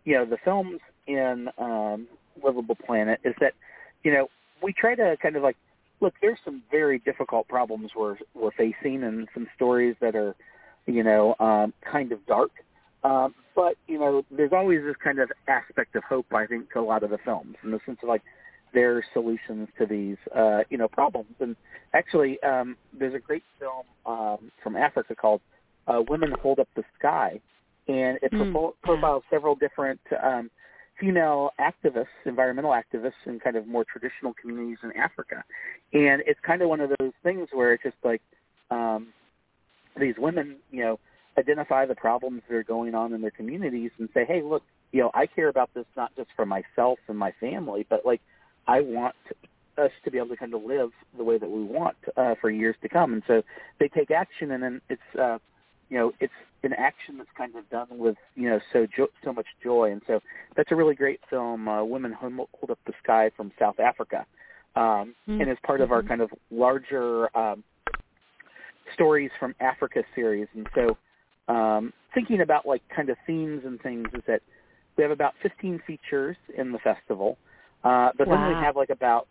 you 0.04 0.14
know 0.14 0.24
the 0.24 0.38
films 0.44 0.80
in 1.06 1.48
um, 1.58 2.06
Livable 2.42 2.76
Planet 2.86 3.20
is 3.24 3.34
that 3.40 3.54
you 4.02 4.12
know 4.12 4.28
we 4.62 4.72
try 4.72 4.94
to 4.94 5.16
kind 5.20 5.36
of 5.36 5.42
like 5.42 5.56
look. 6.00 6.14
There's 6.20 6.38
some 6.44 6.62
very 6.70 6.98
difficult 7.00 7.48
problems 7.48 7.92
we're 7.96 8.16
we're 8.34 8.52
facing, 8.52 9.02
and 9.02 9.28
some 9.34 9.46
stories 9.54 9.96
that 10.00 10.14
are 10.14 10.34
you 10.86 11.02
know 11.02 11.34
um, 11.40 11.72
kind 11.90 12.12
of 12.12 12.24
dark. 12.26 12.50
Um, 13.04 13.34
but 13.54 13.76
you 13.86 13.98
know, 13.98 14.24
there's 14.30 14.52
always 14.52 14.82
this 14.82 14.96
kind 15.02 15.18
of 15.18 15.30
aspect 15.48 15.96
of 15.96 16.04
hope. 16.04 16.26
I 16.32 16.46
think 16.46 16.72
to 16.72 16.80
a 16.80 16.82
lot 16.82 17.02
of 17.02 17.10
the 17.10 17.18
films, 17.24 17.56
in 17.62 17.70
the 17.70 17.80
sense 17.86 17.98
of 18.02 18.08
like 18.08 18.22
their 18.74 19.04
solutions 19.12 19.68
to 19.78 19.86
these 19.86 20.16
uh, 20.34 20.60
you 20.70 20.78
know 20.78 20.88
problems. 20.88 21.34
And 21.40 21.56
actually, 21.94 22.40
um, 22.42 22.76
there's 22.98 23.14
a 23.14 23.18
great 23.18 23.44
film 23.58 23.86
um, 24.04 24.50
from 24.62 24.76
Africa 24.76 25.14
called 25.14 25.40
uh, 25.86 26.02
"Women 26.08 26.32
Hold 26.42 26.58
Up 26.58 26.68
the 26.76 26.84
Sky," 26.98 27.40
and 27.88 28.18
it 28.22 28.32
Mm, 28.32 28.74
profiles 28.82 29.22
several 29.30 29.54
different 29.54 30.00
um, 30.22 30.50
female 30.98 31.50
activists, 31.60 32.06
environmental 32.24 32.70
activists, 32.72 33.12
in 33.26 33.38
kind 33.40 33.56
of 33.56 33.66
more 33.66 33.84
traditional 33.84 34.32
communities 34.34 34.78
in 34.82 34.92
Africa. 34.96 35.44
And 35.92 36.22
it's 36.26 36.40
kind 36.40 36.62
of 36.62 36.68
one 36.68 36.80
of 36.80 36.90
those 36.98 37.12
things 37.22 37.48
where 37.52 37.74
it's 37.74 37.82
just 37.82 37.96
like 38.02 38.22
um, 38.70 39.08
these 39.98 40.14
women, 40.18 40.56
you 40.70 40.82
know, 40.82 40.98
identify 41.38 41.84
the 41.86 41.94
problems 41.94 42.42
that 42.48 42.54
are 42.54 42.64
going 42.64 42.94
on 42.94 43.12
in 43.12 43.20
their 43.20 43.30
communities 43.30 43.90
and 43.98 44.08
say, 44.14 44.24
hey, 44.24 44.42
look, 44.42 44.62
you 44.92 45.00
know, 45.02 45.10
I 45.14 45.26
care 45.26 45.48
about 45.48 45.70
this 45.74 45.84
not 45.96 46.14
just 46.16 46.30
for 46.34 46.46
myself 46.46 46.98
and 47.08 47.18
my 47.18 47.32
family, 47.40 47.86
but 47.88 48.06
like 48.06 48.20
I 48.66 48.80
want 48.80 49.14
us 49.76 49.90
to 50.04 50.10
be 50.10 50.18
able 50.18 50.28
to 50.28 50.36
kind 50.36 50.54
of 50.54 50.64
live 50.64 50.90
the 51.16 51.24
way 51.24 51.38
that 51.38 51.50
we 51.50 51.62
want 51.62 51.96
uh, 52.16 52.34
for 52.40 52.50
years 52.50 52.76
to 52.82 52.88
come. 52.88 53.12
And 53.12 53.22
so 53.26 53.42
they 53.78 53.88
take 53.88 54.10
action, 54.10 54.50
and 54.50 54.62
then 54.62 54.80
it's 54.88 55.18
uh, 55.20 55.38
you 55.88 55.98
know 55.98 56.12
it's 56.20 56.32
an 56.62 56.72
action 56.72 57.16
that's 57.18 57.30
kind 57.36 57.54
of 57.56 57.68
done 57.70 57.86
with 57.90 58.16
you 58.34 58.48
know 58.48 58.60
so 58.72 58.86
jo- 58.96 59.08
so 59.24 59.32
much 59.32 59.46
joy. 59.62 59.92
And 59.92 60.02
so 60.06 60.20
that's 60.56 60.72
a 60.72 60.76
really 60.76 60.94
great 60.94 61.20
film, 61.30 61.68
uh, 61.68 61.84
Women 61.84 62.12
Hold 62.12 62.70
Up 62.70 62.78
the 62.86 62.92
Sky 63.02 63.30
from 63.36 63.52
South 63.58 63.78
Africa, 63.78 64.26
um, 64.74 65.14
Mm. 65.28 65.42
and 65.42 65.50
is 65.50 65.58
part 65.64 65.80
of 65.80 65.92
our 65.92 66.02
Mhm. 66.02 66.08
kind 66.08 66.20
of 66.20 66.30
larger 66.50 67.36
um, 67.36 67.62
stories 68.94 69.30
from 69.38 69.54
Africa 69.60 70.04
series. 70.14 70.48
And 70.54 70.68
so 70.74 70.96
um, 71.48 71.92
thinking 72.14 72.40
about 72.40 72.66
like 72.66 72.82
kind 72.88 73.08
of 73.08 73.16
themes 73.26 73.64
and 73.64 73.80
things 73.80 74.12
is 74.12 74.22
that 74.26 74.42
we 74.96 75.02
have 75.02 75.12
about 75.12 75.34
15 75.42 75.78
features 75.86 76.36
in 76.56 76.72
the 76.72 76.78
festival, 76.78 77.38
uh, 77.84 78.10
but 78.16 78.28
then 78.28 78.46
we 78.48 78.54
have 78.54 78.76
like 78.76 78.90
about 78.90 79.28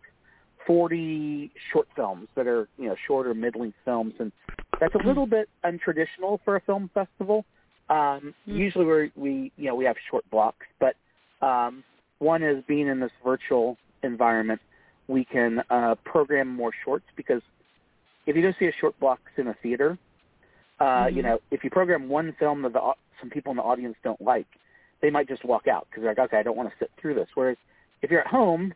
40 0.68 1.52
short 1.72 1.88
films 1.96 2.28
that 2.36 2.48
are 2.48 2.68
you 2.78 2.88
know 2.88 2.96
short 3.08 3.28
or 3.28 3.34
mid-length 3.34 3.78
films, 3.84 4.14
and 4.20 4.32
that's 4.80 4.96
a 4.96 5.08
little 5.08 5.26
bit 5.26 5.50
untraditional 5.64 6.40
for 6.44 6.56
a 6.56 6.62
film 6.62 6.90
festival. 6.94 7.46
Um, 7.90 8.34
Mm. 8.48 8.58
Usually 8.58 8.86
we 8.86 9.12
we 9.16 9.52
you 9.58 9.66
know 9.68 9.76
we 9.76 9.86
have 9.86 9.96
short 10.10 10.30
blocks, 10.32 10.66
but 10.80 10.96
um, 11.46 11.84
one 12.20 12.42
is 12.44 12.64
being 12.68 12.88
in 12.88 13.00
this 13.00 13.12
virtual 13.24 13.78
environment, 14.04 14.62
we 15.08 15.24
can 15.26 15.62
uh, 15.70 15.96
program 16.04 16.48
more 16.48 16.72
shorts 16.84 17.06
because 17.16 17.42
if 18.26 18.36
you 18.36 18.42
go 18.42 18.52
see 18.58 18.66
a 18.66 18.72
short 18.80 19.00
blocks 19.00 19.32
in 19.38 19.48
a 19.48 19.54
theater, 19.62 19.98
uh, 20.80 21.08
you 21.12 21.22
Mhm. 21.22 21.26
know, 21.26 21.40
if 21.52 21.64
you 21.64 21.70
program 21.70 22.10
one 22.10 22.34
film 22.34 22.64
that 22.64 22.74
the, 22.74 22.94
some 23.20 23.30
people 23.30 23.52
in 23.52 23.58
the 23.58 23.64
audience 23.64 23.96
don't 24.04 24.20
like, 24.20 24.48
they 25.02 25.12
might 25.12 25.28
just 25.28 25.46
walk 25.46 25.68
out 25.68 25.88
because 25.90 26.02
they're 26.02 26.12
like, 26.12 26.20
okay, 26.20 26.38
I 26.38 26.44
don't 26.44 26.58
want 26.58 26.70
to 26.72 26.76
sit 26.80 26.90
through 26.98 27.14
this. 27.14 27.30
Whereas 27.36 27.58
if 28.02 28.10
you're 28.10 28.22
at 28.22 28.28
home 28.28 28.74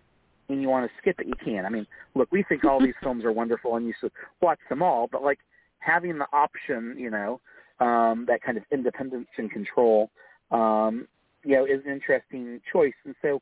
and 0.49 0.61
you 0.61 0.69
want 0.69 0.89
to 0.89 0.97
skip 0.99 1.19
it, 1.19 1.27
you 1.27 1.33
can. 1.43 1.65
I 1.65 1.69
mean, 1.69 1.87
look, 2.13 2.31
we 2.31 2.43
think 2.43 2.63
all 2.63 2.79
these 2.79 2.93
films 3.03 3.25
are 3.25 3.31
wonderful 3.31 3.75
and 3.75 3.87
you 3.87 3.93
should 3.99 4.11
watch 4.41 4.59
them 4.69 4.83
all, 4.83 5.07
but 5.07 5.23
like 5.23 5.39
having 5.79 6.17
the 6.17 6.27
option, 6.33 6.95
you 6.97 7.09
know, 7.09 7.39
um, 7.79 8.25
that 8.27 8.41
kind 8.41 8.57
of 8.57 8.63
independence 8.71 9.27
and 9.37 9.51
control, 9.51 10.09
um, 10.51 11.07
you 11.43 11.55
know, 11.55 11.65
is 11.65 11.81
an 11.85 11.91
interesting 11.91 12.61
choice. 12.71 12.93
And 13.05 13.15
so, 13.21 13.41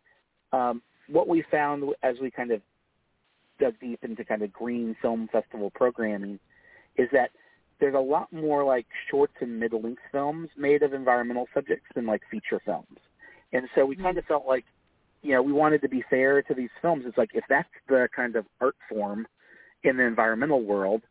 um, 0.53 0.81
what 1.09 1.27
we 1.27 1.43
found 1.49 1.84
as 2.03 2.15
we 2.22 2.30
kind 2.30 2.51
of 2.51 2.61
dug 3.59 3.73
deep 3.80 4.03
into 4.03 4.23
kind 4.23 4.41
of 4.41 4.51
green 4.53 4.95
film 5.01 5.30
festival 5.31 5.72
programming 5.73 6.39
is 6.97 7.07
that 7.11 7.31
there's 7.80 7.95
a 7.95 7.99
lot 7.99 8.31
more 8.31 8.64
like 8.64 8.85
short 9.09 9.31
and 9.39 9.59
middle 9.59 9.81
length 9.81 10.01
films 10.11 10.49
made 10.57 10.84
of 10.84 10.93
environmental 10.93 11.47
subjects 11.53 11.85
than 11.95 12.05
like 12.05 12.22
feature 12.30 12.61
films. 12.65 12.97
And 13.53 13.68
so 13.76 13.85
we 13.85 13.95
kind 13.95 14.18
of 14.18 14.26
felt 14.26 14.45
like, 14.47 14.65
you 15.22 15.34
know, 15.34 15.41
we 15.41 15.53
wanted 15.53 15.81
to 15.81 15.89
be 15.89 16.03
fair 16.09 16.41
to 16.41 16.53
these 16.53 16.69
films. 16.81 17.03
It's 17.07 17.18
like 17.18 17.31
if 17.34 17.43
that's 17.49 17.69
the 17.88 18.07
kind 18.15 18.35
of 18.35 18.45
art 18.59 18.76
form 18.89 19.27
in 19.84 19.97
the 19.97 20.03
environmental 20.03 20.64
world, 20.64 21.03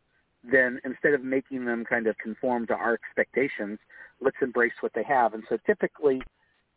then 0.51 0.79
instead 0.85 1.13
of 1.13 1.23
making 1.23 1.65
them 1.65 1.85
kind 1.85 2.07
of 2.07 2.17
conform 2.17 2.67
to 2.67 2.73
our 2.73 2.93
expectations, 2.93 3.79
let's 4.21 4.37
embrace 4.41 4.73
what 4.81 4.93
they 4.93 5.03
have. 5.03 5.33
And 5.33 5.43
so 5.49 5.57
typically 5.65 6.21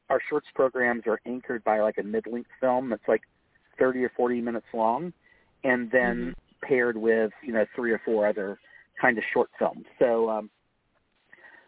our 0.09 0.20
shorts 0.28 0.48
programs 0.55 1.05
are 1.06 1.20
anchored 1.26 1.62
by 1.64 1.80
like 1.80 1.98
a 1.98 2.02
mid-length 2.02 2.51
film 2.60 2.90
that's 2.90 3.06
like 3.09 3.22
30 3.78 4.05
or 4.05 4.12
40 4.16 4.40
minutes 4.40 4.66
long 4.74 5.12
and 5.64 5.90
then 5.90 6.34
paired 6.62 6.97
with, 6.97 7.30
you 7.42 7.52
know, 7.52 7.64
three 7.74 7.92
or 7.92 8.01
four 8.05 8.26
other 8.26 8.59
kind 9.01 9.16
of 9.18 9.24
short 9.32 9.51
films. 9.59 9.84
So 9.98 10.28
um, 10.28 10.51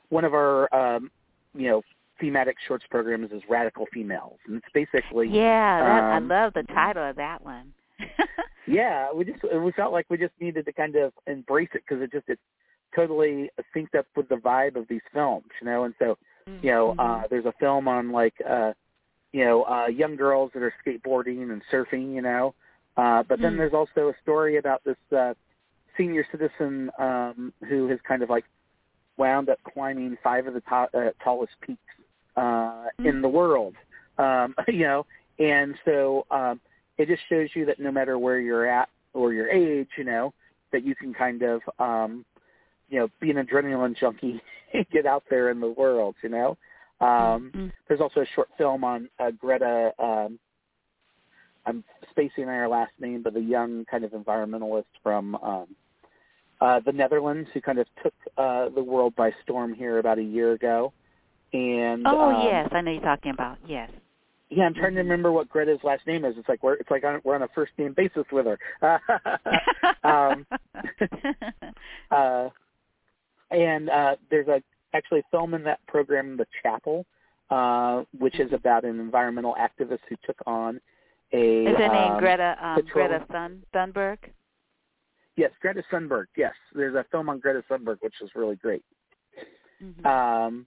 one 0.09 0.25
of 0.25 0.35
our, 0.35 0.75
um, 0.75 1.11
you 1.55 1.69
know, 1.69 1.83
thematic 2.21 2.57
shorts 2.67 2.85
programs 2.91 3.33
is 3.33 3.43
Radical 3.49 3.87
Females. 3.93 4.39
And 4.47 4.57
it's 4.57 4.67
basically... 4.75 5.29
Yeah, 5.29 5.81
that, 5.81 6.03
I 6.03 6.17
um, 6.17 6.29
love 6.29 6.53
the 6.55 6.65
title 6.65 7.09
of 7.09 7.17
that 7.17 7.45
one. 7.45 7.73
yeah, 8.67 9.13
we 9.13 9.25
just 9.25 9.43
we 9.43 9.73
felt 9.73 9.93
like 9.93 10.07
we 10.09 10.17
just 10.17 10.35
needed 10.41 10.65
to 10.67 10.73
kind 10.73 10.97
of 10.97 11.13
embrace 11.27 11.69
it 11.75 11.83
because 11.87 12.03
it 12.03 12.13
just 12.13 12.29
it 12.29 12.39
totally 12.95 13.51
synced 13.75 13.95
up 13.99 14.07
with 14.17 14.29
the 14.29 14.37
vibe 14.37 14.77
of 14.77 14.87
these 14.89 15.01
films, 15.13 15.47
you 15.61 15.67
know. 15.67 15.85
And 15.85 15.95
so, 15.99 16.17
you 16.63 16.71
know, 16.71 16.95
uh, 16.99 17.23
there's 17.29 17.47
a 17.47 17.55
film 17.59 17.89
on 17.89 18.13
like 18.13 18.35
uh, 18.49 18.73
you 19.33 19.45
know 19.45 19.65
uh, 19.65 19.87
young 19.87 20.17
girls 20.17 20.51
that 20.55 20.63
are 20.63 20.75
skateboarding 20.85 21.51
and 21.51 21.63
surfing, 21.73 22.15
you 22.15 22.23
know. 22.23 22.55
Uh, 22.97 23.23
but 23.23 23.41
then 23.41 23.55
Mm. 23.55 23.59
there's 23.59 23.73
also 23.73 24.09
a 24.09 24.15
story 24.23 24.59
about 24.59 24.83
this 24.85 24.97
uh, 25.17 25.33
senior 25.97 26.27
citizen 26.31 26.91
um, 26.99 27.53
who 27.69 27.89
has 27.89 27.99
kind 28.07 28.23
of 28.23 28.29
like 28.31 28.45
wound 29.17 29.49
up 29.49 29.59
climbing 29.73 30.17
five 30.23 30.47
of 30.47 30.55
the 30.55 30.61
to- 30.63 30.91
uh, 30.95 31.11
tallest 31.25 31.53
peaks 31.63 31.81
uh, 32.37 32.87
in 33.05 33.23
the 33.23 33.29
world, 33.29 33.75
um, 34.19 34.55
you 34.69 34.85
know. 34.85 35.07
And 35.39 35.75
so 35.85 36.27
um, 36.31 36.61
it 36.99 37.09
just 37.09 37.23
shows 37.29 37.49
you 37.55 37.65
that 37.67 37.81
no 37.81 37.91
matter 37.91 38.19
where 38.19 38.41
you're 38.41 38.67
at 38.67 38.89
or 39.15 39.33
your 39.33 39.49
age, 39.49 39.89
you 39.97 40.05
know, 40.05 40.33
that 40.73 40.85
you 40.85 40.95
can 40.95 41.13
kind 41.13 41.43
of, 41.43 41.61
um, 41.79 42.25
you 42.89 42.99
know, 42.99 43.09
be 43.21 43.31
an 43.31 43.37
adrenaline 43.37 43.97
junkie 43.97 44.41
and 44.75 44.89
get 44.91 45.07
out 45.07 45.25
there 45.31 45.51
in 45.51 45.61
the 45.61 45.71
world, 45.71 46.15
you 46.23 46.29
know. 46.29 46.57
Um, 47.01 47.51
There's 47.89 48.01
also 48.01 48.21
a 48.21 48.27
short 48.35 48.49
film 48.57 48.85
on 48.85 49.09
uh, 49.19 49.33
Greta. 49.33 49.93
Um, 49.99 50.39
I'm 51.67 51.85
spacing 52.11 52.45
on 52.45 52.51
her 52.51 52.69
last 52.69 52.93
name, 53.01 53.23
but 53.23 53.35
the 53.35 53.41
young 53.41 53.85
kind 53.91 54.05
of 54.05 54.13
environmentalist 54.13 54.85
from 55.03 55.35
um, 55.37 55.67
uh, 56.61 56.81
the 56.81 56.93
Netherlands, 56.93 57.49
who 57.53 57.61
kind 57.61 57.79
of 57.79 57.87
took 58.03 58.15
uh, 58.39 58.69
the 58.69 58.83
world 58.83 59.15
by 59.17 59.33
storm 59.43 59.75
here 59.75 59.99
about 59.99 60.19
a 60.19 60.23
year 60.23 60.53
ago. 60.53 60.93
And 61.53 62.07
oh 62.07 62.31
um, 62.31 62.47
yes, 62.47 62.69
I 62.73 62.81
know 62.81 62.93
you're 62.93 63.03
talking 63.03 63.33
about 63.33 63.59
yes. 63.67 63.91
Yeah, 64.55 64.65
I'm 64.65 64.75
trying 64.75 64.89
mm-hmm. 64.89 64.97
to 64.97 65.03
remember 65.03 65.33
what 65.33 65.49
Greta's 65.49 65.79
last 65.83 66.07
name 66.07 66.27
is. 66.27 66.35
It's 66.37 66.49
like 66.49 66.63
we're 66.63 66.75
it's 66.75 66.91
like 66.91 67.05
on, 67.05 67.21
we're 67.25 67.35
on 67.35 67.43
a 67.43 67.49
first 67.55 67.73
name 67.79 67.95
basis 67.97 68.25
with 68.31 68.47
her. 68.47 68.59
um, 70.05 70.47
uh, 72.11 72.49
and 73.51 73.89
uh, 73.89 74.17
there's 74.31 74.49
a 74.49 74.63
actually 74.95 75.21
a 75.21 75.31
film 75.31 75.55
in 75.55 75.63
that 75.65 75.81
program, 75.87 76.37
The 76.37 76.47
Chapel, 76.63 77.07
uh, 77.51 78.03
which 78.19 78.39
is 78.41 78.53
about 78.53 78.85
an 78.85 79.01
environmental 79.01 79.57
activist 79.59 80.01
who 80.09 80.17
took 80.27 80.37
on 80.47 80.81
a. 81.33 81.65
Is 81.65 81.77
her 81.79 81.89
name 81.89 82.13
um, 82.13 82.21
Greta 82.21 82.57
um, 82.61 82.83
patrol- 82.83 83.09
Greta 83.09 83.25
Thun, 83.33 83.63
Thunberg? 83.75 84.19
Yes, 85.37 85.51
Greta 85.63 85.83
Thunberg. 85.91 86.27
Yes, 86.37 86.53
there's 86.75 86.95
a 86.95 87.07
film 87.11 87.31
on 87.31 87.39
Greta 87.39 87.65
Thunberg 87.71 87.97
which 88.01 88.15
is 88.23 88.29
really 88.35 88.57
great. 88.57 88.85
Mm-hmm. 89.83 90.07
Um, 90.07 90.67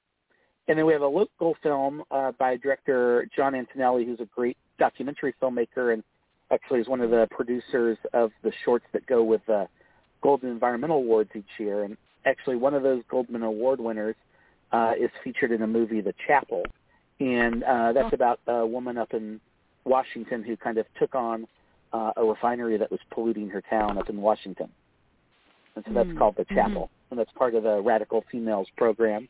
and 0.67 0.77
then 0.77 0.85
we 0.85 0.93
have 0.93 1.01
a 1.01 1.07
local 1.07 1.55
film 1.61 2.03
uh, 2.11 2.31
by 2.39 2.57
director 2.57 3.27
John 3.35 3.55
Antonelli, 3.55 4.05
who's 4.05 4.19
a 4.19 4.25
great 4.25 4.57
documentary 4.79 5.33
filmmaker 5.41 5.93
and 5.93 6.03
actually 6.51 6.79
is 6.79 6.87
one 6.87 7.01
of 7.01 7.09
the 7.09 7.27
producers 7.31 7.97
of 8.13 8.31
the 8.43 8.51
shorts 8.63 8.85
that 8.93 9.05
go 9.07 9.23
with 9.23 9.41
the 9.47 9.67
Goldman 10.21 10.51
Environmental 10.51 10.97
Awards 10.97 11.29
each 11.35 11.45
year. 11.59 11.83
And 11.83 11.97
actually, 12.25 12.55
one 12.55 12.73
of 12.73 12.83
those 12.83 13.03
Goldman 13.09 13.43
Award 13.43 13.79
winners 13.79 14.15
uh, 14.71 14.93
is 14.99 15.09
featured 15.23 15.51
in 15.51 15.61
the 15.61 15.67
movie 15.67 16.01
The 16.01 16.13
Chapel, 16.27 16.63
and 17.19 17.63
uh, 17.63 17.93
that's 17.93 18.13
about 18.13 18.39
a 18.47 18.65
woman 18.65 18.97
up 18.97 19.13
in 19.13 19.39
Washington 19.85 20.43
who 20.43 20.57
kind 20.57 20.77
of 20.77 20.85
took 20.99 21.15
on 21.15 21.47
uh, 21.93 22.11
a 22.17 22.23
refinery 22.23 22.75
that 22.77 22.91
was 22.91 22.99
polluting 23.11 23.47
her 23.49 23.61
town 23.61 23.97
up 23.97 24.09
in 24.09 24.19
Washington. 24.19 24.69
And 25.75 25.85
so 25.85 25.93
that's 25.93 26.09
Mm. 26.09 26.17
called 26.17 26.35
The 26.35 26.45
Chapel, 26.45 26.89
Mhm. 26.89 27.11
and 27.11 27.19
that's 27.19 27.31
part 27.33 27.53
of 27.53 27.63
the 27.63 27.81
Radical 27.81 28.21
Females 28.31 28.67
program. 28.75 29.29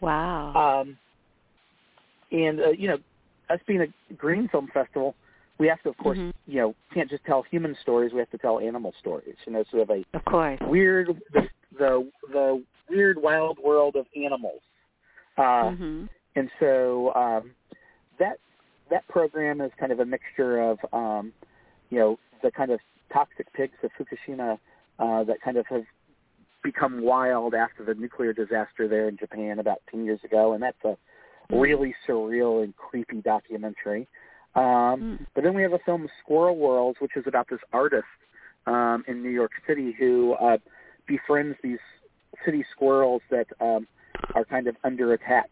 Wow. 0.00 0.54
Um, 0.82 0.98
and 2.30 2.60
uh, 2.60 2.70
you 2.70 2.88
know, 2.88 2.98
us 3.50 3.60
being 3.66 3.80
a 3.82 4.14
green 4.14 4.48
film 4.48 4.68
festival, 4.72 5.14
we 5.58 5.66
have 5.68 5.82
to, 5.82 5.88
of 5.88 5.96
course, 5.98 6.18
Mhm. 6.18 6.32
you 6.46 6.60
know, 6.60 6.74
can't 6.92 7.10
just 7.10 7.24
tell 7.24 7.42
human 7.42 7.74
stories. 7.82 8.12
We 8.12 8.18
have 8.20 8.30
to 8.30 8.38
tell 8.38 8.60
animal 8.60 8.94
stories. 8.98 9.36
You 9.46 9.52
know, 9.52 9.64
so 9.64 9.68
we 9.74 9.78
have 9.80 9.90
a 9.90 10.04
of 10.14 10.24
course. 10.24 10.60
weird 10.62 11.08
the 11.32 11.48
the, 11.78 12.10
the 12.32 12.64
weird 12.88 13.20
wild 13.20 13.58
world 13.58 13.96
of 13.96 14.06
animals. 14.16 14.62
Uh, 15.36 15.70
hmm 15.70 16.04
and 16.36 16.50
so 16.60 17.12
um, 17.14 17.50
that 18.18 18.38
that 18.90 19.06
program 19.08 19.60
is 19.60 19.70
kind 19.78 19.92
of 19.92 20.00
a 20.00 20.04
mixture 20.04 20.60
of 20.60 20.78
um, 20.92 21.32
you 21.90 21.98
know 21.98 22.18
the 22.42 22.50
kind 22.50 22.70
of 22.70 22.80
toxic 23.12 23.52
pigs 23.52 23.74
of 23.82 23.90
Fukushima 23.98 24.58
uh, 24.98 25.24
that 25.24 25.40
kind 25.42 25.56
of 25.56 25.66
have 25.66 25.84
become 26.62 27.02
wild 27.02 27.54
after 27.54 27.84
the 27.84 27.94
nuclear 27.94 28.32
disaster 28.32 28.88
there 28.88 29.08
in 29.08 29.16
Japan 29.16 29.58
about 29.58 29.78
10 29.90 30.04
years 30.04 30.20
ago, 30.24 30.52
and 30.52 30.62
that's 30.62 30.82
a 30.84 30.96
really 31.54 31.94
surreal 32.06 32.62
and 32.62 32.76
creepy 32.76 33.20
documentary. 33.20 34.08
Um, 34.54 35.26
But 35.34 35.44
then 35.44 35.54
we 35.54 35.62
have 35.62 35.72
a 35.72 35.78
film, 35.80 36.08
Squirrel 36.22 36.56
Worlds, 36.56 36.98
which 37.00 37.16
is 37.16 37.24
about 37.26 37.48
this 37.48 37.60
artist 37.72 38.06
um, 38.66 39.04
in 39.06 39.22
New 39.22 39.30
York 39.30 39.52
City 39.66 39.94
who 39.98 40.32
uh, 40.34 40.58
befriends 41.06 41.56
these 41.62 41.78
city 42.44 42.64
squirrels 42.72 43.22
that 43.30 43.46
um, 43.60 43.86
are 44.34 44.44
kind 44.44 44.66
of 44.66 44.76
under 44.84 45.12
attack 45.12 45.50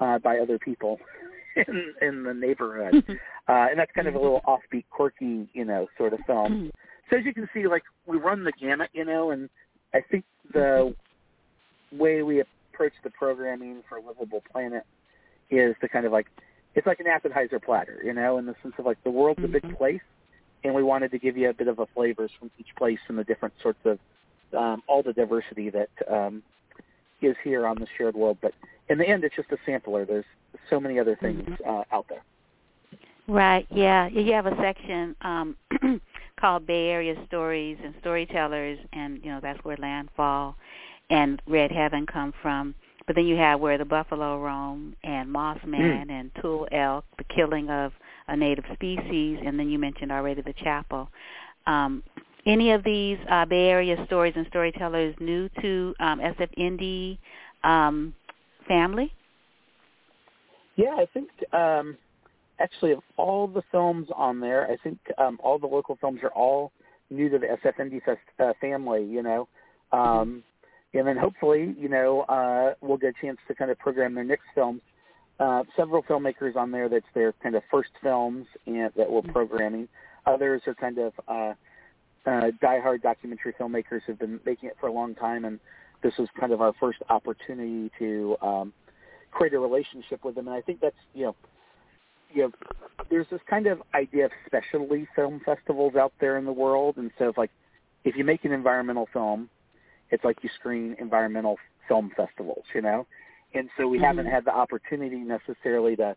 uh, 0.00 0.18
by 0.18 0.38
other 0.38 0.58
people 0.58 0.98
in, 1.56 1.94
in 2.02 2.24
the 2.24 2.34
neighborhood. 2.34 3.04
uh, 3.48 3.66
and 3.70 3.78
that's 3.78 3.92
kind 3.92 4.08
of 4.08 4.14
a 4.14 4.18
little 4.18 4.42
offbeat, 4.46 4.84
quirky, 4.90 5.48
you 5.52 5.64
know, 5.64 5.86
sort 5.96 6.12
of 6.12 6.20
film. 6.26 6.70
So 7.10 7.16
as 7.16 7.24
you 7.24 7.32
can 7.32 7.48
see, 7.54 7.66
like 7.66 7.84
we 8.06 8.18
run 8.18 8.44
the 8.44 8.52
gamut, 8.52 8.90
you 8.92 9.04
know, 9.04 9.30
and 9.30 9.48
I 9.94 10.00
think 10.10 10.24
the 10.52 10.94
way 11.92 12.22
we 12.22 12.40
approach 12.40 12.92
the 13.02 13.10
programming 13.10 13.82
for 13.88 13.96
a 13.96 14.00
Livable 14.00 14.42
Planet 14.52 14.84
is 15.50 15.74
to 15.80 15.88
kind 15.88 16.04
of 16.06 16.12
like 16.12 16.26
it's 16.74 16.86
like 16.86 17.00
an 17.00 17.06
appetizer 17.06 17.58
platter, 17.58 18.00
you 18.04 18.12
know, 18.12 18.38
in 18.38 18.46
the 18.46 18.54
sense 18.62 18.74
of 18.78 18.86
like 18.86 19.02
the 19.02 19.10
world's 19.10 19.42
a 19.42 19.48
big 19.48 19.76
place, 19.76 20.00
and 20.64 20.74
we 20.74 20.82
wanted 20.82 21.10
to 21.10 21.18
give 21.18 21.36
you 21.36 21.48
a 21.48 21.54
bit 21.54 21.68
of 21.68 21.78
a 21.78 21.86
flavors 21.86 22.30
from 22.38 22.50
each 22.58 22.68
place 22.76 22.98
and 23.08 23.18
the 23.18 23.24
different 23.24 23.54
sorts 23.62 23.80
of 23.84 23.98
um, 24.56 24.82
all 24.86 25.02
the 25.02 25.12
diversity 25.12 25.70
that 25.70 25.88
um, 26.10 26.42
is 27.20 27.36
here 27.42 27.66
on 27.66 27.78
the 27.78 27.86
shared 27.96 28.14
world. 28.14 28.38
But 28.40 28.52
in 28.88 28.98
the 28.98 29.08
end, 29.08 29.24
it's 29.24 29.34
just 29.34 29.50
a 29.50 29.58
sampler. 29.66 30.04
There's 30.04 30.24
so 30.70 30.78
many 30.78 30.98
other 30.98 31.16
things 31.16 31.48
uh, 31.66 31.82
out 31.90 32.06
there. 32.08 32.22
Right. 33.26 33.66
Yeah. 33.70 34.08
You 34.08 34.32
have 34.32 34.46
a 34.46 34.56
section 34.56 35.14
um, 35.20 35.56
called 36.38 36.66
Bay 36.66 36.88
Area 36.88 37.14
Stories 37.26 37.78
and 37.82 37.94
Storytellers, 38.00 38.78
and 38.92 39.20
you 39.22 39.30
know 39.30 39.40
that's 39.42 39.62
where 39.64 39.76
Landfall 39.76 40.56
and 41.10 41.40
Red 41.46 41.70
Heaven 41.70 42.06
come 42.06 42.32
from. 42.42 42.74
But 43.06 43.16
then 43.16 43.26
you 43.26 43.36
have 43.36 43.60
where 43.60 43.78
the 43.78 43.86
buffalo 43.86 44.38
roam 44.38 44.94
and 45.02 45.28
Mossman 45.28 46.10
and 46.10 46.30
Tule 46.42 46.68
Elk, 46.70 47.06
the 47.16 47.24
killing 47.24 47.70
of 47.70 47.92
a 48.28 48.36
native 48.36 48.64
species, 48.74 49.38
and 49.44 49.58
then 49.58 49.70
you 49.70 49.78
mentioned 49.78 50.12
already 50.12 50.42
the 50.42 50.52
chapel. 50.62 51.08
Um, 51.66 52.02
any 52.46 52.72
of 52.72 52.84
these 52.84 53.18
uh, 53.30 53.46
Bay 53.46 53.68
Area 53.68 53.96
stories 54.06 54.34
and 54.36 54.46
storytellers 54.48 55.14
new 55.20 55.48
to 55.60 55.94
um, 56.00 56.20
SF 56.20 56.48
Indie 56.58 57.18
um, 57.68 58.14
family? 58.66 59.12
Yeah, 60.76 60.94
I 60.96 61.06
think 61.12 61.28
um, 61.52 61.96
actually 62.58 62.92
of 62.92 63.00
all 63.16 63.46
the 63.46 63.62
films 63.70 64.08
on 64.14 64.40
there, 64.40 64.70
I 64.70 64.76
think 64.76 64.98
um, 65.18 65.38
all 65.42 65.58
the 65.58 65.66
local 65.66 65.96
films 65.96 66.20
are 66.22 66.30
all 66.30 66.72
new 67.10 67.28
to 67.28 67.38
the 67.38 67.46
SF 67.46 67.78
Indie 67.78 68.02
Fest 68.04 68.20
uh, 68.38 68.52
family. 68.60 69.04
You 69.04 69.22
know, 69.22 69.48
um, 69.92 70.42
and 70.94 71.06
then 71.06 71.16
hopefully, 71.16 71.74
you 71.78 71.88
know, 71.88 72.22
uh, 72.22 72.74
we'll 72.80 72.96
get 72.96 73.14
a 73.18 73.26
chance 73.26 73.38
to 73.48 73.54
kind 73.54 73.70
of 73.70 73.78
program 73.78 74.14
their 74.14 74.24
next 74.24 74.44
films. 74.54 74.80
Uh, 75.38 75.62
several 75.76 76.02
filmmakers 76.02 76.56
on 76.56 76.72
there 76.72 76.88
that's 76.88 77.06
their 77.14 77.32
kind 77.42 77.54
of 77.54 77.62
first 77.70 77.90
films 78.02 78.46
and 78.66 78.90
that 78.96 79.08
we're 79.08 79.22
programming. 79.22 79.86
Others 80.26 80.62
are 80.66 80.74
kind 80.74 80.98
of 80.98 81.12
uh, 81.28 81.54
uh, 82.26 82.50
diehard 82.62 83.02
documentary 83.02 83.54
filmmakers 83.58 84.00
who've 84.06 84.18
been 84.18 84.40
making 84.44 84.68
it 84.68 84.76
for 84.80 84.88
a 84.88 84.92
long 84.92 85.14
time, 85.14 85.44
and 85.44 85.60
this 86.02 86.12
was 86.18 86.28
kind 86.38 86.52
of 86.52 86.60
our 86.60 86.72
first 86.80 86.98
opportunity 87.08 87.90
to 87.98 88.36
um, 88.42 88.72
create 89.30 89.54
a 89.54 89.58
relationship 89.58 90.24
with 90.24 90.34
them. 90.34 90.48
And 90.48 90.56
I 90.56 90.60
think 90.60 90.80
that's 90.80 90.96
you 91.14 91.26
know, 91.26 91.36
you 92.32 92.42
know, 92.42 92.52
there's 93.10 93.26
this 93.30 93.40
kind 93.48 93.66
of 93.66 93.82
idea 93.94 94.26
of 94.26 94.32
specialty 94.46 95.06
film 95.14 95.40
festivals 95.44 95.94
out 95.96 96.12
there 96.20 96.36
in 96.36 96.44
the 96.44 96.52
world, 96.52 96.96
and 96.96 97.10
so 97.18 97.30
if 97.30 97.38
like 97.38 97.50
if 98.04 98.16
you 98.16 98.24
make 98.24 98.44
an 98.44 98.52
environmental 98.52 99.08
film, 99.12 99.48
it's 100.10 100.24
like 100.24 100.42
you 100.42 100.50
screen 100.58 100.96
environmental 100.98 101.56
film 101.86 102.10
festivals, 102.16 102.64
you 102.74 102.82
know. 102.82 103.06
And 103.54 103.70
so 103.76 103.88
we 103.88 103.98
Mhm. 103.98 104.02
haven't 104.02 104.26
had 104.26 104.44
the 104.44 104.54
opportunity 104.54 105.16
necessarily 105.16 105.96
to 105.96 106.16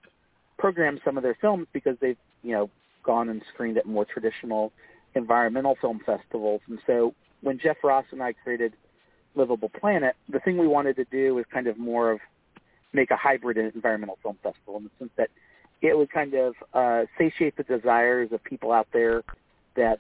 program 0.58 1.00
some 1.04 1.18
of 1.18 1.24
their 1.24 1.36
films 1.36 1.68
because 1.72 1.98
they've 2.00 2.18
you 2.44 2.52
know 2.52 2.70
gone 3.04 3.30
and 3.30 3.42
screened 3.54 3.78
at 3.78 3.86
more 3.86 4.06
traditional 4.06 4.72
environmental 5.16 5.76
film 5.76 6.00
festivals. 6.00 6.62
And 6.68 6.80
so 6.86 7.14
when 7.42 7.58
Jeff 7.58 7.84
Ross 7.84 8.06
and 8.12 8.22
I 8.22 8.34
created 8.34 8.74
Livable 9.36 9.70
Planet, 9.70 10.16
the 10.30 10.40
thing 10.40 10.58
we 10.58 10.68
wanted 10.68 10.96
to 10.98 11.06
do 11.06 11.36
was 11.36 11.46
kind 11.52 11.68
of 11.68 11.78
more 11.78 12.12
of 12.12 12.20
make 12.94 13.12
a 13.12 13.16
hybrid 13.16 13.58
environmental 13.58 14.18
film 14.22 14.38
festival 14.44 14.78
in 14.78 14.84
the 14.84 14.90
sense 15.00 15.12
that 15.16 15.30
it 15.82 15.98
would 15.98 16.12
kind 16.12 16.34
of 16.34 16.54
uh, 16.74 17.04
satiate 17.18 17.56
the 17.58 17.64
desires 17.64 18.30
of 18.32 18.44
people 18.44 18.72
out 18.72 18.88
there 18.94 19.24
that 19.76 20.00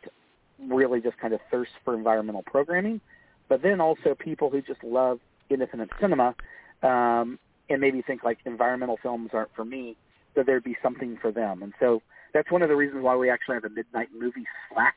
really 0.69 1.01
just 1.01 1.17
kind 1.17 1.33
of 1.33 1.39
thirst 1.49 1.71
for 1.83 1.95
environmental 1.95 2.43
programming, 2.43 3.01
but 3.49 3.61
then 3.61 3.81
also 3.81 4.15
people 4.15 4.49
who 4.49 4.61
just 4.61 4.83
love 4.83 5.19
independent 5.49 5.91
cinema 5.99 6.35
um, 6.83 7.39
and 7.69 7.81
maybe 7.81 8.01
think 8.01 8.23
like 8.23 8.37
environmental 8.45 8.97
films 9.01 9.31
aren't 9.33 9.53
for 9.55 9.65
me, 9.65 9.95
that 10.35 10.45
there'd 10.45 10.63
be 10.63 10.77
something 10.83 11.17
for 11.21 11.31
them. 11.31 11.63
And 11.63 11.73
so 11.79 12.01
that's 12.33 12.51
one 12.51 12.61
of 12.61 12.69
the 12.69 12.75
reasons 12.75 13.03
why 13.03 13.15
we 13.15 13.29
actually 13.29 13.55
have 13.55 13.65
a 13.65 13.69
midnight 13.69 14.09
movie 14.17 14.45
Slaxx, 14.71 14.93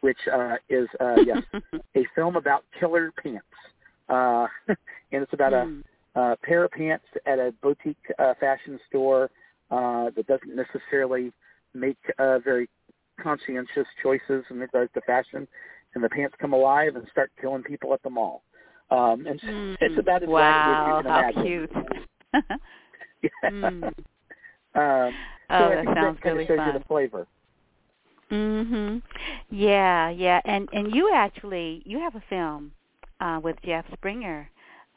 which 0.00 0.18
uh, 0.32 0.56
is 0.68 0.88
uh, 1.00 1.16
yes 1.26 1.42
a 1.96 2.06
film 2.14 2.36
about 2.36 2.64
killer 2.78 3.12
pants, 3.22 3.44
uh, 4.08 4.46
and 5.12 5.22
it's 5.22 5.32
about 5.32 5.52
Hmm. 5.52 5.80
a, 6.14 6.20
a 6.20 6.36
pair 6.36 6.64
of 6.64 6.70
pants 6.70 7.04
at 7.26 7.38
a 7.38 7.52
boutique 7.62 7.96
uh, 8.18 8.34
fashion 8.40 8.78
store 8.88 9.30
uh, 9.72 10.10
that 10.14 10.26
doesn't 10.26 10.54
necessarily 10.54 11.32
make 11.74 11.98
uh, 12.18 12.38
very 12.40 12.68
conscientious 13.20 13.86
choices 14.02 14.44
in 14.50 14.58
regards 14.58 14.92
to 14.94 15.00
fashion, 15.02 15.48
and 15.94 16.04
the 16.04 16.08
pants 16.10 16.34
come 16.40 16.52
alive 16.52 16.94
and 16.96 17.06
start 17.10 17.30
killing 17.40 17.62
people 17.62 17.92
at 17.94 18.02
the 18.02 18.10
mall. 18.10 18.42
Um, 18.90 19.26
and 19.26 19.40
Mhm. 19.40 19.76
it's 19.80 19.98
about 19.98 20.22
as 20.22 20.28
wow, 20.28 20.70
as 20.70 20.86
you 20.86 21.02
can 21.02 21.12
how 21.12 21.32
imagine. 21.32 21.42
cute. 21.42 21.72
Yeah. 23.22 23.50
Mm. 23.50 23.84
Um, 24.74 25.14
Oh, 25.50 25.58
so 25.58 25.68
that 25.68 25.84
sounds 25.94 26.18
that 26.24 26.34
really 26.34 26.46
shows 26.46 26.56
fun. 26.58 26.66
you 26.72 26.78
the 26.78 26.84
flavor. 26.86 27.26
Mhm. 28.30 29.02
Yeah, 29.50 30.08
yeah. 30.10 30.40
And 30.44 30.68
and 30.72 30.94
you 30.94 31.12
actually 31.12 31.82
you 31.84 31.98
have 31.98 32.14
a 32.16 32.22
film 32.28 32.72
uh 33.20 33.38
with 33.42 33.56
Jeff 33.64 33.84
Springer 33.92 34.48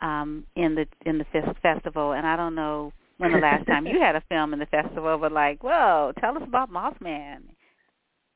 um 0.02 0.46
in 0.56 0.76
the 0.76 0.88
in 1.06 1.18
the 1.18 1.26
fes- 1.26 1.56
festival 1.62 2.14
and 2.14 2.26
I 2.26 2.36
don't 2.38 2.56
know 2.56 2.94
when 3.18 3.32
the 3.32 3.38
last 3.38 3.66
time 3.66 3.86
you 3.86 4.00
had 4.00 4.16
a 4.16 4.24
film 4.30 4.54
in 4.54 4.60
the 4.60 4.66
festival 4.66 5.18
but 5.18 5.32
like, 5.32 5.64
whoa, 5.64 6.14
tell 6.20 6.36
us 6.38 6.44
about 6.46 6.72
Mossman. 6.72 7.42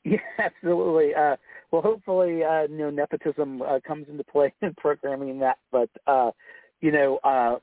Yeah, 0.06 0.18
absolutely. 0.40 1.14
Uh, 1.14 1.36
well, 1.72 1.82
hopefully, 1.82 2.42
uh, 2.42 2.62
you 2.64 2.78
know, 2.78 2.90
nepotism 2.90 3.62
uh, 3.62 3.82
comes 3.86 4.08
into 4.10 4.24
play 4.24 4.54
in 4.62 4.74
programming 4.76 5.40
that. 5.40 5.58
But 5.74 5.90
uh, 6.08 6.32
you 6.80 6.94
know, 6.94 7.18
uh, 7.18 7.58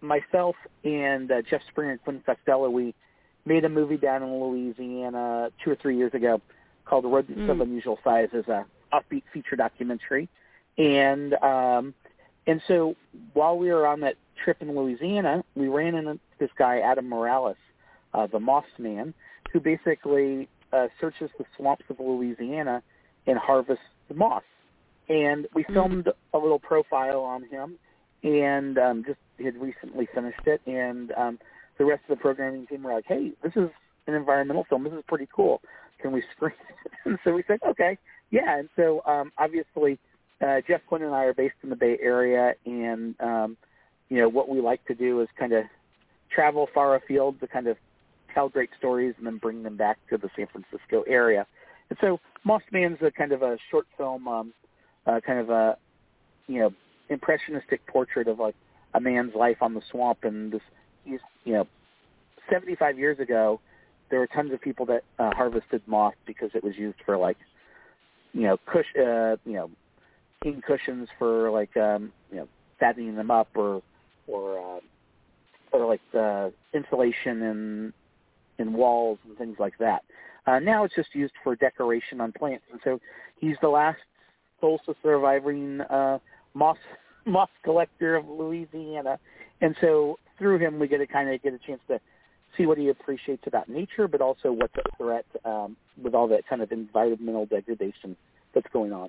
myself 0.00 0.56
and 0.82 1.30
uh, 1.30 1.42
Jeff 1.48 1.60
Springer 1.68 1.92
and 1.92 2.02
Quinn 2.02 2.22
Costello, 2.24 2.70
we 2.70 2.94
made 3.44 3.66
a 3.66 3.68
movie 3.68 3.98
down 3.98 4.22
in 4.22 4.40
Louisiana 4.40 5.50
two 5.62 5.70
or 5.70 5.76
three 5.76 5.98
years 5.98 6.14
ago 6.14 6.40
called 6.86 7.04
"The 7.04 7.08
Rodents 7.08 7.42
mm. 7.42 7.50
of 7.50 7.60
Unusual 7.60 7.98
Size 8.02 8.30
as 8.32 8.48
a 8.48 8.64
offbeat 8.94 9.22
feature 9.32 9.56
documentary. 9.56 10.28
And 10.78 11.34
um, 11.34 11.94
and 12.46 12.60
so 12.66 12.96
while 13.32 13.56
we 13.56 13.68
were 13.68 13.86
on 13.86 14.00
that 14.00 14.16
trip 14.42 14.58
in 14.60 14.74
Louisiana, 14.74 15.44
we 15.54 15.68
ran 15.68 15.94
into 15.94 16.18
this 16.38 16.50
guy 16.58 16.78
Adam 16.80 17.08
Morales, 17.08 17.56
uh, 18.12 18.26
the 18.26 18.40
Moss 18.40 18.64
Man, 18.78 19.14
who 19.52 19.60
basically 19.60 20.48
uh, 20.72 20.88
searches 21.00 21.30
the 21.38 21.44
swamps 21.56 21.84
of 21.88 22.00
Louisiana 22.00 22.82
and 23.26 23.38
harvests 23.38 23.84
the 24.08 24.14
moss. 24.14 24.42
And 25.08 25.46
we 25.54 25.64
mm. 25.64 25.74
filmed 25.74 26.08
a 26.32 26.38
little 26.38 26.58
profile 26.58 27.20
on 27.20 27.44
him, 27.44 27.78
and 28.22 28.78
um, 28.78 29.04
just 29.06 29.18
had 29.42 29.56
recently 29.56 30.08
finished 30.14 30.46
it. 30.46 30.60
And 30.66 31.12
um, 31.12 31.38
the 31.78 31.84
rest 31.84 32.02
of 32.08 32.16
the 32.16 32.22
programming 32.22 32.66
team 32.66 32.82
were 32.82 32.94
like, 32.94 33.04
"Hey, 33.06 33.32
this 33.42 33.52
is 33.54 33.68
an 34.06 34.14
environmental 34.14 34.64
film. 34.68 34.84
This 34.84 34.94
is 34.94 35.04
pretty 35.06 35.28
cool. 35.34 35.60
Can 36.00 36.12
we 36.12 36.22
screen 36.36 36.52
it?" 36.86 36.92
and 37.04 37.18
so 37.22 37.34
we 37.34 37.44
said, 37.46 37.58
"Okay, 37.66 37.98
yeah." 38.30 38.58
And 38.58 38.68
so 38.76 39.02
um, 39.06 39.30
obviously 39.36 39.98
uh, 40.40 40.60
Jeff 40.66 40.80
Quinn 40.86 41.02
and 41.02 41.14
I 41.14 41.24
are 41.24 41.34
based 41.34 41.54
in 41.62 41.70
the 41.70 41.76
Bay 41.76 41.98
Area, 42.02 42.54
and 42.66 43.14
um, 43.20 43.56
you 44.08 44.18
know 44.18 44.28
what 44.28 44.48
we 44.48 44.60
like 44.60 44.84
to 44.86 44.94
do 44.94 45.20
is 45.20 45.28
kind 45.38 45.52
of 45.52 45.64
travel 46.34 46.68
far 46.74 46.96
afield 46.96 47.40
to 47.40 47.46
kind 47.46 47.66
of 47.66 47.76
tell 48.32 48.48
great 48.48 48.70
stories 48.78 49.14
and 49.18 49.26
then 49.26 49.38
bring 49.38 49.62
them 49.62 49.76
back 49.76 49.98
to 50.10 50.18
the 50.18 50.28
San 50.36 50.46
Francisco 50.46 51.04
area. 51.06 51.46
And 51.90 51.98
so 52.00 52.18
Moss 52.44 52.62
Man's 52.72 52.98
a 53.02 53.10
kind 53.10 53.32
of 53.32 53.42
a 53.42 53.56
short 53.70 53.86
film, 53.96 54.26
um, 54.26 54.52
uh, 55.06 55.20
kind 55.26 55.38
of 55.38 55.50
a 55.50 55.76
you 56.46 56.60
know 56.60 56.72
impressionistic 57.08 57.86
portrait 57.86 58.28
of 58.28 58.38
like 58.38 58.54
a 58.94 59.00
man's 59.00 59.34
life 59.34 59.58
on 59.60 59.74
the 59.74 59.82
swamp, 59.90 60.18
and 60.22 60.52
this 60.52 60.62
you 61.06 61.52
know 61.52 61.66
75 62.50 62.98
years 62.98 63.18
ago 63.18 63.60
there 64.10 64.18
were 64.18 64.26
tons 64.26 64.52
of 64.52 64.60
people 64.60 64.86
that 64.86 65.02
uh, 65.18 65.30
harvested 65.34 65.82
moss 65.86 66.14
because 66.26 66.50
it 66.54 66.62
was 66.62 66.76
used 66.76 66.98
for 67.04 67.16
like 67.16 67.36
you 68.32 68.42
know 68.42 68.56
cush 68.66 68.86
uh, 68.96 69.36
you 69.44 69.54
know 69.54 69.70
king 70.42 70.62
cushions 70.66 71.08
for 71.18 71.50
like 71.50 71.76
um, 71.76 72.12
you 72.30 72.36
know 72.36 72.48
fattening 72.78 73.16
them 73.16 73.30
up 73.30 73.48
or 73.54 73.82
or 74.26 74.58
uh, 74.58 74.80
or 75.74 75.86
like 75.86 76.00
uh, 76.18 76.50
insulation 76.72 77.42
in 77.42 77.92
in 78.58 78.72
walls 78.72 79.18
and 79.26 79.36
things 79.36 79.56
like 79.58 79.76
that. 79.78 80.02
Uh, 80.46 80.58
now 80.58 80.84
it's 80.84 80.94
just 80.94 81.08
used 81.14 81.34
for 81.42 81.56
decoration 81.56 82.20
on 82.20 82.32
plants, 82.32 82.64
and 82.70 82.80
so 82.84 83.00
he's 83.40 83.56
the 83.60 83.68
last 83.68 83.98
Tulsa 84.60 84.94
surviving 85.02 85.80
uh, 85.82 86.18
moss 86.54 86.76
moss 87.26 87.48
collector 87.64 88.16
of 88.16 88.26
Louisiana, 88.28 89.18
and 89.60 89.74
so 89.80 90.18
through 90.38 90.58
him 90.58 90.78
we 90.78 90.88
get 90.88 90.98
to 90.98 91.06
kind 91.06 91.30
of 91.30 91.42
get 91.42 91.54
a 91.54 91.58
chance 91.58 91.80
to 91.88 92.00
see 92.56 92.66
what 92.66 92.78
he 92.78 92.88
appreciates 92.88 93.42
about 93.46 93.68
nature, 93.68 94.06
but 94.06 94.20
also 94.20 94.52
what's 94.52 94.74
a 94.76 94.96
threat 94.96 95.24
um, 95.44 95.76
with 96.00 96.14
all 96.14 96.28
that 96.28 96.46
kind 96.46 96.62
of 96.62 96.70
environmental 96.70 97.46
degradation 97.46 98.16
that's 98.54 98.66
going 98.72 98.92
on. 98.92 99.08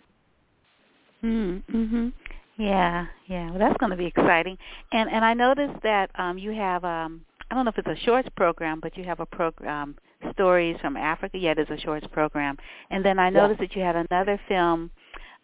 Mm-hmm. 1.23 1.77
mm-hmm. 1.77 2.09
Yeah, 2.57 3.07
yeah. 3.27 3.49
Well, 3.49 3.59
that's 3.59 3.77
going 3.77 3.89
to 3.89 3.97
be 3.97 4.05
exciting. 4.05 4.57
And 4.91 5.09
and 5.09 5.25
I 5.25 5.33
noticed 5.33 5.81
that 5.83 6.09
um 6.15 6.37
you 6.37 6.51
have 6.51 6.83
um 6.85 7.25
I 7.51 7.55
don't 7.55 7.65
know 7.65 7.71
if 7.75 7.77
it's 7.77 7.87
a 8.01 8.05
shorts 8.05 8.29
program, 8.35 8.79
but 8.79 8.97
you 8.97 9.03
have 9.03 9.19
a 9.19 9.25
program 9.25 9.97
stories 10.31 10.77
from 10.81 10.97
Africa. 10.97 11.37
Yeah, 11.37 11.53
it's 11.57 11.69
a 11.69 11.77
shorts 11.77 12.07
program. 12.11 12.57
And 12.89 13.03
then 13.03 13.19
I 13.19 13.29
noticed 13.29 13.59
yeah. 13.59 13.67
that 13.67 13.75
you 13.75 13.81
had 13.83 13.95
another 14.09 14.39
film 14.47 14.91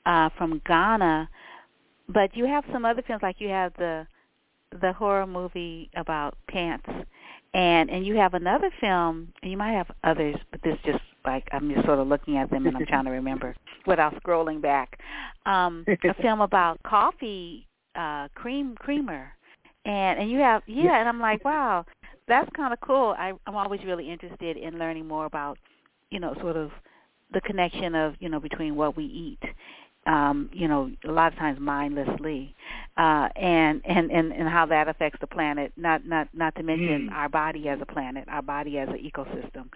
uh 0.05 0.29
from 0.37 0.61
Ghana, 0.65 1.29
but 2.07 2.35
you 2.35 2.45
have 2.45 2.63
some 2.71 2.85
other 2.85 3.01
films 3.05 3.23
like 3.23 3.39
you 3.39 3.49
have 3.49 3.73
the 3.77 4.07
the 4.81 4.93
horror 4.93 5.27
movie 5.27 5.89
about 5.95 6.37
pants 6.47 6.87
and 7.53 7.89
and 7.89 8.05
you 8.05 8.15
have 8.15 8.33
another 8.33 8.71
film 8.79 9.31
and 9.41 9.51
you 9.51 9.57
might 9.57 9.73
have 9.73 9.91
others 10.03 10.35
but 10.51 10.61
this 10.63 10.77
just 10.85 11.03
like 11.25 11.47
I'm 11.51 11.71
just 11.73 11.85
sort 11.85 11.99
of 11.99 12.07
looking 12.07 12.37
at 12.37 12.49
them 12.49 12.65
and 12.65 12.75
I'm 12.75 12.85
trying 12.85 13.05
to 13.05 13.11
remember 13.11 13.55
without 13.87 14.13
scrolling 14.23 14.61
back. 14.61 14.99
Um 15.45 15.85
a 15.87 16.13
film 16.21 16.41
about 16.41 16.81
coffee 16.83 17.67
uh 17.95 18.27
cream 18.35 18.75
creamer. 18.79 19.33
And 19.85 20.19
and 20.19 20.31
you 20.31 20.39
have 20.39 20.61
yeah, 20.67 20.99
and 20.99 21.09
I'm 21.09 21.19
like, 21.19 21.43
wow, 21.43 21.85
that's 22.27 22.49
kind 22.55 22.73
of 22.73 22.79
cool. 22.81 23.15
I 23.17 23.33
I'm 23.45 23.55
always 23.55 23.81
really 23.85 24.09
interested 24.09 24.57
in 24.57 24.79
learning 24.79 25.07
more 25.07 25.25
about, 25.25 25.57
you 26.09 26.19
know, 26.19 26.35
sort 26.41 26.55
of 26.55 26.71
the 27.33 27.41
connection 27.41 27.95
of, 27.95 28.15
you 28.19 28.29
know, 28.29 28.39
between 28.39 28.75
what 28.75 28.97
we 28.97 29.05
eat 29.05 29.39
um, 30.07 30.49
you 30.51 30.67
know, 30.67 30.91
a 31.07 31.11
lot 31.11 31.31
of 31.31 31.37
times 31.37 31.59
mindlessly, 31.59 32.55
uh, 32.97 33.29
and, 33.35 33.81
and 33.85 34.11
and 34.11 34.31
and 34.31 34.49
how 34.49 34.65
that 34.65 34.87
affects 34.87 35.19
the 35.21 35.27
planet. 35.27 35.71
Not 35.77 36.05
not 36.05 36.27
not 36.33 36.55
to 36.55 36.63
mention 36.63 37.09
mm. 37.09 37.13
our 37.13 37.29
body 37.29 37.67
as 37.69 37.79
a 37.81 37.85
planet, 37.85 38.25
our 38.27 38.41
body 38.41 38.79
as 38.79 38.89
an 38.89 38.97
ecosystem. 38.97 39.69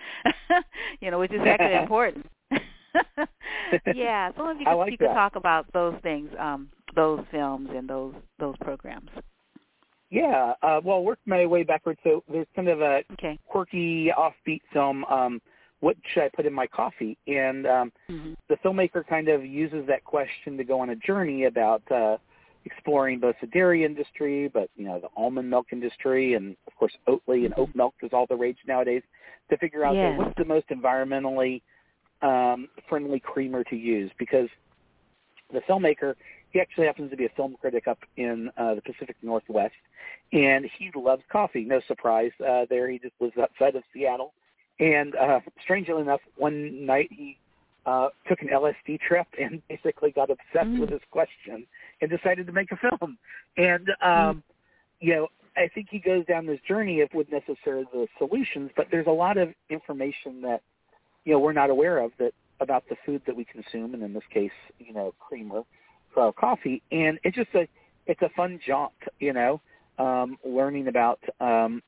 you 0.99 1.11
know, 1.11 1.19
which 1.19 1.31
is 1.31 1.41
actually 1.45 1.76
important. 1.81 2.26
yeah, 3.93 4.31
so 4.35 4.49
if 4.49 4.60
you 4.60 4.65
could, 4.65 4.76
like 4.76 4.91
you 4.91 4.97
could 4.97 5.14
talk 5.14 5.35
about 5.35 5.72
those 5.73 5.95
things, 6.02 6.30
um, 6.39 6.69
those 6.95 7.19
films 7.31 7.69
and 7.76 7.88
those 7.88 8.14
those 8.39 8.56
programs. 8.61 9.10
Yeah, 10.10 10.53
uh, 10.61 10.81
well, 10.84 11.03
work 11.03 11.19
my 11.26 11.45
way 11.45 11.64
backwards. 11.64 11.99
So 12.03 12.23
there's 12.31 12.47
kind 12.56 12.69
of 12.69 12.81
a 12.81 13.02
okay. 13.14 13.38
quirky, 13.47 14.11
offbeat 14.18 14.61
film. 14.72 15.03
Um, 15.06 15.41
what 15.80 15.97
should 16.14 16.23
I 16.23 16.30
put 16.30 16.45
in 16.45 16.53
my 16.53 16.68
coffee? 16.68 17.18
And 17.27 17.68
um, 17.68 17.91
mm-hmm. 18.10 18.34
the 18.49 18.56
filmmaker 18.64 19.06
kind 19.07 19.27
of 19.27 19.45
uses 19.45 19.85
that 19.88 20.03
question 20.03 20.57
to 20.57 20.64
go 20.64 20.80
on 20.80 20.89
a 20.89 20.95
journey 20.95 21.45
about 21.45 21.84
uh, 21.91 22.18
exploring 22.65 23.19
both 23.19 23.35
the 23.41 23.47
dairy 23.47 23.85
industry, 23.85 24.47
but 24.47 24.69
you 24.76 24.85
know 24.85 24.99
the 24.99 25.10
almond 25.15 25.49
milk 25.49 25.68
industry, 25.72 26.34
and 26.34 26.56
of 26.68 26.76
course 26.76 26.93
Oatly 27.07 27.45
and 27.45 27.53
oat 27.57 27.69
milk 27.76 27.93
is 28.02 28.11
all 28.14 28.26
the 28.27 28.35
rage 28.35 28.57
nowadays. 28.68 29.03
To 29.49 29.57
figure 29.57 29.85
out 29.85 29.95
yes. 29.95 30.18
what's 30.18 30.35
the 30.38 30.45
most 30.45 30.68
environmentally 30.69 31.61
um, 32.23 32.68
friendly 32.89 33.19
creamer 33.19 33.64
to 33.65 33.76
use, 33.76 34.11
because 34.18 34.49
the 35.53 35.60
filmmaker 35.69 36.15
he 36.49 36.60
actually 36.60 36.88
happens 36.88 37.11
to 37.11 37.18
be 37.18 37.26
a 37.26 37.30
film 37.35 37.56
critic 37.60 37.88
up 37.88 37.99
in 38.15 38.49
uh, 38.57 38.76
the 38.76 38.81
Pacific 38.81 39.18
Northwest, 39.22 39.73
and 40.31 40.65
he 40.77 40.89
loves 40.95 41.22
coffee. 41.30 41.65
No 41.65 41.81
surprise 41.88 42.31
uh, 42.47 42.65
there. 42.69 42.89
He 42.89 42.97
just 42.97 43.14
lives 43.19 43.38
outside 43.38 43.76
of 43.76 43.84
Seattle 43.93 44.34
and 44.80 45.15
uh, 45.15 45.39
strangely 45.64 46.02
enough, 46.02 46.22
one 46.35 46.85
night 46.85 47.10
he 47.11 47.38
uh, 47.85 48.10
took 48.27 48.41
an 48.41 48.49
LSD 48.49 48.99
trip 48.99 49.27
and 49.39 49.61
basically 49.69 50.11
got 50.11 50.30
obsessed 50.30 50.68
mm-hmm. 50.68 50.80
with 50.80 50.89
his 50.89 51.02
question 51.11 51.65
and 52.02 52.10
decided 52.10 52.47
to 52.47 52.53
make 52.53 52.72
a 52.72 52.77
film. 52.77 53.18
And 53.57 53.89
um, 54.02 54.07
mm-hmm. 54.07 54.39
you 55.02 55.15
know, 55.15 55.27
I 55.57 55.69
think 55.73 55.88
he 55.89 55.99
goes 55.99 56.26
down 56.26 56.45
this 56.45 56.60
journey 56.68 57.02
of 57.02 57.14
with 57.14 57.31
necessarily 57.31 57.85
the 57.93 58.07
solutions, 58.18 58.72
but 58.76 58.88
there's 58.91 59.07
a 59.07 59.11
lot 59.11 59.38
of 59.38 59.53
information 59.69 60.41
that 60.41 60.61
you 61.23 61.34
know 61.34 61.39
we're 61.39 61.53
not 61.53 61.69
aware 61.69 61.99
of 61.99 62.11
that 62.19 62.34
about 62.60 62.84
the 62.89 62.95
food 63.06 63.22
that 63.26 63.35
we 63.35 63.45
consume, 63.45 63.93
and 63.93 64.03
in 64.03 64.14
this 64.14 64.23
case, 64.34 64.52
you 64.80 64.93
know, 64.93 65.14
creamer 65.19 65.61
for 66.14 66.23
our 66.23 66.34
coffee. 66.34 66.81
And 66.91 67.19
it's 67.23 67.35
just 67.35 67.53
a 67.53 67.68
it's 68.07 68.22
a 68.22 68.30
fun 68.30 68.60
jaunt, 68.65 68.93
you 69.19 69.34
know, 69.34 69.61
um, 69.97 70.38
learning 70.45 70.88
about 70.88 71.19
um, 71.39 71.81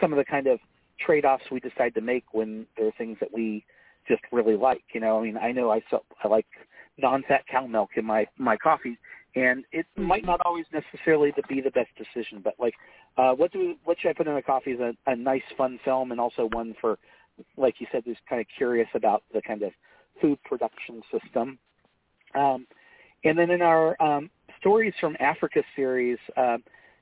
some 0.00 0.12
of 0.12 0.16
the 0.16 0.24
kind 0.24 0.46
of 0.46 0.58
trade-offs 0.98 1.44
we 1.50 1.60
decide 1.60 1.94
to 1.94 2.00
make 2.00 2.24
when 2.32 2.66
there 2.76 2.86
are 2.86 2.92
things 2.98 3.16
that 3.20 3.32
we 3.32 3.64
just 4.06 4.22
really 4.32 4.56
like. 4.56 4.84
You 4.92 5.00
know, 5.00 5.18
I 5.18 5.22
mean, 5.22 5.36
I 5.36 5.52
know 5.52 5.70
I 5.70 5.82
I 6.22 6.28
like 6.28 6.46
non-fat 6.98 7.44
cow 7.50 7.66
milk 7.66 7.90
in 7.96 8.04
my 8.04 8.26
my 8.38 8.56
coffee, 8.56 8.98
and 9.34 9.64
it 9.72 9.86
mm-hmm. 9.96 10.06
might 10.06 10.24
not 10.24 10.40
always 10.44 10.66
necessarily 10.72 11.32
to 11.32 11.42
be 11.48 11.60
the 11.60 11.70
best 11.70 11.90
decision. 11.96 12.40
But 12.42 12.54
like, 12.58 12.74
uh, 13.16 13.32
what 13.32 13.52
do 13.52 13.58
we, 13.58 13.78
what 13.84 13.98
should 14.00 14.10
I 14.10 14.12
put 14.12 14.26
in 14.26 14.32
my 14.32 14.42
coffee 14.42 14.72
is 14.72 14.80
a, 14.80 14.94
a 15.06 15.16
nice, 15.16 15.42
fun 15.56 15.78
film, 15.84 16.12
and 16.12 16.20
also 16.20 16.48
one 16.52 16.74
for, 16.80 16.98
like 17.56 17.80
you 17.80 17.86
said, 17.90 18.02
who's 18.04 18.18
kind 18.28 18.40
of 18.40 18.46
curious 18.56 18.88
about 18.94 19.22
the 19.32 19.42
kind 19.42 19.62
of 19.62 19.72
food 20.20 20.38
production 20.44 21.02
system. 21.10 21.58
Um, 22.34 22.66
and 23.24 23.38
then 23.38 23.50
in 23.50 23.62
our 23.62 24.00
um, 24.02 24.30
stories 24.60 24.92
from 25.00 25.16
Africa 25.18 25.62
series, 25.74 26.18
uh, 26.36 26.58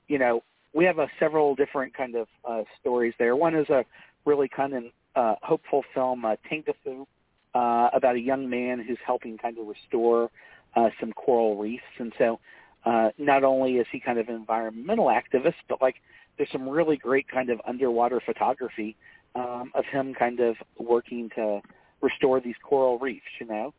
you 0.08 0.18
know, 0.18 0.42
we 0.72 0.84
have 0.84 0.98
a 0.98 1.08
several 1.18 1.54
different 1.54 1.94
kind 1.94 2.14
of 2.14 2.28
uh, 2.48 2.62
stories 2.80 3.14
there. 3.18 3.36
One 3.36 3.54
is 3.54 3.68
a 3.68 3.84
really 4.24 4.48
kind 4.48 4.74
of 4.74 4.84
uh, 5.14 5.34
hopeful 5.42 5.84
film, 5.94 6.24
uh, 6.24 6.36
Tinkafu, 6.50 7.06
uh, 7.54 7.90
about 7.92 8.16
a 8.16 8.20
young 8.20 8.48
man 8.48 8.82
who's 8.86 8.98
helping 9.04 9.36
kind 9.36 9.58
of 9.58 9.66
restore 9.66 10.30
uh, 10.74 10.88
some 10.98 11.12
coral 11.12 11.56
reefs. 11.56 11.82
And 11.98 12.12
so 12.16 12.40
uh, 12.84 13.10
not 13.18 13.44
only 13.44 13.74
is 13.74 13.86
he 13.92 14.00
kind 14.00 14.18
of 14.18 14.28
an 14.28 14.34
environmental 14.34 15.06
activist, 15.06 15.54
but 15.68 15.82
like 15.82 15.96
there's 16.36 16.50
some 16.50 16.68
really 16.68 16.96
great 16.96 17.28
kind 17.28 17.50
of 17.50 17.60
underwater 17.66 18.20
photography 18.24 18.96
um, 19.34 19.70
of 19.74 19.84
him 19.84 20.14
kind 20.14 20.40
of 20.40 20.56
working 20.78 21.30
to 21.36 21.60
restore 22.00 22.40
these 22.40 22.56
coral 22.62 22.98
reefs, 22.98 23.26
you 23.40 23.46
know. 23.46 23.74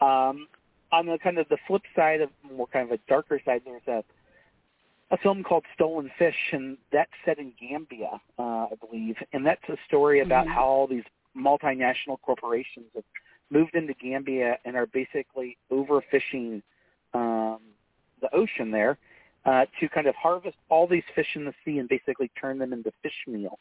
Um, 0.00 0.48
on 0.90 1.06
the 1.06 1.18
kind 1.22 1.38
of 1.38 1.48
the 1.48 1.58
flip 1.66 1.82
side 1.94 2.20
of 2.20 2.30
more 2.56 2.66
kind 2.66 2.90
of 2.90 2.92
a 2.92 3.00
darker 3.08 3.40
side, 3.44 3.62
there's 3.64 3.86
a 3.86 4.02
a 5.10 5.16
film 5.16 5.42
called 5.42 5.64
Stolen 5.74 6.10
Fish, 6.18 6.36
and 6.52 6.76
that's 6.92 7.10
set 7.24 7.38
in 7.38 7.52
Gambia, 7.58 8.20
uh, 8.38 8.42
I 8.42 8.74
believe, 8.80 9.16
and 9.32 9.44
that's 9.46 9.62
a 9.68 9.76
story 9.86 10.20
about 10.20 10.46
mm-hmm. 10.46 10.54
how 10.54 10.64
all 10.64 10.86
these 10.86 11.04
multinational 11.36 12.20
corporations 12.22 12.86
have 12.94 13.04
moved 13.50 13.74
into 13.74 13.94
Gambia 13.94 14.58
and 14.64 14.76
are 14.76 14.86
basically 14.86 15.56
overfishing 15.72 16.62
um, 17.14 17.60
the 18.20 18.34
ocean 18.34 18.70
there 18.70 18.98
uh, 19.46 19.64
to 19.80 19.88
kind 19.88 20.06
of 20.06 20.14
harvest 20.14 20.56
all 20.68 20.86
these 20.86 21.04
fish 21.14 21.28
in 21.34 21.44
the 21.44 21.54
sea 21.64 21.78
and 21.78 21.88
basically 21.88 22.30
turn 22.38 22.58
them 22.58 22.72
into 22.72 22.92
fish 23.02 23.24
meal. 23.26 23.58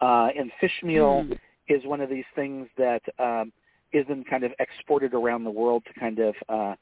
Uh, 0.00 0.28
and 0.36 0.50
fish 0.60 0.82
meal 0.82 1.24
mm. 1.24 1.38
is 1.68 1.84
one 1.84 2.00
of 2.00 2.10
these 2.10 2.24
things 2.34 2.66
that 2.76 3.02
um, 3.18 3.52
is 3.92 4.04
then 4.08 4.24
kind 4.24 4.44
of 4.44 4.52
exported 4.58 5.14
around 5.14 5.44
the 5.44 5.50
world 5.50 5.82
to 5.86 6.00
kind 6.00 6.18
of 6.18 6.34
uh, 6.48 6.74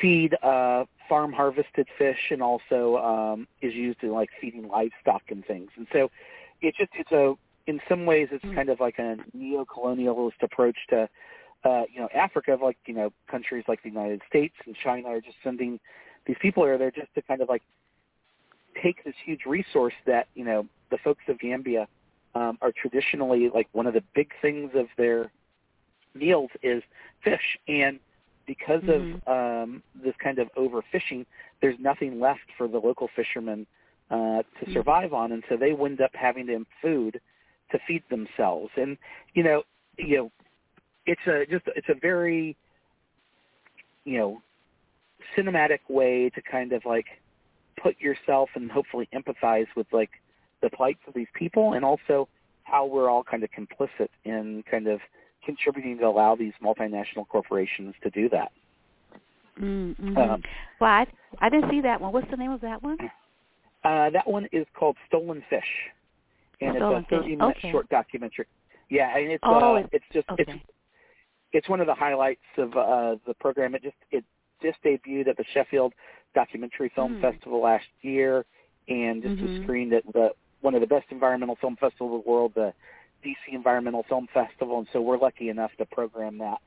feed 0.00 0.34
uh, 0.42 0.84
farm 1.08 1.32
harvested 1.32 1.86
fish 1.98 2.30
and 2.30 2.42
also 2.42 2.96
um, 2.98 3.46
is 3.60 3.74
used 3.74 4.02
in 4.02 4.10
like 4.10 4.30
feeding 4.40 4.68
livestock 4.68 5.22
and 5.28 5.44
things. 5.44 5.70
And 5.76 5.86
so 5.92 6.10
it 6.60 6.74
just 6.76 6.90
it's 6.94 7.12
a 7.12 7.34
in 7.66 7.80
some 7.88 8.06
ways 8.06 8.28
it's 8.32 8.44
mm. 8.44 8.54
kind 8.54 8.68
of 8.68 8.80
like 8.80 8.98
a 8.98 9.16
neo-colonialist 9.32 10.42
approach 10.42 10.76
to 10.90 11.08
uh, 11.64 11.82
you 11.92 12.00
know 12.00 12.08
Africa, 12.14 12.58
like 12.60 12.78
you 12.86 12.94
know 12.94 13.12
countries 13.30 13.64
like 13.68 13.82
the 13.82 13.88
United 13.88 14.22
States 14.28 14.54
and 14.66 14.74
China 14.82 15.08
are 15.08 15.20
just 15.20 15.36
sending 15.44 15.78
these 16.26 16.36
people 16.40 16.64
there 16.64 16.90
just 16.90 17.14
to 17.14 17.22
kind 17.22 17.40
of 17.40 17.48
like 17.48 17.62
take 18.82 19.04
this 19.04 19.14
huge 19.24 19.44
resource 19.46 19.94
that 20.06 20.28
you 20.34 20.44
know 20.44 20.66
the 20.90 20.98
folks 20.98 21.22
of 21.28 21.38
Gambia 21.38 21.86
um, 22.34 22.58
are 22.60 22.72
traditionally 22.72 23.50
like 23.52 23.68
one 23.72 23.86
of 23.86 23.94
the 23.94 24.02
big 24.14 24.32
things 24.40 24.70
of 24.74 24.86
their 24.96 25.30
meals 26.14 26.50
is 26.62 26.82
fish, 27.22 27.58
and 27.68 27.98
because 28.46 28.82
mm-hmm. 28.82 29.30
of 29.30 29.64
um, 29.64 29.82
this 30.02 30.14
kind 30.22 30.38
of 30.38 30.48
overfishing, 30.56 31.26
there's 31.60 31.76
nothing 31.78 32.20
left 32.20 32.40
for 32.56 32.68
the 32.68 32.78
local 32.78 33.08
fishermen 33.14 33.66
uh, 34.10 34.14
to 34.14 34.42
mm-hmm. 34.62 34.72
survive 34.72 35.12
on, 35.12 35.32
and 35.32 35.42
so 35.48 35.56
they 35.56 35.72
wind 35.72 36.00
up 36.00 36.10
having 36.14 36.46
to 36.46 36.64
food 36.80 37.20
to 37.70 37.78
feed 37.86 38.02
themselves. 38.10 38.70
And 38.76 38.96
you 39.34 39.42
know, 39.42 39.62
you 39.96 40.16
know, 40.16 40.32
it's 41.06 41.20
a 41.26 41.46
just 41.50 41.64
it's 41.76 41.88
a 41.88 41.94
very 41.94 42.56
you 44.04 44.18
know 44.18 44.42
cinematic 45.36 45.80
way 45.88 46.30
to 46.30 46.42
kind 46.42 46.72
of 46.72 46.84
like 46.84 47.06
put 47.82 48.00
yourself 48.00 48.50
and 48.54 48.70
hopefully 48.70 49.08
empathize 49.14 49.66
with 49.76 49.86
like 49.92 50.10
the 50.62 50.70
plights 50.70 51.00
of 51.08 51.14
these 51.14 51.28
people 51.34 51.72
and 51.72 51.84
also 51.84 52.28
how 52.64 52.86
we're 52.86 53.10
all 53.10 53.24
kind 53.24 53.42
of 53.42 53.50
complicit 53.50 54.08
in 54.24 54.62
kind 54.70 54.86
of 54.86 55.00
contributing 55.44 55.98
to 55.98 56.06
allow 56.06 56.36
these 56.36 56.52
multinational 56.62 57.26
corporations 57.28 57.94
to 58.02 58.10
do 58.10 58.28
that. 58.30 58.52
Mm-hmm. 59.60 60.16
Um, 60.16 60.42
well, 60.80 60.90
I, 60.90 61.06
I 61.40 61.48
didn't 61.48 61.70
see 61.70 61.80
that 61.82 62.00
one. 62.00 62.12
What's 62.12 62.30
the 62.30 62.36
name 62.36 62.52
of 62.52 62.60
that 62.62 62.82
one? 62.82 62.98
Uh, 63.84 64.10
that 64.10 64.26
one 64.26 64.48
is 64.52 64.66
called 64.74 64.96
Stolen 65.08 65.42
Fish, 65.50 65.62
and 66.60 66.76
Stolen 66.76 67.04
it's 67.10 67.12
a 67.12 67.14
30-minute 67.14 67.56
okay. 67.58 67.70
short 67.70 67.88
documentary. 67.88 68.46
Yeah, 68.88 69.16
and 69.16 69.32
it's 69.32 69.42
oh, 69.44 69.74
uh, 69.74 69.78
it's, 69.78 69.88
it's 69.92 70.04
just 70.12 70.28
okay. 70.30 70.44
it's 70.46 70.62
it's 71.52 71.68
one 71.68 71.80
of 71.80 71.86
the 71.86 71.94
highlights 71.94 72.40
of 72.58 72.76
uh, 72.76 73.16
the 73.26 73.34
program. 73.40 73.74
It 73.74 73.82
just 73.82 73.96
it 74.10 74.24
just 74.62 74.78
debuted 74.84 75.28
at 75.28 75.36
the 75.36 75.44
Sheffield 75.52 75.92
Documentary 76.34 76.90
Film 76.94 77.16
mm. 77.16 77.20
Festival 77.20 77.62
last 77.62 77.86
year, 78.02 78.44
and 78.88 79.22
just 79.22 79.36
mm-hmm. 79.36 79.54
was 79.54 79.62
screened 79.64 79.92
at 79.92 80.04
the 80.12 80.30
one 80.60 80.74
of 80.74 80.80
the 80.80 80.86
best 80.86 81.06
environmental 81.10 81.56
film 81.60 81.76
festivals 81.76 82.18
of 82.18 82.24
the 82.24 82.30
world, 82.30 82.52
the 82.54 82.72
DC 83.24 83.54
Environmental 83.54 84.04
Film 84.08 84.28
Festival, 84.32 84.78
and 84.78 84.86
so 84.92 85.00
we're 85.00 85.18
lucky 85.18 85.48
enough 85.48 85.70
to 85.78 85.86
program 85.86 86.38
that, 86.38 86.58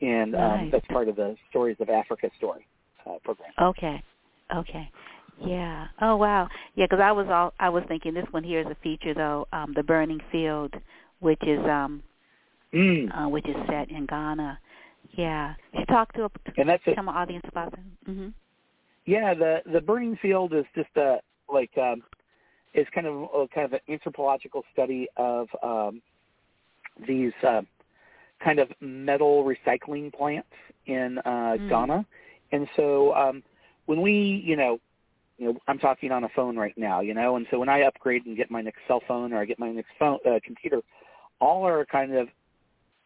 and 0.00 0.32
nice. 0.32 0.62
um, 0.62 0.70
that's 0.70 0.86
part 0.86 1.08
of 1.08 1.16
the 1.16 1.36
Stories 1.50 1.76
of 1.80 1.88
Africa 1.88 2.30
story 2.36 2.66
uh, 3.06 3.18
program. 3.24 3.50
Okay, 3.60 4.02
okay, 4.54 4.90
yeah. 5.44 5.86
Oh 6.00 6.16
wow, 6.16 6.48
yeah. 6.74 6.86
Because 6.86 7.00
I 7.02 7.12
was 7.12 7.26
all 7.30 7.52
I 7.60 7.68
was 7.68 7.84
thinking 7.88 8.14
this 8.14 8.26
one 8.30 8.44
here 8.44 8.60
is 8.60 8.66
a 8.66 8.76
feature 8.82 9.14
though, 9.14 9.46
um, 9.52 9.72
the 9.74 9.82
Burning 9.82 10.20
Field, 10.32 10.74
which 11.20 11.42
is 11.42 11.60
um, 11.64 12.02
mm. 12.72 13.08
uh, 13.16 13.28
which 13.28 13.46
is 13.46 13.56
set 13.68 13.90
in 13.90 14.06
Ghana. 14.06 14.58
Yeah, 15.12 15.54
you 15.72 15.84
talk 15.86 16.12
to 16.14 16.24
a 16.24 16.30
and 16.56 16.68
that's 16.68 16.82
some 16.94 17.08
audience 17.08 17.44
about 17.48 17.70
that. 17.72 18.10
Mm-hmm. 18.10 18.28
Yeah, 19.06 19.34
the 19.34 19.58
the 19.72 19.80
Burning 19.80 20.18
Field 20.20 20.52
is 20.52 20.64
just 20.74 20.90
a 20.96 21.18
like 21.52 21.70
um, 21.78 22.02
is 22.74 22.86
kind 22.94 23.06
of 23.06 23.28
a, 23.34 23.46
kind 23.54 23.64
of 23.64 23.72
an 23.72 23.80
anthropological 23.88 24.64
study 24.72 25.08
of 25.16 25.48
um, 25.62 26.02
these 27.06 27.32
uh, 27.46 27.62
kind 28.42 28.58
of 28.58 28.68
metal 28.80 29.44
recycling 29.44 30.12
plants 30.12 30.48
in 30.86 31.18
uh, 31.24 31.56
mm. 31.58 31.68
Ghana, 31.68 32.06
and 32.52 32.68
so 32.76 33.14
um, 33.14 33.42
when 33.86 34.00
we, 34.00 34.42
you 34.44 34.56
know, 34.56 34.78
you 35.38 35.52
know, 35.52 35.58
I'm 35.68 35.78
talking 35.78 36.10
on 36.10 36.24
a 36.24 36.28
phone 36.30 36.56
right 36.56 36.76
now, 36.76 37.00
you 37.00 37.14
know, 37.14 37.36
and 37.36 37.46
so 37.50 37.58
when 37.58 37.68
I 37.68 37.82
upgrade 37.82 38.26
and 38.26 38.36
get 38.36 38.50
my 38.50 38.60
next 38.60 38.80
cell 38.88 39.00
phone 39.06 39.32
or 39.32 39.38
I 39.38 39.44
get 39.44 39.58
my 39.58 39.70
next 39.70 39.90
phone 39.98 40.18
uh, 40.26 40.40
computer, 40.44 40.80
all 41.40 41.64
our 41.64 41.86
kind 41.86 42.14
of 42.14 42.28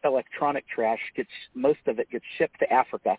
electronic 0.03 0.65
trash 0.67 0.99
gets 1.15 1.29
most 1.53 1.79
of 1.87 1.99
it 1.99 2.09
gets 2.09 2.25
shipped 2.37 2.59
to 2.59 2.73
Africa, 2.73 3.17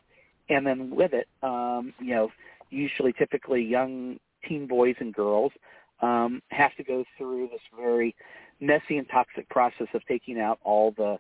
and 0.49 0.67
then 0.67 0.91
with 0.95 1.13
it, 1.13 1.29
um, 1.43 1.93
you 2.01 2.15
know, 2.15 2.29
usually 2.71 3.13
typically 3.13 3.63
young 3.63 4.19
teen 4.47 4.67
boys 4.67 4.97
and 4.99 5.15
girls 5.15 5.53
um, 6.01 6.43
have 6.49 6.75
to 6.77 6.85
go 6.85 7.05
through 7.17 7.49
this 7.53 7.61
very 7.77 8.15
messy 8.61 8.99
and 8.99 9.09
toxic 9.09 9.49
process 9.49 9.89
of 9.95 10.05
taking 10.07 10.41
out 10.41 10.59
all 10.65 10.93
the 10.97 11.19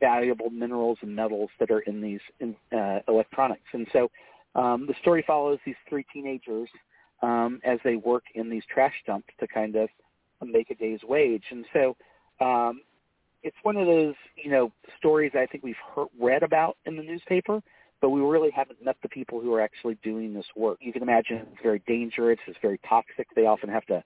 valuable 0.00 0.50
minerals 0.50 0.98
and 1.02 1.14
metals 1.14 1.50
that 1.60 1.70
are 1.70 1.80
in 1.80 2.00
these 2.00 2.20
in, 2.40 2.54
uh, 2.76 3.00
electronics. 3.08 3.62
And 3.72 3.86
so 3.92 4.10
um, 4.54 4.86
the 4.86 4.94
story 5.00 5.24
follows 5.26 5.58
these 5.64 5.76
three 5.88 6.04
teenagers 6.12 6.68
um, 7.22 7.60
as 7.64 7.78
they 7.84 7.96
work 7.96 8.24
in 8.34 8.50
these 8.50 8.62
trash 8.72 8.94
dumps 9.06 9.28
to 9.40 9.46
kind 9.46 9.76
of 9.76 9.88
make 10.42 10.70
a 10.70 10.74
day's 10.74 11.00
wage. 11.04 11.44
And 11.50 11.64
so 11.72 11.96
um, 12.40 12.82
it's 13.42 13.56
one 13.62 13.76
of 13.76 13.86
those, 13.86 14.14
you 14.36 14.50
know, 14.50 14.72
stories 14.98 15.32
I 15.34 15.46
think 15.46 15.64
we've 15.64 15.76
heard, 15.94 16.08
read 16.20 16.42
about 16.42 16.76
in 16.86 16.96
the 16.96 17.02
newspaper, 17.02 17.62
but 18.00 18.10
we 18.10 18.20
really 18.20 18.50
haven't 18.50 18.84
met 18.84 18.96
the 19.02 19.08
people 19.08 19.40
who 19.40 19.54
are 19.54 19.60
actually 19.60 19.96
doing 20.02 20.34
this 20.34 20.46
work. 20.56 20.78
You 20.80 20.92
can 20.92 21.02
imagine 21.02 21.36
it's 21.52 21.62
very 21.62 21.82
dangerous. 21.86 22.38
It's 22.46 22.58
very 22.60 22.78
toxic. 22.86 23.28
They 23.34 23.46
often 23.46 23.70
have 23.70 23.86
to 23.86 24.02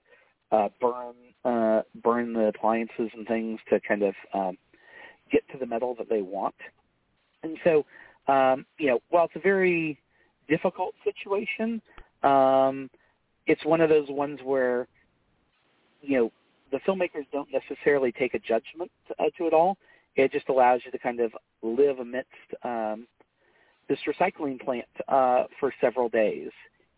uh, 0.51 0.69
burn 0.79 1.13
uh, 1.45 1.81
burn 2.03 2.33
the 2.33 2.47
appliances 2.47 3.09
and 3.13 3.27
things 3.27 3.59
to 3.69 3.79
kind 3.79 4.03
of 4.03 4.13
um, 4.33 4.57
get 5.31 5.47
to 5.51 5.57
the 5.57 5.65
metal 5.65 5.95
that 5.97 6.09
they 6.09 6.21
want. 6.21 6.55
And 7.43 7.57
so, 7.63 7.85
um, 8.27 8.65
you 8.77 8.87
know, 8.87 8.99
while 9.09 9.25
it's 9.25 9.35
a 9.35 9.39
very 9.39 9.97
difficult 10.49 10.93
situation, 11.03 11.81
um, 12.23 12.89
it's 13.47 13.63
one 13.63 13.81
of 13.81 13.89
those 13.89 14.09
ones 14.09 14.39
where, 14.43 14.87
you 16.01 16.17
know, 16.17 16.31
the 16.71 16.79
filmmakers 16.79 17.25
don't 17.31 17.49
necessarily 17.51 18.11
take 18.11 18.33
a 18.33 18.39
judgment 18.39 18.91
to, 19.07 19.23
uh, 19.23 19.29
to 19.37 19.47
it 19.47 19.53
all. 19.53 19.77
It 20.15 20.31
just 20.31 20.49
allows 20.49 20.81
you 20.85 20.91
to 20.91 20.99
kind 20.99 21.19
of 21.19 21.31
live 21.61 21.99
amidst 21.99 22.27
um, 22.63 23.07
this 23.87 23.99
recycling 24.07 24.59
plant 24.59 24.85
uh, 25.07 25.45
for 25.59 25.73
several 25.81 26.09
days. 26.09 26.51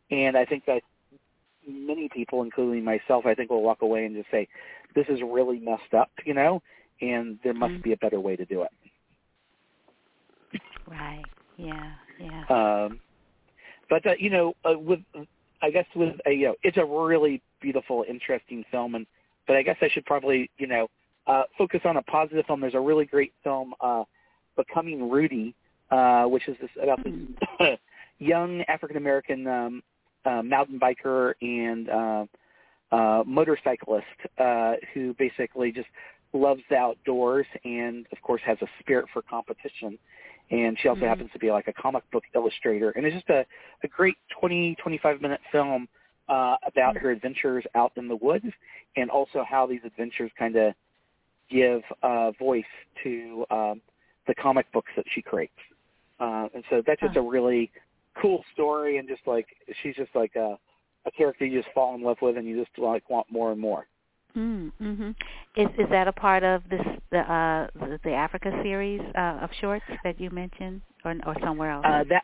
And 0.10 0.36
I 0.36 0.46
think 0.46 0.66
that 0.66 0.82
many 1.68 2.10
people, 2.10 2.44
including 2.44 2.84
myself, 2.84 3.26
I 3.26 3.36
think 3.36 3.50
will 3.50 3.64
walk 3.64 3.82
away 3.82 4.06
and 4.06 4.16
just 4.16 4.30
say, 4.32 4.48
"This 4.96 5.08
is 5.10 5.20
really 5.22 5.60
messed 5.60 5.94
up," 5.94 6.10
you 6.26 6.34
know, 6.34 6.62
and 7.02 7.40
there 7.44 7.54
must 7.54 7.74
mm-hmm. 7.74 7.82
be 7.82 7.94
a 7.94 7.98
better 7.98 8.20
way 8.20 8.36
to 8.36 8.46
do 8.46 8.64
it. 8.64 8.72
Right. 10.88 11.24
Yeah. 11.58 11.92
Yeah. 12.20 12.44
Um, 12.50 13.00
but 13.90 14.06
uh, 14.06 14.14
you 14.18 14.30
know, 14.30 14.56
uh, 14.66 14.78
with 14.78 15.00
I 15.62 15.70
guess 15.70 15.86
with 15.96 16.16
a, 16.26 16.32
you 16.32 16.48
know, 16.48 16.56
it's 16.64 16.78
a 16.78 16.86
really 16.86 17.42
beautiful, 17.62 18.06
interesting 18.08 18.64
film, 18.72 18.96
and 18.96 19.06
but 19.48 19.56
I 19.56 19.64
guess 19.64 19.78
I 19.82 19.90
should 19.90 20.06
probably 20.06 20.50
you 20.58 20.68
know 20.68 20.88
uh, 21.28 21.44
focus 21.58 21.82
on 21.86 21.98
a 21.98 22.02
positive 22.04 22.46
film. 22.46 22.62
There's 22.62 22.74
a 22.74 22.80
really 22.80 23.06
great 23.06 23.34
film, 23.44 23.74
uh, 23.82 24.04
Becoming 24.56 25.10
Rudy, 25.10 25.56
uh, 25.92 26.26
which 26.26 26.48
is 26.48 26.58
this 26.62 26.70
about 26.82 27.04
this 27.04 27.14
mm. 27.14 27.78
young 28.20 28.62
African 28.64 28.98
American 28.98 29.48
um, 29.48 29.84
uh, 30.26 30.42
mountain 30.42 30.80
biker 30.80 31.34
and 31.42 31.90
uh, 31.90 32.26
uh, 32.92 33.24
motorcyclist 33.26 34.06
uh, 34.38 34.74
who 34.94 35.16
basically 35.18 35.72
just 35.72 35.88
loves 36.34 36.62
the 36.70 36.76
outdoors 36.76 37.46
and 37.66 38.06
of 38.12 38.22
course 38.22 38.42
has 38.46 38.58
a 38.62 38.68
spirit 38.80 39.06
for 39.12 39.22
competition 39.22 39.98
and 40.50 40.78
she 40.82 40.88
also 40.88 41.02
mm-hmm. 41.02 41.10
happens 41.10 41.30
to 41.34 41.40
be 41.40 41.52
like 41.52 41.68
a 41.68 41.74
comic 41.74 42.10
book 42.12 42.24
illustrator 42.36 42.92
and 42.92 43.06
it's 43.06 43.16
just 43.16 43.30
a, 43.30 43.46
a 43.84 43.88
great 43.88 44.16
20 44.40 44.76
25 44.82 45.22
minute 45.22 45.40
film 45.52 45.88
uh, 46.30 46.56
about 46.66 46.96
mm-hmm. 46.96 47.06
her 47.06 47.12
adventures 47.12 47.64
out 47.76 47.92
in 47.98 48.08
the 48.08 48.16
woods 48.16 48.46
and 48.96 49.10
also 49.10 49.44
how 49.48 49.66
these 49.66 49.82
adventures 49.86 50.32
kind 50.38 50.56
of 50.56 50.74
give 51.50 51.82
uh, 52.04 52.32
voice 52.40 52.64
to 53.04 53.46
um, 53.52 53.82
the 54.28 54.36
comic 54.36 54.72
books 54.72 54.92
that 54.96 55.06
she 55.14 55.22
creates 55.22 55.52
uh, 56.22 56.48
and 56.54 56.64
so 56.70 56.82
that's 56.86 57.02
just 57.02 57.18
oh. 57.18 57.26
a 57.26 57.30
really 57.30 57.70
cool 58.20 58.44
story 58.54 58.98
and 58.98 59.08
just 59.08 59.22
like 59.26 59.48
she's 59.82 59.96
just 59.96 60.14
like 60.16 60.36
a 60.36 60.58
a 61.06 61.12
character 61.12 61.46
you 61.46 61.62
just 61.62 61.74
fall 61.74 61.96
in 61.96 62.04
love 62.04 62.18
with 62.22 62.38
and 62.38 62.48
you 62.48 62.60
just 62.60 62.78
like 62.78 63.10
want 63.10 63.28
more 63.32 63.52
and 63.52 63.60
more. 63.60 63.88
Mm, 64.36 64.72
mhm. 64.82 65.16
Is 65.58 65.68
is 65.78 65.90
that 65.90 66.08
a 66.08 66.14
part 66.14 66.44
of 66.44 66.64
this 66.70 66.82
the 67.12 67.20
uh 67.20 67.68
the, 67.76 68.00
the 68.04 68.14
Africa 68.14 68.52
series 68.64 69.02
uh, 69.16 69.40
of 69.42 69.50
shorts 69.60 69.86
that 70.04 70.20
you 70.20 70.30
mentioned 70.30 70.82
or 71.04 71.16
or 71.26 71.36
somewhere 71.42 71.72
else? 71.72 71.86
Uh 71.88 72.04
that 72.10 72.24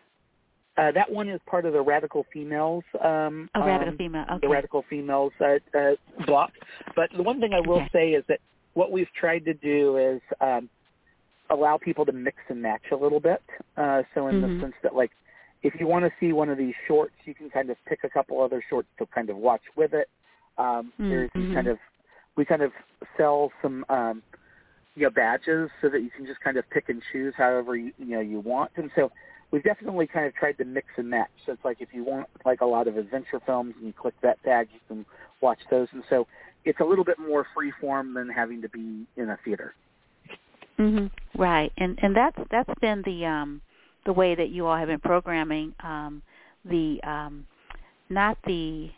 uh, 0.77 0.91
that 0.91 1.11
one 1.11 1.27
is 1.27 1.41
part 1.47 1.65
of 1.65 1.73
the 1.73 1.81
Radical 1.81 2.25
Females. 2.31 2.83
Um, 3.03 3.49
oh, 3.55 3.65
Radical 3.65 3.93
um, 3.93 3.97
Female. 3.97 4.25
Okay. 4.31 4.39
The 4.43 4.47
Radical 4.47 4.85
Females 4.87 5.33
uh, 5.41 5.55
uh, 5.77 5.95
block. 6.27 6.51
But 6.95 7.09
the 7.17 7.23
one 7.23 7.39
thing 7.41 7.53
I 7.53 7.67
will 7.67 7.77
okay. 7.77 7.89
say 7.91 8.09
is 8.11 8.23
that 8.27 8.39
what 8.75 8.91
we've 8.91 9.11
tried 9.19 9.43
to 9.45 9.55
do 9.55 9.97
is 9.97 10.21
um, 10.39 10.69
allow 11.49 11.77
people 11.77 12.05
to 12.05 12.11
mix 12.11 12.37
and 12.49 12.61
match 12.61 12.83
a 12.91 12.95
little 12.95 13.19
bit. 13.19 13.41
Uh, 13.75 14.03
so 14.13 14.27
in 14.27 14.35
Mhm. 14.35 14.59
the 14.59 14.61
sense 14.61 14.75
that 14.83 14.93
like 14.93 15.11
if 15.63 15.73
you 15.79 15.87
want 15.87 16.05
to 16.05 16.11
see 16.19 16.33
one 16.33 16.49
of 16.49 16.57
these 16.57 16.75
shorts, 16.87 17.15
you 17.25 17.33
can 17.33 17.49
kind 17.49 17.69
of 17.69 17.77
pick 17.87 18.03
a 18.03 18.09
couple 18.09 18.41
other 18.41 18.63
shorts 18.69 18.87
to 18.99 19.05
kind 19.07 19.29
of 19.29 19.37
watch 19.37 19.61
with 19.75 19.93
it. 19.93 20.09
Um, 20.57 20.91
There's 20.97 21.29
these 21.35 21.47
Mhm. 21.49 21.53
kind 21.53 21.67
of 21.67 21.79
we 22.35 22.45
kind 22.45 22.61
of 22.61 22.71
sell 23.15 23.51
some 23.61 23.83
um, 23.89 24.21
you 24.95 25.03
know 25.03 25.09
badges 25.09 25.71
so 25.81 25.89
that 25.89 26.01
you 26.01 26.09
can 26.09 26.25
just 26.25 26.39
kind 26.41 26.57
of 26.57 26.69
pick 26.69 26.89
and 26.89 27.01
choose 27.11 27.33
however 27.35 27.75
you 27.75 27.91
you 27.97 28.15
know 28.15 28.19
you 28.19 28.39
want. 28.39 28.71
And 28.75 28.91
so 28.95 29.11
we've 29.51 29.63
definitely 29.63 30.07
kind 30.07 30.25
of 30.25 30.35
tried 30.35 30.57
to 30.59 30.65
mix 30.65 30.87
and 30.97 31.09
match. 31.09 31.31
So 31.45 31.53
it's 31.53 31.65
like 31.65 31.81
if 31.81 31.89
you 31.93 32.03
want 32.03 32.27
like 32.45 32.61
a 32.61 32.65
lot 32.65 32.87
of 32.87 32.97
adventure 32.97 33.39
films 33.45 33.75
and 33.77 33.87
you 33.87 33.93
click 33.93 34.15
that 34.21 34.41
tag, 34.43 34.69
you 34.73 34.79
can 34.87 35.05
watch 35.41 35.59
those. 35.69 35.87
And 35.93 36.03
so 36.09 36.27
it's 36.65 36.79
a 36.79 36.83
little 36.83 37.05
bit 37.05 37.17
more 37.19 37.45
free 37.55 37.71
form 37.79 38.13
than 38.13 38.29
having 38.29 38.61
to 38.61 38.69
be 38.69 39.05
in 39.15 39.29
a 39.29 39.37
theater. 39.43 39.73
Mhm. 40.77 41.09
Right. 41.35 41.71
And 41.77 41.97
and 42.03 42.15
that's 42.15 42.37
that's 42.49 42.79
been 42.79 43.01
the 43.03 43.25
um 43.25 43.61
the 44.07 44.13
way 44.13 44.33
that 44.33 44.49
you 44.49 44.65
all 44.65 44.77
have 44.77 44.87
been 44.87 44.99
programming 44.99 45.75
um 45.83 46.23
the 46.65 46.99
um 47.03 47.45
not 48.09 48.37
the 48.45 48.89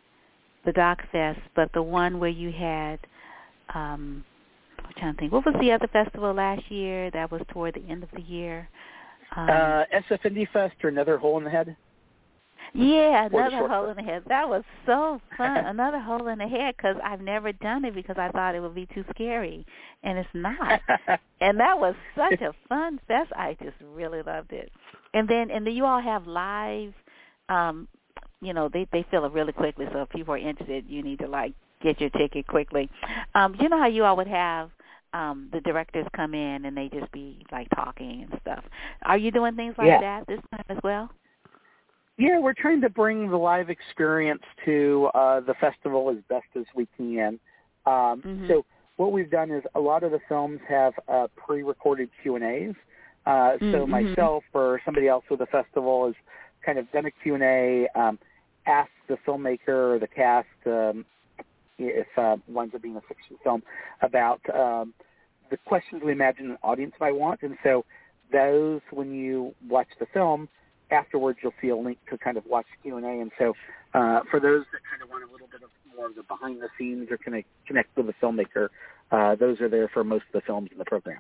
the 0.66 0.74
Doc 0.74 1.00
Fest, 1.12 1.40
but 1.56 1.72
the 1.74 1.82
one 1.82 2.20
where 2.20 2.30
you 2.30 2.52
had 2.52 3.00
um 3.74 4.24
I'm 4.78 4.94
trying 4.98 5.14
to 5.16 5.20
think. 5.20 5.32
What 5.32 5.46
was 5.46 5.56
the 5.60 5.72
other 5.72 5.88
festival 5.88 6.34
last 6.34 6.70
year 6.72 7.12
that 7.12 7.32
was 7.32 7.42
toward 7.50 7.76
the 7.76 7.92
end 7.92 8.04
of 8.04 8.10
the 8.16 8.22
year? 8.22 8.70
Um, 9.36 9.50
uh, 9.50 9.84
SF 9.94 10.22
Indie 10.26 10.50
Fest 10.52 10.76
or 10.84 10.90
another 10.90 11.18
hole 11.18 11.38
in 11.38 11.44
the 11.44 11.50
head. 11.50 11.76
Yeah, 12.74 13.26
another 13.26 13.68
hole 13.68 13.90
in 13.90 13.98
the 13.98 14.04
head. 14.04 14.24
That 14.28 14.48
was 14.50 14.64
so 14.86 15.20
fun. 15.38 15.66
another 15.66 16.00
hole 16.00 16.28
in 16.28 16.40
the 16.40 16.48
head 16.48 16.76
because 16.78 16.96
I've 17.04 17.22
never 17.22 17.52
done 17.54 17.86
it 17.86 17.96
because 17.96 18.18
I 18.18 18.30
thought 18.30 18.56
it 18.56 18.60
would 18.62 18.76
be 18.76 18.88
too 18.94 19.04
scary, 19.14 19.66
and 20.04 20.18
it's 20.18 20.30
not. 20.34 20.82
and 21.42 21.60
that 21.60 21.80
was 21.80 21.96
such 22.16 22.42
a 22.42 22.54
fun 22.68 23.00
fest. 23.08 23.32
I 23.36 23.58
just 23.64 23.78
really 23.82 24.22
loved 24.24 24.52
it. 24.54 24.72
And 25.14 25.28
then 25.28 25.52
and 25.52 25.66
then 25.66 25.74
you 25.74 25.86
all 25.86 26.02
have 26.02 26.28
live. 26.28 26.94
um 27.50 27.88
You 28.42 28.54
know 28.54 28.70
they 28.72 28.88
they 28.92 29.06
fill 29.12 29.26
it 29.26 29.34
really 29.34 29.54
quickly. 29.54 29.88
So 29.94 30.02
if 30.04 30.10
people 30.10 30.34
are 30.34 30.38
interested, 30.38 30.86
you 30.88 31.04
need 31.04 31.20
to 31.20 31.28
like 31.28 31.54
get 31.82 32.00
your 32.02 32.10
ticket 32.12 32.48
quickly. 32.48 32.90
Um, 33.36 33.56
you 33.60 33.70
know 33.70 33.80
how 33.80 33.88
you 33.88 34.04
all 34.06 34.16
would 34.18 34.28
have 34.28 34.70
um 35.14 35.50
the 35.52 35.62
directors 35.62 36.06
come 36.16 36.34
in 36.36 36.66
and 36.66 36.78
they 36.78 36.90
just 36.90 37.12
be 37.12 37.44
like 37.52 37.68
talking 37.76 38.28
and 38.30 38.40
stuff. 38.42 38.64
Are 39.04 39.18
you 39.18 39.32
doing 39.32 39.56
things 39.56 39.76
like 39.78 39.88
Yeah. 39.88 40.00
that 40.02 40.28
this 40.28 40.40
time 40.52 40.66
as 40.70 40.78
well? 40.84 41.10
Yeah, 42.20 42.38
we're 42.38 42.54
trying 42.54 42.82
to 42.82 42.90
bring 42.90 43.30
the 43.30 43.38
live 43.38 43.70
experience 43.70 44.44
to 44.66 45.10
uh, 45.14 45.40
the 45.40 45.54
festival 45.54 46.10
as 46.10 46.18
best 46.28 46.48
as 46.58 46.66
we 46.76 46.86
can. 46.98 47.40
Um, 47.86 48.22
Mhm. 48.22 48.48
So 48.48 48.66
what 48.98 49.14
we've 49.14 49.30
done 49.30 49.52
is 49.52 49.64
a 49.74 49.80
lot 49.80 50.04
of 50.04 50.12
the 50.12 50.20
films 50.28 50.60
have 50.68 50.94
uh, 51.08 51.28
pre-recorded 51.38 52.10
Q 52.22 52.36
and 52.36 52.44
A's. 52.44 52.76
Uh, 53.26 53.58
so 53.72 53.86
Mhm. 53.86 53.88
myself 53.88 54.44
or 54.52 54.82
somebody 54.84 55.08
else 55.08 55.24
with 55.30 55.40
the 55.40 55.46
festival 55.46 56.08
has 56.08 56.16
kind 56.62 56.78
of 56.78 56.92
done 56.92 57.06
a 57.06 57.12
Q 57.12 57.36
and 57.36 57.44
A, 57.44 57.88
um, 57.96 58.20
asked 58.66 58.92
the 59.08 59.16
filmmaker 59.26 59.94
or 59.94 60.00
the 60.00 60.08
cast 60.08 60.48
um, 60.66 61.06
if 61.78 62.08
uh, 62.18 62.36
winds 62.50 62.76
up 62.76 62.82
being 62.82 62.98
a 62.98 63.02
fiction 63.02 63.38
film 63.44 63.64
about 64.02 64.42
um, 64.54 64.94
the 65.52 65.58
questions 65.58 66.04
we 66.04 66.12
imagine 66.12 66.52
an 66.52 66.58
audience 66.64 66.94
might 67.00 67.16
want, 67.16 67.44
and 67.44 67.58
so 67.64 67.86
those 68.30 68.82
when 68.92 69.14
you 69.14 69.56
watch 69.70 69.88
the 70.00 70.06
film 70.08 70.50
afterwards 70.92 71.40
you'll 71.42 71.54
see 71.62 71.70
a 71.70 71.76
link 71.76 71.98
to 72.10 72.18
kind 72.18 72.38
of 72.38 72.46
watch 72.46 72.66
Q 72.84 72.98
and 72.98 73.06
A 73.06 73.22
and 73.22 73.32
so 73.38 73.54
uh, 73.94 74.22
for 74.30 74.40
those 74.40 74.66
that 74.72 74.82
kind 74.90 75.02
of 75.02 75.10
want 75.10 75.24
a 75.24 75.32
little 75.32 75.48
bit 75.52 75.62
of 75.64 75.70
more 75.96 76.08
of 76.08 76.16
the 76.16 76.24
behind 76.24 76.62
the 76.62 76.70
scenes 76.78 77.10
or 77.12 77.18
connect 77.18 77.48
connect 77.68 77.96
with 77.98 78.08
the 78.08 78.14
filmmaker 78.22 78.70
uh, 79.12 79.36
those 79.36 79.60
are 79.62 79.70
there 79.70 79.90
for 79.90 80.04
most 80.04 80.24
of 80.34 80.42
the 80.42 80.42
films 80.42 80.70
in 80.72 80.78
the 80.78 80.86
program 80.86 81.20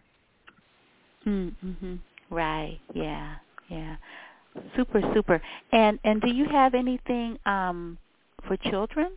Mm-hmm. 1.25 1.95
Right. 2.29 2.79
Yeah. 2.93 3.35
Yeah. 3.69 3.95
Super. 4.75 5.01
Super. 5.13 5.41
And 5.71 5.99
and 6.03 6.21
do 6.21 6.29
you 6.29 6.45
have 6.45 6.73
anything 6.73 7.37
um 7.45 7.97
for 8.47 8.57
children? 8.57 9.11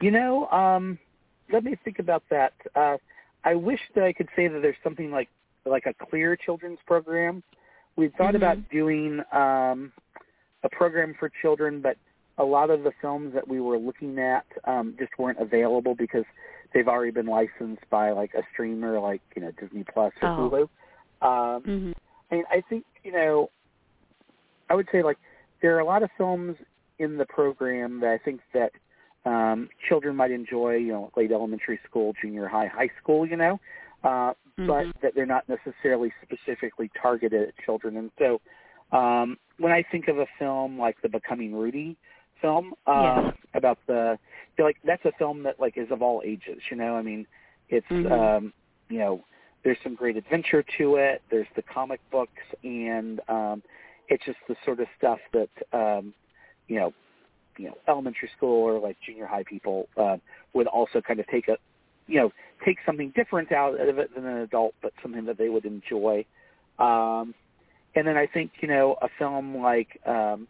You 0.00 0.10
know, 0.10 0.48
um, 0.48 0.98
let 1.52 1.62
me 1.62 1.76
think 1.84 1.98
about 2.00 2.24
that. 2.30 2.54
Uh, 2.74 2.96
I 3.44 3.54
wish 3.54 3.80
that 3.94 4.04
I 4.04 4.12
could 4.12 4.28
say 4.34 4.48
that 4.48 4.60
there's 4.62 4.76
something 4.82 5.10
like 5.10 5.28
like 5.64 5.86
a 5.86 5.94
clear 5.94 6.36
children's 6.36 6.78
program. 6.86 7.42
We 7.96 8.08
thought 8.08 8.34
Mhm. 8.34 8.36
about 8.36 8.68
doing 8.70 9.20
um, 9.32 9.92
a 10.62 10.68
program 10.70 11.14
for 11.18 11.28
children, 11.28 11.80
but 11.80 11.96
a 12.38 12.44
lot 12.44 12.70
of 12.70 12.82
the 12.82 12.92
films 13.00 13.34
that 13.34 13.46
we 13.46 13.60
were 13.60 13.76
looking 13.78 14.18
at 14.18 14.46
um, 14.64 14.94
just 14.98 15.12
weren't 15.18 15.38
available 15.38 15.94
because 15.94 16.24
they've 16.72 16.88
already 16.88 17.10
been 17.10 17.26
licensed 17.26 17.88
by 17.90 18.10
like 18.10 18.32
a 18.34 18.42
streamer 18.52 18.98
like 18.98 19.20
you 19.36 19.42
know 19.42 19.50
Disney 19.60 19.84
Plus 19.84 20.12
or 20.22 20.28
Oh. 20.28 20.50
Hulu. 20.50 20.62
Um, 21.26 21.62
Mm-hmm. 21.62 21.92
I 22.30 22.34
mean, 22.34 22.44
I 22.50 22.62
think 22.62 22.84
you 23.04 23.12
know, 23.12 23.50
I 24.70 24.74
would 24.74 24.88
say 24.90 25.02
like 25.02 25.18
there 25.60 25.76
are 25.76 25.80
a 25.80 25.84
lot 25.84 26.02
of 26.02 26.10
films 26.16 26.56
in 26.98 27.18
the 27.18 27.26
program 27.26 28.00
that 28.00 28.10
I 28.10 28.18
think 28.18 28.40
that 28.54 28.72
um, 29.24 29.68
children 29.88 30.16
might 30.16 30.30
enjoy. 30.30 30.76
You 30.76 30.92
know, 30.92 31.12
late 31.16 31.30
elementary 31.30 31.78
school, 31.88 32.14
junior 32.20 32.48
high, 32.48 32.68
high 32.68 32.90
school. 33.00 33.26
You 33.26 33.36
know, 33.36 33.60
uh, 34.04 34.32
but 34.66 34.84
Mhm. 34.84 34.92
that 35.02 35.14
they're 35.14 35.26
not 35.26 35.44
necessarily 35.48 36.12
specifically 36.22 36.90
targeted 37.00 37.48
at 37.48 37.54
children. 37.64 37.96
And 37.96 38.10
so, 38.18 38.40
um, 38.96 39.38
when 39.58 39.72
I 39.72 39.82
think 39.90 40.08
of 40.08 40.18
a 40.18 40.26
film 40.38 40.78
like 40.78 41.00
the 41.02 41.08
Becoming 41.08 41.54
Rudy 41.54 41.96
film 42.40 42.74
um, 42.86 43.26
Yes. 43.26 43.34
about 43.54 43.78
the, 43.86 44.18
like 44.58 44.76
that's 44.84 45.04
a 45.04 45.12
film 45.12 45.42
that 45.44 45.58
like 45.60 45.76
is 45.76 45.90
of 45.90 46.02
all 46.02 46.22
ages. 46.24 46.60
You 46.70 46.76
know, 46.76 46.96
I 46.96 47.02
mean, 47.02 47.26
it's 47.68 47.86
Mhm. 47.90 48.36
um, 48.36 48.52
you 48.88 48.98
know 48.98 49.24
there's 49.64 49.78
some 49.82 49.94
great 49.94 50.16
adventure 50.16 50.64
to 50.78 50.96
it. 50.96 51.22
There's 51.30 51.46
the 51.56 51.62
comic 51.62 52.00
books, 52.10 52.42
and 52.64 53.20
um, 53.28 53.62
it's 54.08 54.24
just 54.24 54.38
the 54.48 54.56
sort 54.64 54.80
of 54.80 54.88
stuff 54.98 55.20
that 55.32 55.50
um, 55.72 56.14
you 56.68 56.76
know, 56.78 56.92
you 57.58 57.66
know, 57.66 57.74
elementary 57.88 58.30
school 58.36 58.62
or 58.62 58.78
like 58.78 58.96
junior 59.04 59.26
high 59.26 59.44
people 59.44 59.88
uh, 59.96 60.16
would 60.54 60.66
also 60.66 61.00
kind 61.00 61.20
of 61.20 61.26
take 61.28 61.48
a, 61.48 61.56
you 62.06 62.20
know, 62.20 62.32
take 62.64 62.78
something 62.84 63.12
different 63.14 63.52
out 63.52 63.80
of 63.80 63.98
it 63.98 64.14
than 64.14 64.26
an 64.26 64.38
adult, 64.38 64.74
but 64.82 64.92
something 65.02 65.24
that 65.26 65.38
they 65.38 65.48
would 65.48 65.64
enjoy. 65.64 66.24
Um, 66.78 67.34
and 67.94 68.06
then 68.06 68.16
I 68.16 68.26
think 68.26 68.52
you 68.60 68.68
know 68.68 68.96
a 69.02 69.08
film 69.18 69.58
like, 69.58 70.00
um, 70.06 70.48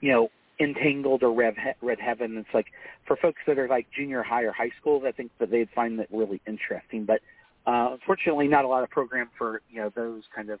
you 0.00 0.12
know, 0.12 0.28
Entangled 0.60 1.22
or 1.22 1.32
Red, 1.32 1.54
he- 1.56 1.86
Red 1.86 1.98
Heaven. 1.98 2.36
It's 2.36 2.54
like 2.54 2.66
for 3.06 3.16
folks 3.16 3.40
that 3.46 3.58
are 3.58 3.68
like 3.68 3.86
junior 3.96 4.22
high 4.22 4.42
or 4.42 4.52
high 4.52 4.70
school, 4.80 5.02
I 5.06 5.12
think 5.12 5.30
that 5.38 5.50
they'd 5.50 5.70
find 5.74 5.98
that 5.98 6.08
really 6.10 6.40
interesting. 6.46 7.04
But 7.04 7.20
uh, 7.66 7.92
unfortunately, 7.92 8.48
not 8.48 8.64
a 8.64 8.68
lot 8.68 8.82
of 8.82 8.90
program 8.90 9.30
for 9.38 9.62
you 9.70 9.80
know 9.80 9.90
those 9.94 10.22
kind 10.34 10.50
of 10.50 10.60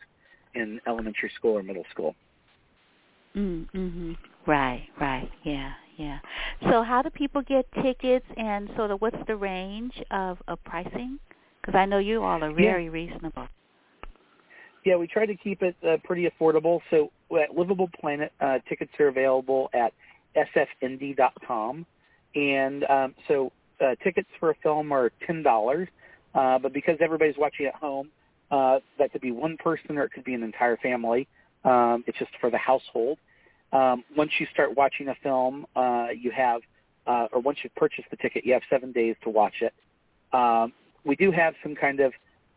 in 0.54 0.80
elementary 0.86 1.30
school 1.36 1.56
or 1.56 1.62
middle 1.62 1.84
school. 1.90 2.14
Mm-hmm. 3.36 4.12
Right. 4.46 4.88
Right. 5.00 5.30
Yeah. 5.44 5.72
Yeah. 6.00 6.18
So, 6.70 6.82
how 6.82 7.02
do 7.02 7.10
people 7.10 7.42
get 7.42 7.70
tickets, 7.82 8.24
and 8.38 8.70
sort 8.74 8.90
of 8.90 9.02
what's 9.02 9.18
the 9.26 9.36
range 9.36 9.92
of 10.10 10.38
of 10.48 10.62
pricing? 10.64 11.18
Because 11.60 11.74
I 11.74 11.84
know 11.84 11.98
you 11.98 12.22
all 12.22 12.42
are 12.42 12.52
very 12.54 12.88
reasonable. 12.88 13.46
Yeah, 14.86 14.96
we 14.96 15.06
try 15.06 15.26
to 15.26 15.36
keep 15.36 15.62
it 15.62 15.76
uh, 15.86 15.98
pretty 16.04 16.26
affordable. 16.26 16.80
So 16.90 17.10
at 17.38 17.54
Livable 17.54 17.90
Planet, 18.00 18.32
uh, 18.40 18.60
tickets 18.66 18.90
are 18.98 19.08
available 19.08 19.68
at 19.74 19.92
sfindie.com. 20.34 21.84
and 22.34 22.84
um, 22.84 23.14
so 23.28 23.52
uh, 23.84 23.94
tickets 24.02 24.28
for 24.38 24.50
a 24.50 24.54
film 24.62 24.92
are 24.92 25.12
ten 25.26 25.42
dollars. 25.42 25.88
Uh, 26.34 26.58
but 26.58 26.72
because 26.72 26.96
everybody's 27.00 27.36
watching 27.36 27.66
at 27.66 27.74
home, 27.74 28.08
uh, 28.50 28.78
that 28.98 29.12
could 29.12 29.20
be 29.20 29.32
one 29.32 29.58
person 29.58 29.98
or 29.98 30.04
it 30.04 30.12
could 30.12 30.24
be 30.24 30.32
an 30.32 30.42
entire 30.42 30.78
family. 30.78 31.28
Um, 31.64 32.04
it's 32.06 32.18
just 32.18 32.30
for 32.40 32.50
the 32.50 32.56
household. 32.56 33.18
Um, 33.72 34.04
once 34.16 34.32
you 34.38 34.46
start 34.52 34.76
watching 34.76 35.08
a 35.08 35.14
film, 35.22 35.66
uh, 35.76 36.08
you 36.16 36.30
have, 36.30 36.62
uh, 37.06 37.28
or 37.32 37.40
once 37.40 37.58
you 37.62 37.70
purchase 37.76 38.04
the 38.10 38.16
ticket, 38.16 38.44
you 38.44 38.52
have 38.52 38.62
seven 38.68 38.92
days 38.92 39.16
to 39.22 39.30
watch 39.30 39.62
it. 39.62 39.72
Um, 40.32 40.72
we 41.04 41.16
do 41.16 41.30
have 41.30 41.54
some 41.62 41.74
kind 41.74 42.00
of 42.00 42.12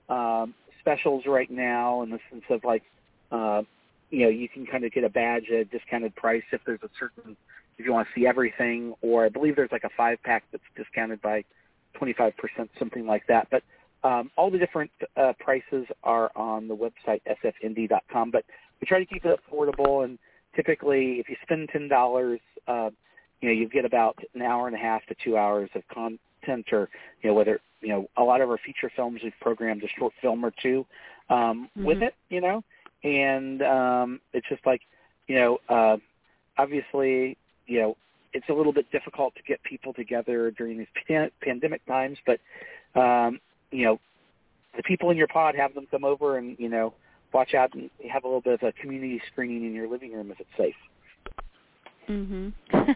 um, 0.10 0.54
specials 0.80 1.26
right 1.26 1.50
now 1.50 2.02
in 2.02 2.10
the 2.10 2.20
sense 2.30 2.44
of 2.50 2.64
like, 2.64 2.84
uh, 3.32 3.64
you 4.10 4.24
know, 4.24 4.30
you 4.30 4.50
can 4.50 4.66
kind 4.66 4.84
of 4.84 4.92
get 4.92 5.04
a 5.04 5.10
badge 5.10 5.46
at 5.50 5.56
a 5.56 5.66
discounted 5.66 6.16
price 6.16 6.44
if 6.52 6.62
there's 6.66 6.84
a 6.84 6.90
certain, 7.00 7.36
if 7.78 7.86
you 7.86 7.92
want 7.92 8.08
to 8.08 8.20
see 8.20 8.28
everything, 8.28 8.94
or 9.02 9.26
I 9.26 9.30
believe 9.30 9.56
there's 9.56 9.72
like 9.72 9.84
a 9.84 9.90
five 9.96 10.22
pack 10.24 10.44
that's 10.52 10.64
discounted 10.76 11.22
by 11.22 11.44
25%, 12.00 12.34
something 12.78 13.06
like 13.06 13.26
that. 13.28 13.48
But 13.50 13.64
um, 14.04 14.30
all 14.36 14.52
the 14.52 14.58
different 14.58 14.92
uh, 15.16 15.34
prices 15.40 15.86
are 16.04 16.32
on 16.36 16.68
the 16.68 16.76
website 16.76 17.22
sfindie.com. 17.28 18.32
But 18.32 18.46
we 18.82 18.88
try 18.88 19.00
to 19.00 19.06
keep 19.06 19.26
it 19.26 19.40
affordable, 19.40 20.04
and 20.04 20.20
typically, 20.56 21.20
if 21.20 21.30
you 21.30 21.36
spend 21.42 21.70
ten 21.72 21.88
dollars, 21.88 22.40
uh, 22.68 22.90
you 23.42 23.50
know, 23.50 23.54
you 23.54 23.68
get 23.70 23.86
about 23.86 24.18
an 24.34 24.42
hour 24.42 24.68
and 24.68 24.76
a 24.76 24.80
half 24.80 25.06
to 25.08 25.16
two 25.24 25.38
hours 25.38 25.70
of 25.76 25.84
content, 25.88 26.68
or 26.72 26.90
you 27.22 27.30
know, 27.30 27.34
whether 27.34 27.60
you 27.84 27.90
know, 27.90 28.08
a 28.18 28.24
lot 28.24 28.42
of 28.42 28.50
our 28.50 28.58
feature 28.66 28.90
films 28.96 29.20
we've 29.24 29.34
programmed 29.42 29.84
a 29.84 29.88
short 30.00 30.14
film 30.22 30.44
or 30.44 30.52
two 30.62 30.86
um, 31.30 31.70
with 31.76 31.98
Mhm. 32.00 32.08
it, 32.08 32.16
you 32.30 32.40
know, 32.40 32.64
and 33.04 33.62
um, 33.62 34.22
it's 34.32 34.48
just 34.48 34.66
like, 34.66 34.82
you 35.28 35.36
know, 35.36 35.60
uh, 35.68 35.98
obviously, 36.58 37.38
you 37.68 37.82
know, 37.82 37.98
it's 38.32 38.48
a 38.50 38.54
little 38.54 38.72
bit 38.72 38.90
difficult 38.92 39.36
to 39.36 39.44
get 39.44 39.62
people 39.64 39.94
together 39.94 40.50
during 40.52 40.78
these 40.78 40.88
pan- 41.08 41.32
pandemic 41.42 41.86
times, 41.86 42.18
but 42.26 42.40
um, 42.96 43.40
you 43.72 43.86
know, 43.86 44.00
the 44.76 44.84
people 44.84 45.10
in 45.10 45.18
your 45.18 45.28
pod 45.28 45.56
have 45.56 45.74
them 45.74 45.86
come 45.92 46.04
over 46.04 46.38
and 46.38 46.58
you 46.58 46.70
know 46.70 46.94
watch 47.34 47.54
out 47.54 47.74
and 47.74 47.90
have 48.12 48.24
a 48.24 48.28
little 48.28 48.42
bit 48.42 48.54
of 48.54 48.64
a 48.64 48.72
community 48.74 49.22
screening 49.32 49.66
in 49.66 49.74
your 49.74 49.88
living 49.88 50.14
room 50.14 50.32
if 50.32 50.40
it's 50.40 50.50
safe. 50.58 50.76
Mhm. 52.08 52.54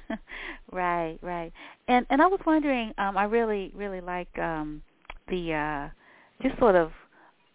right, 0.72 1.18
right. 1.22 1.52
And 1.88 2.06
and 2.10 2.22
I 2.22 2.28
was 2.28 2.40
wondering, 2.46 2.94
um, 2.98 3.18
I 3.18 3.24
really 3.24 3.72
really 3.74 4.02
like 4.02 4.38
um, 4.38 4.82
the 5.30 5.54
uh, 5.54 5.90
just 6.42 6.60
sort 6.60 6.76
of 6.76 6.92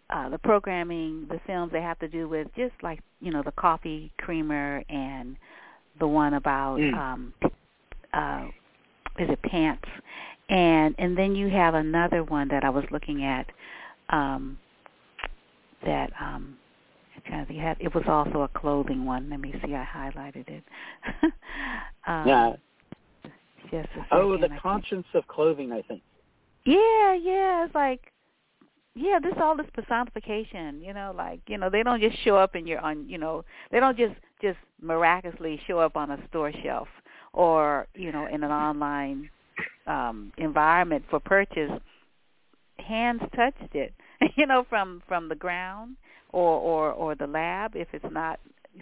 uh, 0.09 0.29
the 0.29 0.37
programming, 0.37 1.27
the 1.29 1.39
films 1.45 1.71
they 1.71 1.81
have 1.81 1.99
to 1.99 2.07
do 2.07 2.27
with 2.27 2.47
just 2.55 2.73
like 2.81 2.99
you 3.19 3.31
know 3.31 3.43
the 3.43 3.51
coffee 3.51 4.11
creamer 4.17 4.83
and 4.89 5.37
the 5.99 6.07
one 6.07 6.33
about 6.33 6.79
mm. 6.79 6.93
um, 6.97 7.33
uh, 8.13 8.45
is 9.19 9.29
it 9.29 9.41
pants, 9.43 9.87
and 10.49 10.95
and 10.97 11.17
then 11.17 11.35
you 11.35 11.49
have 11.49 11.75
another 11.75 12.23
one 12.23 12.47
that 12.47 12.63
I 12.63 12.69
was 12.69 12.83
looking 12.91 13.23
at 13.23 13.47
um, 14.09 14.57
that 15.85 16.11
um, 16.19 16.57
of 17.31 17.49
you 17.49 17.61
had 17.61 17.77
it 17.79 17.93
was 17.93 18.03
also 18.07 18.41
a 18.41 18.47
clothing 18.47 19.05
one. 19.05 19.29
Let 19.29 19.39
me 19.39 19.53
see, 19.65 19.73
I 19.73 19.85
highlighted 19.85 20.49
it. 20.49 20.63
um, 22.07 22.27
yeah. 22.27 22.53
Just 23.71 23.89
oh, 24.11 24.37
the 24.37 24.49
conscience 24.61 25.07
of 25.13 25.27
clothing, 25.27 25.71
I 25.71 25.81
think. 25.81 26.01
Yeah, 26.65 27.13
yeah. 27.13 27.65
It's 27.65 27.73
like 27.73 28.13
yeah, 28.95 29.19
this 29.21 29.33
all 29.41 29.57
this 29.57 29.65
personification, 29.73 30.81
you 30.81 30.93
know, 30.93 31.13
like, 31.17 31.39
you 31.47 31.57
know, 31.57 31.69
they 31.69 31.81
don't 31.81 31.99
just 31.99 32.17
show 32.23 32.35
up 32.35 32.55
in 32.55 32.67
your 32.67 32.79
on 32.79 33.09
you 33.09 33.17
know, 33.17 33.43
they 33.71 33.79
don't 33.79 33.97
just 33.97 34.15
just 34.41 34.57
miraculously 34.81 35.59
show 35.65 35.79
up 35.79 35.95
on 35.95 36.11
a 36.11 36.27
store 36.27 36.51
shelf 36.63 36.87
or, 37.33 37.87
you 37.95 38.11
know, 38.11 38.27
in 38.27 38.43
an 38.43 38.51
online 38.51 39.29
um 39.87 40.31
environment 40.37 41.03
for 41.09 41.19
purchase. 41.19 41.71
Hands 42.77 43.21
touched 43.35 43.75
it, 43.75 43.93
you 44.35 44.45
know, 44.45 44.65
from 44.69 45.01
from 45.07 45.29
the 45.29 45.35
ground 45.35 45.95
or 46.33 46.59
or 46.59 46.91
or 46.91 47.15
the 47.15 47.27
lab 47.27 47.75
if 47.75 47.87
it's 47.93 48.05
not 48.11 48.39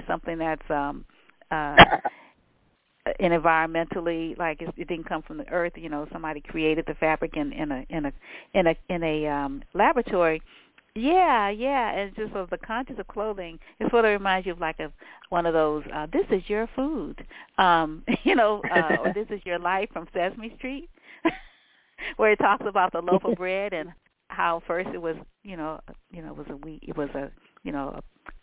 something 0.08 0.38
that's 0.40 0.70
um 0.70 1.06
uh 1.52 1.76
and 3.20 3.34
environmentally 3.44 4.38
like 4.40 4.62
it, 4.62 4.74
it 4.78 4.88
didn't 4.88 5.08
come 5.08 5.22
from 5.22 5.38
the 5.38 5.48
earth 5.50 5.74
you 5.76 5.90
know 5.90 6.08
somebody 6.12 6.42
created 6.42 6.86
the 6.88 6.96
fabric 6.96 7.36
in 7.36 7.52
in 7.54 7.72
a 7.72 7.86
in 7.90 8.06
a 8.06 8.14
in 8.54 8.68
a 8.68 8.76
in 8.90 9.04
a 9.04 9.28
um 9.28 9.62
laboratory. 9.74 10.42
Yeah 10.96 11.50
yeah 11.50 11.92
and 11.92 12.14
just 12.16 12.34
of 12.34 12.50
the 12.50 12.58
conscious 12.58 13.00
of 13.00 13.08
clothing 13.08 13.60
it 13.80 13.90
sort 13.92 14.04
of 14.06 14.12
reminds 14.12 14.46
you 14.46 14.54
of 14.54 14.60
like 14.60 14.80
a 14.80 14.92
one 15.30 15.46
of 15.46 15.54
those 15.54 15.84
uh 15.94 16.08
this 16.12 16.26
is 16.32 16.42
your 16.50 16.68
food 16.76 17.26
um 17.58 18.04
you 18.24 18.36
know 18.36 18.62
uh 18.76 18.98
or 19.02 19.14
this 19.14 19.28
is 19.30 19.42
your 19.46 19.60
life 19.60 19.90
from 19.94 20.08
sesame 20.14 20.54
street 20.58 20.90
where 22.18 22.32
it 22.32 22.38
talks 22.38 22.66
about 22.68 22.92
the 22.92 23.02
loaf 23.02 23.24
of 23.24 23.36
bread 23.36 23.74
and 23.74 23.92
how 24.32 24.64
first 24.66 24.90
it 24.94 25.02
was 25.02 25.16
you 25.44 25.58
know 25.58 25.80
you 26.12 26.22
know 26.22 26.30
it 26.30 26.38
was 26.38 26.48
a 26.50 26.56
wheat 26.56 26.80
it 26.88 26.96
was 26.96 27.10
a 27.16 27.30
you 27.64 27.72
know 27.72 28.00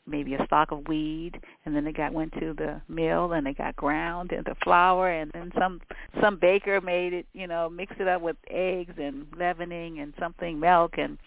maybe 0.07 0.35
a 0.35 0.45
stalk 0.47 0.71
of 0.71 0.87
weed 0.87 1.33
and 1.65 1.75
then 1.75 1.87
it 1.87 1.97
got 1.97 2.13
went 2.13 2.33
to 2.35 2.55
the 2.57 2.81
mill 2.89 3.33
and 3.33 3.47
it 3.47 3.57
got 3.57 3.75
ground 3.77 4.33
into 4.33 4.55
flour 4.63 5.11
and 5.11 5.31
then 5.33 5.51
some 5.59 5.81
some 6.21 6.37
baker 6.37 6.81
made 6.81 7.13
it 7.13 7.27
you 7.33 7.47
know 7.47 7.69
mixed 7.69 7.99
it 8.01 8.09
up 8.09 8.21
with 8.21 8.37
eggs 8.51 8.95
and 8.99 9.27
leavening 9.39 10.01
and 10.01 10.13
something 10.19 10.61
milk 10.61 10.95
and 10.99 11.19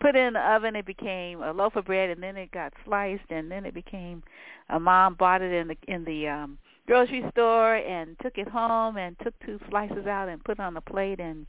put 0.00 0.16
it 0.16 0.18
in 0.18 0.32
the 0.32 0.40
oven 0.40 0.76
it 0.76 0.86
became 0.86 1.42
a 1.42 1.52
loaf 1.52 1.76
of 1.76 1.84
bread 1.84 2.10
and 2.10 2.22
then 2.22 2.36
it 2.36 2.50
got 2.50 2.72
sliced 2.84 3.30
and 3.30 3.50
then 3.50 3.64
it 3.64 3.74
became 3.74 4.22
a 4.70 4.80
mom 4.80 5.14
bought 5.14 5.42
it 5.42 5.52
in 5.52 5.68
the 5.68 5.76
in 5.86 6.04
the 6.04 6.26
um 6.26 6.58
grocery 6.86 7.24
store 7.30 7.76
and 7.76 8.16
took 8.22 8.38
it 8.38 8.48
home 8.48 8.96
and 8.96 9.16
took 9.22 9.34
two 9.44 9.60
slices 9.68 10.06
out 10.06 10.28
and 10.28 10.42
put 10.42 10.58
it 10.58 10.62
on 10.62 10.76
a 10.76 10.80
plate 10.80 11.20
and 11.20 11.48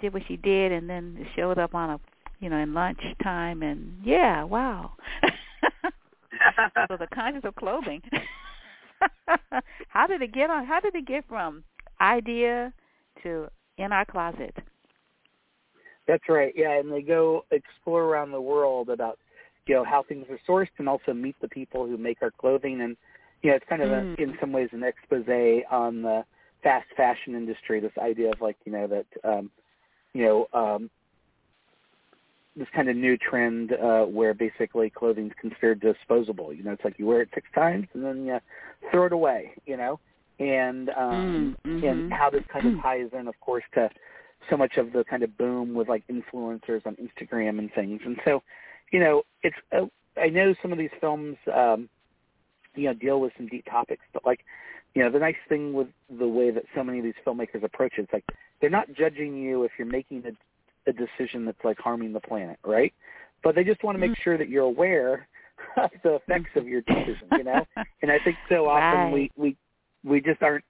did 0.00 0.12
what 0.12 0.22
she 0.28 0.36
did 0.36 0.72
and 0.72 0.88
then 0.88 1.16
it 1.20 1.26
showed 1.36 1.58
up 1.58 1.74
on 1.74 1.90
a 1.90 2.00
you 2.40 2.48
know 2.50 2.56
in 2.56 2.74
lunch 2.74 3.00
time 3.22 3.62
and 3.62 3.94
yeah 4.04 4.42
wow. 4.44 4.92
So 6.88 6.96
the 6.96 7.08
conscience 7.12 7.44
of 7.44 7.56
clothing. 7.56 8.02
How 9.88 10.06
did 10.06 10.22
it 10.22 10.32
get 10.32 10.50
on 10.50 10.64
how 10.66 10.80
did 10.80 10.94
it 10.94 11.06
get 11.06 11.26
from 11.26 11.64
idea 12.00 12.72
to 13.22 13.48
in 13.78 13.92
our 13.92 14.04
closet? 14.04 14.54
That's 16.06 16.22
right 16.28 16.52
yeah 16.54 16.78
and 16.78 16.92
they 16.92 17.02
go 17.02 17.44
explore 17.50 18.04
around 18.04 18.32
the 18.32 18.40
world 18.40 18.90
about 18.90 19.18
you 19.66 19.74
know 19.74 19.84
how 19.84 20.02
things 20.02 20.26
are 20.30 20.38
sourced 20.48 20.70
and 20.78 20.88
also 20.88 21.12
meet 21.12 21.36
the 21.40 21.48
people 21.48 21.86
who 21.86 21.96
make 21.96 22.18
our 22.22 22.30
clothing. 22.30 22.80
And 22.80 22.96
you 23.42 23.50
know 23.50 23.56
it's 23.56 23.66
kind 23.68 23.82
of 23.82 23.90
mm. 23.90 24.18
a, 24.18 24.22
in 24.22 24.36
some 24.40 24.52
ways 24.52 24.68
an 24.72 24.82
expose 24.82 25.26
on 25.70 26.02
the 26.02 26.24
fast 26.62 26.86
fashion 26.96 27.34
industry 27.34 27.80
this 27.80 27.92
idea 27.98 28.30
of 28.30 28.40
like 28.40 28.56
you 28.64 28.72
know 28.72 28.86
that 28.86 29.06
um 29.24 29.50
you 30.16 30.24
know 30.24 30.48
um 30.52 30.90
this 32.56 32.68
kind 32.74 32.88
of 32.88 32.96
new 32.96 33.18
trend 33.18 33.72
uh 33.72 34.04
where 34.04 34.32
basically 34.32 34.88
clothing's 34.88 35.32
considered 35.40 35.80
disposable. 35.80 36.52
You 36.52 36.64
know 36.64 36.72
it's 36.72 36.84
like 36.84 36.98
you 36.98 37.06
wear 37.06 37.22
it 37.22 37.28
six 37.34 37.46
times 37.54 37.86
and 37.94 38.04
then 38.04 38.26
you 38.26 38.38
throw 38.90 39.06
it 39.06 39.12
away 39.12 39.52
you 39.66 39.76
know? 39.76 40.00
And 40.38 40.90
um 40.90 41.56
mm-hmm. 41.66 41.86
and 41.86 42.12
how 42.12 42.30
this 42.30 42.44
kind 42.52 42.66
of 42.66 42.82
ties 42.82 43.08
in 43.18 43.28
of 43.28 43.38
course 43.40 43.64
to 43.74 43.90
so 44.50 44.56
much 44.56 44.76
of 44.76 44.92
the 44.92 45.04
kind 45.04 45.22
of 45.22 45.36
boom 45.36 45.74
with 45.74 45.88
like 45.88 46.04
influencers 46.08 46.86
on 46.86 46.96
Instagram 46.96 47.58
and 47.58 47.72
things. 47.74 48.00
And 48.04 48.16
so 48.24 48.42
you 48.92 49.00
know 49.00 49.22
it's 49.42 49.56
uh, 49.72 49.86
I 50.18 50.28
know 50.28 50.54
some 50.62 50.72
of 50.72 50.78
these 50.78 50.90
films 51.00 51.36
um 51.54 51.88
you 52.74 52.84
know 52.84 52.94
deal 52.94 53.20
with 53.20 53.32
some 53.36 53.48
deep 53.48 53.66
topics 53.70 54.02
but 54.12 54.24
like 54.24 54.40
you 54.96 55.02
know 55.02 55.10
the 55.10 55.18
nice 55.18 55.36
thing 55.46 55.74
with 55.74 55.88
the 56.18 56.26
way 56.26 56.50
that 56.50 56.64
so 56.74 56.82
many 56.82 56.98
of 56.98 57.04
these 57.04 57.14
filmmakers 57.24 57.62
approach 57.62 57.92
it, 57.98 58.02
it's 58.02 58.12
like 58.14 58.24
they're 58.60 58.70
not 58.70 58.88
judging 58.94 59.36
you 59.36 59.64
if 59.64 59.72
you're 59.78 59.86
making 59.86 60.24
a 60.26 60.32
a 60.88 60.92
decision 60.92 61.44
that's 61.44 61.62
like 61.64 61.78
harming 61.78 62.12
the 62.12 62.20
planet, 62.20 62.58
right? 62.64 62.92
But 63.42 63.54
they 63.54 63.64
just 63.64 63.82
want 63.84 63.96
to 63.96 64.06
make 64.06 64.16
sure 64.22 64.38
that 64.38 64.48
you're 64.48 64.64
aware 64.64 65.28
of 65.76 65.90
the 66.02 66.14
effects 66.14 66.50
of 66.56 66.66
your 66.66 66.80
decision, 66.82 67.28
you 67.32 67.44
know. 67.44 67.66
and 68.02 68.10
I 68.10 68.18
think 68.24 68.36
so 68.48 68.68
often 68.68 69.12
right. 69.12 69.12
we 69.12 69.30
we 69.36 69.56
we 70.04 70.20
just 70.20 70.42
aren't 70.42 70.64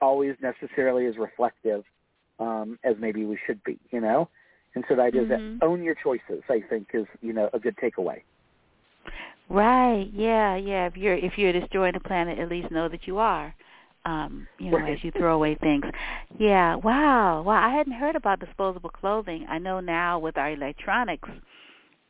always 0.00 0.36
necessarily 0.40 1.06
as 1.06 1.16
reflective 1.16 1.84
um, 2.38 2.78
as 2.84 2.94
maybe 3.00 3.24
we 3.24 3.38
should 3.46 3.62
be, 3.64 3.78
you 3.90 4.00
know. 4.00 4.28
And 4.74 4.84
so 4.88 4.94
the 4.94 5.02
idea 5.02 5.22
mm-hmm. 5.22 5.58
that 5.58 5.66
own 5.66 5.82
your 5.82 5.96
choices, 5.96 6.42
I 6.48 6.60
think, 6.68 6.88
is 6.94 7.06
you 7.20 7.32
know 7.32 7.50
a 7.52 7.58
good 7.58 7.76
takeaway. 7.76 8.22
Right. 9.48 10.08
Yeah. 10.12 10.56
Yeah. 10.56 10.86
If 10.86 10.96
you're 10.96 11.16
if 11.16 11.38
you're 11.38 11.52
destroying 11.52 11.94
the 11.94 12.00
planet, 12.00 12.38
at 12.38 12.48
least 12.48 12.70
know 12.70 12.88
that 12.88 13.06
you 13.06 13.18
are 13.18 13.54
um, 14.04 14.48
you 14.58 14.70
know, 14.70 14.78
as 14.78 15.02
you 15.02 15.10
throw 15.10 15.34
away 15.34 15.54
things. 15.56 15.84
Yeah, 16.38 16.76
wow. 16.76 17.42
Wow, 17.42 17.68
I 17.68 17.70
hadn't 17.74 17.92
heard 17.92 18.16
about 18.16 18.40
disposable 18.40 18.90
clothing. 18.90 19.46
I 19.48 19.58
know 19.58 19.80
now 19.80 20.18
with 20.18 20.38
our 20.38 20.50
electronics, 20.50 21.28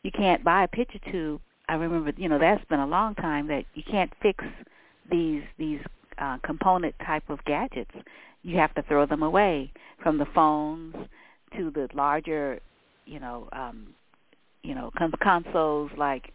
you 0.02 0.10
can't 0.12 0.44
buy 0.44 0.64
a 0.64 0.68
picture 0.68 1.00
tube. 1.10 1.40
I 1.68 1.74
remember, 1.74 2.12
you 2.16 2.28
know, 2.28 2.38
that's 2.38 2.64
been 2.66 2.80
a 2.80 2.86
long 2.86 3.14
time 3.16 3.48
that 3.48 3.64
you 3.74 3.82
can't 3.90 4.12
fix 4.22 4.44
these 5.10 5.42
these 5.58 5.80
uh 6.18 6.38
component 6.44 6.94
type 7.04 7.28
of 7.28 7.44
gadgets. 7.44 7.90
You 8.42 8.56
have 8.58 8.74
to 8.74 8.82
throw 8.82 9.06
them 9.06 9.22
away 9.22 9.72
from 10.02 10.18
the 10.18 10.26
phones 10.34 10.94
to 11.56 11.70
the 11.70 11.88
larger, 11.94 12.60
you 13.06 13.18
know, 13.20 13.48
um 13.52 13.88
you 14.62 14.74
know, 14.74 14.90
cons- 14.96 15.14
consoles 15.20 15.90
like 15.96 16.32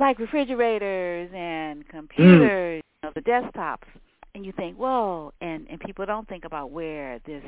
like 0.00 0.18
refrigerators 0.18 1.30
and 1.34 1.86
computers, 1.88 2.82
mm. 2.82 3.02
you 3.02 3.08
know, 3.08 3.12
the 3.14 3.20
desktops 3.22 3.86
and 4.34 4.44
you 4.44 4.52
think, 4.52 4.76
whoa, 4.76 5.32
and 5.40 5.66
and 5.70 5.80
people 5.80 6.04
don't 6.06 6.28
think 6.28 6.44
about 6.44 6.70
where 6.70 7.18
this 7.26 7.42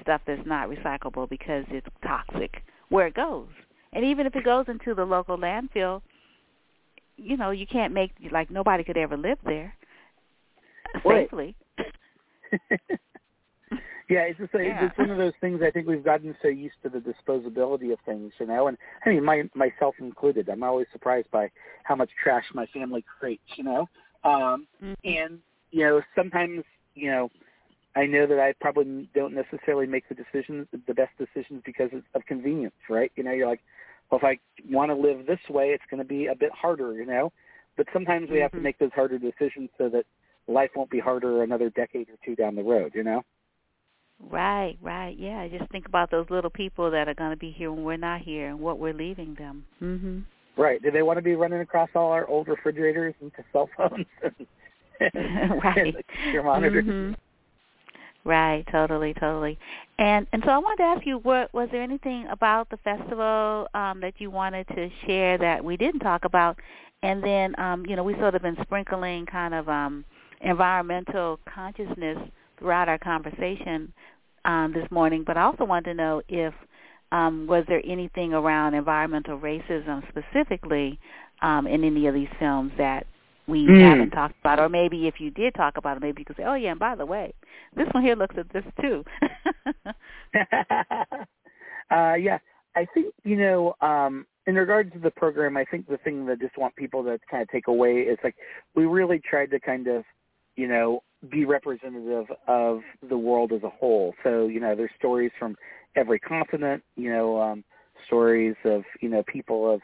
stuff 0.00 0.20
that's 0.26 0.46
not 0.46 0.68
recyclable 0.68 1.28
because 1.28 1.64
it's 1.70 1.86
toxic, 2.02 2.62
where 2.88 3.06
it 3.08 3.14
goes. 3.14 3.48
And 3.92 4.04
even 4.04 4.26
if 4.26 4.36
it 4.36 4.44
goes 4.44 4.66
into 4.68 4.94
the 4.94 5.04
local 5.04 5.36
landfill, 5.36 6.02
you 7.16 7.36
know, 7.36 7.50
you 7.50 7.66
can't 7.66 7.92
make 7.92 8.12
like 8.30 8.50
nobody 8.50 8.84
could 8.84 8.96
ever 8.96 9.16
live 9.16 9.38
there 9.44 9.74
safely. 11.06 11.54
yeah, 14.10 14.22
it's 14.22 14.38
just 14.40 14.52
a, 14.54 14.64
yeah. 14.64 14.86
it's 14.86 14.98
one 14.98 15.10
of 15.10 15.18
those 15.18 15.32
things. 15.40 15.60
I 15.64 15.70
think 15.70 15.86
we've 15.86 16.04
gotten 16.04 16.34
so 16.42 16.48
used 16.48 16.74
to 16.82 16.88
the 16.88 16.98
disposability 16.98 17.92
of 17.92 18.00
things, 18.04 18.32
you 18.40 18.46
know. 18.46 18.66
And 18.66 18.76
I 19.06 19.10
mean, 19.10 19.24
my 19.24 19.44
myself 19.54 19.94
included. 20.00 20.48
I'm 20.48 20.64
always 20.64 20.88
surprised 20.92 21.30
by 21.30 21.48
how 21.84 21.94
much 21.94 22.10
trash 22.22 22.44
my 22.52 22.66
family 22.66 23.04
creates, 23.20 23.44
you 23.56 23.62
know. 23.62 23.88
Um, 24.24 24.66
mm-hmm. 24.82 24.92
And 25.04 25.38
you 25.70 25.84
know, 25.84 26.02
sometimes, 26.16 26.64
you 26.96 27.08
know, 27.08 27.30
I 27.94 28.06
know 28.06 28.26
that 28.26 28.40
I 28.40 28.52
probably 28.60 29.08
don't 29.14 29.32
necessarily 29.32 29.86
make 29.86 30.08
the 30.08 30.16
decisions, 30.16 30.66
the 30.72 30.94
best 30.94 31.12
decisions 31.16 31.62
because 31.64 31.90
of 32.14 32.26
convenience, 32.26 32.74
right? 32.88 33.12
You 33.14 33.22
know, 33.22 33.32
you're 33.32 33.48
like, 33.48 33.62
well, 34.10 34.18
if 34.20 34.24
I 34.24 34.38
want 34.68 34.90
to 34.90 34.96
live 34.96 35.26
this 35.26 35.38
way, 35.48 35.66
it's 35.68 35.84
going 35.88 36.02
to 36.02 36.08
be 36.08 36.26
a 36.26 36.34
bit 36.34 36.50
harder, 36.50 36.94
you 36.94 37.06
know. 37.06 37.32
But 37.76 37.86
sometimes 37.92 38.28
we 38.28 38.36
mm-hmm. 38.36 38.42
have 38.42 38.52
to 38.52 38.60
make 38.60 38.78
those 38.80 38.92
harder 38.92 39.20
decisions 39.20 39.70
so 39.78 39.88
that 39.90 40.04
life 40.48 40.70
won't 40.74 40.90
be 40.90 40.98
harder 40.98 41.44
another 41.44 41.70
decade 41.70 42.08
or 42.08 42.16
two 42.24 42.34
down 42.34 42.56
the 42.56 42.64
road, 42.64 42.90
you 42.94 43.04
know. 43.04 43.22
Right, 44.28 44.76
right. 44.82 45.16
Yeah, 45.18 45.48
just 45.48 45.70
think 45.70 45.86
about 45.86 46.10
those 46.10 46.26
little 46.30 46.50
people 46.50 46.90
that 46.90 47.08
are 47.08 47.14
going 47.14 47.30
to 47.30 47.36
be 47.36 47.50
here 47.50 47.72
when 47.72 47.84
we're 47.84 47.96
not 47.96 48.20
here 48.20 48.48
and 48.48 48.60
what 48.60 48.78
we're 48.78 48.92
leaving 48.92 49.34
them. 49.34 49.64
Mhm. 49.80 50.24
Right. 50.56 50.82
Do 50.82 50.90
they 50.90 51.02
want 51.02 51.16
to 51.16 51.22
be 51.22 51.34
running 51.34 51.60
across 51.60 51.88
all 51.94 52.12
our 52.12 52.26
old 52.26 52.48
refrigerators 52.48 53.14
into 53.20 53.42
cell 53.52 53.68
phones? 53.76 54.06
right. 55.64 55.94
Your 56.32 56.42
monitors. 56.42 56.84
Mm-hmm. 56.84 57.14
Right, 58.28 58.66
totally, 58.70 59.14
totally. 59.14 59.58
And 59.98 60.26
and 60.32 60.42
so 60.44 60.50
I 60.50 60.58
wanted 60.58 60.76
to 60.78 60.82
ask 60.82 61.06
you, 61.06 61.18
what 61.18 61.52
was 61.54 61.70
there 61.72 61.82
anything 61.82 62.26
about 62.30 62.68
the 62.68 62.76
festival 62.78 63.66
um, 63.72 64.00
that 64.00 64.14
you 64.18 64.30
wanted 64.30 64.68
to 64.68 64.90
share 65.06 65.38
that 65.38 65.64
we 65.64 65.78
didn't 65.78 66.00
talk 66.00 66.26
about? 66.26 66.58
And 67.02 67.24
then, 67.24 67.58
um, 67.58 67.86
you 67.86 67.96
know, 67.96 68.04
we 68.04 68.14
sort 68.16 68.34
of 68.34 68.42
been 68.42 68.58
sprinkling 68.60 69.24
kind 69.24 69.54
of 69.54 69.70
um, 69.70 70.04
environmental 70.42 71.40
consciousness 71.52 72.18
throughout 72.60 72.88
our 72.88 72.98
conversation 72.98 73.92
um, 74.44 74.72
this 74.72 74.88
morning. 74.92 75.24
But 75.26 75.36
I 75.36 75.42
also 75.42 75.64
wanted 75.64 75.86
to 75.86 75.94
know 75.94 76.22
if 76.28 76.54
um, 77.10 77.48
was 77.48 77.64
there 77.66 77.82
anything 77.84 78.32
around 78.32 78.74
environmental 78.74 79.38
racism 79.38 80.02
specifically 80.08 81.00
um, 81.42 81.66
in 81.66 81.82
any 81.82 82.06
of 82.06 82.14
these 82.14 82.28
films 82.38 82.70
that 82.78 83.06
we 83.48 83.66
mm. 83.66 83.80
haven't 83.82 84.10
talked 84.10 84.36
about, 84.40 84.60
or 84.60 84.68
maybe 84.68 85.08
if 85.08 85.14
you 85.18 85.30
did 85.30 85.54
talk 85.54 85.76
about 85.76 85.96
it, 85.96 86.00
maybe 86.00 86.20
you 86.20 86.24
could 86.24 86.36
say, 86.36 86.44
"Oh 86.46 86.54
yeah, 86.54 86.70
and 86.70 86.78
by 86.78 86.94
the 86.94 87.06
way, 87.06 87.34
this 87.74 87.88
one 87.92 88.04
here 88.04 88.14
looks 88.14 88.36
at 88.38 88.52
this 88.52 88.64
too." 88.80 89.04
uh, 91.90 92.14
yeah, 92.14 92.38
I 92.76 92.86
think 92.94 93.12
you 93.24 93.36
know, 93.36 93.74
um, 93.80 94.26
in 94.46 94.54
regards 94.54 94.92
to 94.92 94.98
the 94.98 95.10
program, 95.10 95.56
I 95.56 95.64
think 95.64 95.88
the 95.88 95.98
thing 95.98 96.26
that 96.26 96.32
I 96.32 96.36
just 96.36 96.56
want 96.56 96.76
people 96.76 97.02
to 97.04 97.18
kind 97.30 97.42
of 97.42 97.48
take 97.48 97.66
away 97.66 98.00
is 98.00 98.18
like 98.22 98.36
we 98.74 98.86
really 98.86 99.18
tried 99.18 99.50
to 99.50 99.60
kind 99.60 99.86
of, 99.88 100.04
you 100.60 100.68
know, 100.68 101.02
be 101.30 101.46
representative 101.46 102.26
of 102.46 102.82
the 103.08 103.16
world 103.16 103.50
as 103.52 103.62
a 103.62 103.70
whole. 103.70 104.14
So 104.22 104.46
you 104.46 104.60
know, 104.60 104.76
there's 104.76 104.90
stories 104.98 105.30
from 105.38 105.56
every 105.96 106.18
continent, 106.18 106.82
you 106.96 107.10
know, 107.10 107.40
um, 107.40 107.64
stories 108.06 108.56
of 108.66 108.82
you 109.00 109.08
know 109.08 109.22
people 109.22 109.72
of 109.72 109.80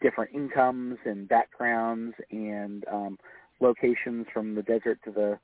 different 0.00 0.32
incomes 0.32 0.98
and 1.04 1.28
backgrounds 1.28 2.14
and 2.30 2.84
um, 2.92 3.18
locations 3.58 4.26
from 4.32 4.54
the 4.54 4.62
desert 4.62 5.00
to 5.04 5.10
the 5.10 5.36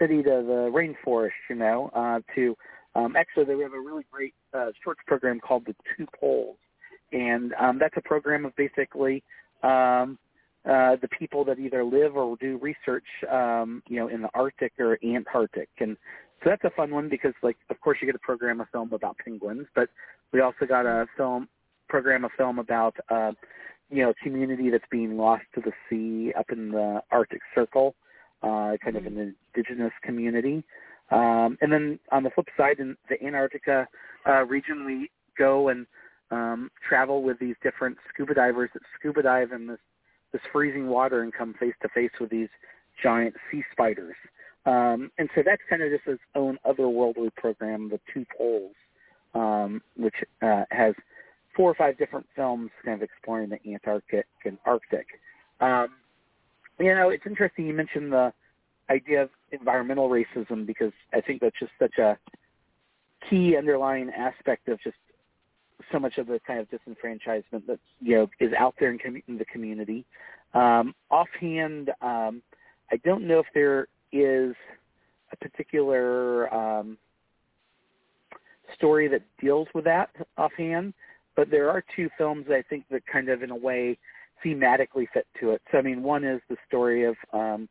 city 0.00 0.20
to 0.24 0.42
the 0.52 0.68
rainforest, 0.74 1.30
you 1.48 1.54
know, 1.54 1.90
uh, 1.94 2.18
to 2.34 2.56
um, 2.96 3.14
actually 3.14 3.44
they 3.44 3.62
have 3.62 3.72
a 3.72 3.80
really 3.80 4.04
great 4.10 4.34
uh, 4.52 4.72
shorts 4.82 5.00
program 5.06 5.38
called 5.38 5.64
the 5.64 5.76
Two 5.96 6.08
Poles, 6.18 6.56
and 7.12 7.54
um, 7.60 7.78
that's 7.78 7.96
a 7.96 8.02
program 8.02 8.44
of 8.44 8.56
basically 8.56 9.22
um, 9.62 10.18
uh, 10.68 10.96
the 11.00 11.08
people 11.08 11.44
that 11.44 11.58
either 11.58 11.84
live 11.84 12.16
or 12.16 12.36
do 12.36 12.58
research, 12.58 13.04
um, 13.30 13.82
you 13.88 13.98
know, 13.98 14.08
in 14.08 14.22
the 14.22 14.30
Arctic 14.34 14.72
or 14.78 14.98
Antarctic, 15.04 15.68
and 15.78 15.96
so 16.42 16.50
that's 16.50 16.64
a 16.64 16.70
fun 16.70 16.90
one 16.90 17.08
because, 17.08 17.32
like, 17.42 17.56
of 17.70 17.80
course, 17.80 17.98
you 18.00 18.06
get 18.06 18.14
a 18.14 18.18
program 18.18 18.60
a 18.60 18.66
film 18.70 18.92
about 18.92 19.16
penguins, 19.18 19.66
but 19.74 19.88
we 20.32 20.40
also 20.40 20.66
got 20.66 20.84
a 20.84 21.06
film 21.16 21.48
program 21.88 22.24
a 22.24 22.28
film 22.36 22.58
about 22.58 22.94
uh, 23.08 23.32
you 23.90 24.02
know, 24.02 24.10
a 24.10 24.14
community 24.14 24.70
that's 24.70 24.84
being 24.90 25.16
lost 25.16 25.44
to 25.54 25.60
the 25.60 25.72
sea 25.88 26.32
up 26.38 26.50
in 26.50 26.70
the 26.70 27.02
Arctic 27.10 27.40
Circle, 27.54 27.94
uh, 28.42 28.76
kind 28.82 28.96
of 28.96 29.06
an 29.06 29.34
indigenous 29.54 29.92
community. 30.02 30.64
Um, 31.10 31.58
and 31.60 31.72
then 31.72 31.98
on 32.10 32.22
the 32.22 32.30
flip 32.30 32.48
side, 32.56 32.78
in 32.78 32.96
the 33.08 33.22
Antarctica 33.24 33.86
uh, 34.26 34.44
region, 34.44 34.84
we 34.84 35.10
go 35.38 35.68
and 35.68 35.86
um, 36.30 36.70
travel 36.86 37.22
with 37.22 37.38
these 37.38 37.56
different 37.62 37.96
scuba 38.12 38.34
divers 38.34 38.70
that 38.74 38.82
scuba 38.98 39.22
dive 39.22 39.52
in 39.52 39.66
this 39.66 39.78
this 40.34 40.42
freezing 40.52 40.88
water 40.88 41.22
and 41.22 41.32
come 41.32 41.54
face 41.54 41.74
to 41.80 41.88
face 41.88 42.10
with 42.20 42.28
these 42.28 42.48
giant 43.00 43.34
sea 43.50 43.62
spiders. 43.70 44.16
Um, 44.66 45.12
and 45.16 45.30
so 45.34 45.42
that's 45.46 45.62
kind 45.70 45.80
of 45.80 45.90
just 45.90 46.06
its 46.06 46.22
own 46.34 46.58
otherworldly 46.66 47.32
program, 47.36 47.88
the 47.88 48.00
Two 48.12 48.26
Poles, 48.36 48.74
um, 49.34 49.80
which 49.96 50.16
uh, 50.42 50.64
has 50.70 50.94
four 51.56 51.70
or 51.70 51.74
five 51.74 51.96
different 51.98 52.26
films 52.34 52.70
kind 52.84 52.96
of 52.96 53.02
exploring 53.02 53.50
the 53.50 53.72
Antarctic 53.72 54.26
and 54.44 54.58
Arctic. 54.66 55.06
Um, 55.60 55.88
you 56.80 56.92
know, 56.92 57.10
it's 57.10 57.26
interesting 57.26 57.66
you 57.66 57.74
mentioned 57.74 58.12
the 58.12 58.32
idea 58.90 59.22
of 59.22 59.30
environmental 59.52 60.08
racism 60.08 60.66
because 60.66 60.92
I 61.12 61.20
think 61.20 61.42
that's 61.42 61.58
just 61.60 61.72
such 61.78 61.98
a 61.98 62.18
key 63.30 63.56
underlying 63.56 64.10
aspect 64.10 64.68
of 64.68 64.80
just 64.82 64.96
so 65.92 65.98
much 65.98 66.18
of 66.18 66.26
the 66.26 66.40
kind 66.46 66.60
of 66.60 66.68
disenfranchisement 66.68 67.66
that 67.66 67.78
you 68.00 68.16
know 68.16 68.30
is 68.40 68.52
out 68.54 68.74
there 68.78 68.90
in, 68.90 68.98
com- 68.98 69.22
in 69.28 69.38
the 69.38 69.44
community. 69.46 70.04
Um, 70.54 70.94
offhand, 71.10 71.90
um, 72.00 72.42
I 72.92 72.96
don't 73.04 73.26
know 73.26 73.40
if 73.40 73.46
there 73.54 73.88
is 74.12 74.54
a 75.32 75.36
particular 75.36 76.52
um, 76.54 76.96
story 78.76 79.08
that 79.08 79.22
deals 79.40 79.68
with 79.74 79.84
that 79.84 80.10
offhand. 80.38 80.94
But 81.36 81.50
there 81.50 81.68
are 81.68 81.82
two 81.96 82.08
films 82.16 82.46
I 82.48 82.62
think 82.62 82.84
that 82.90 83.02
kind 83.06 83.28
of 83.28 83.42
in 83.42 83.50
a 83.50 83.56
way 83.56 83.98
thematically 84.44 85.06
fit 85.12 85.26
to 85.40 85.50
it. 85.50 85.62
So 85.72 85.78
I 85.78 85.82
mean, 85.82 86.02
one 86.02 86.24
is 86.24 86.40
the 86.48 86.56
story 86.68 87.04
of 87.04 87.16
um, 87.32 87.68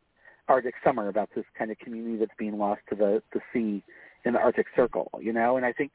Arctic 0.50 0.76
Summer 0.84 1.08
about 1.08 1.30
this 1.36 1.46
kind 1.58 1.72
of 1.72 1.80
community 1.80 2.18
that's 2.18 2.32
being 2.38 2.58
lost 2.58 2.82
to 2.90 2.96
the 2.96 3.22
the 3.34 3.40
sea 3.54 3.84
in 4.26 4.34
the 4.34 4.40
Arctic 4.40 4.68
Circle, 4.76 5.10
you 5.22 5.34
know. 5.34 5.58
And 5.58 5.66
I 5.66 5.72
think 5.72 5.92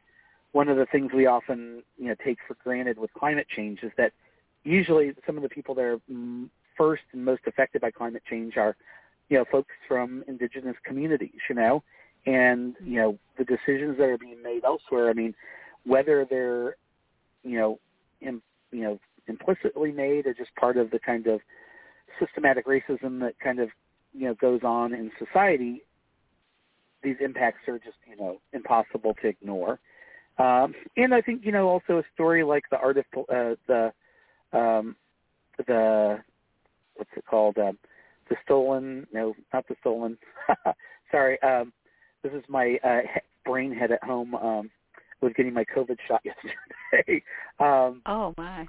one 0.52 0.68
of 0.68 0.76
the 0.76 0.86
things 0.86 1.12
we 1.14 1.26
often 1.26 1.82
you 1.98 2.08
know 2.08 2.14
take 2.24 2.38
for 2.46 2.56
granted 2.62 2.98
with 2.98 3.12
climate 3.14 3.46
change 3.54 3.80
is 3.82 3.92
that 3.96 4.12
usually 4.64 5.12
some 5.26 5.36
of 5.36 5.42
the 5.42 5.48
people 5.48 5.74
that 5.74 5.82
are 5.84 6.00
first 6.76 7.02
and 7.12 7.24
most 7.24 7.42
affected 7.46 7.80
by 7.80 7.90
climate 7.90 8.22
change 8.28 8.56
are 8.56 8.76
you 9.28 9.38
know 9.38 9.44
folks 9.50 9.74
from 9.86 10.24
indigenous 10.28 10.76
communities, 10.84 11.40
you 11.48 11.54
know, 11.54 11.82
and 12.26 12.74
you 12.84 12.96
know 12.96 13.18
the 13.36 13.44
decisions 13.44 13.98
that 13.98 14.04
are 14.04 14.18
being 14.18 14.42
made 14.42 14.64
elsewhere. 14.64 15.10
I 15.10 15.12
mean, 15.12 15.34
whether 15.84 16.26
they're 16.28 16.76
you 17.42 17.58
know, 17.58 17.78
you 18.20 18.40
know, 18.72 18.98
implicitly 19.26 19.92
made 19.92 20.26
or 20.26 20.34
just 20.34 20.54
part 20.56 20.76
of 20.76 20.90
the 20.90 20.98
kind 20.98 21.26
of 21.26 21.40
systematic 22.18 22.66
racism 22.66 23.20
that 23.20 23.34
kind 23.42 23.60
of, 23.60 23.68
you 24.12 24.26
know, 24.26 24.34
goes 24.34 24.60
on 24.62 24.94
in 24.94 25.10
society, 25.18 25.82
these 27.02 27.16
impacts 27.20 27.68
are 27.68 27.78
just, 27.78 27.96
you 28.08 28.16
know, 28.16 28.40
impossible 28.52 29.14
to 29.22 29.28
ignore. 29.28 29.78
Um, 30.38 30.74
and 30.96 31.14
I 31.14 31.20
think, 31.20 31.44
you 31.44 31.52
know, 31.52 31.68
also 31.68 31.98
a 31.98 32.04
story 32.14 32.44
like 32.44 32.64
the 32.70 32.78
art 32.78 32.98
of 32.98 33.04
uh, 33.16 33.54
the 33.66 33.92
um, 34.52 34.96
the 35.66 36.18
what's 36.94 37.10
it 37.16 37.24
called? 37.26 37.58
Uh, 37.58 37.72
the 38.28 38.36
stolen? 38.44 39.06
No, 39.12 39.34
not 39.52 39.66
the 39.68 39.74
stolen. 39.80 40.18
Sorry. 41.10 41.40
Um, 41.42 41.72
this 42.22 42.32
is 42.32 42.42
my 42.48 42.78
uh, 42.84 43.00
brain 43.44 43.74
head 43.74 43.90
at 43.90 44.02
home. 44.04 44.34
Um, 44.34 44.70
was 45.20 45.32
getting 45.36 45.52
my 45.52 45.64
COVID 45.64 45.96
shot 46.06 46.22
yesterday. 46.24 47.22
um, 47.58 48.02
oh 48.06 48.34
my! 48.36 48.66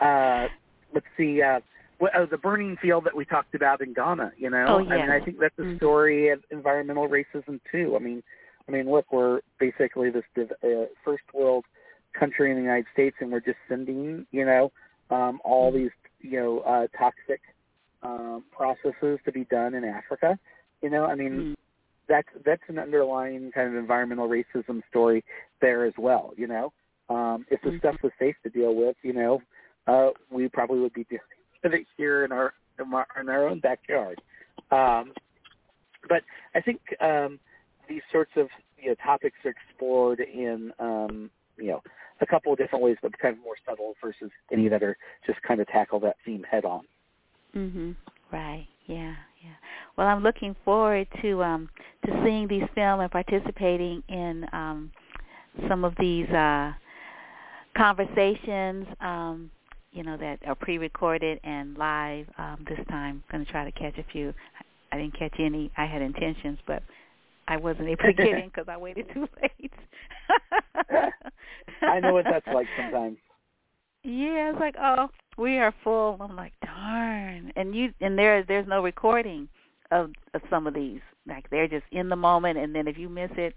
Uh, 0.00 0.48
let's 0.94 1.06
see. 1.16 1.42
Uh, 1.42 1.60
what, 1.98 2.14
uh, 2.14 2.26
the 2.26 2.38
burning 2.38 2.76
field 2.80 3.04
that 3.04 3.14
we 3.14 3.24
talked 3.24 3.54
about 3.54 3.80
in 3.80 3.92
Ghana. 3.92 4.32
You 4.36 4.50
know, 4.50 4.64
oh, 4.68 4.78
yeah. 4.78 4.94
I 4.94 4.96
mean, 5.02 5.10
I 5.10 5.24
think 5.24 5.38
that's 5.38 5.58
a 5.58 5.62
mm-hmm. 5.62 5.76
story 5.76 6.30
of 6.30 6.40
environmental 6.50 7.08
racism 7.08 7.60
too. 7.70 7.96
I 7.96 7.98
mean, 8.02 8.22
I 8.68 8.72
mean, 8.72 8.90
look, 8.90 9.12
we're 9.12 9.40
basically 9.58 10.10
this 10.10 10.24
uh, 10.38 10.86
first 11.04 11.24
world 11.32 11.64
country 12.18 12.50
in 12.50 12.56
the 12.56 12.62
United 12.62 12.86
States, 12.92 13.16
and 13.20 13.30
we're 13.30 13.40
just 13.40 13.58
sending, 13.68 14.26
you 14.30 14.44
know, 14.44 14.72
um, 15.10 15.40
all 15.44 15.70
mm-hmm. 15.70 15.82
these, 15.82 15.90
you 16.20 16.40
know, 16.40 16.58
uh, 16.60 16.86
toxic 16.96 17.40
um, 18.02 18.44
processes 18.50 19.18
to 19.24 19.32
be 19.32 19.44
done 19.44 19.74
in 19.74 19.84
Africa. 19.84 20.38
You 20.82 20.90
know, 20.90 21.04
I 21.04 21.14
mean, 21.14 21.32
mm-hmm 21.32 21.52
that's 22.08 22.28
that's 22.44 22.62
an 22.68 22.78
underlying 22.78 23.50
kind 23.52 23.68
of 23.68 23.76
environmental 23.76 24.28
racism 24.28 24.82
story 24.90 25.24
there 25.60 25.84
as 25.84 25.94
well. 25.98 26.32
You 26.36 26.46
know, 26.46 26.72
um, 27.08 27.46
if 27.50 27.60
the 27.62 27.70
mm-hmm. 27.70 27.78
stuff 27.78 27.96
was 28.02 28.12
safe 28.18 28.36
to 28.42 28.50
deal 28.50 28.74
with, 28.74 28.96
you 29.02 29.12
know, 29.12 29.42
uh, 29.86 30.10
we 30.30 30.48
probably 30.48 30.80
would 30.80 30.94
be 30.94 31.04
dealing 31.04 31.22
with 31.62 31.74
it 31.74 31.86
here 31.96 32.24
in 32.24 32.32
our 32.32 32.54
in 32.78 33.28
our 33.28 33.48
own 33.48 33.60
backyard. 33.60 34.20
Um, 34.70 35.12
but 36.08 36.22
I 36.54 36.60
think 36.60 36.80
um, 37.00 37.38
these 37.88 38.02
sorts 38.12 38.32
of 38.36 38.48
you 38.78 38.88
know 38.88 38.94
topics 39.04 39.36
are 39.44 39.50
explored 39.50 40.20
in 40.20 40.72
um, 40.78 41.30
you 41.56 41.68
know 41.68 41.82
a 42.20 42.26
couple 42.26 42.52
of 42.52 42.58
different 42.58 42.84
ways, 42.84 42.96
but 43.02 43.16
kind 43.18 43.36
of 43.36 43.42
more 43.42 43.56
subtle 43.68 43.94
versus 44.02 44.30
any 44.52 44.68
that 44.68 44.82
are 44.82 44.96
just 45.26 45.40
kind 45.42 45.60
of 45.60 45.66
tackle 45.68 46.00
that 46.00 46.16
theme 46.24 46.44
head 46.48 46.64
on. 46.64 46.82
Mhm. 47.54 47.96
Right. 48.32 48.66
Yeah. 48.86 49.14
Yeah. 49.42 49.54
Well, 49.96 50.06
I'm 50.06 50.22
looking 50.22 50.54
forward 50.64 51.06
to 51.22 51.42
um 51.42 51.68
to 52.06 52.22
seeing 52.24 52.48
these 52.48 52.64
film 52.74 53.00
and 53.00 53.10
participating 53.10 54.02
in 54.08 54.46
um 54.52 54.90
some 55.68 55.84
of 55.84 55.94
these 55.98 56.28
uh 56.30 56.72
conversations 57.76 58.86
um 59.00 59.50
you 59.92 60.02
know 60.02 60.16
that 60.16 60.38
are 60.46 60.54
pre-recorded 60.54 61.40
and 61.44 61.76
live 61.78 62.26
um 62.38 62.64
this 62.68 62.78
time 62.88 63.22
going 63.30 63.44
to 63.44 63.50
try 63.50 63.64
to 63.64 63.72
catch 63.72 63.96
a 63.98 64.04
few 64.12 64.32
I 64.92 64.98
didn't 64.98 65.18
catch 65.18 65.34
any 65.38 65.70
I 65.76 65.86
had 65.86 66.02
intentions 66.02 66.58
but 66.66 66.82
I 67.48 67.56
wasn't 67.56 67.88
able 67.88 68.04
to 68.04 68.12
get 68.12 68.28
in 68.28 68.46
because 68.46 68.66
I 68.68 68.76
waited 68.76 69.06
too 69.12 69.28
late. 69.42 69.72
I 71.82 72.00
know 72.00 72.12
what 72.12 72.24
that's 72.24 72.46
like 72.46 72.66
sometimes. 72.76 73.18
Yeah, 74.02 74.50
it's 74.50 74.60
like, 74.60 74.76
oh, 74.80 75.08
we 75.38 75.58
are 75.58 75.74
full. 75.82 76.18
I'm 76.20 76.36
like, 76.36 76.52
darn. 76.64 77.52
And 77.56 77.74
you 77.74 77.92
and 78.00 78.18
there 78.18 78.42
there's 78.42 78.68
no 78.68 78.82
recording 78.82 79.48
of, 79.90 80.10
of 80.34 80.42
some 80.50 80.66
of 80.66 80.74
these. 80.74 81.00
Like 81.26 81.48
they're 81.50 81.68
just 81.68 81.86
in 81.90 82.08
the 82.08 82.16
moment, 82.16 82.58
and 82.58 82.74
then 82.74 82.86
if 82.86 82.98
you 82.98 83.08
miss 83.08 83.30
it, 83.36 83.56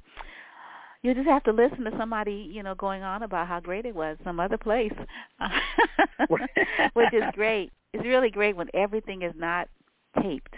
you 1.04 1.14
just 1.14 1.28
have 1.28 1.44
to 1.44 1.52
listen 1.52 1.84
to 1.84 1.92
somebody, 1.98 2.50
you 2.52 2.64
know, 2.64 2.76
going 2.76 3.04
on 3.04 3.24
about 3.24 3.48
how 3.48 3.60
great 3.60 3.86
it 3.86 3.96
was 3.96 4.18
some 4.24 4.40
other 4.40 4.58
place, 4.58 4.94
which 6.30 7.14
is 7.14 7.24
great. 7.34 7.72
It's 7.94 8.06
really 8.06 8.30
great 8.30 8.56
when 8.56 8.70
everything 8.74 9.22
is 9.22 9.34
not 9.36 9.68
taped. 10.22 10.56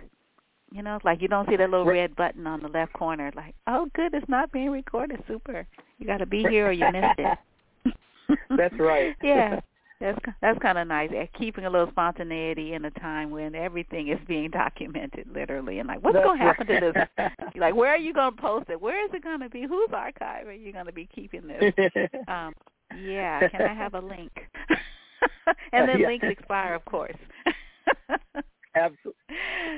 You 0.72 0.84
know, 0.84 1.00
like 1.04 1.22
you 1.22 1.28
don't 1.28 1.50
see 1.50 1.56
that 1.56 1.70
little 1.70 1.86
red 1.86 2.16
button 2.16 2.46
on 2.46 2.62
the 2.62 2.68
left 2.68 2.94
corner. 2.94 3.32
Like, 3.36 3.56
oh, 3.68 3.88
good, 3.96 4.14
it's 4.14 4.30
not 4.30 4.52
being 4.52 4.70
recorded. 4.70 5.24
Super. 5.28 5.66
You 5.98 6.06
got 6.06 6.18
to 6.18 6.26
be 6.26 6.44
here 6.44 6.68
or 6.68 6.72
you 6.72 6.86
missed 6.92 7.20
it. 7.20 7.38
That's 8.58 8.78
right. 8.80 9.16
yeah, 9.24 9.60
that's 10.00 10.20
that's 10.42 10.60
kind 10.60 10.78
of 10.78 10.88
nice. 10.88 11.10
Keeping 11.38 11.66
a 11.66 11.70
little 11.70 11.90
spontaneity 11.90 12.74
in 12.74 12.86
a 12.86 12.92
time 12.92 13.32
when 13.32 13.56
everything 13.56 14.10
is 14.10 14.20
being 14.28 14.50
documented, 14.52 15.28
literally, 15.34 15.80
and 15.80 15.88
like, 15.88 16.04
what's 16.04 16.16
going 16.16 16.38
to 16.38 16.44
happen 16.44 16.68
right. 16.68 16.80
to 16.80 16.94
this? 17.18 17.32
like, 17.56 17.76
where 17.76 17.90
are 17.90 17.98
you 17.98 18.14
going 18.14 18.36
to 18.36 18.42
post 18.42 18.70
it? 18.70 18.80
Where 18.80 19.04
is 19.04 19.12
it 19.14 19.24
going 19.24 19.42
to 19.42 19.50
be? 19.50 19.64
Whose 19.64 19.90
archive 19.94 20.48
are 20.48 20.54
you 20.54 20.72
going 20.72 20.86
to 20.86 20.94
be 20.94 21.08
keeping 21.14 21.48
this? 21.48 21.74
um, 22.28 22.54
yeah, 22.98 23.48
can 23.50 23.62
I 23.62 23.74
have 23.74 23.94
a 23.94 24.00
link? 24.00 24.32
and 25.74 25.90
then 25.90 26.00
yeah. 26.00 26.08
links 26.08 26.28
expire, 26.30 26.76
of 26.76 26.86
course. 26.86 27.18
Absolutely. 28.80 29.22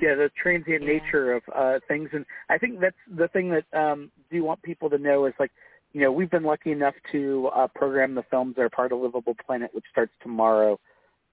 Yeah, 0.02 0.15
the 0.15 0.30
transient 0.41 0.84
yeah. 0.88 0.88
nature 0.88 1.34
of 1.34 1.44
uh 1.56 1.80
things 1.88 2.10
and 2.14 2.26
I 2.49 2.57
think 2.57 2.80
that's 2.80 2.95
the 3.15 3.28
thing 3.30 3.49
that 3.52 3.65
um 3.78 4.11
do 4.30 4.36
you 4.36 4.44
want 4.44 4.61
people 4.61 4.90
to 4.90 4.98
know 4.98 5.26
is 5.26 5.34
like 5.40 5.52
you 5.94 5.99
know, 5.99 6.11
we've 6.11 6.32
been 6.32 6.44
lucky 6.44 6.72
enough 6.72 6.95
to 7.11 7.49
uh 7.56 7.68
program 7.76 8.15
the 8.15 8.23
films 8.30 8.56
that 8.56 8.61
are 8.61 8.69
part 8.69 8.91
of 8.91 8.99
Livable 8.99 9.36
Planet 9.45 9.72
which 9.73 9.86
starts 9.91 10.14
tomorrow, 10.22 10.80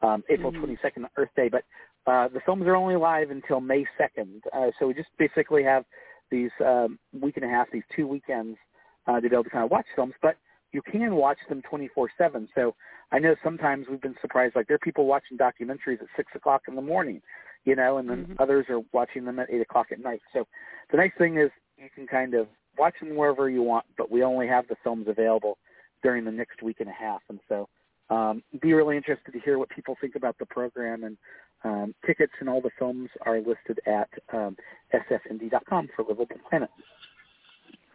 um 0.03 0.25
April 0.29 0.53
mm-hmm. 0.53 0.65
22nd 0.65 1.07
Earth 1.17 1.31
Day, 1.37 1.49
but 1.49 1.65
uh 2.11 2.29
the 2.29 2.41
films 2.45 2.67
are 2.67 2.77
only 2.77 2.97
live 2.97 3.31
until 3.31 3.61
May 3.61 3.85
2nd. 4.01 4.41
Uh 4.53 4.71
so 4.79 4.87
we 4.87 4.95
just 4.95 5.11
basically 5.19 5.63
have 5.63 5.85
these 6.31 6.51
um 6.65 6.99
week 7.21 7.37
and 7.37 7.45
a 7.45 7.49
half, 7.49 7.71
these 7.73 7.85
two 7.95 8.07
weekends 8.07 8.59
uh 9.07 9.21
to 9.21 9.29
be 9.29 9.35
able 9.35 9.45
to 9.45 9.51
kind 9.51 9.65
of 9.65 9.71
watch 9.71 9.87
films, 9.95 10.15
but 10.23 10.37
you 10.73 10.83
can 10.83 11.15
watch 11.15 11.39
them 11.49 11.63
24/7. 11.63 12.49
So 12.55 12.75
I 13.11 13.19
know 13.19 13.35
sometimes 13.43 13.87
we've 13.89 14.01
been 14.01 14.17
surprised, 14.21 14.55
like 14.55 14.67
there 14.67 14.75
are 14.75 14.81
people 14.81 15.07
watching 15.07 15.39
documentaries 15.39 16.01
at 16.01 16.09
six 16.17 16.33
o'clock 16.35 16.63
in 16.69 16.75
the 16.75 16.83
morning, 16.83 17.23
you 17.65 17.77
know, 17.77 17.99
and 17.99 18.09
then 18.09 18.25
mm-hmm. 18.25 18.43
others 18.43 18.67
are 18.69 18.81
watching 18.93 19.25
them 19.25 19.39
at 19.39 19.51
eight 19.51 19.61
o'clock 19.61 19.89
at 19.93 20.01
night. 20.01 20.21
So 20.33 20.47
the 20.91 20.97
nice 20.97 21.13
thing 21.19 21.39
is 21.39 21.51
you 21.77 21.89
can 21.95 22.07
kind 22.07 22.35
of 22.35 22.47
watch 22.79 22.95
them 23.01 23.17
wherever 23.17 23.49
you 23.51 23.63
want, 23.63 23.87
but 23.97 24.11
we 24.11 24.23
only 24.23 24.47
have 24.47 24.69
the 24.69 24.77
films 24.83 25.07
available 25.09 25.59
during 26.03 26.25
the 26.25 26.31
next 26.31 26.63
week 26.63 26.77
and 26.81 26.89
a 26.89 26.93
half, 26.93 27.21
and 27.29 27.41
so 27.49 27.69
um, 28.11 28.43
be 28.63 28.73
really 28.73 28.97
interested 28.97 29.33
to 29.33 29.41
hear 29.41 29.59
what 29.59 29.69
people 29.69 29.97
think 30.01 30.15
about 30.15 30.39
the 30.39 30.47
program 30.47 31.05
and 31.05 31.19
um, 31.65 31.95
tickets 32.07 32.33
and 32.41 32.49
all 32.49 32.61
the 32.61 32.71
films 32.79 33.11
are 33.27 33.39
listed 33.39 33.81
at 33.87 34.09
um, 34.33 34.57
sfindie.com 34.95 35.89
for 35.95 36.05
Livable 36.05 36.37
Planet. 36.49 36.71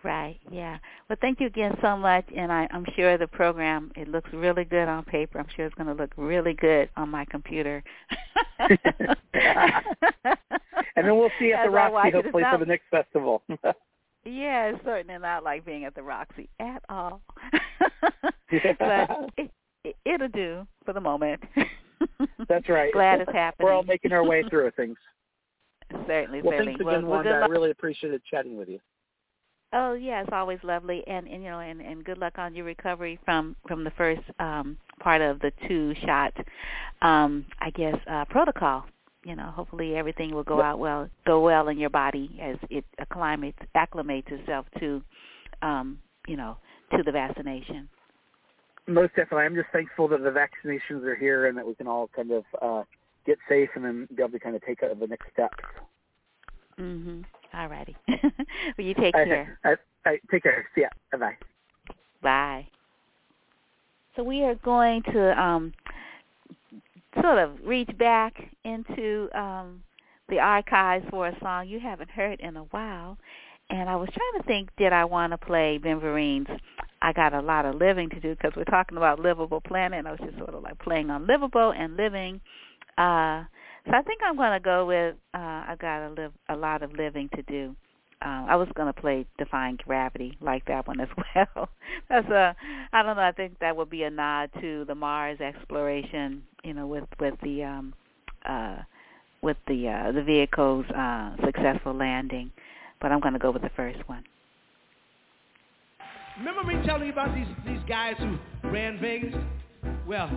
Right. 0.03 0.37
Yeah. 0.51 0.79
Well, 1.09 1.17
thank 1.21 1.39
you 1.39 1.47
again 1.47 1.77
so 1.81 1.95
much, 1.95 2.25
and 2.35 2.51
I, 2.51 2.67
I'm 2.71 2.85
sure 2.95 3.17
the 3.17 3.27
program 3.27 3.91
it 3.95 4.09
looks 4.09 4.29
really 4.33 4.65
good 4.65 4.89
on 4.89 5.05
paper. 5.05 5.39
I'm 5.39 5.47
sure 5.55 5.65
it's 5.65 5.75
going 5.75 5.87
to 5.87 5.93
look 5.93 6.11
really 6.17 6.53
good 6.53 6.89
on 6.97 7.09
my 7.09 7.23
computer. 7.25 7.81
and 8.59 8.77
then 10.97 11.17
we'll 11.17 11.31
see 11.39 11.53
at 11.53 11.63
the 11.63 11.69
Roxy 11.69 12.11
hopefully 12.11 12.43
for 12.51 12.57
the 12.57 12.65
next 12.65 12.83
festival. 12.91 13.43
yeah, 14.25 14.71
it's 14.71 14.83
certainly 14.83 15.17
not 15.19 15.45
like 15.45 15.65
being 15.65 15.85
at 15.85 15.95
the 15.95 16.03
Roxy 16.03 16.49
at 16.59 16.83
all. 16.89 17.21
but 18.21 19.31
it, 19.37 19.51
it, 19.85 19.95
it'll 20.03 20.27
do 20.27 20.67
for 20.83 20.91
the 20.91 21.01
moment. 21.01 21.41
That's 22.49 22.67
right. 22.67 22.91
Glad 22.91 23.21
it's 23.21 23.31
happening. 23.31 23.67
We're 23.67 23.73
all 23.73 23.83
making 23.83 24.11
our 24.11 24.25
way 24.25 24.43
through 24.49 24.69
things. 24.71 24.97
certainly, 26.07 26.41
well, 26.41 26.51
certainly. 26.51 26.73
thanks 26.73 26.81
again, 26.81 27.07
well, 27.07 27.23
Wanda. 27.23 27.31
I 27.31 27.45
really 27.45 27.71
appreciated 27.71 28.21
chatting 28.29 28.57
with 28.57 28.67
you. 28.67 28.81
Oh 29.75 29.93
yeah, 29.93 30.21
it's 30.21 30.29
always 30.31 30.59
lovely, 30.61 31.03
and, 31.07 31.27
and 31.27 31.43
you 31.43 31.49
know, 31.49 31.59
and, 31.59 31.81
and 31.81 32.05
good 32.05 32.19
luck 32.19 32.37
on 32.37 32.53
your 32.53 32.65
recovery 32.65 33.19
from 33.25 33.55
from 33.67 33.83
the 33.83 33.91
first 33.91 34.21
um, 34.39 34.77
part 34.99 35.21
of 35.21 35.39
the 35.39 35.51
two 35.67 35.95
shot, 36.05 36.31
um, 37.01 37.45
I 37.59 37.71
guess, 37.71 37.95
uh, 38.09 38.25
protocol. 38.25 38.85
You 39.25 39.35
know, 39.35 39.51
hopefully 39.55 39.95
everything 39.95 40.35
will 40.35 40.43
go 40.43 40.61
out 40.61 40.77
well, 40.77 41.09
go 41.25 41.39
well 41.39 41.69
in 41.69 41.79
your 41.79 41.89
body 41.89 42.39
as 42.41 42.57
it 42.69 42.85
acclimates 42.99 43.55
acclimates 43.75 44.31
itself 44.31 44.67
to, 44.79 45.01
um, 45.63 45.97
you 46.27 46.37
know, 46.37 46.57
to 46.95 47.01
the 47.03 47.11
vaccination. 47.11 47.89
Most 48.85 49.15
definitely, 49.15 49.45
I'm 49.45 49.55
just 49.55 49.69
thankful 49.71 50.07
that 50.09 50.21
the 50.21 50.29
vaccinations 50.29 51.03
are 51.03 51.15
here 51.15 51.47
and 51.47 51.57
that 51.57 51.65
we 51.65 51.73
can 51.73 51.87
all 51.87 52.09
kind 52.15 52.31
of 52.31 52.43
uh, 52.61 52.83
get 53.25 53.37
safe 53.49 53.69
and 53.75 53.85
then 53.85 54.07
be 54.13 54.21
able 54.21 54.33
to 54.33 54.39
kind 54.39 54.55
of 54.55 54.61
take 54.63 54.81
the 54.81 55.07
next 55.07 55.31
steps. 55.31 55.63
Mhm. 56.79 57.23
All 57.53 57.67
righty. 57.67 57.95
well, 58.07 58.21
you 58.77 58.93
take 58.95 59.13
care. 59.13 59.57
All 59.63 59.71
right. 59.71 59.79
All 60.05 60.11
right. 60.11 60.21
Take 60.31 60.43
care. 60.43 60.65
See 60.75 60.81
ya. 60.81 60.87
Bye-bye. 61.11 61.37
Bye. 62.21 62.67
So 64.15 64.23
we 64.23 64.43
are 64.43 64.55
going 64.55 65.03
to 65.03 65.41
um, 65.41 65.73
sort 67.21 67.37
of 67.37 67.51
reach 67.65 67.89
back 67.97 68.33
into 68.63 69.29
um, 69.37 69.83
the 70.29 70.39
archives 70.39 71.05
for 71.09 71.27
a 71.27 71.39
song 71.39 71.67
you 71.67 71.79
haven't 71.79 72.09
heard 72.09 72.39
in 72.39 72.57
a 72.57 72.63
while. 72.63 73.17
And 73.69 73.89
I 73.89 73.95
was 73.95 74.09
trying 74.13 74.41
to 74.41 74.47
think, 74.47 74.69
did 74.77 74.93
I 74.93 75.05
want 75.05 75.31
to 75.31 75.37
play 75.37 75.77
Ben 75.77 75.99
Vereen's 75.99 76.47
I 77.01 77.11
Got 77.11 77.33
a 77.33 77.41
Lot 77.41 77.65
of 77.65 77.75
Living 77.75 78.09
to 78.09 78.19
Do 78.19 78.35
because 78.35 78.53
we're 78.55 78.63
talking 78.63 78.97
about 78.97 79.19
Livable 79.19 79.61
Planet. 79.61 79.99
And 79.99 80.07
I 80.07 80.11
was 80.11 80.19
just 80.23 80.37
sort 80.37 80.53
of 80.53 80.63
like 80.63 80.79
playing 80.79 81.09
on 81.09 81.27
Livable 81.27 81.73
and 81.75 81.97
Living. 81.97 82.39
Uh, 82.97 83.43
so 83.85 83.91
I 83.93 84.01
think 84.01 84.21
I'm 84.25 84.35
going 84.37 84.53
to 84.53 84.59
go 84.59 84.85
with 84.85 85.15
uh, 85.33 85.37
I 85.37 85.75
got 85.79 86.07
a 86.07 86.09
live 86.09 86.31
a 86.49 86.55
lot 86.55 86.83
of 86.83 86.93
living 86.93 87.29
to 87.35 87.41
do. 87.43 87.75
Um, 88.21 88.45
I 88.47 88.55
was 88.55 88.69
going 88.75 88.91
to 88.91 88.99
play 88.99 89.25
Defying 89.37 89.77
Gravity, 89.83 90.37
like 90.39 90.63
that 90.65 90.87
one 90.87 91.01
as 91.01 91.09
well. 91.35 91.69
That's 92.09 92.27
a 92.29 92.55
I 92.93 93.03
don't 93.03 93.17
know. 93.17 93.23
I 93.23 93.33
think 93.33 93.59
that 93.59 93.75
would 93.75 93.89
be 93.89 94.03
a 94.03 94.09
nod 94.09 94.49
to 94.61 94.85
the 94.85 94.95
Mars 94.95 95.41
exploration. 95.41 96.43
You 96.63 96.73
know, 96.73 96.87
with 96.87 97.05
with 97.19 97.35
the 97.43 97.63
um, 97.63 97.93
uh, 98.47 98.77
with 99.41 99.57
the 99.67 99.89
uh, 99.89 100.11
the 100.13 100.23
vehicle's 100.23 100.85
uh, 100.91 101.35
successful 101.45 101.93
landing. 101.93 102.51
But 103.01 103.11
I'm 103.11 103.19
going 103.19 103.33
to 103.33 103.39
go 103.39 103.51
with 103.51 103.63
the 103.63 103.71
first 103.75 103.99
one. 104.07 104.23
Remember 106.39 106.63
me 106.63 106.75
telling 106.85 107.07
you 107.07 107.11
about 107.11 107.35
these 107.35 107.47
these 107.65 107.81
guys 107.87 108.15
who 108.17 108.37
ran 108.69 108.97
Vegas? 108.99 109.35
Well, 110.07 110.31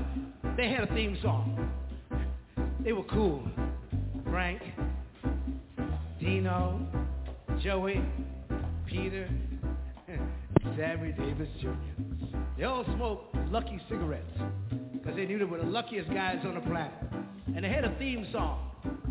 they 0.56 0.68
had 0.68 0.82
a 0.82 0.94
theme 0.94 1.16
song. 1.22 1.70
They 2.86 2.92
were 2.92 3.02
cool. 3.02 3.42
Frank, 4.30 4.62
Dino, 6.20 6.86
Joey, 7.60 8.00
Peter, 8.86 9.28
Sammy 10.76 11.10
Davis 11.10 11.48
Jr. 11.60 11.68
They 12.56 12.62
all 12.62 12.84
smoked 12.94 13.34
Lucky 13.50 13.80
cigarettes 13.88 14.30
because 14.92 15.16
they 15.16 15.26
knew 15.26 15.36
they 15.36 15.44
were 15.44 15.58
the 15.58 15.64
luckiest 15.64 16.08
guys 16.10 16.38
on 16.44 16.54
the 16.54 16.60
planet. 16.60 16.92
And 17.56 17.64
they 17.64 17.68
had 17.68 17.84
a 17.84 17.92
theme 17.98 18.24
song. 18.30 18.70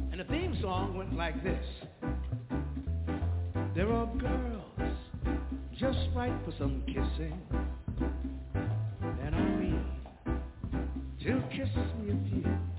And 0.09 0.21
the 0.21 0.23
theme 0.23 0.57
song 0.61 0.97
went 0.97 1.13
like 1.13 1.43
this. 1.43 1.65
There 3.75 3.91
are 3.91 4.05
girls 4.15 4.95
just 5.77 5.99
right 6.15 6.31
for 6.45 6.53
some 6.57 6.81
kissing. 6.87 7.41
And 9.21 9.35
I 9.35 9.39
mean 9.59 9.85
to 11.25 11.43
kiss 11.51 11.67
me 11.99 12.13
a 12.13 12.29
few. 12.29 12.74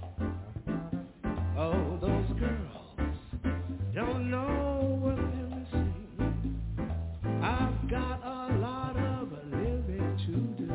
Oh, 1.59 1.97
those 2.03 2.39
girls 2.39 3.11
don't 3.95 4.31
know 4.31 4.99
what 5.01 5.17
they're 5.17 5.49
missing. 5.59 6.61
I've 7.43 7.89
got 7.89 8.21
a 8.23 8.59
lot 8.59 8.95
of 8.95 9.33
living 9.51 10.19
to 10.27 10.33
do. 10.63 10.71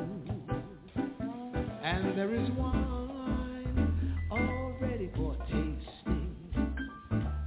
And 1.84 2.18
there 2.18 2.34
is 2.34 2.50
wine 2.58 4.18
already 4.32 5.12
for 5.16 5.36
tasting. 5.46 6.36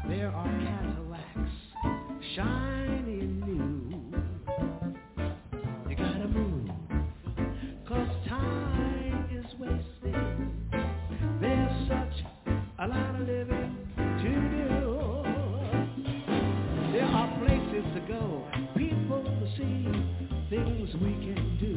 There 0.08 0.30
are 0.30 0.46
Cadillacs 0.46 1.50
shiny 2.36 2.73
There 16.92 17.04
are 17.04 17.28
places 17.44 17.84
to 17.94 18.00
go, 18.08 18.44
people 18.76 19.22
to 19.24 19.46
see, 19.56 19.84
things 20.48 20.88
we 21.02 21.12
can 21.24 21.58
do. 21.60 21.73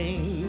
Everything 0.00 0.39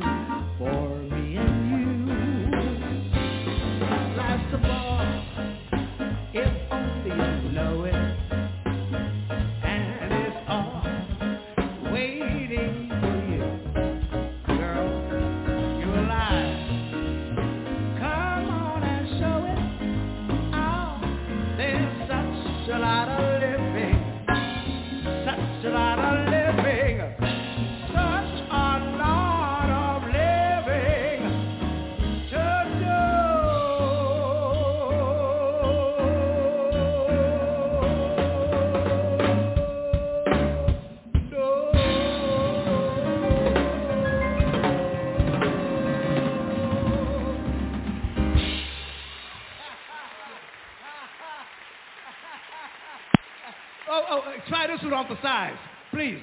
sides, 55.21 55.57
please. 55.91 56.21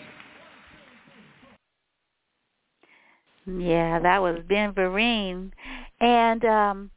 Yeah, 3.46 3.98
that 4.00 4.20
was 4.20 4.40
Ben 4.48 4.72
Vereen. 4.72 5.52
And 6.00 6.44
um 6.44 6.90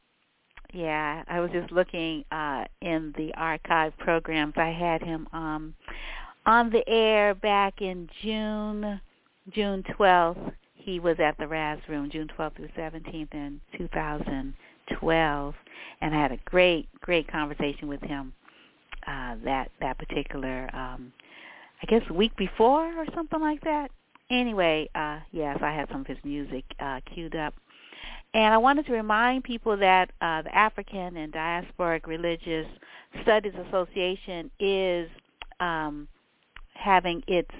yeah, 0.72 1.22
I 1.28 1.40
was 1.40 1.50
just 1.50 1.72
looking 1.72 2.24
uh 2.30 2.64
in 2.80 3.12
the 3.16 3.32
archive 3.36 3.96
programs. 3.98 4.54
I 4.56 4.70
had 4.70 5.02
him 5.02 5.26
um 5.32 5.74
on 6.44 6.70
the 6.70 6.86
air 6.88 7.34
back 7.34 7.80
in 7.80 8.08
June 8.22 9.00
June 9.50 9.82
12th. 9.98 10.52
He 10.74 10.98
was 11.00 11.16
at 11.20 11.38
the 11.38 11.44
Rrazz 11.44 11.86
Room 11.88 12.10
June 12.10 12.28
12th 12.36 12.56
through 12.56 12.68
17th 12.76 13.32
in 13.32 13.60
2012 13.78 15.54
and 16.00 16.14
I 16.14 16.20
had 16.20 16.32
a 16.32 16.38
great 16.44 16.88
great 17.00 17.30
conversation 17.30 17.88
with 17.88 18.02
him 18.02 18.32
uh 19.06 19.36
that 19.44 19.70
that 19.80 19.98
particular 19.98 20.68
um 20.74 21.12
I 21.82 21.86
guess 21.86 22.02
a 22.08 22.12
week 22.12 22.36
before 22.36 22.86
or 22.98 23.06
something 23.14 23.40
like 23.40 23.62
that. 23.62 23.90
Anyway, 24.30 24.88
uh 24.94 25.20
yes, 25.32 25.58
I 25.62 25.72
had 25.72 25.88
some 25.90 26.02
of 26.02 26.06
his 26.06 26.18
music 26.24 26.64
uh 26.80 27.00
queued 27.12 27.34
up. 27.36 27.54
And 28.34 28.54
I 28.54 28.58
wanted 28.58 28.86
to 28.86 28.92
remind 28.92 29.44
people 29.44 29.76
that 29.76 30.10
uh 30.20 30.42
the 30.42 30.54
African 30.56 31.16
and 31.16 31.32
Diasporic 31.32 32.06
Religious 32.06 32.66
Studies 33.22 33.54
Association 33.68 34.50
is 34.58 35.08
um 35.60 36.08
having 36.74 37.22
its 37.26 37.50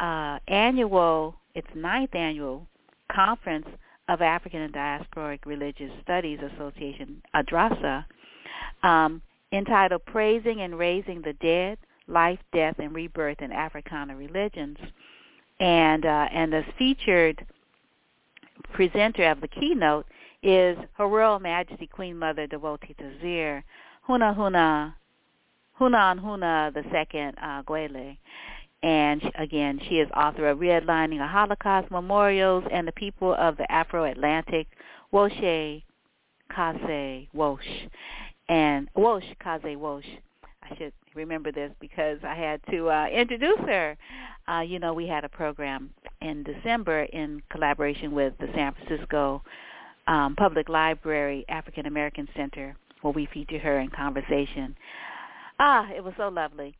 uh 0.00 0.38
annual 0.48 1.34
its 1.54 1.68
ninth 1.74 2.14
annual 2.14 2.66
conference 3.10 3.66
of 4.08 4.20
African 4.20 4.60
and 4.60 4.74
Diasporic 4.74 5.46
Religious 5.46 5.90
Studies 6.02 6.38
Association, 6.54 7.22
ADRASA, 7.34 8.04
um, 8.82 9.22
entitled 9.52 10.04
Praising 10.04 10.60
and 10.60 10.78
Raising 10.78 11.22
the 11.22 11.32
Dead, 11.34 11.78
Life, 12.06 12.38
Death, 12.52 12.76
and 12.78 12.94
Rebirth 12.94 13.40
in 13.40 13.52
Africana 13.52 14.16
Religions. 14.16 14.78
And 15.60 16.04
uh, 16.04 16.28
and 16.32 16.52
the 16.52 16.64
featured 16.78 17.44
presenter 18.72 19.30
of 19.30 19.40
the 19.40 19.48
keynote 19.48 20.06
is 20.42 20.76
Her 20.94 21.08
Royal 21.08 21.38
Majesty 21.38 21.86
Queen 21.86 22.18
Mother 22.18 22.46
Dowoti 22.46 22.94
Désir 22.96 23.62
Huna 24.08 24.36
Huna 24.36 24.94
Hunan 25.80 26.20
Huna 26.20 26.74
the 26.74 26.84
Second 26.92 27.36
uh, 27.40 27.62
Gwele. 27.62 28.16
And 28.82 29.22
again, 29.36 29.80
she 29.88 29.94
is 29.96 30.10
author 30.14 30.48
of 30.48 30.58
Redlining 30.58 31.24
a 31.24 31.26
Holocaust 31.26 31.90
Memorials 31.90 32.64
and 32.70 32.86
the 32.86 32.92
People 32.92 33.34
of 33.34 33.56
the 33.56 33.70
Afro-Atlantic 33.72 34.66
Woshe 35.10 35.82
Kase 36.54 37.26
Wosh 37.32 37.88
and 38.48 38.88
Wosh 38.94 39.24
Kase 39.42 39.76
Wosh. 39.78 40.04
I 40.70 40.76
should 40.76 40.92
remember 41.14 41.52
this 41.52 41.70
because 41.80 42.18
I 42.22 42.34
had 42.34 42.60
to 42.70 42.88
uh, 42.88 43.06
introduce 43.06 43.58
her. 43.66 43.96
Uh, 44.48 44.60
you 44.60 44.78
know, 44.78 44.92
we 44.92 45.06
had 45.06 45.24
a 45.24 45.28
program 45.28 45.90
in 46.20 46.42
December 46.42 47.04
in 47.04 47.42
collaboration 47.50 48.12
with 48.12 48.34
the 48.38 48.46
San 48.54 48.74
Francisco 48.74 49.42
um, 50.06 50.34
Public 50.36 50.68
Library 50.68 51.44
African 51.48 51.86
American 51.86 52.28
Center 52.36 52.76
where 53.02 53.12
we 53.12 53.28
featured 53.32 53.60
her 53.60 53.80
in 53.80 53.90
conversation. 53.90 54.74
Ah, 55.58 55.88
it 55.94 56.02
was 56.02 56.14
so 56.16 56.28
lovely. 56.28 56.74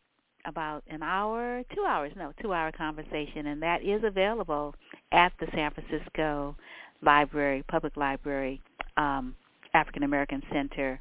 About 0.47 0.83
an 0.89 1.03
hour, 1.03 1.63
two 1.75 1.85
hours, 1.85 2.13
no, 2.17 2.33
two-hour 2.43 2.73
conversation, 2.73 3.47
and 3.47 3.63
that 3.63 3.83
is 3.83 4.03
available 4.05 4.75
at 5.11 5.33
the 5.41 5.47
San 5.55 5.71
Francisco 5.71 6.55
Library, 7.01 7.65
Public 7.69 7.97
Library, 7.97 8.61
um, 8.99 9.35
African 9.73 10.03
American 10.03 10.43
Center 10.53 11.01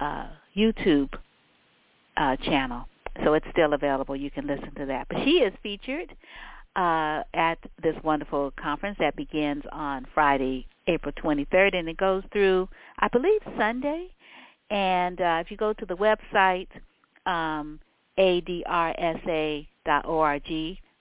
uh, 0.00 0.26
YouTube 0.56 1.10
uh, 2.16 2.36
channel. 2.36 2.86
So 3.24 3.34
it's 3.34 3.46
still 3.50 3.72
available. 3.74 4.16
You 4.16 4.30
can 4.30 4.46
listen 4.46 4.72
to 4.76 4.86
that. 4.86 5.08
But 5.08 5.24
she 5.24 5.38
is 5.38 5.52
featured 5.62 6.14
uh, 6.76 7.22
at 7.34 7.58
this 7.82 7.96
wonderful 8.04 8.52
conference 8.60 8.96
that 9.00 9.16
begins 9.16 9.64
on 9.72 10.06
Friday, 10.14 10.66
April 10.86 11.12
23rd, 11.22 11.74
and 11.76 11.88
it 11.88 11.96
goes 11.96 12.22
through, 12.32 12.68
I 12.98 13.08
believe, 13.08 13.40
Sunday. 13.58 14.08
And 14.70 15.20
uh, 15.20 15.42
if 15.44 15.50
you 15.50 15.56
go 15.56 15.72
to 15.72 15.86
the 15.86 15.96
website, 15.96 16.68
um, 17.26 17.80
adrsa.org 18.18 19.66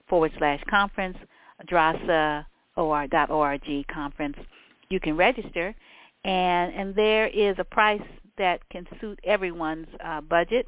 forward 0.07 0.31
slash 0.38 0.63
conference, 0.69 1.17
drasa.org 1.69 2.45
conference, 3.93 4.38
you 4.89 4.99
can 4.99 5.15
register. 5.15 5.76
And, 6.26 6.73
and 6.73 6.95
there 6.95 7.27
is 7.27 7.55
a 7.59 7.63
price 7.63 8.01
that 8.39 8.67
can 8.69 8.87
suit 8.99 9.19
everyone's 9.23 9.87
uh, 10.03 10.21
budget. 10.21 10.67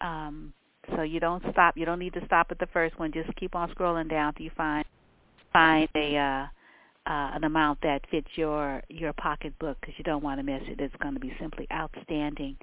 Um, 0.00 0.52
so 0.96 1.02
you 1.02 1.20
don't 1.20 1.44
stop. 1.52 1.76
You 1.76 1.84
don't 1.84 2.00
need 2.00 2.14
to 2.14 2.24
stop 2.26 2.48
at 2.50 2.58
the 2.58 2.66
first 2.72 2.98
one. 2.98 3.12
Just 3.12 3.34
keep 3.36 3.54
on 3.54 3.70
scrolling 3.70 4.10
down 4.10 4.34
till 4.34 4.44
you 4.44 4.50
find 4.56 4.84
find 5.52 5.88
a 5.94 6.16
uh, 6.16 6.46
uh, 7.10 7.30
an 7.34 7.44
amount 7.44 7.80
that 7.82 8.00
fits 8.10 8.28
your 8.34 8.82
your 8.88 9.12
pocketbook 9.12 9.78
because 9.80 9.94
you 9.98 10.04
don't 10.04 10.22
want 10.22 10.40
to 10.40 10.42
miss 10.42 10.62
it. 10.66 10.80
It's 10.80 10.94
going 11.00 11.14
to 11.14 11.20
be 11.20 11.32
simply 11.40 11.66
outstanding. 11.72 12.56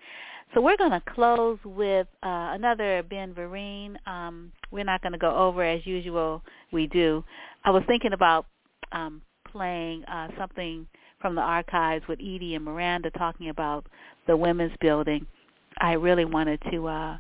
So 0.54 0.62
we're 0.62 0.78
going 0.78 0.92
to 0.92 1.02
close 1.14 1.60
with 1.66 2.08
uh, 2.24 2.56
another 2.56 3.04
Ben 3.04 3.34
Vereen. 3.34 3.96
Um, 4.08 4.52
we're 4.72 4.86
not 4.86 5.02
going 5.02 5.12
to 5.12 5.18
go 5.18 5.36
over 5.36 5.64
as 5.64 5.86
usual. 5.86 6.42
We 6.72 6.88
do. 6.88 7.24
I 7.66 7.72
was 7.72 7.84
thinking 7.86 8.14
about 8.14 8.46
um, 8.94 9.22
playing 9.52 10.06
uh, 10.06 10.30
something 10.38 10.88
from 11.20 11.36
the 11.36 11.42
archives 11.42 12.08
with 12.08 12.20
Edie 12.20 12.56
and 12.56 12.64
Miranda 12.64 13.10
talking 13.12 13.50
about 13.50 13.86
the 14.28 14.38
women's 14.38 14.76
building. 14.82 15.26
I 15.80 15.94
really 15.94 16.26
wanted 16.26 16.62
to 16.72 16.88
uh 16.88 17.18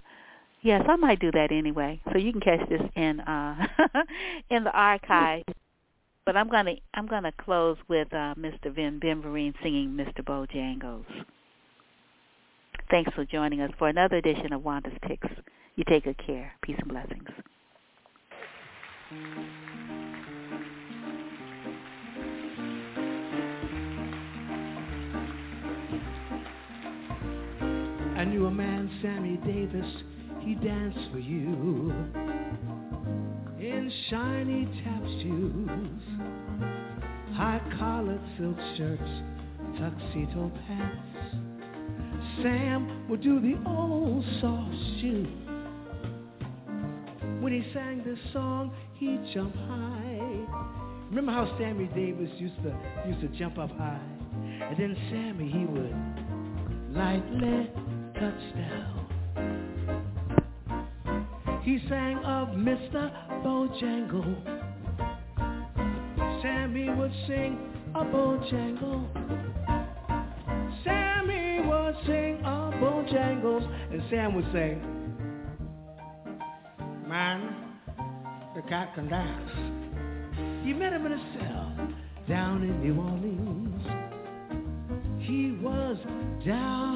yes, 0.62 0.84
I 0.88 0.96
might 0.96 1.20
do 1.20 1.32
that 1.32 1.52
anyway. 1.52 2.00
So 2.12 2.18
you 2.18 2.32
can 2.32 2.42
catch 2.42 2.68
this 2.70 2.82
in 2.96 3.20
uh 3.22 3.68
in 4.50 4.64
the 4.64 4.72
archive. 4.72 5.44
But 6.26 6.36
I'm 6.36 6.50
gonna 6.50 6.76
I'm 6.94 7.08
gonna 7.08 7.32
close 7.44 7.78
with 7.88 8.12
uh 8.14 8.36
Mr. 8.36 8.74
Ben 8.76 9.00
Ben 9.00 9.22
Vereen 9.22 9.54
singing 9.64 9.90
Mr. 9.90 10.24
Bojangles. 10.24 11.06
Thanks 12.90 13.14
for 13.14 13.26
joining 13.26 13.62
us 13.62 13.72
for 13.78 13.90
another 13.90 14.18
edition 14.18 14.54
of 14.54 14.64
Wanda's 14.64 14.94
Picks. 15.02 15.28
You 15.76 15.84
take 15.88 16.06
good 16.06 16.18
care. 16.26 16.54
Peace 16.62 16.78
and 16.80 16.88
blessings. 16.90 17.30
I 19.12 19.67
knew 28.38 28.46
a 28.46 28.52
man, 28.52 28.88
Sammy 29.02 29.38
Davis, 29.38 30.04
he 30.42 30.54
danced 30.56 31.12
for 31.12 31.18
you 31.18 31.92
in 33.60 33.92
shiny 34.12 34.66
tap 34.84 35.02
shoes, 35.22 36.02
high 37.34 37.60
collared 37.80 38.22
silk 38.38 38.58
shirts, 38.78 39.02
tuxedo 39.80 40.52
pants. 40.68 41.02
Sam 42.44 43.08
would 43.10 43.24
do 43.24 43.40
the 43.40 43.58
old 43.68 44.24
soft 44.40 44.76
shoe. 45.02 45.26
When 47.40 47.54
he 47.54 47.74
sang 47.74 48.04
this 48.06 48.20
song, 48.34 48.72
he'd 48.98 49.34
jump 49.34 49.56
high. 49.56 50.20
Remember 51.10 51.32
how 51.32 51.58
Sammy 51.58 51.90
Davis 51.96 52.30
used 52.38 52.58
to 52.58 52.78
used 53.08 53.22
to 53.22 53.30
jump 53.40 53.58
up 53.58 53.72
high, 53.72 54.00
and 54.62 54.78
then 54.78 54.96
Sammy 55.10 55.50
he 55.50 55.66
would 55.66 56.96
lightly 56.96 57.87
touched 58.20 58.56
down. 58.56 59.06
He 61.64 61.80
sang 61.88 62.18
of 62.20 62.50
Mr. 62.50 63.12
Bojangle. 63.44 64.36
Sammy 66.42 66.90
would 66.90 67.12
sing 67.28 67.60
a 67.94 68.04
Bojangle. 68.06 69.08
Sammy 70.84 71.60
would 71.68 71.96
sing 72.08 72.40
a 72.44 72.72
Bojangles, 72.82 73.66
and 73.92 74.02
Sam 74.10 74.34
would 74.34 74.52
say, 74.52 74.78
Man, 77.08 77.56
the 78.56 78.62
cat 78.64 78.96
can 78.96 79.10
dance. 79.10 79.52
You 80.66 80.74
met 80.74 80.92
him 80.92 81.06
in 81.06 81.12
a 81.12 81.22
cell 81.38 81.76
down 82.28 82.64
in 82.64 82.82
New 82.82 83.00
Orleans. 83.00 83.84
He 85.20 85.52
was 85.62 85.98
down 86.46 86.87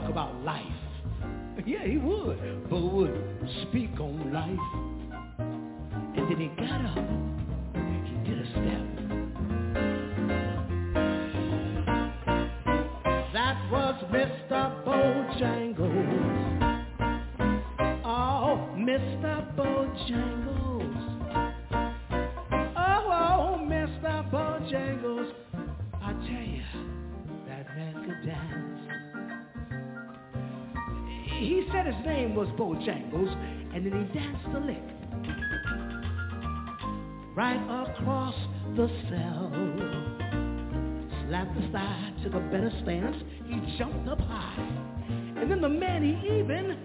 talk 0.00 0.10
about 0.10 0.34
life. 0.42 0.64
Yeah, 1.64 1.86
he 1.86 1.98
would. 1.98 2.68
but 2.68 2.80
would 2.80 3.48
speak 3.62 4.00
on 4.00 4.32
life. 4.32 4.93
And 33.84 33.92
then 33.92 34.06
he 34.06 34.12
danced 34.18 34.46
a 34.54 34.60
lick 34.60 34.82
right 37.34 37.60
across 37.86 38.34
the 38.76 38.88
cell. 39.10 39.50
Slapped 41.28 41.54
the 41.54 41.62
side, 41.72 42.14
took 42.22 42.34
a 42.34 42.40
better 42.40 42.70
stance. 42.82 43.16
He 43.46 43.60
jumped 43.76 44.08
up 44.08 44.20
high. 44.20 44.56
And 45.36 45.50
then 45.50 45.60
the 45.60 45.68
man, 45.68 46.02
he 46.02 46.14
even 46.38 46.78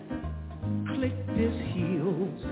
clicked 0.88 1.30
his 1.38 1.54
heels. 1.74 2.44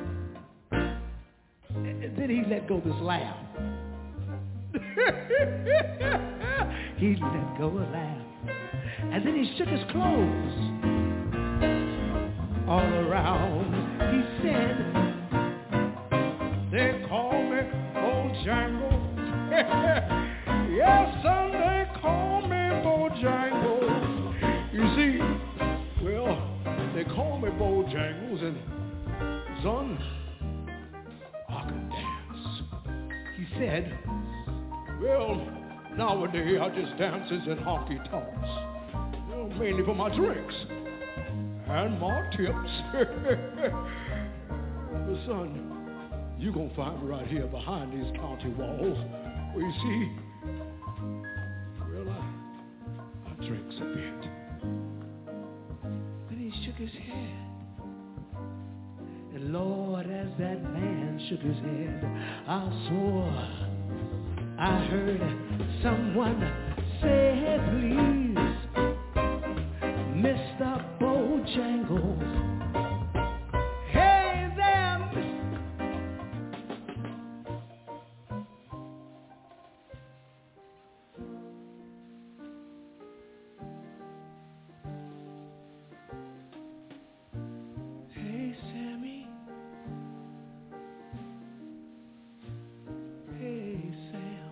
And 0.71 2.15
then 2.17 2.29
he 2.29 2.43
let 2.49 2.69
go 2.69 2.79
this 2.79 2.95
laugh. 3.01 3.35
he 6.97 7.15
let 7.15 7.57
go 7.57 7.67
a 7.67 7.85
laugh. 7.91 8.27
And 9.11 9.25
then 9.25 9.35
he 9.35 9.57
shook 9.57 9.67
his 9.67 9.83
clothes 9.91 10.77
all 12.67 12.81
around. 12.81 13.73
He 14.11 14.21
said, 14.43 14.77
they 16.69 17.05
call 17.07 17.31
me 17.31 17.61
Bojangles. 17.95 19.03
yes, 20.75 21.23
son, 21.23 21.51
they 21.53 21.85
call 22.01 22.41
me 22.41 22.63
Bojangles. 22.83 23.97
You 24.73 24.83
see, 24.95 25.11
well, 26.03 26.35
they 26.93 27.05
call 27.05 27.39
me 27.39 27.49
Bojangles, 27.51 28.43
and 28.43 28.57
son, 29.63 29.97
I 31.49 31.61
can 31.69 31.89
dance. 31.89 32.47
He 33.37 33.45
said, 33.57 33.97
well, 35.01 35.35
nowadays 35.95 36.59
I 36.61 36.69
just 36.69 36.97
dances 36.97 37.47
and 37.47 37.59
honky 37.61 37.97
tonks, 38.09 38.49
you 39.29 39.49
mainly 39.57 39.83
for 39.85 39.95
my 39.95 40.13
drinks 40.13 40.55
and 41.69 41.99
my 41.99 42.21
tips. 42.35 42.71
but 44.91 45.17
son, 45.25 45.49
you 46.39 46.51
gonna 46.51 46.73
find 46.75 47.01
me 47.03 47.09
right 47.09 47.27
here 47.27 47.47
behind 47.47 47.91
these 47.93 48.11
county 48.17 48.49
walls. 48.49 48.97
Well, 49.55 49.65
you 49.65 49.73
see, 49.83 50.11
well, 51.93 52.09
I, 52.09 53.29
I 53.29 53.31
drinks 53.45 53.75
a 53.77 53.85
bit. 53.85 54.21
Then 56.29 56.39
he 56.39 56.51
shook 56.65 56.75
his 56.75 56.91
head. 56.91 57.33
And 59.35 59.53
Lord, 59.53 60.05
as 60.05 60.29
that 60.39 60.63
man 60.63 61.19
shook 61.29 61.41
his 61.41 61.57
head, 61.57 62.03
I 62.47 62.87
swore 62.87 63.67
I 64.59 64.79
heard 64.85 65.21
someone 65.83 66.41
say, 66.99 67.59
please, 67.69 68.56
Mr. 70.17 70.99
Bojangles. 70.99 72.23
Hey 73.91 74.51
there, 74.57 75.11
Hey, 88.15 88.55
Sammy. 88.71 89.27
Hey, 93.39 93.77
Sam. 94.11 94.51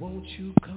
Won't 0.00 0.26
you 0.38 0.54
come 0.64 0.73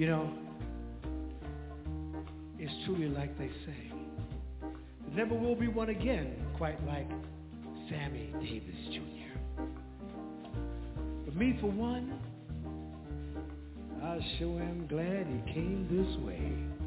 You 0.00 0.06
know, 0.06 0.30
it's 2.58 2.72
truly 2.86 3.10
like 3.10 3.36
they 3.36 3.50
say. 3.66 3.92
There 4.62 5.26
never 5.26 5.34
will 5.34 5.54
be 5.54 5.68
one 5.68 5.90
again 5.90 6.36
quite 6.56 6.82
like 6.86 7.06
Sammy 7.90 8.32
Davis 8.40 8.94
Jr. 8.94 9.62
But 11.26 11.36
me, 11.36 11.58
for 11.60 11.70
one, 11.70 12.18
I 14.02 14.18
sure 14.38 14.62
am 14.62 14.86
glad 14.86 15.26
he 15.26 15.52
came 15.52 15.86
this 15.90 16.24
way. 16.24 16.79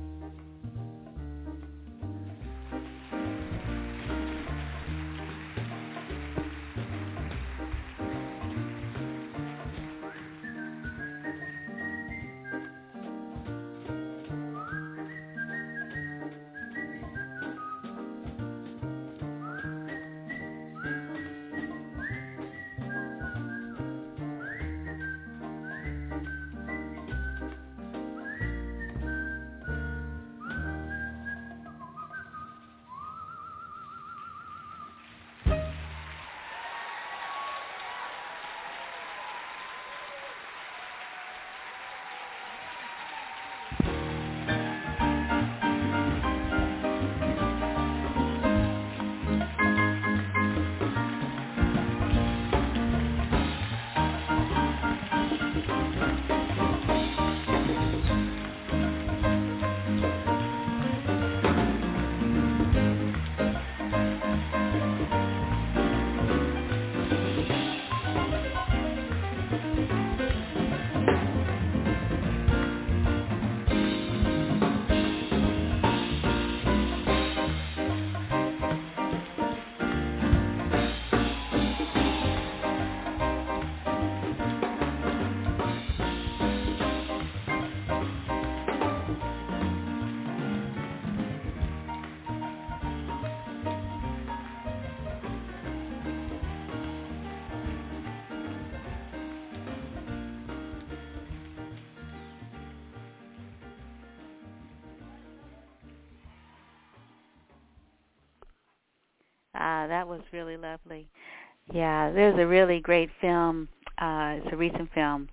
Yeah, 111.74 112.12
there's 112.12 112.38
a 112.38 112.46
really 112.46 112.80
great 112.80 113.10
film. 113.20 113.68
Uh, 113.98 114.38
it's 114.38 114.54
a 114.54 114.56
recent 114.56 114.90
film. 114.94 115.28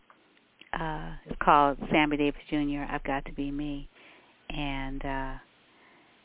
Uh, 0.73 1.13
it's 1.27 1.37
called 1.43 1.77
Sammy 1.91 2.17
Davis 2.17 2.41
Jr. 2.49 2.85
I've 2.91 3.05
Got 3.05 3.27
to 3.27 3.33
Be 3.33 3.51
Me, 3.51 3.87
and 4.49 5.05
uh, 5.05 5.35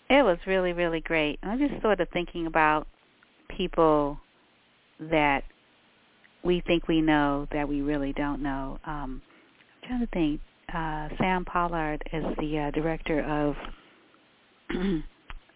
it 0.09 0.23
was 0.23 0.37
really, 0.47 0.71
really 0.71 1.01
great. 1.01 1.37
I'm 1.43 1.59
just 1.59 1.81
sort 1.81 1.99
of 1.99 2.07
thinking 2.13 2.47
about 2.47 2.87
people 3.57 4.17
that 5.01 5.43
we 6.43 6.63
think 6.65 6.87
we 6.87 7.01
know 7.01 7.45
that 7.51 7.67
we 7.67 7.81
really 7.81 8.13
don't 8.13 8.41
know. 8.41 8.79
Um, 8.85 9.21
I'm 9.83 9.87
trying 9.89 9.99
to 9.99 10.07
think. 10.07 10.39
Uh, 10.73 11.09
Sam 11.19 11.43
Pollard 11.43 12.01
is 12.13 12.23
the 12.39 12.59
uh, 12.59 12.71
director 12.71 13.21
of 13.21 13.55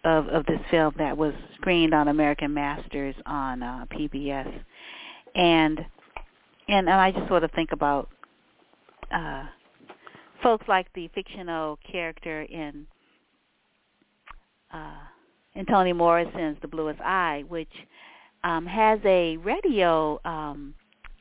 of 0.04 0.28
of 0.28 0.46
this 0.46 0.60
film 0.70 0.94
that 0.98 1.16
was 1.16 1.34
screened 1.56 1.94
on 1.94 2.08
American 2.08 2.54
Masters 2.54 3.14
on 3.26 3.62
uh, 3.62 3.84
PBS, 3.92 4.52
and 5.34 5.78
and 6.68 6.88
and 6.88 6.90
I 6.90 7.10
just 7.10 7.28
sort 7.28 7.44
of 7.44 7.50
think 7.52 7.72
about 7.72 8.08
uh, 9.12 9.44
folks 10.42 10.66
like 10.68 10.86
the 10.94 11.08
fictional 11.14 11.78
character 11.90 12.42
in 12.42 12.86
uh, 14.72 15.00
in 15.54 15.66
Toni 15.66 15.92
Morrison's 15.92 16.56
The 16.62 16.68
Bluest 16.68 17.00
Eye, 17.00 17.44
which 17.48 17.72
um, 18.44 18.66
has 18.66 19.00
a 19.04 19.36
radio 19.38 20.20
um, 20.24 20.74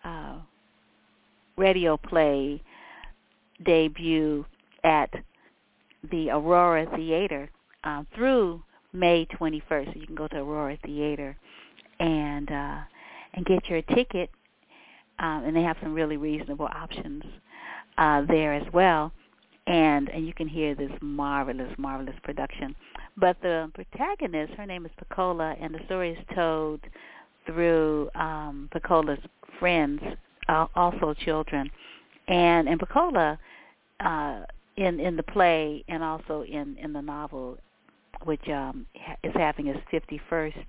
uh, 0.03 0.35
radio 1.57 1.97
play 1.97 2.61
debut 3.65 4.45
at 4.84 5.10
the 6.11 6.30
Aurora 6.30 6.85
Theater 6.95 7.49
uh, 7.84 8.03
through 8.15 8.64
May 8.93 9.25
21st. 9.39 9.93
So 9.93 9.99
you 9.99 10.05
can 10.05 10.15
go 10.15 10.27
to 10.27 10.37
Aurora 10.37 10.77
Theater 10.85 11.35
and 11.99 12.51
uh, 12.51 12.79
and 13.33 13.45
get 13.45 13.67
your 13.69 13.81
ticket, 13.83 14.29
um, 15.19 15.43
and 15.45 15.55
they 15.55 15.61
have 15.61 15.77
some 15.81 15.93
really 15.93 16.17
reasonable 16.17 16.65
options 16.65 17.23
uh, 17.97 18.23
there 18.27 18.53
as 18.53 18.65
well. 18.73 19.11
And 19.67 20.09
and 20.09 20.25
you 20.25 20.33
can 20.33 20.47
hear 20.47 20.73
this 20.75 20.91
marvelous, 21.01 21.71
marvelous 21.77 22.15
production. 22.23 22.75
But 23.17 23.37
the 23.41 23.71
protagonist, 23.73 24.53
her 24.53 24.65
name 24.65 24.85
is 24.85 24.91
Pecola, 24.97 25.55
and 25.61 25.73
the 25.73 25.79
story 25.85 26.11
is 26.11 26.35
told 26.35 26.79
through 27.45 28.09
um, 28.15 28.69
Pecola's 28.71 29.19
friends, 29.59 30.01
uh, 30.47 30.67
also 30.75 31.13
children. 31.13 31.69
And 32.27 32.67
and 32.67 32.79
Pecola, 32.79 33.37
uh, 33.99 34.41
in 34.77 34.99
in 34.99 35.15
the 35.15 35.23
play 35.23 35.83
and 35.87 36.03
also 36.03 36.43
in 36.43 36.77
in 36.77 36.93
the 36.93 37.01
novel, 37.01 37.57
which 38.23 38.47
um, 38.49 38.85
is 39.23 39.33
having 39.35 39.67
its 39.67 39.79
51st 39.91 40.65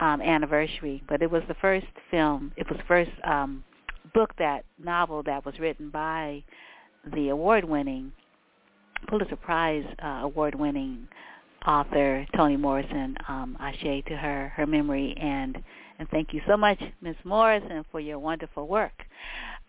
um, 0.00 0.20
anniversary. 0.20 1.02
But 1.08 1.22
it 1.22 1.30
was 1.30 1.42
the 1.48 1.56
first 1.60 1.86
film. 2.10 2.52
It 2.56 2.68
was 2.68 2.78
the 2.78 2.84
first 2.84 3.10
um, 3.24 3.64
book 4.14 4.32
that 4.38 4.64
novel 4.82 5.22
that 5.24 5.44
was 5.44 5.58
written 5.58 5.90
by 5.90 6.42
the 7.14 7.28
award-winning 7.30 8.12
Pulitzer 9.08 9.36
Prize 9.36 9.84
uh, 10.02 10.20
award-winning 10.22 11.08
author 11.66 12.26
Toni 12.36 12.56
Morrison. 12.56 13.16
Um, 13.28 13.56
Ashe 13.60 14.04
to 14.06 14.16
her, 14.16 14.52
her 14.56 14.66
memory, 14.66 15.16
and 15.20 15.62
and 15.98 16.08
thank 16.10 16.32
you 16.32 16.40
so 16.46 16.56
much, 16.56 16.80
Ms. 17.00 17.16
Morrison, 17.24 17.84
for 17.90 17.98
your 17.98 18.20
wonderful 18.20 18.68
work, 18.68 18.92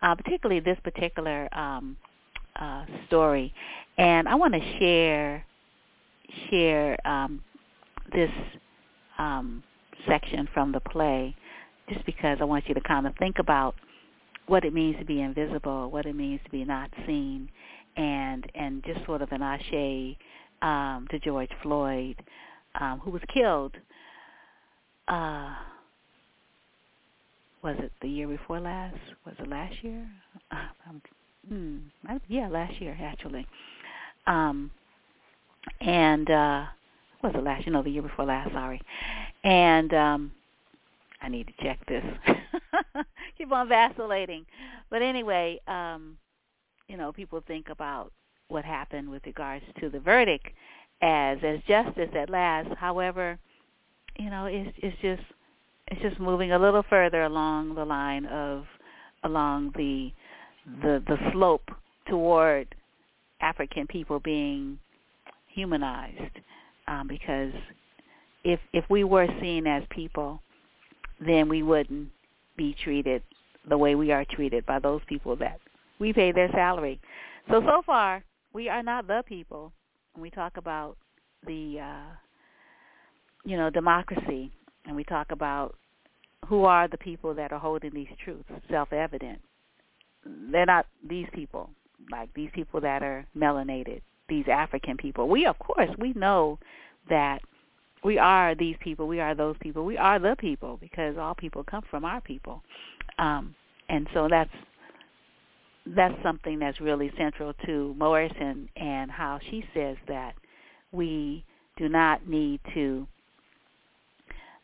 uh, 0.00 0.14
particularly 0.14 0.60
this 0.60 0.78
particular 0.84 1.52
um, 1.52 1.96
uh, 2.54 2.84
story. 3.08 3.52
And 3.98 4.28
I 4.28 4.36
want 4.36 4.54
to 4.54 4.78
share 4.78 5.44
share 6.50 6.96
um, 7.06 7.42
this 8.12 8.30
um, 9.18 9.62
section 10.08 10.48
from 10.52 10.72
the 10.72 10.80
play, 10.80 11.34
just 11.88 12.04
because 12.06 12.38
I 12.40 12.44
want 12.44 12.68
you 12.68 12.74
to 12.74 12.80
kind 12.80 13.06
of 13.06 13.14
think 13.16 13.38
about 13.38 13.74
what 14.46 14.64
it 14.64 14.72
means 14.74 14.98
to 14.98 15.04
be 15.04 15.20
invisible, 15.20 15.90
what 15.90 16.06
it 16.06 16.14
means 16.16 16.40
to 16.44 16.50
be 16.50 16.64
not 16.64 16.90
seen, 17.06 17.48
and 17.96 18.50
and 18.54 18.82
just 18.84 19.04
sort 19.06 19.22
of 19.22 19.30
an 19.32 19.42
ashe 19.42 20.16
um, 20.62 21.06
to 21.10 21.18
George 21.18 21.50
Floyd, 21.62 22.16
um, 22.80 23.00
who 23.00 23.10
was 23.10 23.22
killed. 23.32 23.76
Uh, 25.08 25.54
was 27.62 27.76
it 27.78 27.92
the 28.00 28.08
year 28.08 28.26
before 28.26 28.60
last? 28.60 28.96
Was 29.26 29.34
it 29.38 29.48
last 29.48 29.74
year? 29.82 30.08
Uh, 30.50 30.92
hmm, 31.48 31.76
yeah, 32.28 32.48
last 32.48 32.80
year 32.80 32.96
actually. 33.00 33.46
Um, 34.26 34.70
and 35.80 36.30
uh, 36.30 36.64
was 37.22 37.32
it 37.34 37.44
last 37.44 37.66
year? 37.66 37.72
No, 37.72 37.82
the 37.82 37.90
year 37.90 38.02
before 38.02 38.24
last. 38.24 38.52
Sorry. 38.52 38.80
And 39.44 39.92
um, 39.94 40.32
I 41.22 41.28
need 41.28 41.46
to 41.46 41.64
check 41.64 41.78
this. 41.86 42.04
Keep 43.38 43.52
on 43.52 43.68
vacillating. 43.68 44.46
But 44.90 45.02
anyway, 45.02 45.60
um, 45.66 46.16
you 46.88 46.96
know, 46.96 47.12
people 47.12 47.42
think 47.46 47.68
about 47.68 48.12
what 48.48 48.64
happened 48.64 49.08
with 49.08 49.24
regards 49.26 49.64
to 49.80 49.88
the 49.88 50.00
verdict 50.00 50.48
as 51.02 51.38
as 51.42 51.60
justice 51.68 52.10
at 52.14 52.30
last. 52.30 52.68
However, 52.76 53.38
you 54.18 54.30
know, 54.30 54.46
it's 54.46 54.76
it's 54.78 54.96
just 55.00 55.22
it's 55.88 56.00
just 56.02 56.20
moving 56.20 56.52
a 56.52 56.58
little 56.58 56.84
further 56.88 57.22
along 57.22 57.74
the 57.74 57.84
line 57.84 58.26
of 58.26 58.64
along 59.24 59.72
the 59.76 60.10
the 60.82 61.02
the 61.06 61.16
slope 61.32 61.70
toward 62.08 62.74
African 63.40 63.86
people 63.86 64.20
being 64.20 64.78
humanized 65.52 66.38
um, 66.88 67.08
because 67.08 67.52
if 68.44 68.60
if 68.72 68.84
we 68.88 69.04
were 69.04 69.26
seen 69.40 69.66
as 69.66 69.82
people 69.90 70.40
then 71.24 71.48
we 71.48 71.62
wouldn't 71.62 72.08
be 72.56 72.74
treated 72.82 73.22
the 73.68 73.76
way 73.76 73.94
we 73.94 74.10
are 74.10 74.24
treated 74.24 74.64
by 74.66 74.78
those 74.78 75.00
people 75.06 75.36
that 75.36 75.60
we 75.98 76.12
pay 76.12 76.32
their 76.32 76.50
salary. 76.52 76.98
So 77.50 77.60
so 77.60 77.82
far 77.84 78.24
we 78.52 78.68
are 78.68 78.82
not 78.82 79.06
the 79.06 79.22
people 79.26 79.72
when 80.14 80.22
we 80.22 80.30
talk 80.30 80.56
about 80.56 80.96
the 81.46 81.78
uh 81.80 82.14
you 83.44 83.56
know 83.56 83.70
democracy 83.70 84.52
and 84.86 84.96
we 84.96 85.04
talk 85.04 85.30
about 85.30 85.76
who 86.46 86.64
are 86.64 86.88
the 86.88 86.98
people 86.98 87.34
that 87.34 87.52
are 87.52 87.58
holding 87.58 87.92
these 87.92 88.08
truths 88.24 88.48
self-evident. 88.70 89.40
They're 90.24 90.66
not 90.66 90.86
these 91.06 91.26
people, 91.32 91.70
like 92.10 92.32
these 92.34 92.50
people 92.54 92.80
that 92.80 93.02
are 93.02 93.26
melanated, 93.36 94.00
these 94.30 94.46
African 94.50 94.96
people. 94.96 95.28
We, 95.28 95.44
of 95.44 95.58
course, 95.58 95.90
we 95.98 96.14
know 96.14 96.58
that 97.10 97.40
we 98.02 98.16
are 98.18 98.54
these 98.54 98.76
people, 98.80 99.06
we 99.06 99.20
are 99.20 99.34
those 99.34 99.56
people, 99.60 99.84
we 99.84 99.98
are 99.98 100.18
the 100.18 100.34
people 100.38 100.78
because 100.80 101.18
all 101.18 101.34
people 101.34 101.62
come 101.64 101.82
from 101.90 102.06
our 102.06 102.22
people, 102.22 102.62
um, 103.18 103.54
and 103.90 104.06
so 104.14 104.26
that's 104.30 104.50
that's 105.94 106.14
something 106.22 106.58
that's 106.58 106.80
really 106.80 107.10
central 107.18 107.52
to 107.66 107.94
Morrison 107.98 108.68
and 108.76 109.10
how 109.10 109.38
she 109.50 109.64
says 109.74 109.96
that 110.08 110.34
we 110.92 111.44
do 111.76 111.88
not 111.88 112.26
need 112.28 112.60
to 112.74 113.06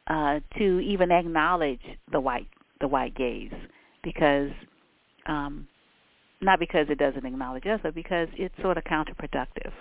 uh, 0.06 0.40
to 0.56 0.80
even 0.80 1.10
acknowledge 1.10 1.80
the 2.12 2.20
white 2.20 2.48
the 2.80 2.88
white 2.88 3.14
gaze 3.14 3.52
because 4.02 4.50
um, 5.26 5.66
not 6.40 6.58
because 6.58 6.86
it 6.90 6.98
doesn't 6.98 7.24
acknowledge 7.24 7.66
us, 7.66 7.80
but 7.82 7.94
because 7.94 8.28
it's 8.34 8.54
sort 8.62 8.78
of 8.78 8.84
counterproductive 8.84 9.72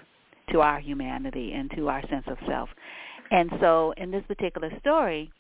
to 0.52 0.62
our 0.62 0.80
humanity 0.80 1.54
and 1.54 1.72
to 1.76 1.90
our 1.90 2.02
sense 2.08 2.26
of 2.28 2.38
self. 2.48 2.70
And 3.32 3.50
so 3.60 3.94
in 3.98 4.12
this 4.12 4.24
particular 4.28 4.72
story, 4.80 5.32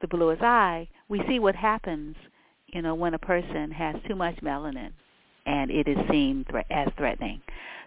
The 0.00 0.08
Bluest 0.08 0.42
Eye, 0.42 0.88
we 1.08 1.22
see 1.28 1.38
what 1.38 1.56
happens, 1.56 2.14
you 2.68 2.82
know, 2.82 2.94
when 2.94 3.14
a 3.14 3.18
person 3.18 3.70
has 3.70 3.96
too 4.06 4.14
much 4.14 4.36
melanin 4.36 4.92
and 5.46 5.70
it 5.70 5.88
is 5.88 5.96
seen 6.10 6.44
as 6.70 6.88
threatening. 6.96 7.40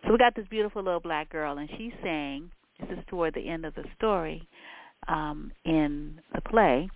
So 0.04 0.12
we 0.12 0.18
got 0.18 0.36
this 0.36 0.48
beautiful 0.50 0.84
little 0.84 1.00
black 1.00 1.30
girl 1.30 1.60
and 1.60 1.70
she's 1.78 1.94
saying, 2.04 2.50
this 2.80 2.98
is 2.98 3.04
toward 3.08 3.36
the 3.36 3.48
end 3.48 3.66
of 3.66 3.76
the 3.76 3.84
story, 3.98 4.48
um, 5.08 5.52
in 5.66 6.20
the 6.34 6.42
play, 6.42 6.90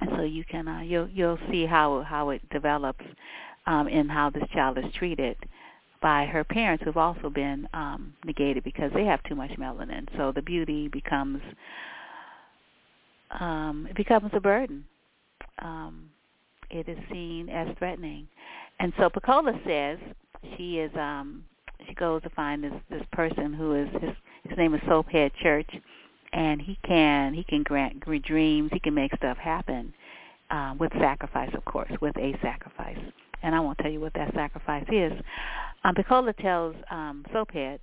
and 0.00 0.10
so 0.16 0.22
you 0.22 0.44
can 0.44 0.66
uh, 0.66 0.80
you'll 0.80 1.08
you'll 1.08 1.38
see 1.50 1.66
how 1.66 2.02
how 2.02 2.30
it 2.30 2.40
develops 2.50 3.04
um, 3.66 3.86
and 3.88 4.10
how 4.10 4.30
this 4.30 4.44
child 4.52 4.78
is 4.78 4.84
treated 4.94 5.36
by 6.02 6.24
her 6.26 6.44
parents 6.44 6.82
who've 6.82 6.96
also 6.96 7.28
been 7.28 7.68
um, 7.74 8.14
negated 8.24 8.64
because 8.64 8.90
they 8.94 9.04
have 9.04 9.22
too 9.24 9.34
much 9.34 9.50
melanin. 9.52 10.06
So 10.16 10.32
the 10.32 10.42
beauty 10.42 10.88
becomes 10.88 11.40
um, 13.38 13.86
it 13.88 13.96
becomes 13.96 14.30
a 14.32 14.40
burden. 14.40 14.84
Um, 15.60 16.10
it 16.70 16.88
is 16.88 16.98
seen 17.10 17.48
as 17.48 17.68
threatening, 17.78 18.26
and 18.78 18.92
so 18.98 19.10
Pecola 19.10 19.52
says 19.66 19.98
she 20.56 20.78
is 20.78 20.90
um, 20.96 21.44
she 21.86 21.94
goes 21.94 22.22
to 22.22 22.30
find 22.30 22.64
this 22.64 22.72
this 22.88 23.02
person 23.12 23.52
who 23.52 23.74
is 23.74 23.88
his 24.00 24.10
his 24.48 24.56
name 24.56 24.74
is 24.74 24.80
Soaphead 24.82 25.32
Church 25.42 25.70
and 26.32 26.60
he 26.60 26.78
can 26.86 27.34
he 27.34 27.44
can 27.44 27.62
grant 27.62 28.00
dreams. 28.22 28.70
He 28.72 28.80
can 28.80 28.94
make 28.94 29.14
stuff 29.16 29.36
happen 29.36 29.92
uh, 30.50 30.74
with 30.78 30.92
sacrifice, 30.98 31.50
of 31.54 31.64
course, 31.64 31.92
with 32.00 32.16
a 32.16 32.36
sacrifice. 32.42 32.98
And 33.42 33.54
I 33.54 33.60
won't 33.60 33.78
tell 33.78 33.90
you 33.90 34.00
what 34.00 34.14
that 34.14 34.34
sacrifice 34.34 34.86
is. 34.90 35.12
Um, 35.84 35.94
Pecola 35.94 36.36
tells 36.36 36.76
um, 36.90 37.24
Soaphead, 37.32 37.78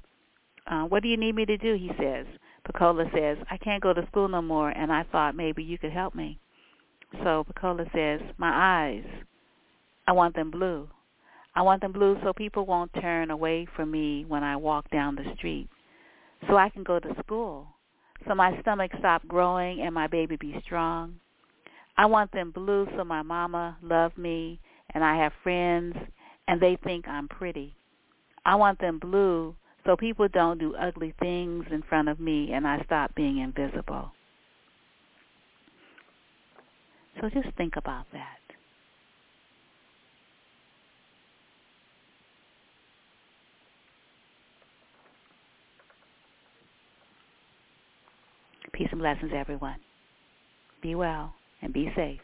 uh, 0.67 0.83
"What 0.83 1.01
do 1.03 1.09
you 1.09 1.17
need 1.17 1.35
me 1.35 1.45
to 1.45 1.57
do?" 1.57 1.75
He 1.75 1.91
says. 1.99 2.25
Pecola 2.67 3.09
says, 3.13 3.37
I 3.49 3.57
can't 3.57 3.81
go 3.81 3.93
to 3.93 4.05
school 4.07 4.27
no 4.27 4.41
more, 4.41 4.69
and 4.69 4.91
I 4.91 5.03
thought 5.03 5.35
maybe 5.35 5.63
you 5.63 5.77
could 5.77 5.91
help 5.91 6.13
me. 6.13 6.37
So 7.23 7.45
Pecola 7.45 7.89
says, 7.93 8.19
my 8.37 8.51
eyes, 8.51 9.05
I 10.07 10.11
want 10.11 10.35
them 10.35 10.51
blue. 10.51 10.89
I 11.55 11.61
want 11.61 11.81
them 11.81 11.93
blue 11.93 12.17
so 12.23 12.33
people 12.33 12.65
won't 12.65 12.93
turn 13.01 13.31
away 13.31 13.67
from 13.75 13.89
me 13.89 14.25
when 14.27 14.43
I 14.43 14.57
walk 14.57 14.89
down 14.91 15.15
the 15.15 15.33
street. 15.35 15.69
So 16.47 16.57
I 16.57 16.69
can 16.69 16.83
go 16.83 16.99
to 16.99 17.15
school. 17.23 17.67
So 18.27 18.35
my 18.35 18.59
stomach 18.61 18.91
stop 18.99 19.25
growing 19.27 19.81
and 19.81 19.93
my 19.93 20.07
baby 20.07 20.35
be 20.35 20.59
strong. 20.65 21.15
I 21.97 22.05
want 22.05 22.31
them 22.31 22.51
blue 22.51 22.87
so 22.95 23.03
my 23.03 23.21
mama 23.21 23.77
love 23.81 24.15
me 24.17 24.59
and 24.93 25.03
I 25.03 25.17
have 25.17 25.33
friends 25.43 25.95
and 26.47 26.61
they 26.61 26.77
think 26.83 27.07
I'm 27.07 27.27
pretty. 27.27 27.75
I 28.45 28.55
want 28.55 28.79
them 28.79 28.99
blue 28.99 29.55
so 29.85 29.95
people 29.95 30.27
don't 30.27 30.59
do 30.59 30.75
ugly 30.75 31.13
things 31.19 31.65
in 31.71 31.81
front 31.81 32.09
of 32.09 32.19
me 32.19 32.51
and 32.53 32.67
I 32.67 32.81
stop 32.85 33.15
being 33.15 33.39
invisible. 33.39 34.11
So 37.19 37.29
just 37.29 37.55
think 37.57 37.75
about 37.77 38.05
that. 38.13 38.37
Peace 48.73 48.89
and 48.91 48.99
blessings, 48.99 49.31
everyone. 49.33 49.77
Be 50.83 50.93
well 50.93 51.33
and 51.63 51.73
be 51.73 51.91
safe. 51.95 52.19